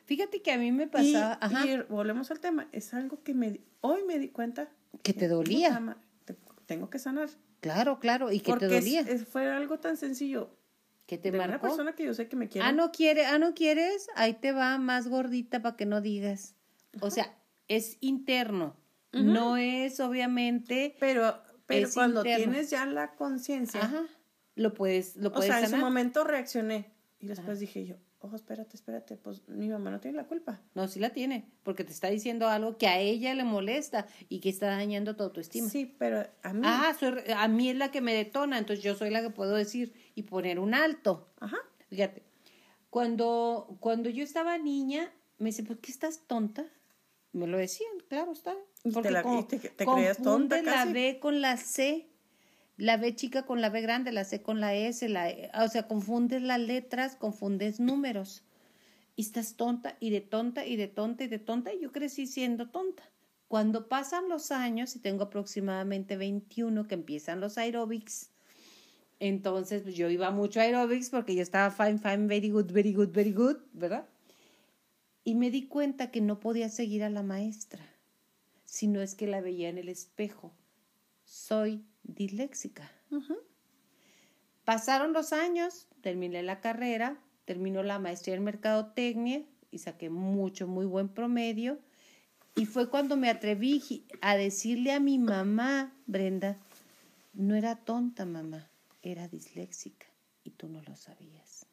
Fíjate 0.05 0.43
que 0.43 0.53
a 0.53 0.59
mí 0.59 0.71
me 0.73 0.85
Y, 0.85 0.87
pasaba. 0.87 1.39
ajá, 1.41 1.67
y 1.67 1.81
volvemos 1.89 2.31
al 2.31 2.41
tema, 2.41 2.69
es 2.73 2.93
algo 2.95 3.23
que 3.23 3.33
me 3.33 3.61
hoy 3.81 4.03
me 4.05 4.19
di 4.19 4.29
cuenta 4.29 4.69
que 5.03 5.15
te 5.15 5.29
dolía. 5.29 5.97
te- 6.27 6.37
tengo 6.67 6.91
que 6.91 6.99
sanar. 6.99 7.31
Claro, 7.61 7.99
claro. 8.01 8.33
Y 8.33 8.41
que 8.41 8.53
te 8.55 8.67
dolía. 8.69 9.01
es- 9.03 9.27
fue 9.27 9.49
algo 9.51 9.79
tan 9.79 9.97
sencillo. 9.97 10.57
que 11.07 11.19
te 11.19 11.33
de 11.33 11.39
una 11.39 11.49
marcó. 11.49 11.67
persona 11.67 11.93
que 11.97 12.05
yo 12.05 12.15
sé 12.15 12.29
que 12.29 12.37
me 12.37 12.49
quiere. 12.49 12.67
Ah, 12.69 12.71
no 12.71 12.93
quiere, 12.93 13.27
ah, 13.27 13.37
no 13.37 13.53
quieres, 13.53 14.07
ahí 14.15 14.35
te 14.35 14.53
va 14.53 14.79
más 14.79 15.09
gordita 15.09 15.61
para 15.61 15.77
que 15.77 15.85
no 15.85 16.01
digas. 16.01 16.55
O 17.01 17.11
sea, 17.11 17.37
es 17.67 17.97
interno. 18.01 18.77
No 19.13 19.57
es 19.57 19.99
obviamente. 19.99 20.95
Pero, 21.01 21.37
pero 21.67 21.89
cuando 21.93 22.21
interno. 22.21 22.45
tienes 22.53 22.71
ya 22.71 22.87
la 22.87 23.17
conciencia, 23.17 23.81
Ajá. 23.83 24.05
Lo 24.55 24.73
puedes, 24.73 25.17
lo 25.17 25.31
o 25.31 25.33
puedes 25.33 25.51
sea, 25.53 25.61
en 25.65 25.69
su 25.71 25.77
momento 25.79 26.23
reaccioné 26.23 26.93
y 27.19 27.27
después 27.27 27.59
dije 27.59 27.85
yo, 27.87 27.97
ojo, 28.21 28.37
espérate, 28.37 28.77
espérate, 28.77 29.17
pues 29.17 29.49
mi 29.49 29.69
mamá 29.69 29.91
no 29.91 30.01
tiene 30.01 30.17
la 30.19 30.27
culpa. 30.27 30.61
No, 30.75 30.89
sí 30.89 31.01
la 31.01 31.11
tiene, 31.11 31.49
porque 31.63 31.85
te 31.85 31.93
está 31.93 32.09
diciendo 32.09 32.49
algo 32.49 32.77
que 32.79 32.87
a 32.87 32.99
ella 32.99 33.35
le 33.35 33.45
molesta 33.45 34.07
y 34.29 34.41
que 34.41 34.49
está 34.51 34.67
dañando 34.69 35.17
tu 35.17 35.23
autoestima. 35.25 35.69
Sí, 35.69 35.87
pero 35.99 36.27
a 36.43 36.53
mí. 36.53 36.61
Ah, 36.65 36.95
soy- 36.99 37.23
a 37.35 37.49
mí 37.49 37.71
es 37.71 37.77
la 37.77 37.91
que 37.91 38.01
me 38.01 38.15
detona, 38.15 38.59
entonces 38.59 38.85
yo 38.85 38.95
soy 38.95 39.11
la 39.11 39.23
que 39.23 39.31
puedo 39.31 39.55
decir 39.55 39.93
y 40.15 40.23
poner 40.25 40.59
un 40.59 40.75
alto. 40.75 41.29
Ajá. 41.41 41.57
Fíjate, 41.89 42.23
cuando, 42.91 43.77
cuando 43.81 44.11
yo 44.11 44.25
estaba 44.25 44.59
niña, 44.59 45.13
me 45.39 45.47
dice, 45.51 45.63
¿por 45.63 45.79
qué 45.79 45.91
estás 45.93 46.27
tonta? 46.27 46.67
Me 47.33 47.47
lo 47.47 47.59
decían, 47.59 47.91
claro 48.09 48.33
está. 48.33 48.55
Te 48.83 48.91
Porque 48.91 49.11
la- 49.11 49.23
te- 49.23 49.59
te 49.59 49.87
creías 49.87 50.17
tonta 50.19 50.57
confunde 50.57 50.63
la 50.63 50.73
casi. 50.73 50.93
B 50.93 51.19
con 51.21 51.41
la 51.41 51.57
C, 51.57 52.09
la 52.81 52.97
B 52.97 53.15
chica 53.15 53.45
con 53.45 53.61
la 53.61 53.69
B 53.69 53.83
grande, 53.83 54.11
la 54.11 54.25
C 54.25 54.41
con 54.41 54.59
la 54.59 54.75
S, 54.75 55.07
la, 55.11 55.29
E, 55.29 55.51
o 55.55 55.69
sea, 55.69 55.87
confundes 55.87 56.41
las 56.41 56.59
letras, 56.59 57.15
confundes 57.15 57.79
números. 57.79 58.43
Y 59.17 59.23
estás 59.23 59.55
tonta 59.55 59.99
y 60.01 60.09
de 60.09 60.23
tonta 60.23 60.65
y 60.65 60.77
de 60.77 60.89
tonta 60.89 61.25
y 61.25 61.29
de 61.29 61.39
tonta, 61.39 61.75
y 61.75 61.81
yo 61.81 61.93
crecí 61.93 62.27
siendo 62.27 62.71
tonta. 62.71 63.03
Cuando 63.49 63.89
pasan 63.89 64.31
los 64.31 64.51
años, 64.51 64.97
y 64.97 65.01
tengo 65.01 65.25
aproximadamente 65.25 66.17
21 66.17 66.89
que 66.89 66.95
empiezan 66.95 67.41
los 67.41 67.59
aerobics, 67.59 68.31
entonces 69.19 69.83
pues, 69.83 69.95
yo 69.95 70.09
iba 70.09 70.31
mucho 70.31 70.61
a 70.61 70.63
aerobics 70.63 71.11
porque 71.11 71.35
yo 71.35 71.43
estaba 71.43 71.71
fine, 71.71 71.99
fine, 71.99 72.29
very 72.29 72.49
good, 72.49 72.73
very 72.73 72.95
good, 72.95 73.11
very 73.11 73.33
good, 73.33 73.59
¿verdad? 73.75 74.07
Y 75.23 75.35
me 75.35 75.51
di 75.51 75.67
cuenta 75.67 76.11
que 76.11 76.23
no 76.23 76.41
podía 76.41 76.71
seguir 76.71 77.05
a 77.05 77.11
la 77.11 77.23
maestra, 77.23 77.85
sino 78.65 79.03
es 79.03 79.15
que 79.15 79.27
la 79.27 79.43
veía 79.43 79.69
en 79.69 79.77
el 79.77 79.91
espejo. 79.91 80.55
Soy 81.25 81.85
disléxica. 82.15 82.91
Pasaron 84.65 85.13
los 85.13 85.33
años, 85.33 85.89
terminé 86.01 86.43
la 86.43 86.61
carrera, 86.61 87.19
terminó 87.45 87.83
la 87.83 87.99
maestría 87.99 88.37
en 88.37 88.45
mercadotecnia 88.45 89.43
y 89.71 89.79
saqué 89.79 90.11
mucho, 90.11 90.67
muy 90.67 90.87
buen 90.87 91.09
promedio. 91.09 91.79
Y 92.55 92.67
fue 92.67 92.89
cuando 92.91 93.17
me 93.17 93.31
atreví 93.31 94.05
a 94.21 94.37
decirle 94.37 94.93
a 94.93 95.01
mi 95.01 95.19
mamá, 95.19 95.93
Brenda, 96.07 96.59
no 97.33 97.55
era 97.55 97.77
tonta, 97.77 98.27
mamá, 98.27 98.71
era 99.03 99.29
disléxica 99.29 100.07
y 100.45 100.51
tú 100.51 100.69
no 100.69 100.83
lo 100.83 100.97
sabías. 100.97 101.67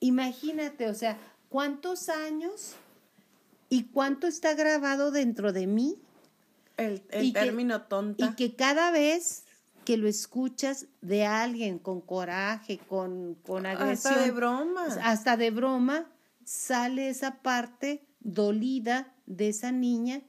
Imagínate, 0.00 0.88
o 0.88 0.94
sea, 0.94 1.18
cuántos 1.48 2.08
años 2.08 2.76
y 3.68 3.84
cuánto 3.84 4.26
está 4.26 4.54
grabado 4.54 5.10
dentro 5.10 5.52
de 5.52 5.66
mí 5.66 5.96
El, 6.76 7.02
el 7.10 7.32
término 7.32 7.82
tonta. 7.82 8.26
Y 8.26 8.34
que 8.34 8.54
cada 8.56 8.90
vez 8.90 9.44
que 9.84 9.96
lo 9.96 10.08
escuchas 10.08 10.86
de 11.02 11.24
alguien 11.24 11.78
con 11.78 12.00
coraje, 12.00 12.78
con, 12.78 13.36
con 13.46 13.66
agresión. 13.66 14.14
Hasta 14.14 14.24
de 14.24 14.30
broma. 14.30 14.84
Hasta 15.02 15.36
de 15.36 15.50
broma, 15.50 16.10
sale 16.44 17.08
esa 17.08 17.42
parte 17.42 18.06
dolida 18.20 19.14
de 19.26 19.50
esa 19.50 19.72
niña 19.72 20.22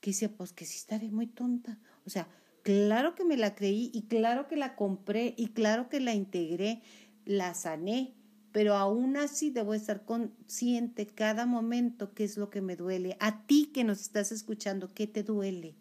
que 0.00 0.10
decía, 0.10 0.30
pues 0.34 0.52
que 0.52 0.64
sí 0.64 0.76
estaré 0.76 1.10
muy 1.10 1.26
tonta. 1.26 1.78
O 2.06 2.10
sea, 2.10 2.26
claro 2.62 3.14
que 3.14 3.24
me 3.24 3.36
la 3.36 3.54
creí 3.54 3.90
y 3.94 4.02
claro 4.08 4.48
que 4.48 4.56
la 4.56 4.74
compré 4.74 5.34
y 5.36 5.48
claro 5.48 5.88
que 5.88 6.00
la 6.00 6.14
integré, 6.14 6.82
la 7.24 7.54
sané, 7.54 8.14
pero 8.50 8.74
aún 8.74 9.16
así 9.16 9.50
debo 9.50 9.74
estar 9.74 10.04
consciente 10.04 11.06
cada 11.06 11.46
momento 11.46 12.12
qué 12.14 12.24
es 12.24 12.36
lo 12.36 12.50
que 12.50 12.60
me 12.60 12.76
duele. 12.76 13.16
A 13.20 13.46
ti 13.46 13.70
que 13.72 13.84
nos 13.84 14.00
estás 14.00 14.32
escuchando, 14.32 14.92
¿qué 14.92 15.06
te 15.06 15.22
duele? 15.22 15.76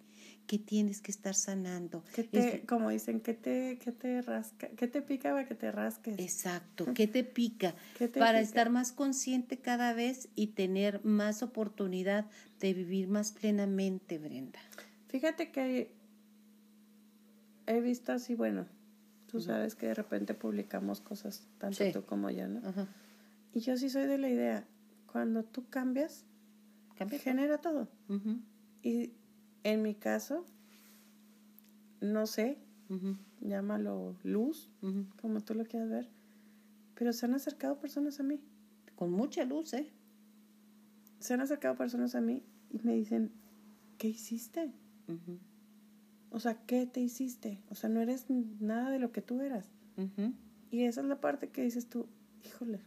¿Qué 0.48 0.60
tienes 0.60 1.02
que 1.02 1.12
estar 1.12 1.34
sanando? 1.34 2.04
¿Qué 2.14 2.24
te, 2.24 2.66
como 2.66 2.90
dicen, 2.90 3.22
¿qué 3.22 3.34
te, 3.34 3.80
qué 3.82 3.92
te 3.92 4.22
rasca? 4.22 4.68
¿Qué 4.70 4.88
te 4.88 5.02
pica 5.02 5.32
para 5.32 5.48
que 5.48 5.56
te 5.56 5.72
rasques? 5.72 6.20
Exacto, 6.20 6.86
¿qué 6.94 7.08
te 7.08 7.24
pica? 7.24 7.74
para 8.18 8.40
estar 8.40 8.70
más 8.70 8.92
consciente 8.92 9.60
cada 9.60 9.94
vez 9.94 10.30
y 10.36 10.48
tener 10.48 11.04
más 11.06 11.42
oportunidad 11.44 12.26
de 12.60 12.74
vivir 12.74 13.08
más 13.08 13.32
plenamente, 13.32 14.18
Brenda. 14.18 14.60
Fíjate 15.08 15.52
que 15.52 15.94
he 17.68 17.82
visto 17.82 18.12
así, 18.12 18.36
bueno, 18.36 18.66
tú 19.28 19.40
sabes 19.40 19.76
que 19.76 19.88
de 19.88 19.94
repente 19.94 20.34
publicamos 20.34 21.00
cosas, 21.02 21.48
tanto 21.58 21.84
tú 21.92 22.06
como 22.06 22.30
yo, 22.30 22.48
¿no? 22.48 22.62
Y 23.54 23.62
yo 23.62 23.78
sí 23.78 23.90
soy 23.90 24.06
de 24.08 24.18
la 24.18 24.30
idea, 24.30 24.68
cuando 25.12 25.44
tú 25.44 25.70
cambias, 25.70 26.26
Cambia. 26.96 27.20
genera 27.20 27.58
todo. 27.60 27.88
Y 28.82 29.14
en 29.64 29.82
mi 29.82 29.96
caso, 29.96 30.46
no 32.02 32.26
sé, 32.28 32.58
llámalo 33.42 34.16
luz, 34.24 34.70
como 35.22 35.42
tú 35.42 35.54
lo 35.54 35.66
quieras 35.66 35.90
ver, 35.90 36.10
pero 36.96 37.14
se 37.14 37.26
han 37.26 37.34
acercado 37.34 37.80
personas 37.80 38.20
a 38.20 38.24
mí. 38.24 38.42
Con 38.96 39.12
mucha 39.12 39.44
luz, 39.46 39.74
¿eh? 39.74 39.90
Se 41.20 41.34
han 41.34 41.42
acercado 41.42 41.76
personas 41.76 42.14
a 42.16 42.22
mí 42.22 42.44
y 42.70 42.80
me 42.84 42.94
dicen, 42.94 43.32
¿qué 43.98 44.10
hiciste? 44.10 44.74
O 46.30 46.40
sea, 46.40 46.66
¿qué 46.66 46.86
te 46.86 47.00
hiciste? 47.02 47.62
O 47.70 47.76
sea, 47.76 47.90
no 47.90 48.00
eres 48.02 48.26
nada 48.30 48.90
de 48.90 49.00
lo 49.00 49.12
que 49.12 49.22
tú 49.22 49.42
eras. 49.42 49.70
Y 50.70 50.84
esa 50.84 51.02
es 51.02 51.08
la 51.08 51.20
parte 51.20 51.50
que 51.50 51.64
dices 51.64 51.88
tú, 51.90 52.08
híjole, 52.46 52.82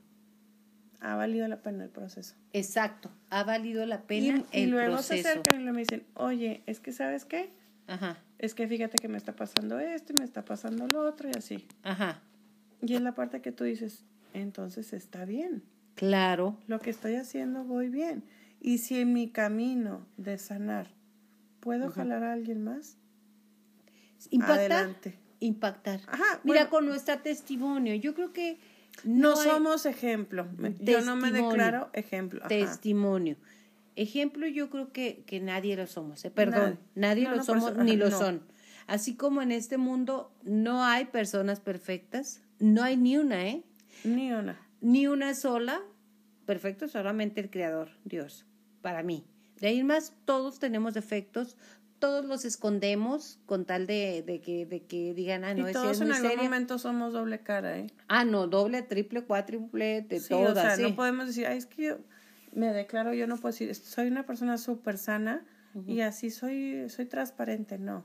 ha 1.01 1.15
valido 1.17 1.47
la 1.49 1.63
pena 1.63 1.85
el 1.85 1.91
proceso. 1.91 2.35
Exacto, 2.53 3.11
ha 3.31 3.45
valido 3.45 3.85
la 3.87 4.03
pena 4.03 4.45
y, 4.53 4.61
y 4.61 4.67
luego 4.67 4.99
se 4.99 5.21
acercan 5.21 5.61
y 5.61 5.65
me 5.65 5.81
dicen, 5.81 6.05
oye, 6.15 6.63
es 6.67 6.81
que 6.81 6.93
sabes 6.93 7.25
qué, 7.25 7.51
Ajá. 7.87 8.19
es 8.39 8.55
que 8.55 8.67
fíjate 8.67 8.97
que 9.01 9.09
me 9.09 9.19
está 9.19 9.37
pasando 9.37 9.79
esto 9.79 10.13
y 10.13 10.17
me 10.17 10.25
está 10.25 10.45
pasando 10.45 10.87
lo 10.87 11.01
otro 11.03 11.29
y 11.29 11.37
así. 11.37 11.67
Ajá. 11.83 12.21
Y 12.83 12.95
es 12.95 13.01
la 13.01 13.15
parte 13.15 13.41
que 13.41 13.53
tú 13.53 13.65
dices, 13.65 14.05
entonces 14.33 14.93
está 14.93 15.25
bien. 15.25 15.63
Claro. 15.95 16.59
Lo 16.67 16.81
que 16.81 16.91
estoy 16.91 17.15
haciendo 17.15 17.65
voy 17.65 17.89
bien. 17.89 18.25
Y 18.61 18.79
si 18.79 18.99
en 18.99 19.13
mi 19.13 19.29
camino 19.29 20.07
de 20.17 20.39
sanar 20.39 20.89
puedo 21.61 21.91
jalar 21.91 22.25
a 22.25 22.33
alguien 22.33 22.65
más, 22.65 22.97
impactar. 24.31 24.73
Adelante. 24.73 25.19
Impactar. 25.41 26.01
Ajá, 26.07 26.41
Mira, 26.43 26.71
con 26.71 26.87
nuestro 26.87 27.19
testimonio, 27.19 27.95
yo 27.95 28.15
creo 28.15 28.33
que 28.33 28.59
no, 29.03 29.37
somos 29.37 29.87
ejemplo. 29.87 30.47
Yo 30.81 31.01
no 31.01 31.17
me 31.17 31.31
declaro 31.33 31.91
ejemplo. 31.93 32.47
Testimonio. 32.49 33.37
Ejemplo, 33.97 34.47
yo 34.47 34.71
creo 34.71 34.93
que, 34.93 35.25
que 35.27 35.41
nadie 35.41 35.77
lo 35.77 35.87
somos. 35.87 36.25
¿eh? 36.25 36.31
Perdón, 36.31 36.79
nadie, 36.95 37.29
lo 37.29 37.43
somos 37.43 37.77
ni 37.77 37.97
lo 37.97 38.11
son. 38.11 38.43
Así 38.87 39.17
como 39.17 39.41
en 39.43 39.53
este 39.53 39.79
mundo 39.79 40.33
no 40.43 40.85
hay 40.85 41.07
personas 41.07 41.61
perfectas, 41.61 42.43
no 42.59 42.83
hay 42.83 42.97
ni 42.97 43.17
una, 43.17 43.47
¿eh? 43.47 43.63
Ni 44.05 44.33
una. 44.33 44.61
Ni 44.81 45.07
una 45.07 45.35
sola. 45.35 45.81
Perfecto 46.45 46.89
solamente 46.89 47.41
el 47.41 47.51
Creador, 47.51 47.89
Dios, 48.05 48.45
para 48.83 49.03
mí. 49.03 49.25
De 49.61 49.69
ahí 49.69 49.83
más, 49.83 50.13
todos 50.27 50.59
tenemos 50.59 50.93
defectos, 50.93 51.57
todos 52.05 52.27
los 52.27 52.45
escondemos 52.45 53.39
con 53.47 53.65
tal 53.65 53.87
de, 53.87 54.23
de, 54.27 54.43
que, 54.43 54.67
de 54.67 54.83
que 54.83 55.15
digan, 55.15 55.43
ah, 55.43 55.55
no, 55.55 55.71
y 55.71 55.73
todos 55.73 56.03
en 56.03 56.13
algún 56.13 56.37
momento 56.37 56.79
somos 56.79 57.15
doble 57.15 57.41
cara, 57.41 57.79
¿eh? 57.79 57.87
Ah, 58.09 58.27
no, 58.27 58.47
doble, 58.47 58.83
triple, 58.83 59.23
cuádruple, 59.23 60.03
de 60.03 60.21
sí, 60.21 60.29
todas, 60.29 60.51
o 60.51 60.77
sea, 60.77 60.89
no 60.89 60.95
podemos 60.95 61.29
decir, 61.29 61.47
ay, 61.47 61.57
es 61.57 61.65
que 61.65 61.83
yo 61.83 61.99
me 62.53 62.75
declaro, 62.75 63.15
yo 63.15 63.27
no 63.27 63.37
puedo 63.39 63.53
decir, 63.53 63.75
soy 63.75 64.09
una 64.09 64.27
persona 64.27 64.59
súper 64.59 64.99
sana 64.99 65.47
y 65.87 66.03
así 66.03 66.29
soy, 66.31 66.91
soy 66.91 67.07
transparente, 67.07 67.79
no. 67.79 68.05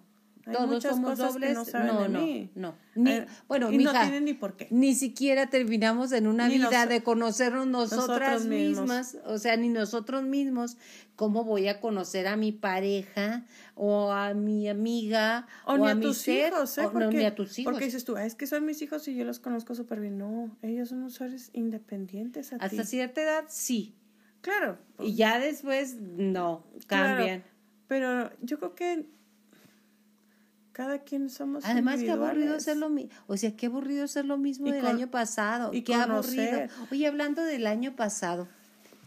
Todos 0.52 0.84
somos 0.84 1.18
dobles. 1.18 1.58
no, 1.74 1.84
no, 1.84 2.08
no, 2.08 2.50
no, 2.56 2.76
Ni, 2.96 3.12
bueno, 3.48 3.72
y 3.72 3.78
no 3.78 3.92
tienen 3.92 4.26
ni 4.26 4.34
por 4.34 4.56
qué. 4.56 4.68
Ni 4.72 4.96
siquiera 4.96 5.50
terminamos 5.50 6.12
en 6.12 6.28
una 6.28 6.48
vida 6.48 6.86
de 6.86 7.02
conocernos 7.04 7.68
nosotras 7.68 8.46
mismas, 8.46 9.18
o 9.26 9.38
sea, 9.38 9.58
ni 9.58 9.70
nosotros 9.70 10.24
mismos. 10.24 10.78
¿Cómo 11.16 11.44
voy 11.44 11.68
a 11.68 11.82
conocer 11.82 12.28
a 12.28 12.38
mi 12.38 12.54
pareja 12.54 13.46
o 13.76 14.10
a 14.14 14.34
mi 14.34 14.70
amiga 14.70 15.48
o, 15.66 15.78
ni 15.78 15.90
a, 15.90 16.00
tus 16.00 16.26
hijos, 16.30 16.78
¿eh? 16.78 16.88
porque, 16.94 17.18
ni 17.18 17.26
a 17.26 17.36
tus 17.36 17.60
hijos? 17.60 17.74
Porque 17.74 17.86
dices 17.86 18.06
tú, 18.06 18.16
es 18.16 18.36
que 18.36 18.48
son 18.48 18.66
mis 18.66 18.82
hijos 18.82 19.06
y 19.10 19.16
yo 19.16 19.26
los 19.26 19.40
conozco 19.40 19.76
súper 19.76 20.00
bien. 20.00 20.18
No, 20.18 20.58
ellos 20.62 20.88
son 20.88 21.04
usuarios 21.04 21.50
independientes. 21.52 22.54
Hasta 22.54 22.86
cierta 22.86 23.22
edad, 23.22 23.44
sí. 23.50 23.96
Claro. 24.42 24.78
Y 25.00 25.16
ya 25.16 25.40
después, 25.40 25.96
no, 26.00 26.66
cambian. 26.88 27.44
pero 27.88 28.32
yo 28.42 28.58
creo 28.58 28.76
que 28.76 29.06
cada 30.80 31.00
quien 31.00 31.30
somos 31.30 31.66
Además, 31.66 32.00
qué 32.00 32.12
aburrido 32.12 32.58
ser 32.62 32.78
lo 32.78 32.90
mismo. 32.90 33.12
O 33.28 33.36
sea, 33.36 33.54
qué 33.54 33.66
aburrido 33.66 34.08
ser 34.08 34.24
lo 34.24 34.38
mismo 34.38 34.72
del 34.72 34.86
año 34.86 35.12
pasado. 35.12 35.74
Y 35.74 35.82
qué 35.82 35.94
aburrido. 35.94 36.70
Oye, 36.90 37.06
hablando 37.06 37.44
del 37.44 37.68
año 37.68 37.98
pasado, 37.98 38.48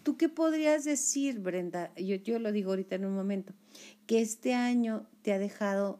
¿tú 0.02 0.18
qué 0.18 0.28
podrías 0.28 0.84
decir, 0.84 1.40
Brenda? 1.40 1.90
Yo, 1.94 2.16
yo 2.16 2.38
lo 2.40 2.52
digo 2.52 2.72
ahorita 2.72 2.96
en 2.96 3.06
un 3.06 3.14
momento. 3.14 3.54
Que 4.06 4.20
este 4.20 4.52
año 4.52 5.06
te 5.22 5.32
ha 5.32 5.38
dejado 5.38 5.98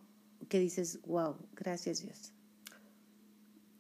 que 0.51 0.59
dices, 0.59 1.01
wow, 1.07 1.37
gracias 1.57 2.03
Dios. 2.03 2.35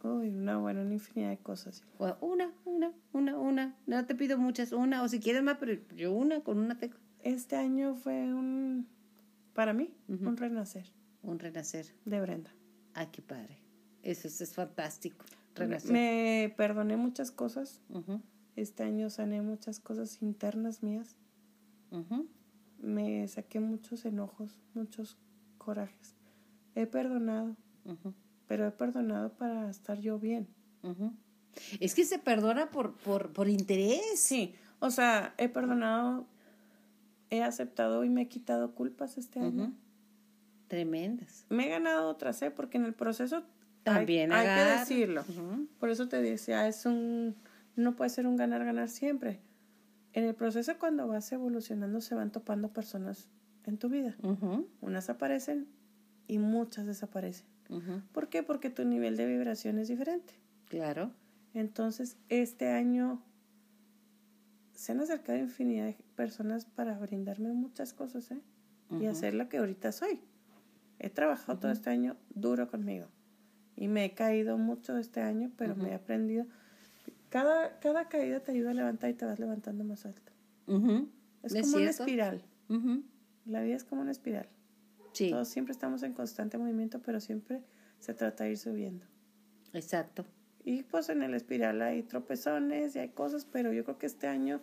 Uy, 0.02 0.30
una 0.30 0.56
buena, 0.56 0.80
una 0.80 0.94
infinidad 0.94 1.28
de 1.28 1.40
cosas. 1.40 1.84
Una, 2.22 2.54
una, 2.64 2.90
una, 3.12 3.38
una. 3.38 3.76
No 3.84 4.06
te 4.06 4.14
pido 4.14 4.38
muchas, 4.38 4.72
una. 4.72 5.02
O 5.02 5.08
si 5.08 5.20
quieres 5.20 5.42
más, 5.42 5.58
pero 5.60 5.78
yo 5.94 6.14
una, 6.14 6.40
con 6.40 6.56
una 6.56 6.78
te... 6.78 6.90
Este 7.22 7.56
año 7.56 7.94
fue 7.96 8.14
un, 8.32 8.88
para 9.52 9.74
mí, 9.74 9.92
un 10.08 10.38
renacer 10.38 10.86
un 11.22 11.38
renacer. 11.38 11.86
De 12.04 12.20
Brenda. 12.20 12.50
Ay, 12.94 13.08
qué 13.12 13.22
padre. 13.22 13.58
Eso 14.02 14.28
es, 14.28 14.54
fantástico. 14.54 15.24
Renacer. 15.54 15.92
Me 15.92 16.54
perdoné 16.56 16.96
muchas 16.96 17.30
cosas. 17.30 17.80
Este 18.56 18.82
año 18.82 19.10
sané 19.10 19.40
muchas 19.42 19.80
cosas 19.80 20.20
internas 20.22 20.82
mías. 20.82 21.16
Me 22.78 23.26
saqué 23.28 23.60
muchos 23.60 24.04
enojos, 24.04 24.60
muchos 24.74 25.18
corajes. 25.58 26.16
He 26.74 26.86
perdonado, 26.86 27.56
pero 28.46 28.66
he 28.66 28.70
perdonado 28.72 29.32
para 29.34 29.70
estar 29.70 30.00
yo 30.00 30.18
bien. 30.18 30.48
Es 31.80 31.94
que 31.94 32.04
se 32.04 32.18
perdona 32.18 32.70
por, 32.70 32.96
por, 32.96 33.32
por 33.32 33.48
interés. 33.48 34.18
Sí, 34.18 34.54
o 34.80 34.90
sea, 34.90 35.34
he 35.38 35.48
perdonado, 35.48 36.26
he 37.30 37.42
aceptado 37.42 38.04
y 38.04 38.10
me 38.10 38.22
he 38.22 38.28
quitado 38.28 38.74
culpas 38.74 39.18
este 39.18 39.38
año. 39.38 39.74
Tremendas. 40.72 41.44
Me 41.50 41.66
he 41.66 41.68
ganado 41.68 42.08
otras, 42.08 42.40
¿eh? 42.40 42.50
Porque 42.50 42.78
en 42.78 42.86
el 42.86 42.94
proceso 42.94 43.42
también 43.82 44.32
hay, 44.32 44.46
que 44.46 44.78
decirlo. 44.78 45.22
Por 45.78 45.90
eso 45.90 46.08
te 46.08 46.22
decía, 46.22 46.66
es 46.66 46.86
un 46.86 47.36
no 47.76 47.94
puede 47.94 48.08
ser 48.08 48.26
un 48.26 48.36
ganar 48.36 48.64
ganar 48.64 48.88
siempre. 48.88 49.42
En 50.14 50.24
el 50.24 50.34
proceso 50.34 50.78
cuando 50.78 51.06
vas 51.06 51.30
evolucionando 51.30 52.00
se 52.00 52.14
van 52.14 52.32
topando 52.32 52.72
personas 52.72 53.28
en 53.66 53.76
tu 53.76 53.90
vida. 53.90 54.16
Unas 54.80 55.10
aparecen 55.10 55.68
y 56.26 56.38
muchas 56.38 56.86
desaparecen. 56.86 57.46
¿Por 58.12 58.30
qué? 58.30 58.42
Porque 58.42 58.70
tu 58.70 58.86
nivel 58.86 59.18
de 59.18 59.26
vibración 59.26 59.76
es 59.76 59.88
diferente. 59.88 60.32
Claro. 60.70 61.12
Entonces, 61.52 62.16
este 62.30 62.70
año 62.70 63.22
se 64.72 64.92
han 64.92 65.00
acercado 65.00 65.38
infinidad 65.38 65.84
de 65.84 65.98
personas 66.16 66.64
para 66.64 66.98
brindarme 66.98 67.52
muchas 67.52 67.92
cosas, 67.92 68.30
¿eh? 68.30 68.40
Y 68.98 69.04
hacer 69.04 69.34
lo 69.34 69.50
que 69.50 69.58
ahorita 69.58 69.92
soy. 69.92 70.22
He 71.02 71.10
trabajado 71.10 71.58
todo 71.58 71.72
este 71.72 71.90
año 71.90 72.16
duro 72.30 72.70
conmigo 72.70 73.08
y 73.76 73.88
me 73.88 74.04
he 74.04 74.14
caído 74.14 74.56
mucho 74.56 74.96
este 74.96 75.20
año, 75.20 75.50
pero 75.56 75.74
me 75.74 75.90
he 75.90 75.94
aprendido. 75.94 76.46
Cada, 77.28 77.80
cada 77.80 78.08
caída 78.08 78.38
te 78.40 78.52
ayuda 78.52 78.70
a 78.70 78.74
levantar 78.74 79.10
y 79.10 79.14
te 79.14 79.24
vas 79.24 79.40
levantando 79.40 79.82
más 79.82 80.06
alto. 80.06 80.32
Es 81.42 81.54
como 81.60 81.76
una 81.76 81.90
espiral. 81.90 82.44
La 83.44 83.62
vida 83.62 83.74
es 83.74 83.82
como 83.82 84.02
una 84.02 84.12
espiral. 84.12 84.48
Sí. 85.12 85.30
Todos 85.30 85.48
siempre 85.48 85.72
estamos 85.72 86.04
en 86.04 86.14
constante 86.14 86.56
movimiento, 86.56 87.02
pero 87.02 87.18
siempre 87.18 87.62
se 87.98 88.14
trata 88.14 88.44
de 88.44 88.52
ir 88.52 88.58
subiendo. 88.58 89.04
Exacto. 89.72 90.24
Y 90.64 90.84
pues 90.84 91.08
en 91.08 91.22
el 91.22 91.34
espiral 91.34 91.82
hay 91.82 92.04
tropezones 92.04 92.94
y 92.94 93.00
hay 93.00 93.08
cosas, 93.08 93.44
pero 93.44 93.72
yo 93.72 93.82
creo 93.82 93.98
que 93.98 94.06
este 94.06 94.28
año 94.28 94.60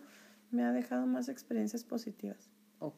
me 0.50 0.64
ha 0.64 0.72
dejado 0.72 1.06
más 1.06 1.28
experiencias 1.28 1.84
positivas. 1.84 2.48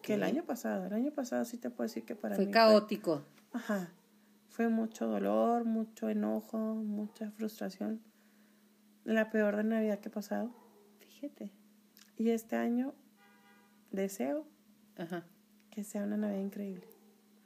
Que 0.02 0.14
el 0.14 0.22
año 0.22 0.44
pasado. 0.44 0.86
El 0.86 0.92
año 0.92 1.12
pasado 1.12 1.44
sí 1.44 1.58
te 1.58 1.70
puedo 1.70 1.88
decir 1.88 2.04
que 2.04 2.14
para 2.14 2.36
fue 2.36 2.46
mí 2.46 2.52
caótico. 2.52 3.24
Fue, 3.50 3.60
ajá. 3.60 3.90
Fue 4.48 4.68
mucho 4.68 5.06
dolor, 5.06 5.64
mucho 5.64 6.08
enojo, 6.08 6.58
mucha 6.58 7.30
frustración. 7.32 8.00
La 9.04 9.30
peor 9.30 9.56
de 9.56 9.64
Navidad 9.64 9.98
que 9.98 10.08
he 10.08 10.12
pasado. 10.12 10.54
Fíjate. 11.00 11.50
Y 12.16 12.30
este 12.30 12.56
año 12.56 12.94
deseo 13.90 14.46
ajá. 14.96 15.24
que 15.70 15.82
sea 15.84 16.04
una 16.04 16.16
Navidad 16.16 16.40
increíble. 16.40 16.86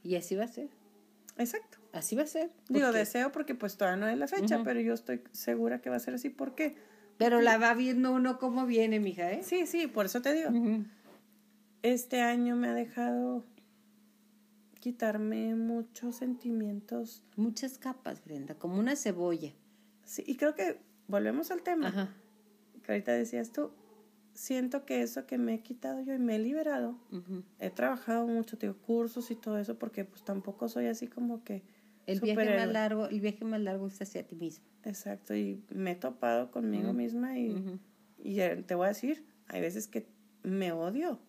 Y 0.02 0.16
así 0.16 0.34
va 0.34 0.44
a 0.44 0.48
ser. 0.48 0.68
Exacto. 1.38 1.78
Así 1.92 2.16
va 2.16 2.24
a 2.24 2.26
ser. 2.26 2.50
Digo, 2.68 2.92
deseo 2.92 3.32
porque 3.32 3.54
pues 3.54 3.76
todavía 3.76 4.04
no 4.04 4.08
es 4.08 4.18
la 4.18 4.28
fecha, 4.28 4.62
pero 4.64 4.80
yo 4.80 4.92
estoy 4.92 5.22
segura 5.32 5.80
que 5.80 5.90
va 5.90 5.96
a 5.96 6.00
ser 6.00 6.14
así. 6.14 6.28
¿Por 6.28 6.54
qué? 6.54 6.76
Pero 7.18 7.40
la 7.40 7.56
va 7.56 7.72
viendo 7.74 8.12
uno 8.12 8.38
como 8.38 8.66
viene, 8.66 9.00
mija, 9.00 9.32
¿eh? 9.32 9.42
Sí, 9.42 9.66
sí, 9.66 9.86
por 9.86 10.06
eso 10.06 10.20
te 10.20 10.34
digo. 10.34 10.50
Este 11.86 12.20
año 12.20 12.56
me 12.56 12.66
ha 12.66 12.74
dejado 12.74 13.44
quitarme 14.80 15.54
muchos 15.54 16.16
sentimientos. 16.16 17.22
Muchas 17.36 17.78
capas, 17.78 18.24
Brenda, 18.24 18.56
como 18.56 18.80
una 18.80 18.96
cebolla. 18.96 19.52
Sí, 20.02 20.24
y 20.26 20.34
creo 20.34 20.56
que 20.56 20.80
volvemos 21.06 21.52
al 21.52 21.62
tema. 21.62 21.86
Ajá. 21.86 22.12
Que 22.82 22.90
ahorita 22.90 23.12
decías 23.12 23.52
tú, 23.52 23.70
siento 24.34 24.84
que 24.84 25.00
eso 25.00 25.26
que 25.26 25.38
me 25.38 25.54
he 25.54 25.60
quitado 25.60 26.00
yo 26.00 26.12
y 26.12 26.18
me 26.18 26.34
he 26.34 26.38
liberado, 26.40 26.98
he 27.60 27.70
trabajado 27.70 28.26
mucho, 28.26 28.58
tengo 28.58 28.76
cursos 28.78 29.30
y 29.30 29.36
todo 29.36 29.56
eso, 29.56 29.78
porque 29.78 30.04
pues 30.04 30.24
tampoco 30.24 30.68
soy 30.68 30.86
así 30.86 31.06
como 31.06 31.44
que... 31.44 31.62
El 32.06 32.20
viaje 32.20 32.56
más 32.56 32.68
largo, 32.68 33.06
el 33.06 33.20
viaje 33.20 33.44
más 33.44 33.60
largo 33.60 33.86
es 33.86 34.02
hacia 34.02 34.26
ti 34.26 34.34
mismo. 34.34 34.66
Exacto, 34.82 35.36
y 35.36 35.62
me 35.70 35.92
he 35.92 35.94
topado 35.94 36.50
conmigo 36.50 36.92
misma 36.92 37.38
y, 37.38 37.78
y 38.24 38.38
te 38.66 38.74
voy 38.74 38.86
a 38.86 38.88
decir, 38.88 39.24
hay 39.46 39.60
veces 39.60 39.86
que 39.86 40.08
me 40.42 40.72
odio. 40.72 41.20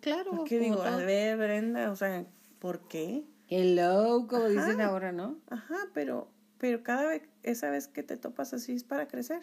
Claro. 0.00 0.30
Porque 0.36 0.58
digo, 0.58 0.82
a 0.82 0.96
ver, 0.96 1.36
Brenda, 1.36 1.90
o 1.90 1.96
sea, 1.96 2.26
¿por 2.58 2.86
qué? 2.88 3.24
Hello, 3.48 4.26
como 4.28 4.48
dicen 4.48 4.80
ahora, 4.80 5.12
¿no? 5.12 5.38
Ajá, 5.48 5.76
pero, 5.94 6.30
pero 6.58 6.82
cada 6.82 7.06
vez, 7.06 7.22
esa 7.42 7.70
vez 7.70 7.88
que 7.88 8.02
te 8.02 8.16
topas 8.16 8.52
así 8.52 8.74
es 8.74 8.84
para 8.84 9.08
crecer. 9.08 9.42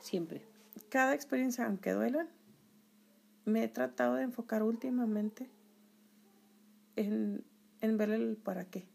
Siempre. 0.00 0.46
Cada 0.88 1.14
experiencia, 1.14 1.66
aunque 1.66 1.92
duela, 1.92 2.28
me 3.44 3.64
he 3.64 3.68
tratado 3.68 4.14
de 4.14 4.22
enfocar 4.22 4.62
últimamente 4.62 5.50
en, 6.96 7.44
en 7.80 7.98
ver 7.98 8.10
el 8.10 8.36
para 8.36 8.64
qué. 8.64 8.88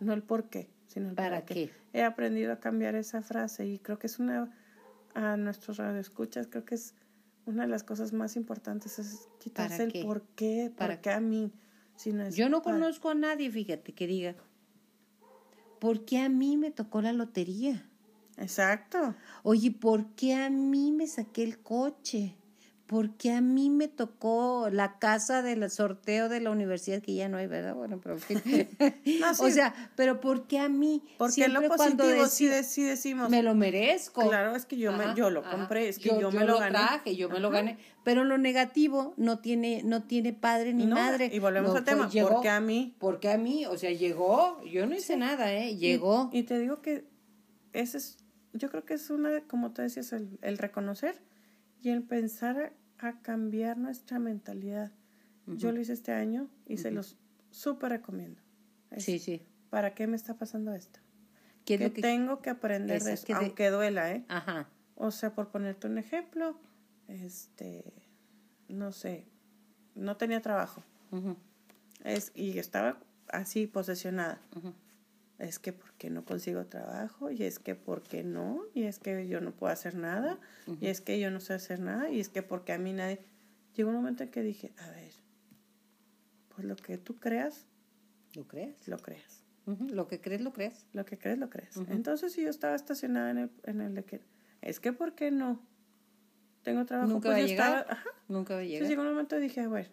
No 0.00 0.12
el 0.12 0.22
por 0.22 0.48
qué, 0.48 0.70
sino 0.86 1.08
el 1.10 1.14
para, 1.16 1.44
qué. 1.44 1.70
He 1.92 2.02
aprendido 2.04 2.52
a 2.52 2.60
cambiar 2.60 2.94
esa 2.94 3.22
frase 3.22 3.66
y 3.66 3.78
creo 3.78 3.98
que 3.98 4.06
es 4.06 4.18
una, 4.18 4.56
a 5.14 5.36
nuestros 5.36 5.78
radioescuchas, 5.78 6.46
creo 6.46 6.64
que 6.64 6.76
es 6.76 6.94
una 7.46 7.62
de 7.62 7.68
las 7.68 7.82
cosas 7.82 8.12
más 8.12 8.36
importantes, 8.36 8.98
es 8.98 9.28
quitarse 9.38 9.84
el 9.84 10.04
por 10.04 10.22
qué, 10.34 10.72
para 10.76 11.00
qué 11.00 11.10
a 11.10 11.20
mí. 11.20 11.52
Yo 12.32 12.48
no 12.48 12.62
conozco 12.62 13.10
a 13.10 13.14
nadie, 13.14 13.50
fíjate, 13.50 13.92
que 13.92 14.06
diga, 14.06 14.34
¿por 15.78 16.04
qué 16.04 16.18
a 16.18 16.28
mí 16.28 16.56
me 16.56 16.70
tocó 16.70 17.00
la 17.00 17.12
lotería? 17.12 17.88
Exacto. 18.36 19.14
Oye, 19.42 19.70
¿por 19.70 20.06
qué 20.14 20.34
a 20.34 20.50
mí 20.50 20.90
me 20.90 21.06
saqué 21.06 21.44
el 21.44 21.60
coche? 21.60 22.36
Porque 22.86 23.32
a 23.32 23.40
mí 23.40 23.70
me 23.70 23.88
tocó 23.88 24.68
la 24.70 24.98
casa 24.98 25.42
del 25.42 25.70
sorteo 25.70 26.28
de 26.28 26.40
la 26.40 26.50
universidad, 26.50 27.00
que 27.00 27.14
ya 27.14 27.30
no 27.30 27.38
hay, 27.38 27.46
¿verdad? 27.46 27.74
Bueno, 27.74 27.98
pero 28.02 28.16
O 29.38 29.50
sea, 29.50 29.74
pero 29.96 30.20
¿por 30.20 30.46
qué 30.46 30.58
a 30.58 30.68
mí? 30.68 31.02
Porque 31.16 31.48
lo 31.48 31.66
positivo 31.66 32.26
sí, 32.26 32.46
decimos. 32.82 33.30
Me 33.30 33.42
lo 33.42 33.54
merezco. 33.54 34.28
Claro, 34.28 34.54
es 34.54 34.66
que 34.66 34.76
yo, 34.76 34.92
me, 34.92 35.14
yo 35.14 35.30
lo 35.30 35.42
compré, 35.42 35.88
es 35.88 35.98
que 35.98 36.10
yo, 36.20 36.30
me 36.30 36.44
lo, 36.44 36.58
gané. 36.58 36.78
Traje, 36.78 37.16
yo 37.16 37.30
me 37.30 37.40
lo 37.40 37.50
gané. 37.50 37.78
Pero 38.04 38.24
lo 38.24 38.36
negativo 38.36 39.14
no 39.16 39.38
tiene, 39.38 39.82
no 39.82 40.02
tiene 40.02 40.34
padre 40.34 40.74
ni 40.74 40.86
madre. 40.86 41.30
Y 41.32 41.38
volvemos 41.38 41.74
al 41.74 41.84
tema, 41.84 42.10
¿por 42.10 42.42
qué 42.42 42.50
a 42.50 42.60
mí? 42.60 42.94
Porque 42.98 43.30
a 43.30 43.38
mí, 43.38 43.64
o 43.64 43.78
sea, 43.78 43.92
llegó, 43.92 44.62
yo 44.62 44.86
no 44.86 44.94
hice 44.94 45.16
nada, 45.16 45.52
¿eh? 45.54 45.76
Llegó. 45.76 46.28
Y, 46.32 46.42
te 46.42 46.58
digo 46.58 46.82
que 46.82 47.06
ese 47.72 47.96
es, 47.96 48.18
yo 48.52 48.68
creo 48.68 48.84
que 48.84 48.94
es 48.94 49.08
una, 49.08 49.40
como 49.46 49.72
tú 49.72 49.80
decías, 49.80 50.12
el, 50.12 50.38
el 50.42 50.58
reconocer 50.58 51.16
y 51.84 51.90
el 51.90 52.02
pensar 52.02 52.72
a 52.98 53.20
cambiar 53.20 53.76
nuestra 53.76 54.18
mentalidad. 54.18 54.90
Yo 55.46 55.70
lo 55.70 55.80
hice 55.80 55.92
este 55.92 56.12
año 56.12 56.48
y 56.66 56.78
se 56.78 56.90
los 56.90 57.18
súper 57.50 57.90
recomiendo. 57.90 58.40
sí, 58.96 59.18
sí. 59.18 59.46
¿Para 59.68 59.94
qué 59.94 60.06
me 60.06 60.16
está 60.16 60.38
pasando 60.38 60.72
esto? 60.72 61.00
¿Qué 61.66 61.76
que, 61.76 61.90
tengo 61.90 62.40
que 62.40 62.48
aprender 62.50 63.02
de 63.02 63.12
eso, 63.12 63.34
aunque 63.34 63.68
duela, 63.68 64.12
¿eh? 64.12 64.24
Ajá. 64.28 64.68
O 64.94 65.10
sea, 65.10 65.34
por 65.34 65.50
ponerte 65.50 65.86
un 65.86 65.98
ejemplo, 65.98 66.58
este, 67.08 67.92
no 68.68 68.92
sé, 68.92 69.26
no 69.94 70.16
tenía 70.16 70.40
trabajo. 70.40 70.82
es, 72.04 72.32
y 72.34 72.58
estaba 72.58 72.98
así 73.28 73.66
posesionada 73.66 74.40
es 75.38 75.58
que 75.58 75.72
porque 75.72 76.10
no 76.10 76.24
consigo 76.24 76.66
trabajo, 76.66 77.30
y 77.30 77.42
es 77.42 77.58
que 77.58 77.74
porque 77.74 78.22
no, 78.22 78.62
y 78.72 78.84
es 78.84 78.98
que 78.98 79.26
yo 79.26 79.40
no 79.40 79.52
puedo 79.52 79.72
hacer 79.72 79.96
nada, 79.96 80.38
y 80.80 80.86
es 80.86 81.00
que 81.00 81.18
yo 81.18 81.30
no 81.30 81.40
sé 81.40 81.54
hacer 81.54 81.80
nada, 81.80 82.10
y 82.10 82.20
es 82.20 82.28
que 82.28 82.42
porque 82.42 82.72
a 82.72 82.78
mí 82.78 82.92
nadie... 82.92 83.20
Llegó 83.74 83.90
un 83.90 83.96
momento 83.96 84.22
en 84.22 84.30
que 84.30 84.42
dije, 84.42 84.72
a 84.78 84.88
ver, 84.90 85.12
pues 86.54 86.64
lo 86.64 86.76
que 86.76 86.96
tú 86.96 87.18
creas, 87.18 87.66
lo 88.36 88.46
crees. 88.46 88.86
Lo 88.86 88.98
creas. 88.98 89.42
Lo 89.66 90.06
que 90.06 90.20
crees, 90.20 90.42
lo 90.42 90.52
crees. 90.52 90.86
Lo 90.92 91.04
que 91.04 91.18
crees, 91.18 91.38
lo 91.38 91.50
crees. 91.50 91.76
Entonces, 91.88 92.32
si 92.32 92.42
yo 92.42 92.50
estaba 92.50 92.76
estacionada 92.76 93.30
en 93.32 93.38
el, 93.38 93.50
en 93.64 93.80
el 93.80 93.94
de 93.94 94.04
que, 94.04 94.20
es 94.60 94.78
que 94.78 94.92
¿por 94.92 95.16
qué 95.16 95.32
no? 95.32 95.60
Tengo 96.62 96.86
trabajo. 96.86 97.10
Nunca 97.10 97.30
pues 97.30 97.40
va 97.40 97.44
a 97.44 97.46
llegar. 97.46 97.86
Ajá. 97.90 98.10
Nunca 98.28 98.54
va 98.54 98.60
a 98.60 98.62
llegar. 98.62 98.74
Entonces 98.74 98.90
llegó 98.90 99.02
un 99.02 99.08
momento 99.08 99.36
y 99.38 99.40
dije, 99.40 99.66
bueno, 99.66 99.88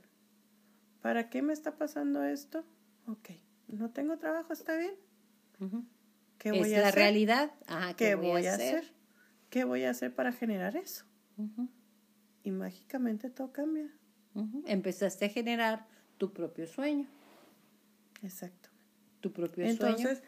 ¿para 1.02 1.32
qué 1.32 1.42
me 1.42 1.54
está 1.54 1.78
pasando 1.78 2.24
esto? 2.24 2.64
Ok, 3.08 3.32
no 3.68 3.90
tengo 3.90 4.20
trabajo, 4.20 4.54
está 4.54 4.78
bien 4.78 4.94
¿Qué 6.38 6.52
voy 6.52 6.74
es 6.74 6.80
a 6.80 6.82
la 6.82 6.92
realidad. 6.92 7.52
¿Qué, 7.98 8.16
voy, 8.16 8.48
a 8.48 8.56
hacer? 8.56 8.94
¿Qué 9.50 9.64
voy 9.64 9.84
a 9.84 9.92
hacer 9.92 10.14
para 10.14 10.32
generar 10.32 10.76
eso? 10.76 11.06
Y 12.44 12.52
mágicamente 12.52 13.30
todo 13.30 13.52
cambia. 13.52 13.90
Empezaste 14.66 15.26
a 15.26 15.30
generar 15.30 15.88
tu 16.18 16.34
propio 16.34 16.66
sueño. 16.68 17.08
Exacto. 18.24 18.70
Tu 19.20 19.32
propio 19.32 19.66
sueño. 19.66 19.72
Entonces, 19.72 20.24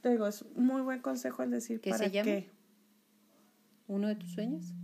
te 0.00 0.10
digo, 0.10 0.26
es 0.26 0.44
muy 0.54 0.82
buen 0.82 1.00
consejo 1.00 1.42
el 1.42 1.50
decir 1.50 1.80
¿Qué 1.80 1.90
para 1.90 2.04
se 2.04 2.10
llama? 2.10 2.24
qué. 2.24 2.50
¿Uno 3.88 4.08
de 4.08 4.16
tus 4.16 4.32
sueños? 4.32 4.74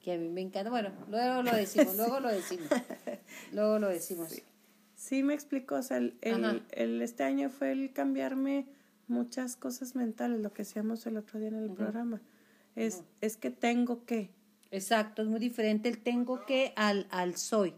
Que 0.00 0.12
a 0.12 0.18
mí 0.18 0.28
me 0.28 0.40
encanta. 0.40 0.70
Bueno, 0.70 0.92
luego 1.08 1.42
lo 1.42 1.52
decimos, 1.56 1.96
luego 1.96 2.20
lo 2.20 2.28
decimos. 2.28 2.68
Luego 3.52 3.78
lo 3.78 3.88
decimos. 3.88 4.40
Sí, 4.94 5.22
me 5.22 5.34
explicó. 5.34 5.76
O 5.76 5.82
sea, 5.82 5.96
el, 5.96 6.16
el, 6.20 7.02
este 7.02 7.24
año 7.24 7.50
fue 7.50 7.72
el 7.72 7.92
cambiarme 7.92 8.68
muchas 9.08 9.56
cosas 9.56 9.94
mentales, 9.94 10.40
lo 10.40 10.52
que 10.52 10.62
decíamos 10.62 11.06
el 11.06 11.16
otro 11.16 11.38
día 11.38 11.48
en 11.48 11.56
el 11.56 11.72
programa. 11.72 12.20
Es, 12.74 13.04
es 13.20 13.36
que 13.36 13.50
tengo 13.50 14.04
que. 14.04 14.30
Exacto, 14.70 15.22
es 15.22 15.28
muy 15.28 15.40
diferente 15.40 15.88
el 15.88 15.98
tengo 15.98 16.44
que 16.44 16.72
al, 16.76 17.06
al 17.10 17.36
soy. 17.36 17.74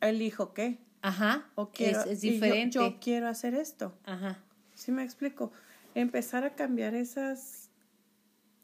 Elijo 0.00 0.54
que. 0.54 0.78
Ajá, 1.02 1.50
o 1.54 1.70
quiero, 1.70 2.02
es, 2.04 2.20
diferente. 2.20 2.74
yo, 2.74 2.98
quiero 3.00 3.28
hacer 3.28 3.54
esto. 3.54 3.96
Ajá. 4.04 4.38
¿Sí 4.74 4.92
me 4.92 5.04
explico? 5.04 5.52
Empezar 5.94 6.44
a 6.44 6.54
cambiar 6.54 6.94
esas, 6.94 7.70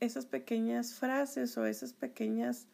esas 0.01 0.27
pequeñas 0.27 0.95
frases 0.95 1.57
o 1.57 1.67
esas 1.67 1.93
pequeñas 1.93 2.67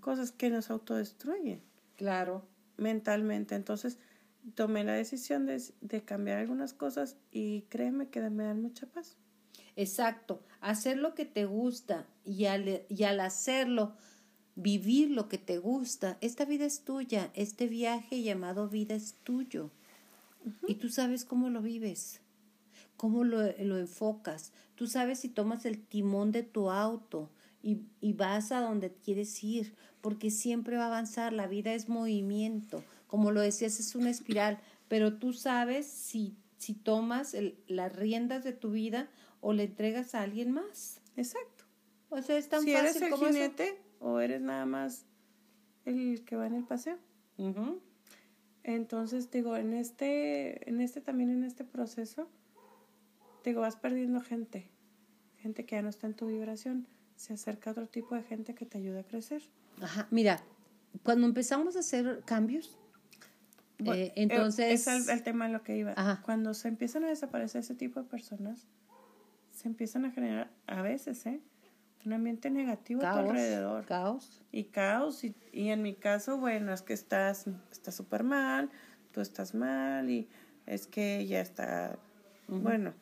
cosas 0.00 0.30
que 0.30 0.50
nos 0.50 0.70
autodestruyen. 0.70 1.62
Claro. 1.96 2.46
Mentalmente. 2.76 3.54
Entonces, 3.54 3.98
tomé 4.54 4.84
la 4.84 4.92
decisión 4.92 5.46
de, 5.46 5.62
de, 5.80 6.02
cambiar 6.02 6.38
algunas 6.38 6.72
cosas 6.74 7.16
y 7.32 7.62
créeme 7.62 8.08
que 8.08 8.20
me 8.30 8.44
dan 8.44 8.60
mucha 8.60 8.86
paz. 8.86 9.16
Exacto, 9.76 10.42
hacer 10.60 10.98
lo 10.98 11.14
que 11.14 11.24
te 11.24 11.46
gusta 11.46 12.06
y 12.24 12.44
al, 12.44 12.82
y 12.88 13.04
al 13.04 13.20
hacerlo, 13.20 13.96
vivir 14.54 15.10
lo 15.10 15.28
que 15.28 15.38
te 15.38 15.58
gusta, 15.58 16.16
esta 16.20 16.44
vida 16.44 16.64
es 16.64 16.84
tuya, 16.84 17.30
este 17.34 17.66
viaje 17.66 18.22
llamado 18.22 18.68
vida 18.68 18.94
es 18.94 19.14
tuyo. 19.24 19.70
Y 20.68 20.74
tú 20.74 20.90
sabes 20.90 21.24
cómo 21.24 21.48
lo 21.48 21.62
vives, 21.62 22.20
cómo 22.96 23.24
lo, 23.24 23.38
lo, 23.58 23.78
enfocas. 23.78 24.52
Tú 24.74 24.86
sabes 24.86 25.20
si 25.20 25.30
tomas 25.30 25.64
el 25.64 25.80
timón 25.80 26.32
de 26.32 26.42
tu 26.42 26.70
auto 26.70 27.30
y, 27.62 27.80
y 28.02 28.12
vas 28.12 28.52
a 28.52 28.60
donde 28.60 28.92
quieres 28.92 29.42
ir, 29.42 29.74
porque 30.02 30.30
siempre 30.30 30.76
va 30.76 30.84
a 30.84 30.88
avanzar, 30.88 31.32
la 31.32 31.46
vida 31.46 31.72
es 31.72 31.88
movimiento 31.88 32.84
como 33.14 33.30
lo 33.30 33.42
decías, 33.42 33.78
es 33.78 33.94
una 33.94 34.10
espiral, 34.10 34.58
pero 34.88 35.18
tú 35.18 35.32
sabes 35.32 35.86
si, 35.86 36.36
si 36.56 36.74
tomas 36.74 37.36
las 37.68 37.94
riendas 37.94 38.42
de 38.42 38.52
tu 38.52 38.72
vida 38.72 39.08
o 39.40 39.52
le 39.52 39.62
entregas 39.62 40.16
a 40.16 40.22
alguien 40.22 40.50
más. 40.50 41.00
Exacto. 41.16 41.62
O 42.10 42.20
sea, 42.22 42.36
es 42.36 42.48
tan 42.48 42.62
si 42.62 42.72
eres 42.72 43.00
el 43.00 43.14
jinete 43.14 43.80
o 44.00 44.18
eres 44.18 44.40
nada 44.40 44.66
más 44.66 45.06
el 45.84 46.24
que 46.24 46.34
va 46.34 46.48
en 46.48 46.54
el 46.54 46.64
paseo. 46.64 46.98
Entonces, 48.64 49.30
digo, 49.30 49.56
en 49.56 49.74
este, 49.74 50.68
en 50.68 50.80
este 50.80 51.00
también 51.00 51.30
en 51.30 51.44
este 51.44 51.62
proceso, 51.62 52.28
digo, 53.44 53.60
vas 53.60 53.76
perdiendo 53.76 54.22
gente, 54.22 54.72
gente 55.36 55.64
que 55.64 55.76
ya 55.76 55.82
no 55.82 55.88
está 55.88 56.08
en 56.08 56.14
tu 56.14 56.26
vibración, 56.26 56.88
se 57.14 57.34
acerca 57.34 57.70
a 57.70 57.74
otro 57.74 57.86
tipo 57.86 58.16
de 58.16 58.24
gente 58.24 58.56
que 58.56 58.66
te 58.66 58.78
ayuda 58.78 59.02
a 59.02 59.04
crecer. 59.04 59.40
Ajá, 59.80 60.08
mira, 60.10 60.42
cuando 61.04 61.28
empezamos 61.28 61.76
a 61.76 61.78
hacer 61.78 62.24
cambios, 62.24 62.76
Eh, 63.78 64.12
entonces... 64.16 64.86
Es 64.86 65.08
el, 65.08 65.22
tema 65.22 65.46
en 65.46 65.52
lo 65.52 65.62
que 65.62 65.76
iba. 65.76 65.94
Cuando 66.24 66.54
se 66.54 66.68
empiezan 66.68 67.04
a 67.04 67.08
desaparecer 67.08 67.60
ese 67.60 67.74
tipo 67.74 68.00
de 68.00 68.08
personas, 68.08 68.66
se 69.50 69.68
empiezan 69.68 70.04
a 70.04 70.10
generar, 70.10 70.50
a 70.66 70.82
veces, 70.82 71.24
¿eh? 71.26 71.40
Un 72.04 72.12
ambiente 72.12 72.50
negativo 72.50 73.04
a 73.04 73.12
tu 73.12 73.18
alrededor. 73.18 73.86
Caos. 73.86 74.42
Y 74.52 74.64
caos. 74.64 75.24
Y, 75.24 75.34
y 75.52 75.68
en 75.70 75.82
mi 75.82 75.94
caso, 75.94 76.38
bueno, 76.38 76.72
es 76.72 76.82
que 76.82 76.92
estás 76.92 77.46
súper 77.90 78.24
mal, 78.24 78.70
tú 79.12 79.20
estás 79.22 79.54
mal 79.54 80.10
y 80.10 80.28
es 80.66 80.86
que 80.86 81.18
ella 81.18 81.40
está... 81.40 81.98
Bueno, 82.46 82.92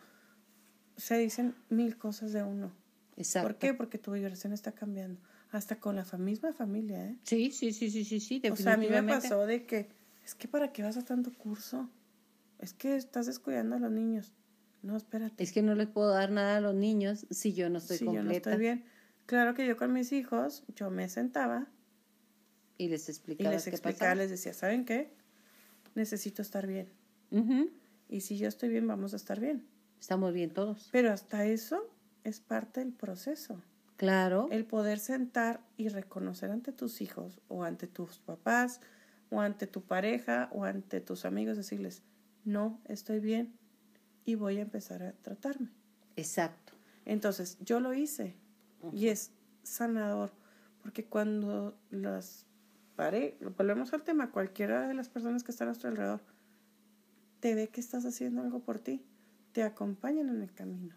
se 0.97 1.19
dicen 1.19 1.57
mil 1.69 1.99
cosas 1.99 2.33
de 2.33 2.45
uno. 2.45 2.73
Exacto. 3.17 3.49
¿Por 3.49 3.59
qué? 3.59 3.75
Porque 3.75 3.99
tu 3.99 4.13
vibración 4.13 4.53
está 4.53 4.73
cambiando. 4.73 5.21
Hasta 5.51 5.77
con 5.77 5.97
la 5.97 6.05
misma 6.19 6.53
familia, 6.53 7.05
¿eh? 7.05 7.19
Sí, 7.25 7.51
sí, 7.51 7.73
sí, 7.73 7.91
sí, 7.91 8.05
sí, 8.05 8.21
sí, 8.21 8.39
definitivamente. 8.39 8.53
O 8.53 8.63
sea, 8.63 8.75
a 8.75 8.77
mí 8.77 8.89
me 8.89 9.03
pasó 9.03 9.47
de 9.47 9.67
que, 9.67 9.91
es 10.25 10.35
que 10.35 10.49
para 10.49 10.73
qué 10.73 10.83
vas 10.83 10.97
a 10.97 11.05
tanto 11.05 11.33
curso, 11.33 11.89
es 12.59 12.73
que 12.73 12.97
estás 12.97 13.27
descuidando 13.27 13.77
a 13.77 13.79
los 13.79 13.91
niños. 13.91 14.33
No, 14.83 14.97
espérate. 14.97 15.43
Es 15.43 15.53
que 15.53 15.63
no 15.63 15.75
les 15.75 15.89
puedo 15.89 16.11
dar 16.11 16.31
nada 16.31 16.57
a 16.57 16.61
los 16.61 16.75
niños 16.75 17.27
si 17.31 17.55
yo 17.55 17.71
no 17.71 17.79
estoy 17.79 17.99
si 17.99 18.05
completa. 18.05 18.25
yo 18.25 18.29
no 18.29 18.37
estoy 18.37 18.57
bien. 18.59 18.85
Claro 19.27 19.55
que 19.55 19.67
yo 19.67 19.77
con 19.77 19.93
mis 19.93 20.13
hijos, 20.13 20.65
yo 20.75 20.91
me 20.91 21.09
sentaba. 21.09 21.69
Y 22.79 22.89
les 22.89 23.09
explicaba. 23.09 23.51
Y 23.51 23.53
les 23.53 23.67
explicaba, 23.67 24.15
les 24.15 24.31
decía, 24.31 24.53
¿saben 24.55 24.85
qué? 24.85 25.13
Necesito 25.95 26.43
estar 26.43 26.67
bien. 26.67 26.89
Y 28.09 28.21
si 28.21 28.37
yo 28.37 28.49
estoy 28.49 28.69
bien, 28.69 28.87
vamos 28.87 29.13
a 29.13 29.17
estar 29.17 29.41
bien. 29.41 29.67
Estamos 30.01 30.33
bien 30.33 30.51
todos. 30.51 30.89
Pero 30.91 31.13
hasta 31.13 31.47
eso 31.47 31.89
es 32.25 32.41
parte 32.41 32.81
del 32.81 32.93
proceso. 32.93 33.63
Claro. 33.97 34.49
El 34.51 34.67
poder 34.67 34.99
sentar 34.99 35.61
y 35.77 35.89
reconocer 35.89 36.51
ante 36.51 36.73
tus 36.73 37.01
hijos 37.01 37.41
o 37.49 37.63
ante 37.63 37.87
tus 37.87 38.19
papás 38.19 38.81
o 39.33 39.41
ante 39.41 39.67
tu 39.67 39.81
pareja 39.81 40.51
o 40.53 40.65
ante 40.65 41.01
tus 41.01 41.25
amigos, 41.25 41.57
decirles, 41.57 42.03
no, 42.45 42.81
estoy 42.85 43.19
bien 43.19 43.55
y 44.27 44.35
voy 44.35 44.59
a 44.59 44.63
empezar 44.63 45.03
a 45.03 45.13
tratarme. 45.13 45.71
Exacto. 46.17 46.75
Entonces, 47.07 47.57
yo 47.61 47.81
lo 47.81 47.95
hice 47.95 48.37
y 48.93 49.09
es 49.09 49.33
sanador, 49.63 50.33
porque 50.83 51.07
cuando 51.07 51.75
las 51.91 52.47
parejas, 52.95 53.39
volvemos 53.57 53.93
al 53.95 54.03
tema, 54.03 54.31
cualquiera 54.31 54.87
de 54.87 54.95
las 54.95 55.09
personas 55.09 55.43
que 55.43 55.51
están 55.51 55.69
a 55.69 55.71
nuestro 55.71 55.89
alrededor, 55.89 56.21
te 57.41 57.55
ve 57.55 57.69
que 57.69 57.81
estás 57.81 58.05
haciendo 58.05 58.43
algo 58.43 58.61
por 58.61 58.81
ti, 58.81 59.03
te 59.53 59.63
acompañan 59.63 60.29
en 60.29 60.43
el 60.43 60.53
camino. 60.53 60.95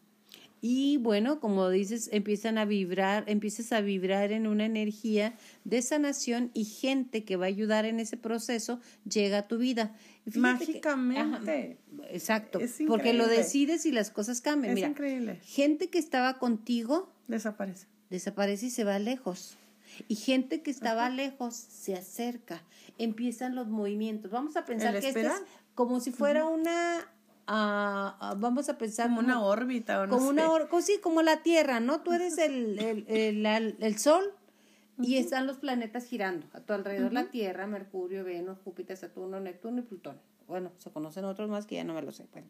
Y 0.62 0.98
bueno, 0.98 1.40
como 1.40 1.70
dices, 1.70 2.10
empiezan 2.12 2.58
a 2.58 2.66
vibrar, 2.66 3.24
empiezas 3.28 3.72
a 3.72 3.82
vibrar 3.82 4.32
en 4.32 4.48
una 4.48 4.66
energía 4.66 5.36
de 5.64 5.82
sanación 5.82 6.50
y 6.54 6.66
gente 6.66 7.24
que 7.24 7.36
va 7.36 7.46
a 7.46 7.50
ayudar 7.50 7.86
en 7.86 8.00
ese 8.00 8.18
proceso 8.18 8.80
llega 9.08 9.40
a 9.40 9.48
tu 9.48 9.58
vida. 9.58 9.96
Mágicamente. 10.34 11.78
exacto. 12.10 12.60
porque 12.88 13.14
lo 13.14 13.28
decides 13.28 13.86
y 13.86 13.92
las 13.92 14.10
cosas 14.10 14.42
cambian. 14.42 14.78
Es 14.78 14.84
increíble. 14.84 15.40
Gente 15.44 15.90
que 15.90 16.00
estaba 16.00 16.40
contigo 16.40 17.14
desaparece. 17.28 17.88
Desaparece 18.10 18.68
y 18.68 18.70
se 18.72 18.84
va 18.84 18.98
lejos. 18.98 19.58
Y 20.08 20.16
gente 20.16 20.62
que 20.62 20.72
estaba 20.72 21.10
lejos 21.10 21.56
se 21.56 21.96
acerca. 21.96 22.64
Empiezan 22.98 23.56
los 23.56 23.68
movimientos. 23.68 24.32
Vamos 24.32 24.58
a 24.58 24.66
pensar 24.66 25.00
que 25.00 25.10
esto 25.10 25.20
es 25.20 25.42
como 25.76 26.00
si 26.00 26.12
fuera 26.12 26.46
una 26.46 27.08
vamos 27.48 28.70
a 28.70 28.78
pensar 28.78 29.08
como, 29.08 29.20
una 29.20 29.44
órbita 29.44 30.02
o 30.02 30.08
no 30.08 30.18
como 30.18 30.30
una 30.30 30.48
sí, 30.82 31.00
como 31.02 31.22
la 31.22 31.44
Tierra, 31.44 31.80
¿no? 31.80 32.02
Tú 32.02 32.14
eres 32.14 32.38
el, 32.38 32.80
el, 32.80 33.06
el, 33.08 33.78
el 33.80 33.98
Sol 33.98 34.34
y 34.98 35.18
están 35.18 35.46
los 35.46 35.58
planetas 35.58 36.06
girando 36.06 36.48
a 36.54 36.62
tu 36.62 36.74
alrededor, 36.74 37.14
la 37.14 37.30
Tierra, 37.30 37.68
Mercurio, 37.68 38.24
Venus, 38.24 38.58
Júpiter, 38.64 38.96
Saturno, 38.96 39.40
Neptuno 39.40 39.80
y 39.80 39.84
Plutón. 39.84 40.20
Bueno, 40.48 40.72
se 40.78 40.92
conocen 40.92 41.26
otros 41.26 41.50
más 41.50 41.66
que 41.66 41.76
ya 41.76 41.84
no 41.84 41.96
me 41.96 42.04
lo 42.04 42.12
sé. 42.12 42.28
Bueno. 42.32 42.48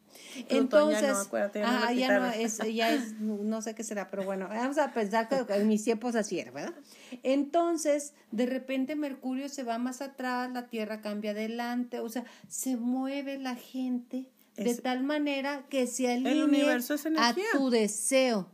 Entonces, 0.49 1.01
ya 1.01 1.13
no, 1.13 1.19
acuérdate, 1.19 1.59
ya, 1.61 1.91
ya 1.93 2.19
no 2.19 2.26
es, 2.26 2.57
ya 2.57 2.93
es, 2.93 3.13
no 3.22 3.61
sé 3.61 3.73
qué 3.73 3.85
será, 3.85 4.09
pero 4.11 4.26
bueno, 4.26 4.49
vamos 4.49 4.77
a 4.77 4.91
pensar 4.91 5.30
que 5.30 5.45
en 5.53 5.67
mis 5.69 5.85
tiempos 5.85 6.13
así 6.15 6.39
era, 6.39 6.51
¿verdad? 6.51 6.76
Entonces, 7.23 8.13
de 8.31 8.47
repente 8.47 8.97
Mercurio 8.97 9.47
se 9.47 9.63
va 9.63 9.77
más 9.77 10.01
atrás, 10.01 10.51
la 10.51 10.67
Tierra 10.67 10.99
cambia 10.99 11.31
adelante, 11.31 12.01
o 12.01 12.09
sea, 12.09 12.26
se 12.49 12.76
mueve 12.76 13.38
la 13.38 13.55
gente 13.55 14.27
de 14.56 14.76
tal 14.76 15.03
manera 15.03 15.65
que 15.69 15.88
se 15.88 16.11
alinee 16.11 16.80
a 17.18 17.36
tu 17.53 17.69
deseo, 17.69 18.49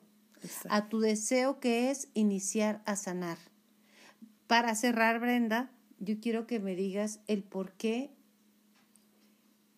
a 0.69 0.89
tu 0.89 0.99
deseo 0.99 1.59
que 1.59 1.91
es 1.91 2.09
iniciar 2.13 2.81
a 2.85 2.95
sanar. 2.95 3.37
Para 4.47 4.75
cerrar, 4.75 5.19
Brenda, 5.19 5.71
yo 5.99 6.19
quiero 6.19 6.47
que 6.47 6.59
me 6.59 6.75
digas 6.75 7.19
el 7.27 7.43
por 7.43 7.73
qué 7.73 8.11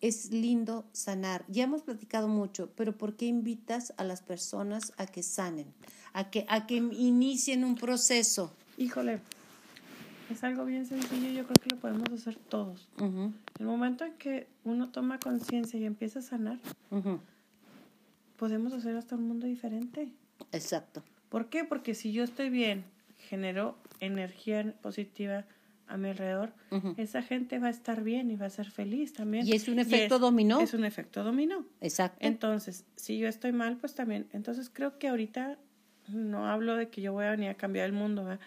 es 0.00 0.30
lindo 0.30 0.86
sanar. 0.92 1.44
Ya 1.48 1.64
hemos 1.64 1.82
platicado 1.82 2.28
mucho, 2.28 2.70
pero 2.76 2.96
¿por 2.96 3.16
qué 3.16 3.26
invitas 3.26 3.94
a 3.96 4.04
las 4.04 4.20
personas 4.20 4.92
a 4.96 5.06
que 5.06 5.22
sanen, 5.22 5.72
a 6.12 6.30
que, 6.30 6.44
a 6.48 6.66
que 6.66 6.76
inicien 6.76 7.64
un 7.64 7.74
proceso? 7.74 8.54
Híjole, 8.76 9.20
es 10.34 10.44
algo 10.44 10.64
bien 10.64 10.84
sencillo, 10.84 11.30
yo 11.30 11.46
creo 11.46 11.56
que 11.56 11.70
lo 11.70 11.80
podemos 11.80 12.10
hacer 12.12 12.36
todos. 12.36 12.88
El 13.58 13.66
momento 13.66 14.04
en 14.04 14.14
que 14.14 14.48
uno 14.64 14.90
toma 14.90 15.18
conciencia 15.18 15.78
y 15.78 15.84
empieza 15.84 16.18
a 16.18 16.22
sanar, 16.22 16.58
podemos 18.36 18.72
hacer 18.72 18.96
hasta 18.96 19.14
un 19.14 19.28
mundo 19.28 19.46
diferente. 19.46 20.12
Exacto. 20.52 21.02
¿Por 21.28 21.48
qué? 21.48 21.64
Porque 21.64 21.94
si 21.94 22.12
yo 22.12 22.24
estoy 22.24 22.50
bien, 22.50 22.84
genero 23.16 23.78
energía 24.00 24.74
positiva 24.82 25.44
a 25.86 25.96
mi 25.96 26.08
alrededor, 26.08 26.52
esa 26.96 27.22
gente 27.22 27.58
va 27.58 27.68
a 27.68 27.70
estar 27.70 28.02
bien 28.02 28.30
y 28.30 28.36
va 28.36 28.46
a 28.46 28.50
ser 28.50 28.70
feliz 28.70 29.12
también. 29.12 29.46
Y 29.46 29.52
es 29.52 29.68
un 29.68 29.78
efecto 29.78 30.18
dominó. 30.18 30.60
Es 30.60 30.74
un 30.74 30.84
efecto 30.84 31.22
dominó. 31.22 31.64
Exacto. 31.80 32.26
Entonces, 32.26 32.84
si 32.96 33.18
yo 33.18 33.28
estoy 33.28 33.52
mal, 33.52 33.76
pues 33.76 33.94
también. 33.94 34.26
Entonces 34.32 34.70
creo 34.72 34.98
que 34.98 35.08
ahorita 35.08 35.58
no 36.08 36.48
hablo 36.48 36.74
de 36.76 36.88
que 36.88 37.02
yo 37.02 37.12
voy 37.12 37.26
a 37.26 37.30
venir 37.30 37.50
a 37.50 37.54
cambiar 37.54 37.86
el 37.86 37.92
mundo, 37.92 38.24
¿verdad? 38.24 38.40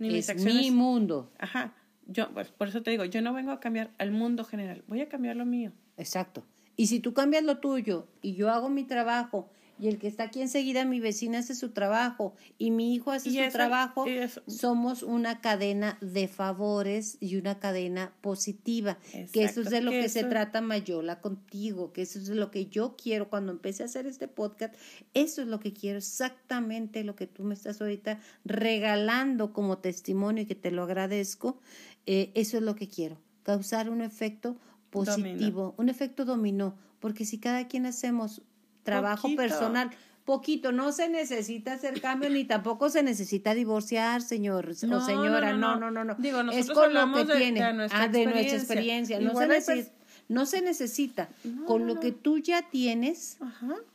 Ni 0.00 0.18
es 0.18 0.44
mi 0.44 0.70
mundo. 0.70 1.30
Ajá. 1.38 1.74
Yo, 2.06 2.32
pues, 2.32 2.48
por 2.50 2.68
eso 2.68 2.82
te 2.82 2.90
digo, 2.90 3.04
yo 3.04 3.22
no 3.22 3.32
vengo 3.32 3.52
a 3.52 3.60
cambiar 3.60 3.92
al 3.98 4.10
mundo 4.10 4.44
general, 4.44 4.82
voy 4.88 5.00
a 5.00 5.08
cambiar 5.08 5.36
lo 5.36 5.46
mío. 5.46 5.72
Exacto. 5.96 6.44
Y 6.76 6.88
si 6.88 6.98
tú 6.98 7.12
cambias 7.14 7.44
lo 7.44 7.58
tuyo 7.58 8.08
y 8.22 8.34
yo 8.34 8.50
hago 8.50 8.68
mi 8.68 8.84
trabajo 8.84 9.50
y 9.80 9.88
el 9.88 9.98
que 9.98 10.08
está 10.08 10.24
aquí 10.24 10.42
enseguida, 10.42 10.84
mi 10.84 11.00
vecina 11.00 11.38
hace 11.38 11.54
su 11.54 11.70
trabajo 11.70 12.34
y 12.58 12.70
mi 12.70 12.94
hijo 12.94 13.12
hace 13.12 13.30
su 13.30 13.50
trabajo, 13.50 14.04
somos 14.46 15.02
una 15.02 15.40
cadena 15.40 15.96
de 16.02 16.28
favores 16.28 17.16
y 17.18 17.36
una 17.36 17.58
cadena 17.58 18.12
positiva, 18.20 18.98
que 19.32 19.44
eso 19.44 19.62
es 19.62 19.70
de 19.70 19.80
lo 19.80 19.90
que, 19.90 20.10
se 20.10 20.24
trata 20.24 20.60
Mayola 20.60 21.22
contigo, 21.22 21.94
que 21.94 22.02
eso 22.02 22.18
es 22.18 22.26
de 22.26 22.34
lo 22.34 22.50
que 22.50 22.66
yo 22.66 22.94
quiero 23.02 23.30
cuando 23.30 23.52
empecé 23.52 23.82
a 23.82 23.86
hacer 23.86 24.06
este 24.06 24.28
podcast, 24.28 24.74
eso 25.14 25.40
es 25.40 25.48
lo 25.48 25.60
que 25.60 25.72
quiero, 25.72 25.96
exactamente 25.96 27.02
lo 27.02 27.16
que 27.16 27.26
tú 27.26 27.44
me 27.44 27.54
estás 27.54 27.80
ahorita 27.80 28.20
regalando 28.44 29.54
como 29.54 29.78
testimonio 29.78 30.42
y 30.42 30.46
que 30.46 30.54
te 30.54 30.70
lo 30.70 30.82
agradezco, 30.82 31.58
eh, 32.04 32.32
eso 32.34 32.58
es 32.58 32.62
lo 32.62 32.74
que 32.74 32.86
quiero, 32.86 33.18
causar 33.44 33.88
un 33.88 34.02
efecto 34.02 34.58
positivo, 34.90 35.74
un 35.78 35.88
efecto 35.88 36.26
dominó, 36.26 36.76
porque 36.98 37.24
si 37.24 37.38
cada 37.38 37.66
quien 37.66 37.86
hacemos 37.86 38.42
trabajo 38.82 39.28
personal. 39.36 39.90
Poquito, 40.24 40.70
no 40.70 40.92
se 40.92 41.08
necesita 41.08 41.72
hacer 41.72 42.00
cambio 42.00 42.30
ni 42.30 42.44
tampoco 42.44 42.88
se 42.90 43.02
necesita 43.02 43.54
divorciar, 43.54 44.22
señor 44.22 44.68
o 44.68 45.00
señora. 45.00 45.52
No, 45.54 45.76
no, 45.76 45.90
no, 45.90 46.04
no. 46.04 46.14
Digo, 46.16 46.40
es 46.52 46.70
con 46.70 46.94
lo 46.94 47.12
que 47.12 47.24
tiene, 47.24 47.64
de 47.64 47.72
nuestra, 47.72 48.02
ah, 48.02 48.08
de 48.08 48.26
nuestra 48.26 48.58
experiencia. 48.58 49.18
No 49.18 49.34
se, 49.34 49.90
no 50.28 50.46
se, 50.46 50.62
necesita. 50.62 51.30
con 51.66 51.86
lo 51.86 51.98
que 51.98 52.12
tú 52.12 52.38
ya 52.38 52.68
tienes, 52.70 53.38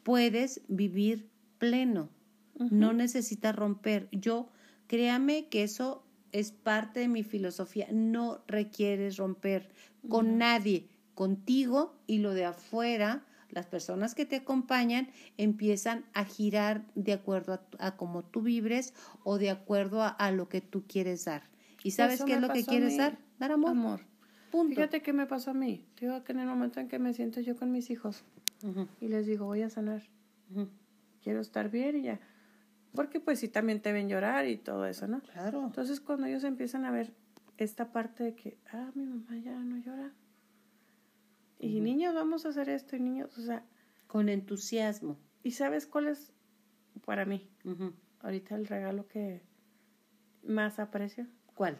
puedes 0.03 0.61
vivir 0.67 1.29
pleno. 1.57 2.09
No 2.57 2.93
necesitas 2.93 3.55
romper. 3.55 4.07
Yo, 4.11 4.49
créame 4.87 5.47
que 5.47 5.63
eso 5.63 6.03
es 6.31 6.51
parte 6.51 7.01
de 7.01 7.07
mi 7.07 7.23
filosofía. 7.23 7.87
No 7.91 8.43
requieres 8.47 9.17
romper 9.17 9.69
con 10.09 10.37
nadie, 10.37 10.89
contigo 11.13 11.95
y 12.07 12.17
lo 12.17 12.33
de 12.33 12.45
afuera 12.45 13.24
las 13.55 13.65
personas 13.65 14.13
que 14.13 14.25
te 14.25 14.35
acompañan 14.35 15.07
empiezan 15.37 16.05
a 16.13 16.25
girar 16.25 16.85
de 16.93 17.13
acuerdo 17.13 17.61
a, 17.79 17.95
cómo 17.95 18.23
tú 18.23 18.41
vibres 18.41 18.93
o 19.23 19.37
de 19.37 19.49
acuerdo 19.49 20.03
a, 20.03 20.31
lo 20.31 20.49
que 20.49 20.59
tú 20.59 20.83
quieres 20.85 21.23
dar. 21.23 21.43
¿Y 21.81 21.91
sabes 21.91 22.23
qué 22.23 22.33
es 22.33 22.41
lo 22.41 22.49
que 22.49 22.65
quieres 22.65 22.97
dar? 22.97 23.17
Dar 23.39 23.53
amor. 23.53 23.71
Amor. 23.71 24.01
Fíjate 24.69 25.01
qué 25.01 25.13
me 25.13 25.25
pasó 25.25 25.51
a 25.51 25.53
mí. 25.53 25.85
Digo 25.99 26.23
que 26.23 26.33
en 26.33 26.39
el 26.39 26.47
momento 26.47 26.79
en 26.81 26.89
que 26.89 26.99
me 26.99 27.13
siento 27.13 27.39
yo 27.39 27.55
con 27.55 27.71
mis 27.71 27.89
hijos 27.89 28.23
y 28.99 29.07
les 29.07 29.25
digo, 29.25 29.45
voy 29.45 29.61
a 29.61 29.69
sanar. 29.69 30.03
Quiero 31.23 31.39
estar 31.39 31.71
bien 31.71 31.95
y 31.97 32.01
ya. 32.03 32.19
Porque 32.93 33.21
pues 33.21 33.39
sí 33.39 33.47
también 33.47 33.81
te 33.81 33.93
ven 33.93 34.09
llorar 34.09 34.47
y 34.47 34.57
todo 34.57 34.85
eso, 34.85 35.07
¿no? 35.07 35.21
Claro. 35.21 35.63
Entonces 35.65 36.01
cuando 36.01 36.27
ellos 36.27 36.43
empiezan 36.43 36.83
a 36.83 36.91
ver 36.91 37.13
esta 37.57 37.93
parte 37.93 38.23
de 38.23 38.35
que, 38.35 38.57
ah, 38.73 38.91
mi 38.95 39.05
mamá 39.05 39.37
ya 39.37 39.57
no 39.57 39.77
llora, 39.77 40.13
y 41.59 41.79
niños, 41.81 42.13
vamos 42.13 42.45
a 42.45 42.49
hacer 42.49 42.69
esto, 42.69 42.95
y 42.95 42.99
niños, 42.99 43.37
o 43.37 43.41
sea. 43.41 43.65
Con 44.07 44.29
entusiasmo. 44.29 45.17
¿Y 45.43 45.51
sabes 45.51 45.87
cuál 45.87 46.07
es 46.07 46.31
para 47.05 47.25
mí? 47.25 47.49
Ahorita 48.19 48.55
el 48.55 48.67
regalo 48.67 49.07
que 49.07 49.41
más 50.43 50.79
aprecio. 50.79 51.27
¿Cuál? 51.53 51.77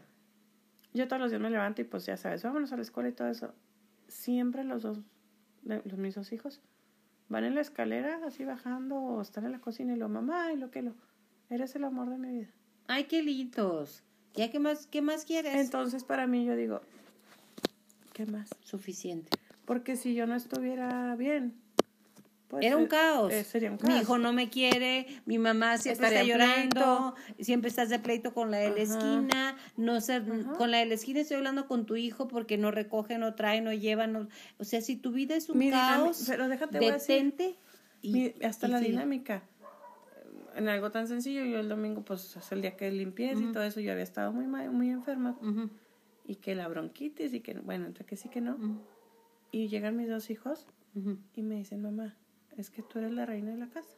Yo 0.93 1.07
todos 1.07 1.22
los 1.22 1.31
días 1.31 1.41
me 1.41 1.49
levanto 1.49 1.81
y 1.81 1.85
pues 1.85 2.06
ya 2.06 2.18
sabes, 2.18 2.43
vámonos 2.43 2.72
a 2.72 2.77
la 2.77 2.81
escuela 2.81 3.10
y 3.10 3.14
todo 3.14 3.27
eso. 3.27 3.53
siempre 4.07 4.64
los 4.64 4.84
dos, 4.84 4.99
los 5.64 5.97
mis 5.97 6.15
dos 6.15 6.31
hijos, 6.31 6.61
van 7.27 7.43
en 7.43 7.56
la 7.56 7.61
escalera 7.61 8.22
así 8.26 8.45
bajando 8.45 8.95
o 8.95 9.22
están 9.22 9.45
en 9.45 9.52
la 9.52 9.60
cocina 9.60 9.93
y 9.93 9.97
lo 9.97 10.10
mamá 10.10 10.53
y 10.53 10.57
lo 10.57 10.72
que 10.72 10.81
lo, 10.81 10.95
eres 11.49 11.76
el 11.76 11.84
amor 11.84 12.10
de 12.10 12.18
mi 12.18 12.31
vida. 12.31 12.53
Ay, 12.88 13.06
qué 13.06 13.23
lindos. 13.23 14.03
¿Ya 14.35 14.52
qué 14.52 14.60
más, 14.60 14.88
qué 14.88 15.02
más 15.02 15.26
quieres? 15.26 15.56
Entonces 15.56 16.03
para 16.03 16.27
mí 16.27 16.45
yo 16.45 16.56
digo, 16.56 16.81
¿qué 18.14 18.26
más? 18.26 18.49
Suficiente. 18.61 19.30
Porque 19.66 19.96
si 19.96 20.14
yo 20.14 20.28
no 20.28 20.36
estuviera 20.36 21.16
bien, 21.16 21.56
pues, 22.48 22.64
Era 22.64 22.78
un 22.78 22.84
eh, 22.84 22.88
caos. 22.88 23.34
Eh, 23.34 23.44
sería 23.44 23.72
un 23.72 23.78
caos. 23.78 23.92
Mi 23.92 24.00
hijo 24.00 24.18
no 24.18 24.32
me 24.32 24.50
quiere, 24.50 25.08
mi 25.26 25.40
mamá 25.40 25.78
siempre 25.78 26.08
está 26.08 26.24
llorando, 26.24 27.16
siempre 27.40 27.70
estás 27.70 27.90
de 27.90 28.00
pleito 28.00 28.34
con 28.34 28.52
la 28.52 28.58
de 28.58 28.70
la 28.70 28.82
esquina, 28.82 29.58
no 29.78 30.00
sé, 30.00 30.22
con 30.58 30.70
la 30.70 30.78
de 30.78 30.86
la 30.86 30.94
esquina 30.94 31.22
estoy 31.22 31.38
hablando 31.38 31.68
con 31.68 31.86
tu 31.86 31.96
hijo 31.96 32.28
porque 32.28 32.58
no 32.58 32.70
recoge, 32.70 33.18
no 33.18 33.34
trae, 33.34 33.62
no 33.62 33.74
lleva, 33.74 34.06
no, 34.06 34.28
o 34.58 34.64
sea, 34.64 34.82
si 34.82 34.96
tu 34.96 35.12
vida 35.12 35.36
es 35.36 35.50
un 35.50 35.70
caos, 35.72 36.24
pero 36.28 36.48
déjate 36.48 36.80
detente 36.80 37.56
y 38.02 38.42
hasta 38.44 38.68
la 38.68 38.80
dinámica. 38.80 39.44
En 40.56 40.70
algo 40.70 40.90
tan 40.90 41.10
sencillo, 41.10 41.44
yo 41.44 41.60
el 41.60 41.68
domingo 41.68 42.06
pues 42.06 42.38
es 42.38 42.52
el 42.52 42.62
día 42.62 42.78
que 42.78 42.90
limpieza 42.92 43.42
y 43.42 43.52
todo 43.52 43.64
eso, 43.64 43.80
yo 43.80 43.92
había 43.92 44.04
estado 44.04 44.32
muy 44.32 44.46
muy 44.46 44.92
enferma 44.92 45.36
y 46.28 46.36
que 46.36 46.54
la 46.56 46.68
bronquitis 46.68 47.34
y 47.34 47.42
que 47.42 47.56
bueno, 47.56 47.88
entre 47.88 48.06
que 48.06 48.16
sí 48.16 48.30
que 48.30 48.40
no. 48.40 48.58
Y 49.56 49.69
llegan 49.69 49.95
mis 49.95 50.10
dos 50.10 50.30
hijos 50.32 50.68
y 51.34 51.41
me 51.41 51.56
dicen, 51.56 51.82
mamá, 51.82 52.18
es 52.57 52.69
que 52.69 52.84
tú 52.84 52.99
eres 52.99 53.14
la 53.14 53.26
reina 53.26 53.52
de 53.52 53.57
la 53.57 53.69
casa. 53.69 53.95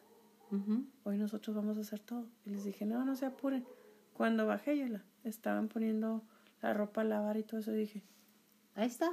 Hoy 1.04 1.18
nosotros 1.18 1.56
vamos 1.56 1.80
a 1.80 1.82
hacer 1.82 2.00
todo. 2.00 2.28
Y 2.46 2.52
les 2.52 2.64
dije, 2.64 2.86
no, 2.86 3.04
no 3.04 3.16
se 3.16 3.26
apuren. 3.26 3.66
Cuando 4.14 4.46
bajé, 4.46 4.78
yo 4.78 4.88
la 4.88 5.04
estaban 5.24 5.68
poniendo 5.68 6.22
la 6.62 6.76
ropa 6.76 7.02
a 7.02 7.06
lavar 7.06 7.38
y 7.38 7.44
todo 7.44 7.60
eso, 7.60 7.72
dije, 7.72 8.04
ahí 8.76 8.86
está. 8.86 9.10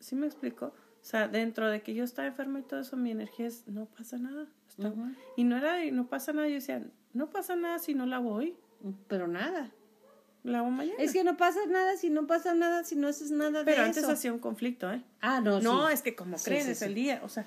¿Sí 0.00 0.16
me 0.16 0.24
explico? 0.24 0.68
O 0.68 1.04
sea, 1.04 1.28
dentro 1.28 1.68
de 1.68 1.82
que 1.82 1.92
yo 1.92 2.02
estaba 2.02 2.28
enferma 2.28 2.60
y 2.60 2.62
todo 2.62 2.80
eso, 2.80 2.96
mi 2.96 3.10
energía 3.10 3.46
es, 3.46 3.68
no 3.68 3.84
pasa 3.84 4.16
nada. 4.16 4.46
Y 5.36 5.44
no 5.44 5.58
era, 5.58 5.84
no 5.92 6.08
pasa 6.08 6.32
nada. 6.32 6.48
Yo 6.48 6.54
decía, 6.54 6.82
no 7.12 7.28
pasa 7.28 7.56
nada 7.56 7.78
si 7.78 7.92
no 7.92 8.06
la 8.06 8.20
voy. 8.20 8.56
Pero 9.06 9.28
nada. 9.28 9.70
Lavo 10.46 10.70
mañana. 10.70 10.96
Es 10.98 11.12
que 11.12 11.24
no 11.24 11.36
pasa 11.36 11.60
nada 11.68 11.96
si 11.96 12.08
no 12.08 12.26
pasa 12.26 12.54
nada 12.54 12.84
si 12.84 12.94
no 12.94 13.08
haces 13.08 13.32
nada 13.32 13.50
de 13.50 13.58
eso. 13.58 13.64
Pero 13.64 13.82
antes 13.82 14.04
hacía 14.04 14.32
un 14.32 14.38
conflicto, 14.38 14.90
¿eh? 14.92 15.02
Ah, 15.20 15.40
no, 15.40 15.60
No, 15.60 15.88
es 15.88 16.02
que 16.02 16.14
como 16.14 16.36
crees, 16.38 16.66
es 16.68 16.82
el 16.82 16.94
día. 16.94 17.20
O 17.24 17.28
sea, 17.28 17.44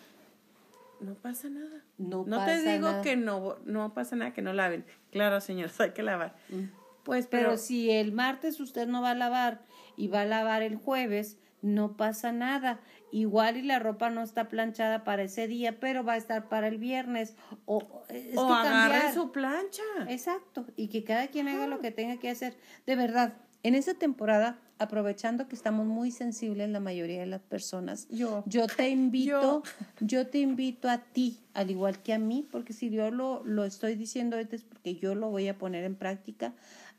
no 0.99 1.13
pasa 1.15 1.49
nada. 1.49 1.83
No, 1.97 2.25
no 2.27 2.43
te 2.43 2.61
digo 2.61 3.01
que 3.01 3.15
no, 3.15 3.57
no 3.65 3.93
pasa 3.93 4.17
nada 4.17 4.33
que 4.33 4.41
no 4.41 4.51
laven. 4.51 4.85
Claro, 5.11 5.39
señores, 5.39 5.79
hay 5.79 5.91
que 5.91 6.03
lavar. 6.03 6.35
Mm. 6.49 6.65
Pues, 7.03 7.25
pero, 7.27 7.57
si 7.57 7.89
el 7.89 8.11
martes 8.11 8.59
usted 8.59 8.87
no 8.87 9.01
va 9.01 9.11
a 9.11 9.15
lavar 9.15 9.61
y 9.95 10.09
va 10.09 10.21
a 10.21 10.25
lavar 10.25 10.61
el 10.61 10.75
jueves, 10.75 11.37
no 11.61 11.95
pasa 11.95 12.33
nada. 12.33 12.81
Igual 13.11 13.57
y 13.57 13.61
la 13.63 13.79
ropa 13.79 14.09
no 14.09 14.21
está 14.21 14.49
planchada 14.49 15.03
para 15.03 15.23
ese 15.23 15.47
día, 15.47 15.79
pero 15.79 16.03
va 16.03 16.13
a 16.13 16.17
estar 16.17 16.49
para 16.49 16.67
el 16.67 16.77
viernes. 16.77 17.35
O, 17.65 18.03
es 18.09 18.37
o 18.37 18.53
agarre 18.53 19.13
su 19.13 19.31
plancha. 19.31 19.83
Exacto. 20.07 20.65
Y 20.75 20.87
que 20.87 21.03
cada 21.03 21.27
quien 21.27 21.47
haga 21.47 21.67
lo 21.67 21.79
que 21.79 21.91
tenga 21.91 22.17
que 22.17 22.29
hacer. 22.29 22.55
De 22.85 22.95
verdad, 22.95 23.33
en 23.63 23.75
esa 23.75 23.93
temporada 23.93 24.59
aprovechando 24.79 25.49
que 25.49 25.55
estamos 25.55 25.85
muy 25.85 26.09
sensibles 26.09 26.69
la 26.69 26.79
mayoría 26.79 27.19
de 27.19 27.25
las 27.25 27.41
personas, 27.41 28.07
yo, 28.09 28.43
yo 28.45 28.65
te 28.67 28.89
invito, 28.89 29.61
yo. 29.99 30.27
te 30.27 30.39
invito 30.39 30.89
a 30.89 30.99
ti, 30.99 31.41
al 31.53 31.69
igual 31.69 32.01
que 32.01 32.13
a 32.13 32.19
mí, 32.19 32.47
porque 32.49 32.71
si 32.71 32.89
yo 32.89 33.11
lo, 33.11 33.43
lo 33.43 33.65
estoy 33.65 33.95
diciendo 33.95 34.37
ahorita 34.37 34.55
es 34.55 34.63
porque 34.63 34.95
yo 34.95 35.15
lo 35.15 35.29
voy 35.29 35.49
a 35.49 35.57
poner 35.57 35.83
en 35.83 35.95
práctica, 35.95 36.53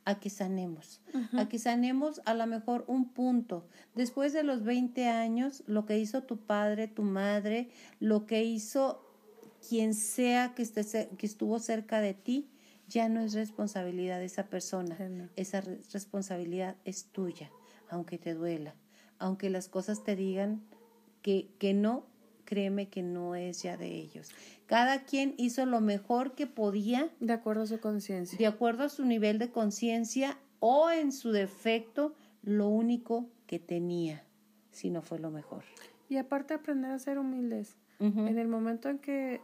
a 0.05 0.19
que 0.19 0.31
sanemos, 0.31 1.01
a 1.33 1.49
que 1.49 1.59
sanemos 1.59 2.21
a 2.25 2.35
lo 2.35 2.47
mejor 2.47 2.85
un 2.89 3.13
punto. 3.13 3.67
Después 3.95 4.33
de 4.33 4.43
los 4.43 4.65
20 4.65 5.09
años, 5.09 5.63
lo 5.67 5.87
que 5.87 5.99
hizo 5.99 6.23
tu 6.23 6.39
padre, 6.39 6.89
tu 6.89 7.03
madre, 7.03 7.71
lo 7.99 8.27
que 8.27 8.45
hizo 8.45 9.07
quien 9.69 9.95
sea 9.95 10.55
que, 10.55 10.63
esté, 10.63 11.11
que 11.19 11.27
estuvo 11.27 11.59
cerca 11.59 12.01
de 12.01 12.15
ti, 12.15 12.51
ya 12.89 13.09
no 13.09 13.21
es 13.21 13.35
responsabilidad 13.35 14.19
de 14.19 14.25
esa 14.25 14.49
persona, 14.49 15.31
esa 15.37 15.61
responsabilidad 15.61 16.77
es 16.85 17.05
tuya 17.07 17.51
aunque 17.91 18.19
te 18.19 18.35
duela, 18.35 18.75
aunque 19.19 19.51
las 19.51 19.69
cosas 19.69 20.03
te 20.05 20.17
digan 20.17 20.63
que, 21.23 21.51
que 21.59 21.75
no, 21.75 22.07
créeme 22.51 22.89
que 22.89 23.05
no 23.05 23.37
es 23.37 23.63
ya 23.63 23.77
de 23.77 23.87
ellos. 23.87 24.29
Cada 24.67 25.05
quien 25.05 25.35
hizo 25.39 25.65
lo 25.67 25.81
mejor 25.81 26.35
que 26.35 26.49
podía. 26.49 27.09
De 27.21 27.33
acuerdo 27.33 27.63
a 27.63 27.67
su 27.69 27.79
conciencia. 27.79 28.37
De 28.37 28.49
acuerdo 28.49 28.83
a 28.83 28.89
su 28.89 29.05
nivel 29.05 29.39
de 29.39 29.53
conciencia 29.53 30.37
o 30.59 30.91
en 30.91 31.13
su 31.13 31.31
defecto, 31.31 32.13
lo 32.43 32.67
único 32.67 33.29
que 33.47 33.61
tenía, 33.61 34.25
si 34.73 34.91
no 34.91 35.01
fue 35.01 35.21
lo 35.21 35.31
mejor. 35.31 35.63
Y 36.09 36.17
aparte 36.17 36.53
aprender 36.53 36.91
a 36.91 36.99
ser 36.99 37.21
humildes. 37.21 37.77
En 38.01 38.37
el 38.39 38.49
momento 38.49 38.89
en 38.89 38.99
que 38.99 39.41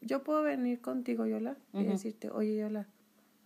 yo 0.00 0.22
puedo 0.22 0.42
venir 0.44 0.80
contigo, 0.80 1.26
Yola, 1.26 1.58
y 1.74 1.82
decirte, 1.82 2.30
oye, 2.30 2.56
Yola, 2.56 2.86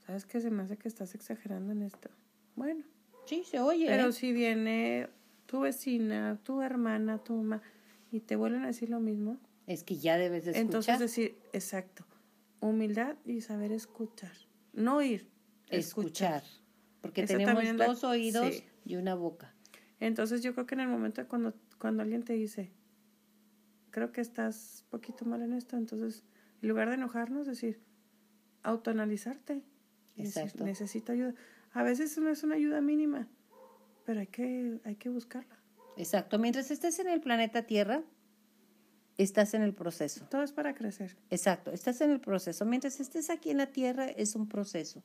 ¿sabes 0.07 0.25
qué 0.25 0.41
se 0.41 0.51
me 0.51 0.63
hace 0.63 0.77
que 0.77 0.87
estás 0.87 1.15
exagerando 1.15 1.73
en 1.73 1.83
esto? 1.83 2.11
Bueno, 2.55 2.85
Sí, 3.25 3.43
se 3.45 3.59
oye. 3.61 3.87
Pero 3.87 4.09
¿eh? 4.09 4.13
si 4.13 4.33
viene 4.33 5.09
tu 5.47 5.61
vecina, 5.61 6.39
tu 6.45 6.63
hermana, 6.63 7.19
tu 7.19 7.35
mamá, 7.35 7.63
y 8.11 8.21
te 8.21 8.37
vuelven 8.37 8.65
a 8.65 8.69
decir 8.69 8.91
lo 8.91 9.01
mismo. 9.01 9.39
Es 9.67 9.85
que 9.85 9.99
ya 9.99 10.17
debes 10.17 10.45
de 10.45 10.53
escuchar. 10.53 10.65
Entonces 10.65 10.99
decir, 10.99 11.39
exacto, 11.53 12.07
humildad 12.61 13.17
y 13.25 13.41
saber 13.41 13.73
escuchar. 13.73 14.33
No 14.73 14.97
oír, 14.97 15.29
escuchar. 15.69 16.43
Porque 17.01 17.27
tenemos 17.27 17.77
dos 17.77 18.05
oídos 18.05 18.63
y 18.85 18.97
una 18.97 19.15
boca. 19.15 19.55
Entonces 20.01 20.43
yo 20.43 20.55
creo 20.55 20.67
que 20.67 20.75
en 20.75 20.81
el 20.81 20.89
momento 20.89 21.27
cuando, 21.29 21.55
cuando 21.79 22.03
alguien 22.03 22.23
te 22.23 22.33
dice, 22.33 22.73
creo 23.91 24.13
que 24.13 24.21
estás 24.21 24.85
poquito 24.91 25.25
mal 25.25 25.43
en 25.43 25.53
esto, 25.53 25.77
entonces 25.77 26.25
en 26.63 26.69
lugar 26.69 26.89
de 26.89 26.95
enojarnos, 26.95 27.47
decir, 27.47 27.81
autoanalizarte. 28.63 29.63
Exacto. 30.17 30.65
necesito 30.65 31.13
ayuda. 31.13 31.35
A 31.73 31.85
veces 31.85 32.19
no 32.19 32.29
es 32.29 32.43
una 32.43 32.57
ayuda 32.57 32.81
mínima, 32.81 33.29
pero 34.05 34.21
hay 34.21 34.27
que, 34.27 34.81
hay 34.85 34.97
que 34.97 35.09
buscarla. 35.09 35.58
Exacto. 35.99 36.39
Mientras 36.39 36.71
estés 36.71 36.99
en 37.01 37.09
el 37.09 37.21
planeta 37.21 37.63
Tierra, 37.63 38.03
estás 39.19 39.53
en 39.55 39.63
el 39.63 39.75
proceso. 39.75 40.25
Todo 40.31 40.43
es 40.43 40.53
para 40.53 40.75
crecer. 40.75 41.17
Exacto, 41.29 41.73
estás 41.73 42.01
en 42.01 42.11
el 42.11 42.21
proceso. 42.21 42.65
Mientras 42.65 43.01
estés 43.01 43.29
aquí 43.31 43.51
en 43.51 43.59
la 43.59 43.67
Tierra, 43.67 44.07
es 44.07 44.35
un 44.37 44.49
proceso. 44.49 45.03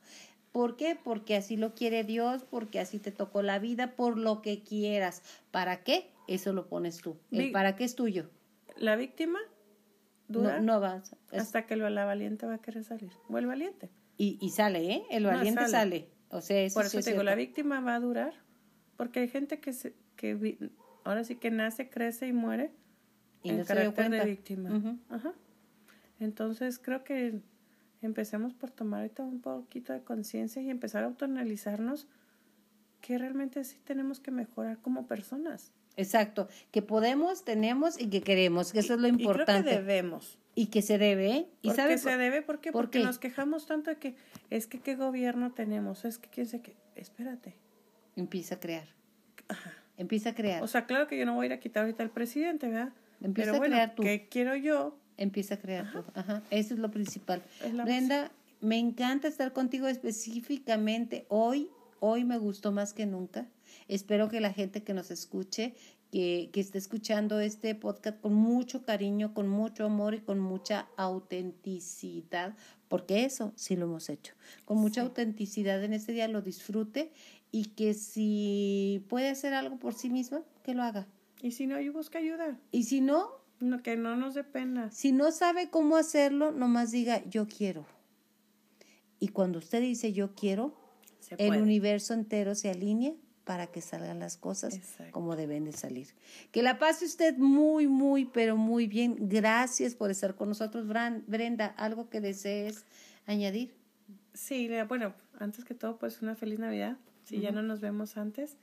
¿Por 0.51 0.77
qué? 0.77 0.95
Porque 1.03 1.35
así 1.35 1.57
lo 1.57 1.73
quiere 1.73 2.03
Dios, 2.03 2.45
porque 2.49 2.79
así 2.79 2.99
te 2.99 3.11
tocó 3.11 3.41
la 3.41 3.57
vida, 3.57 3.95
por 3.95 4.17
lo 4.17 4.41
que 4.43 4.63
quieras. 4.63 5.23
¿Para 5.49 5.83
qué? 5.83 6.11
Eso 6.27 6.53
lo 6.53 6.67
pones 6.67 7.01
tú. 7.01 7.17
El 7.31 7.51
para 7.51 7.75
qué 7.75 7.83
es 7.83 7.95
tuyo. 7.95 8.29
La 8.77 8.95
víctima 8.95 9.39
dura 10.27 10.61
no, 10.61 10.79
vas. 10.79 11.15
hasta 11.31 11.65
que 11.65 11.75
la 11.75 12.05
valiente 12.05 12.45
va 12.45 12.55
a 12.55 12.61
querer 12.61 12.83
salir. 12.83 13.11
O 13.29 13.37
el 13.39 13.47
valiente. 13.47 13.89
Y, 14.15 14.37
y 14.39 14.51
sale, 14.51 14.91
¿eh? 14.91 15.03
El 15.09 15.25
valiente 15.25 15.67
sale. 15.67 16.09
O 16.29 16.41
sea, 16.41 16.67
Por 16.73 16.85
eso 16.85 16.99
te 16.99 17.11
digo, 17.11 17.23
la 17.23 17.35
víctima 17.35 17.79
va 17.81 17.95
a 17.95 17.99
durar, 17.99 18.33
porque 18.95 19.19
hay 19.19 19.27
gente 19.27 19.59
que, 19.59 19.73
se, 19.73 19.95
que 20.15 20.71
ahora 21.03 21.23
sí 21.23 21.35
que 21.35 21.51
nace, 21.51 21.89
crece 21.89 22.27
y 22.27 22.33
muere 22.33 22.71
y 23.43 23.49
en 23.49 23.59
no 23.59 23.65
carácter 23.65 24.09
de 24.09 24.25
víctima. 24.25 24.97
Ajá. 25.09 25.33
Entonces 26.19 26.79
creo 26.79 27.03
que 27.03 27.41
empecemos 28.01 28.53
por 28.53 28.71
tomar 28.71 29.01
ahorita 29.01 29.23
un 29.23 29.41
poquito 29.41 29.93
de 29.93 30.01
conciencia 30.01 30.61
y 30.61 30.69
empezar 30.69 31.03
a 31.03 31.07
autoanalizarnos 31.07 32.07
que 33.01 33.17
realmente 33.17 33.63
sí 33.63 33.77
tenemos 33.83 34.19
que 34.19 34.31
mejorar 34.31 34.79
como 34.79 35.07
personas. 35.07 35.71
Exacto, 35.95 36.47
que 36.71 36.81
podemos, 36.81 37.43
tenemos 37.43 37.99
y 37.99 38.09
que 38.09 38.21
queremos, 38.21 38.71
que 38.71 38.79
eso 38.79 38.95
es 38.95 38.99
lo 38.99 39.07
importante. 39.07 39.69
Y 39.69 39.73
creo 39.73 39.75
que 39.75 39.81
debemos. 39.81 40.39
Y 40.55 40.67
que 40.67 40.81
se 40.81 40.97
debe, 40.97 41.31
¿eh? 41.31 41.47
¿Y 41.61 41.71
sabe 41.71 41.97
se 41.97 42.15
debe? 42.17 42.41
¿Por 42.41 42.59
qué? 42.61 42.71
Porque 42.71 42.99
nos 42.99 43.19
quejamos 43.19 43.65
tanto 43.65 43.89
de 43.89 43.97
que 43.97 44.15
es 44.49 44.67
que 44.67 44.79
qué 44.79 44.95
gobierno 44.95 45.51
tenemos, 45.51 46.05
es 46.05 46.17
que 46.17 46.29
quién 46.29 46.47
sé 46.47 46.61
qué. 46.61 46.75
Espérate. 46.95 47.55
Empieza 48.15 48.55
a 48.55 48.59
crear. 48.59 48.87
Ajá. 49.47 49.82
Empieza 49.97 50.29
a 50.29 50.35
crear. 50.35 50.63
O 50.63 50.67
sea, 50.67 50.85
claro 50.85 51.07
que 51.07 51.17
yo 51.17 51.25
no 51.25 51.35
voy 51.35 51.45
a 51.45 51.47
ir 51.47 51.53
a 51.53 51.59
quitar 51.59 51.83
ahorita 51.83 52.03
al 52.03 52.09
presidente, 52.09 52.67
¿verdad? 52.67 52.93
Empieza 53.21 53.55
a 53.55 53.59
crear 53.59 53.95
tú. 53.95 54.03
¿Qué 54.03 54.27
quiero 54.29 54.55
yo? 54.55 54.97
Empieza 55.17 55.55
a 55.55 55.57
crear 55.57 55.91
tú. 55.91 56.03
Ajá. 56.13 56.43
Eso 56.49 56.73
es 56.73 56.79
lo 56.79 56.91
principal. 56.91 57.41
Brenda, 57.83 58.31
me 58.61 58.79
encanta 58.79 59.27
estar 59.27 59.53
contigo 59.53 59.87
específicamente 59.87 61.25
hoy. 61.29 61.69
Hoy 61.99 62.25
me 62.25 62.37
gustó 62.37 62.71
más 62.71 62.93
que 62.93 63.05
nunca. 63.05 63.47
Espero 63.87 64.29
que 64.29 64.41
la 64.41 64.51
gente 64.51 64.83
que 64.83 64.93
nos 64.93 65.11
escuche 65.11 65.73
que, 66.13 66.49
que 66.53 66.59
esté 66.59 66.77
escuchando 66.77 67.39
este 67.39 67.73
podcast 67.73 68.19
con 68.21 68.35
mucho 68.35 68.83
cariño, 68.83 69.33
con 69.33 69.47
mucho 69.47 69.85
amor 69.85 70.13
y 70.13 70.19
con 70.19 70.39
mucha 70.39 70.87
autenticidad, 70.95 72.55
porque 72.87 73.25
eso 73.25 73.51
sí 73.55 73.75
lo 73.75 73.85
hemos 73.85 74.09
hecho, 74.09 74.35
con 74.63 74.77
mucha 74.77 75.01
autenticidad 75.01 75.83
en 75.83 75.93
este 75.93 76.11
día 76.11 76.27
lo 76.27 76.43
disfrute 76.43 77.11
y 77.53 77.65
que 77.65 77.93
si 77.93 79.05
puede 79.09 79.29
hacer 79.29 79.53
algo 79.53 79.77
por 79.77 79.93
sí 79.93 80.09
misma, 80.09 80.41
que 80.63 80.73
lo 80.73 80.81
haga. 80.81 81.07
Y 81.39 81.51
si 81.51 81.67
no, 81.67 81.79
yo 81.79 81.93
busca 81.93 82.17
ayuda. 82.17 82.59
Y 82.71 82.85
si 82.85 82.99
no, 82.99 83.29
no, 83.59 83.83
que 83.83 83.95
no 83.95 84.17
nos 84.17 84.33
dé 84.33 84.43
pena. 84.43 84.89
Si 84.91 85.11
no 85.11 85.31
sabe 85.31 85.69
cómo 85.69 85.95
hacerlo, 85.95 86.51
nomás 86.51 86.89
diga 86.91 87.23
yo 87.29 87.47
quiero. 87.47 87.85
Y 89.19 89.27
cuando 89.27 89.59
usted 89.59 89.81
dice 89.81 90.13
yo 90.13 90.33
quiero, 90.33 90.73
el 91.37 91.61
universo 91.61 92.15
entero 92.15 92.55
se 92.55 92.71
alinea 92.71 93.13
para 93.43 93.67
que 93.67 93.81
salgan 93.81 94.19
las 94.19 94.35
cosas 94.35 94.79
como 95.11 95.35
deben 95.35 95.65
de 95.65 95.73
salir. 95.73 96.07
Que 96.51 96.63
la 96.63 96.79
pase 96.79 97.05
usted 97.05 97.37
muy, 97.37 97.87
muy, 97.87 98.25
pero 98.25 98.57
muy 98.57 98.87
bien. 98.87 99.15
Gracias 99.29 99.93
por 99.93 100.09
estar 100.09 100.33
con 100.33 100.49
nosotros, 100.49 100.87
Brenda. 100.87 101.67
¿Algo 101.67 102.09
que 102.09 102.19
desees 102.19 102.83
añadir? 103.27 103.75
Sí, 104.33 104.67
bueno, 104.87 105.13
antes 105.37 105.63
que 105.65 105.75
todo, 105.75 105.99
pues 105.99 106.23
una 106.23 106.35
feliz 106.35 106.57
Navidad. 106.57 106.97
Si 107.23 107.39
ya 107.39 107.51
no 107.51 107.61
nos 107.61 107.79
vemos 107.79 108.17
antes. 108.17 108.57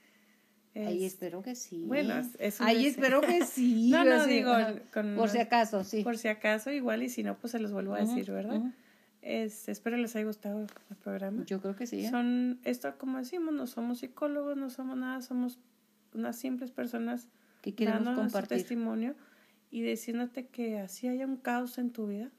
Ahí 0.75 1.05
espero 1.05 1.43
que 1.43 1.55
sí. 1.55 1.85
Bueno, 1.87 2.15
es 2.39 2.61
Ahí 2.61 2.87
espero 2.87 3.21
que 3.21 3.45
sí. 3.47 3.91
no, 3.91 4.05
no, 4.05 4.27
digo, 4.27 4.53
por 5.17 5.29
si 5.29 5.39
acaso, 5.39 5.83
sí. 5.83 6.05
Por 6.05 6.17
si 6.17 6.29
acaso, 6.29 6.71
igual, 6.71 7.03
y 7.03 7.09
si 7.09 7.23
no, 7.23 7.37
pues 7.37 7.53
se 7.53 7.59
los 7.59 7.73
vuelvo 7.73 7.95
a 7.95 8.01
decir, 8.01 8.31
¿verdad? 8.31 8.63
Este, 9.23 9.73
espero 9.73 9.97
les 9.97 10.17
haya 10.17 10.25
gustado 10.25 10.67
el 10.91 10.97
programa. 10.97 11.45
Yo 11.45 11.61
creo 11.61 11.77
que 11.77 11.87
sí. 11.87 12.07
¿eh? 12.07 12.11
Son, 12.11 12.61
esto 12.65 12.97
como 12.97 13.19
decimos, 13.19 13.53
no 13.53 13.67
somos 13.67 13.99
psicólogos, 13.99 14.57
no 14.57 14.71
somos 14.71 14.97
nada, 14.97 15.21
somos 15.21 15.59
unas 16.15 16.37
simples 16.37 16.71
personas 16.71 17.29
que 17.61 17.75
queremos 17.75 18.17
compartir 18.17 18.59
testimonio 18.59 19.15
y 19.71 19.83
diciéndote 19.83 20.47
que 20.47 20.79
así 20.79 21.07
haya 21.07 21.27
un 21.27 21.37
caos 21.37 21.79
en 21.79 21.91
tu 21.91 22.07
vida, 22.07 22.31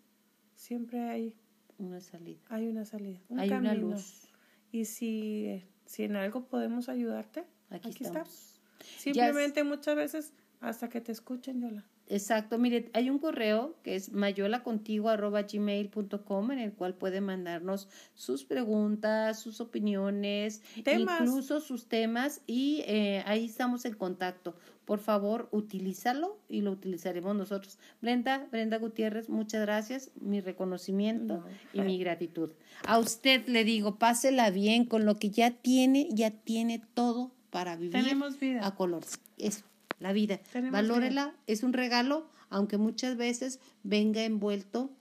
siempre 0.56 1.02
hay 1.02 1.36
una 1.78 2.02
salida. 2.02 2.42
Hay 2.50 2.68
una 2.68 2.86
salida, 2.86 3.20
hay 3.38 3.52
una 3.52 3.74
luz. 3.76 4.28
Y 4.72 4.86
si, 4.86 5.64
si 5.92 6.04
en 6.04 6.16
algo 6.16 6.46
podemos 6.46 6.88
ayudarte, 6.88 7.44
aquí, 7.70 7.90
estamos. 7.90 8.62
Simplemente 8.98 9.66
muchas 9.66 9.98
veces 9.98 10.34
hasta 10.62 10.88
que 10.88 11.02
te 11.02 11.12
escuchen, 11.12 11.60
Yola. 11.60 11.84
Exacto, 12.08 12.58
mire, 12.58 12.90
hay 12.94 13.10
un 13.10 13.20
correo 13.20 13.76
que 13.84 13.96
es 13.96 14.12
mayolacontigo.gmail.com 14.12 16.52
en 16.52 16.60
el 16.60 16.74
cual 16.74 16.94
puede 16.94 17.22
mandarnos 17.22 17.88
sus 18.16 18.44
preguntas, 18.44 19.40
sus 19.40 19.62
opiniones, 19.62 20.62
incluso 20.76 21.62
sus 21.62 21.88
temas 21.88 22.42
y 22.48 22.84
eh, 22.86 23.24
ahí 23.26 23.46
estamos 23.46 23.86
en 23.86 23.94
contacto. 23.94 24.58
Por 24.84 25.00
favor, 25.00 25.48
utilízalo 25.52 26.38
y 26.50 26.60
lo 26.62 26.72
utilizaremos 26.72 27.34
nosotros. 27.34 27.80
Brenda, 28.02 28.46
Brenda 28.52 28.78
Gutiérrez, 28.78 29.30
muchas 29.30 29.62
gracias, 29.62 30.12
mi 30.20 30.42
reconocimiento 30.42 31.46
y 31.72 31.80
mi 31.80 31.98
gratitud. 31.98 32.50
A 32.86 33.00
usted 33.00 33.48
le 33.48 33.64
digo, 33.64 33.96
pásela 33.96 34.50
bien 34.50 34.84
con 34.84 35.06
lo 35.06 35.16
que 35.16 35.30
ya 35.30 35.52
tiene, 35.52 36.10
ya 36.12 36.32
tiene 36.32 36.82
todo 36.94 37.32
para 37.52 37.78
vivir 37.78 37.94
Tenemos 37.94 38.38
vida. 38.38 38.68
a 38.68 38.76
color. 38.76 39.06
Eso 39.38 39.64
la 40.02 40.14
vida. 40.14 40.40
Valórela, 40.72 41.34
es 41.48 41.64
un 41.64 41.74
regalo, 41.74 42.28
aunque 42.50 42.78
muchas 42.78 43.16
veces 43.16 43.60
venga 43.84 44.24
envuelto 44.24 44.92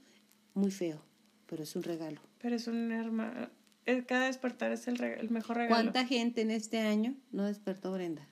muy 0.55 0.71
feo, 0.71 1.03
pero 1.47 1.63
es 1.63 1.75
un 1.75 1.83
regalo. 1.83 2.21
Pero 2.41 2.57
es 2.57 2.69
un 2.69 2.93
hermano. 2.93 3.49
Cada 4.07 4.27
despertar 4.27 4.71
es 4.71 4.87
el, 4.87 5.03
el, 5.03 5.31
mejor 5.31 5.57
regalo. 5.57 5.75
¿Cuánta 5.75 6.07
gente 6.07 6.43
en 6.43 6.51
este 6.51 6.79
año 6.79 7.15
no 7.33 7.45
despertó 7.47 7.93
Brenda? 7.93 8.29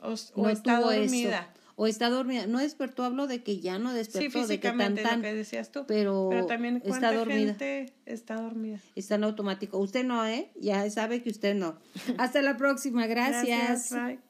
O, 0.00 0.48
está 0.48 0.80
dormida. 0.80 1.52
O 1.74 1.86
está 1.86 2.08
dormida. 2.08 2.46
No 2.46 2.60
despertó, 2.60 3.04
hablo 3.04 3.26
de 3.26 3.42
que 3.42 3.58
ya 3.60 3.78
no 3.78 3.92
despertó, 3.92 4.42
sí, 4.42 4.46
de 4.46 4.60
que 4.60 4.68
tan, 4.68 4.94
tan, 4.94 5.16
lo 5.16 5.22
que 5.22 5.34
decías 5.34 5.70
tú. 5.70 5.84
Pero, 5.86 6.30
también 6.46 6.80
está 6.84 7.12
dormida. 7.12 7.54
Gente 7.54 7.92
está 8.06 8.36
dormida. 8.36 8.78
Está 8.94 9.16
en 9.16 9.24
automático. 9.24 9.78
Usted 9.78 10.04
no, 10.04 10.24
¿eh? 10.24 10.50
Ya 10.54 10.88
sabe 10.88 11.22
que 11.22 11.30
usted 11.30 11.54
no. 11.54 11.78
Hasta 12.18 12.40
la 12.42 12.56
próxima. 12.56 13.06
Gracias. 13.06 13.90
Gracias. 13.90 13.92
Bye. 13.92 14.25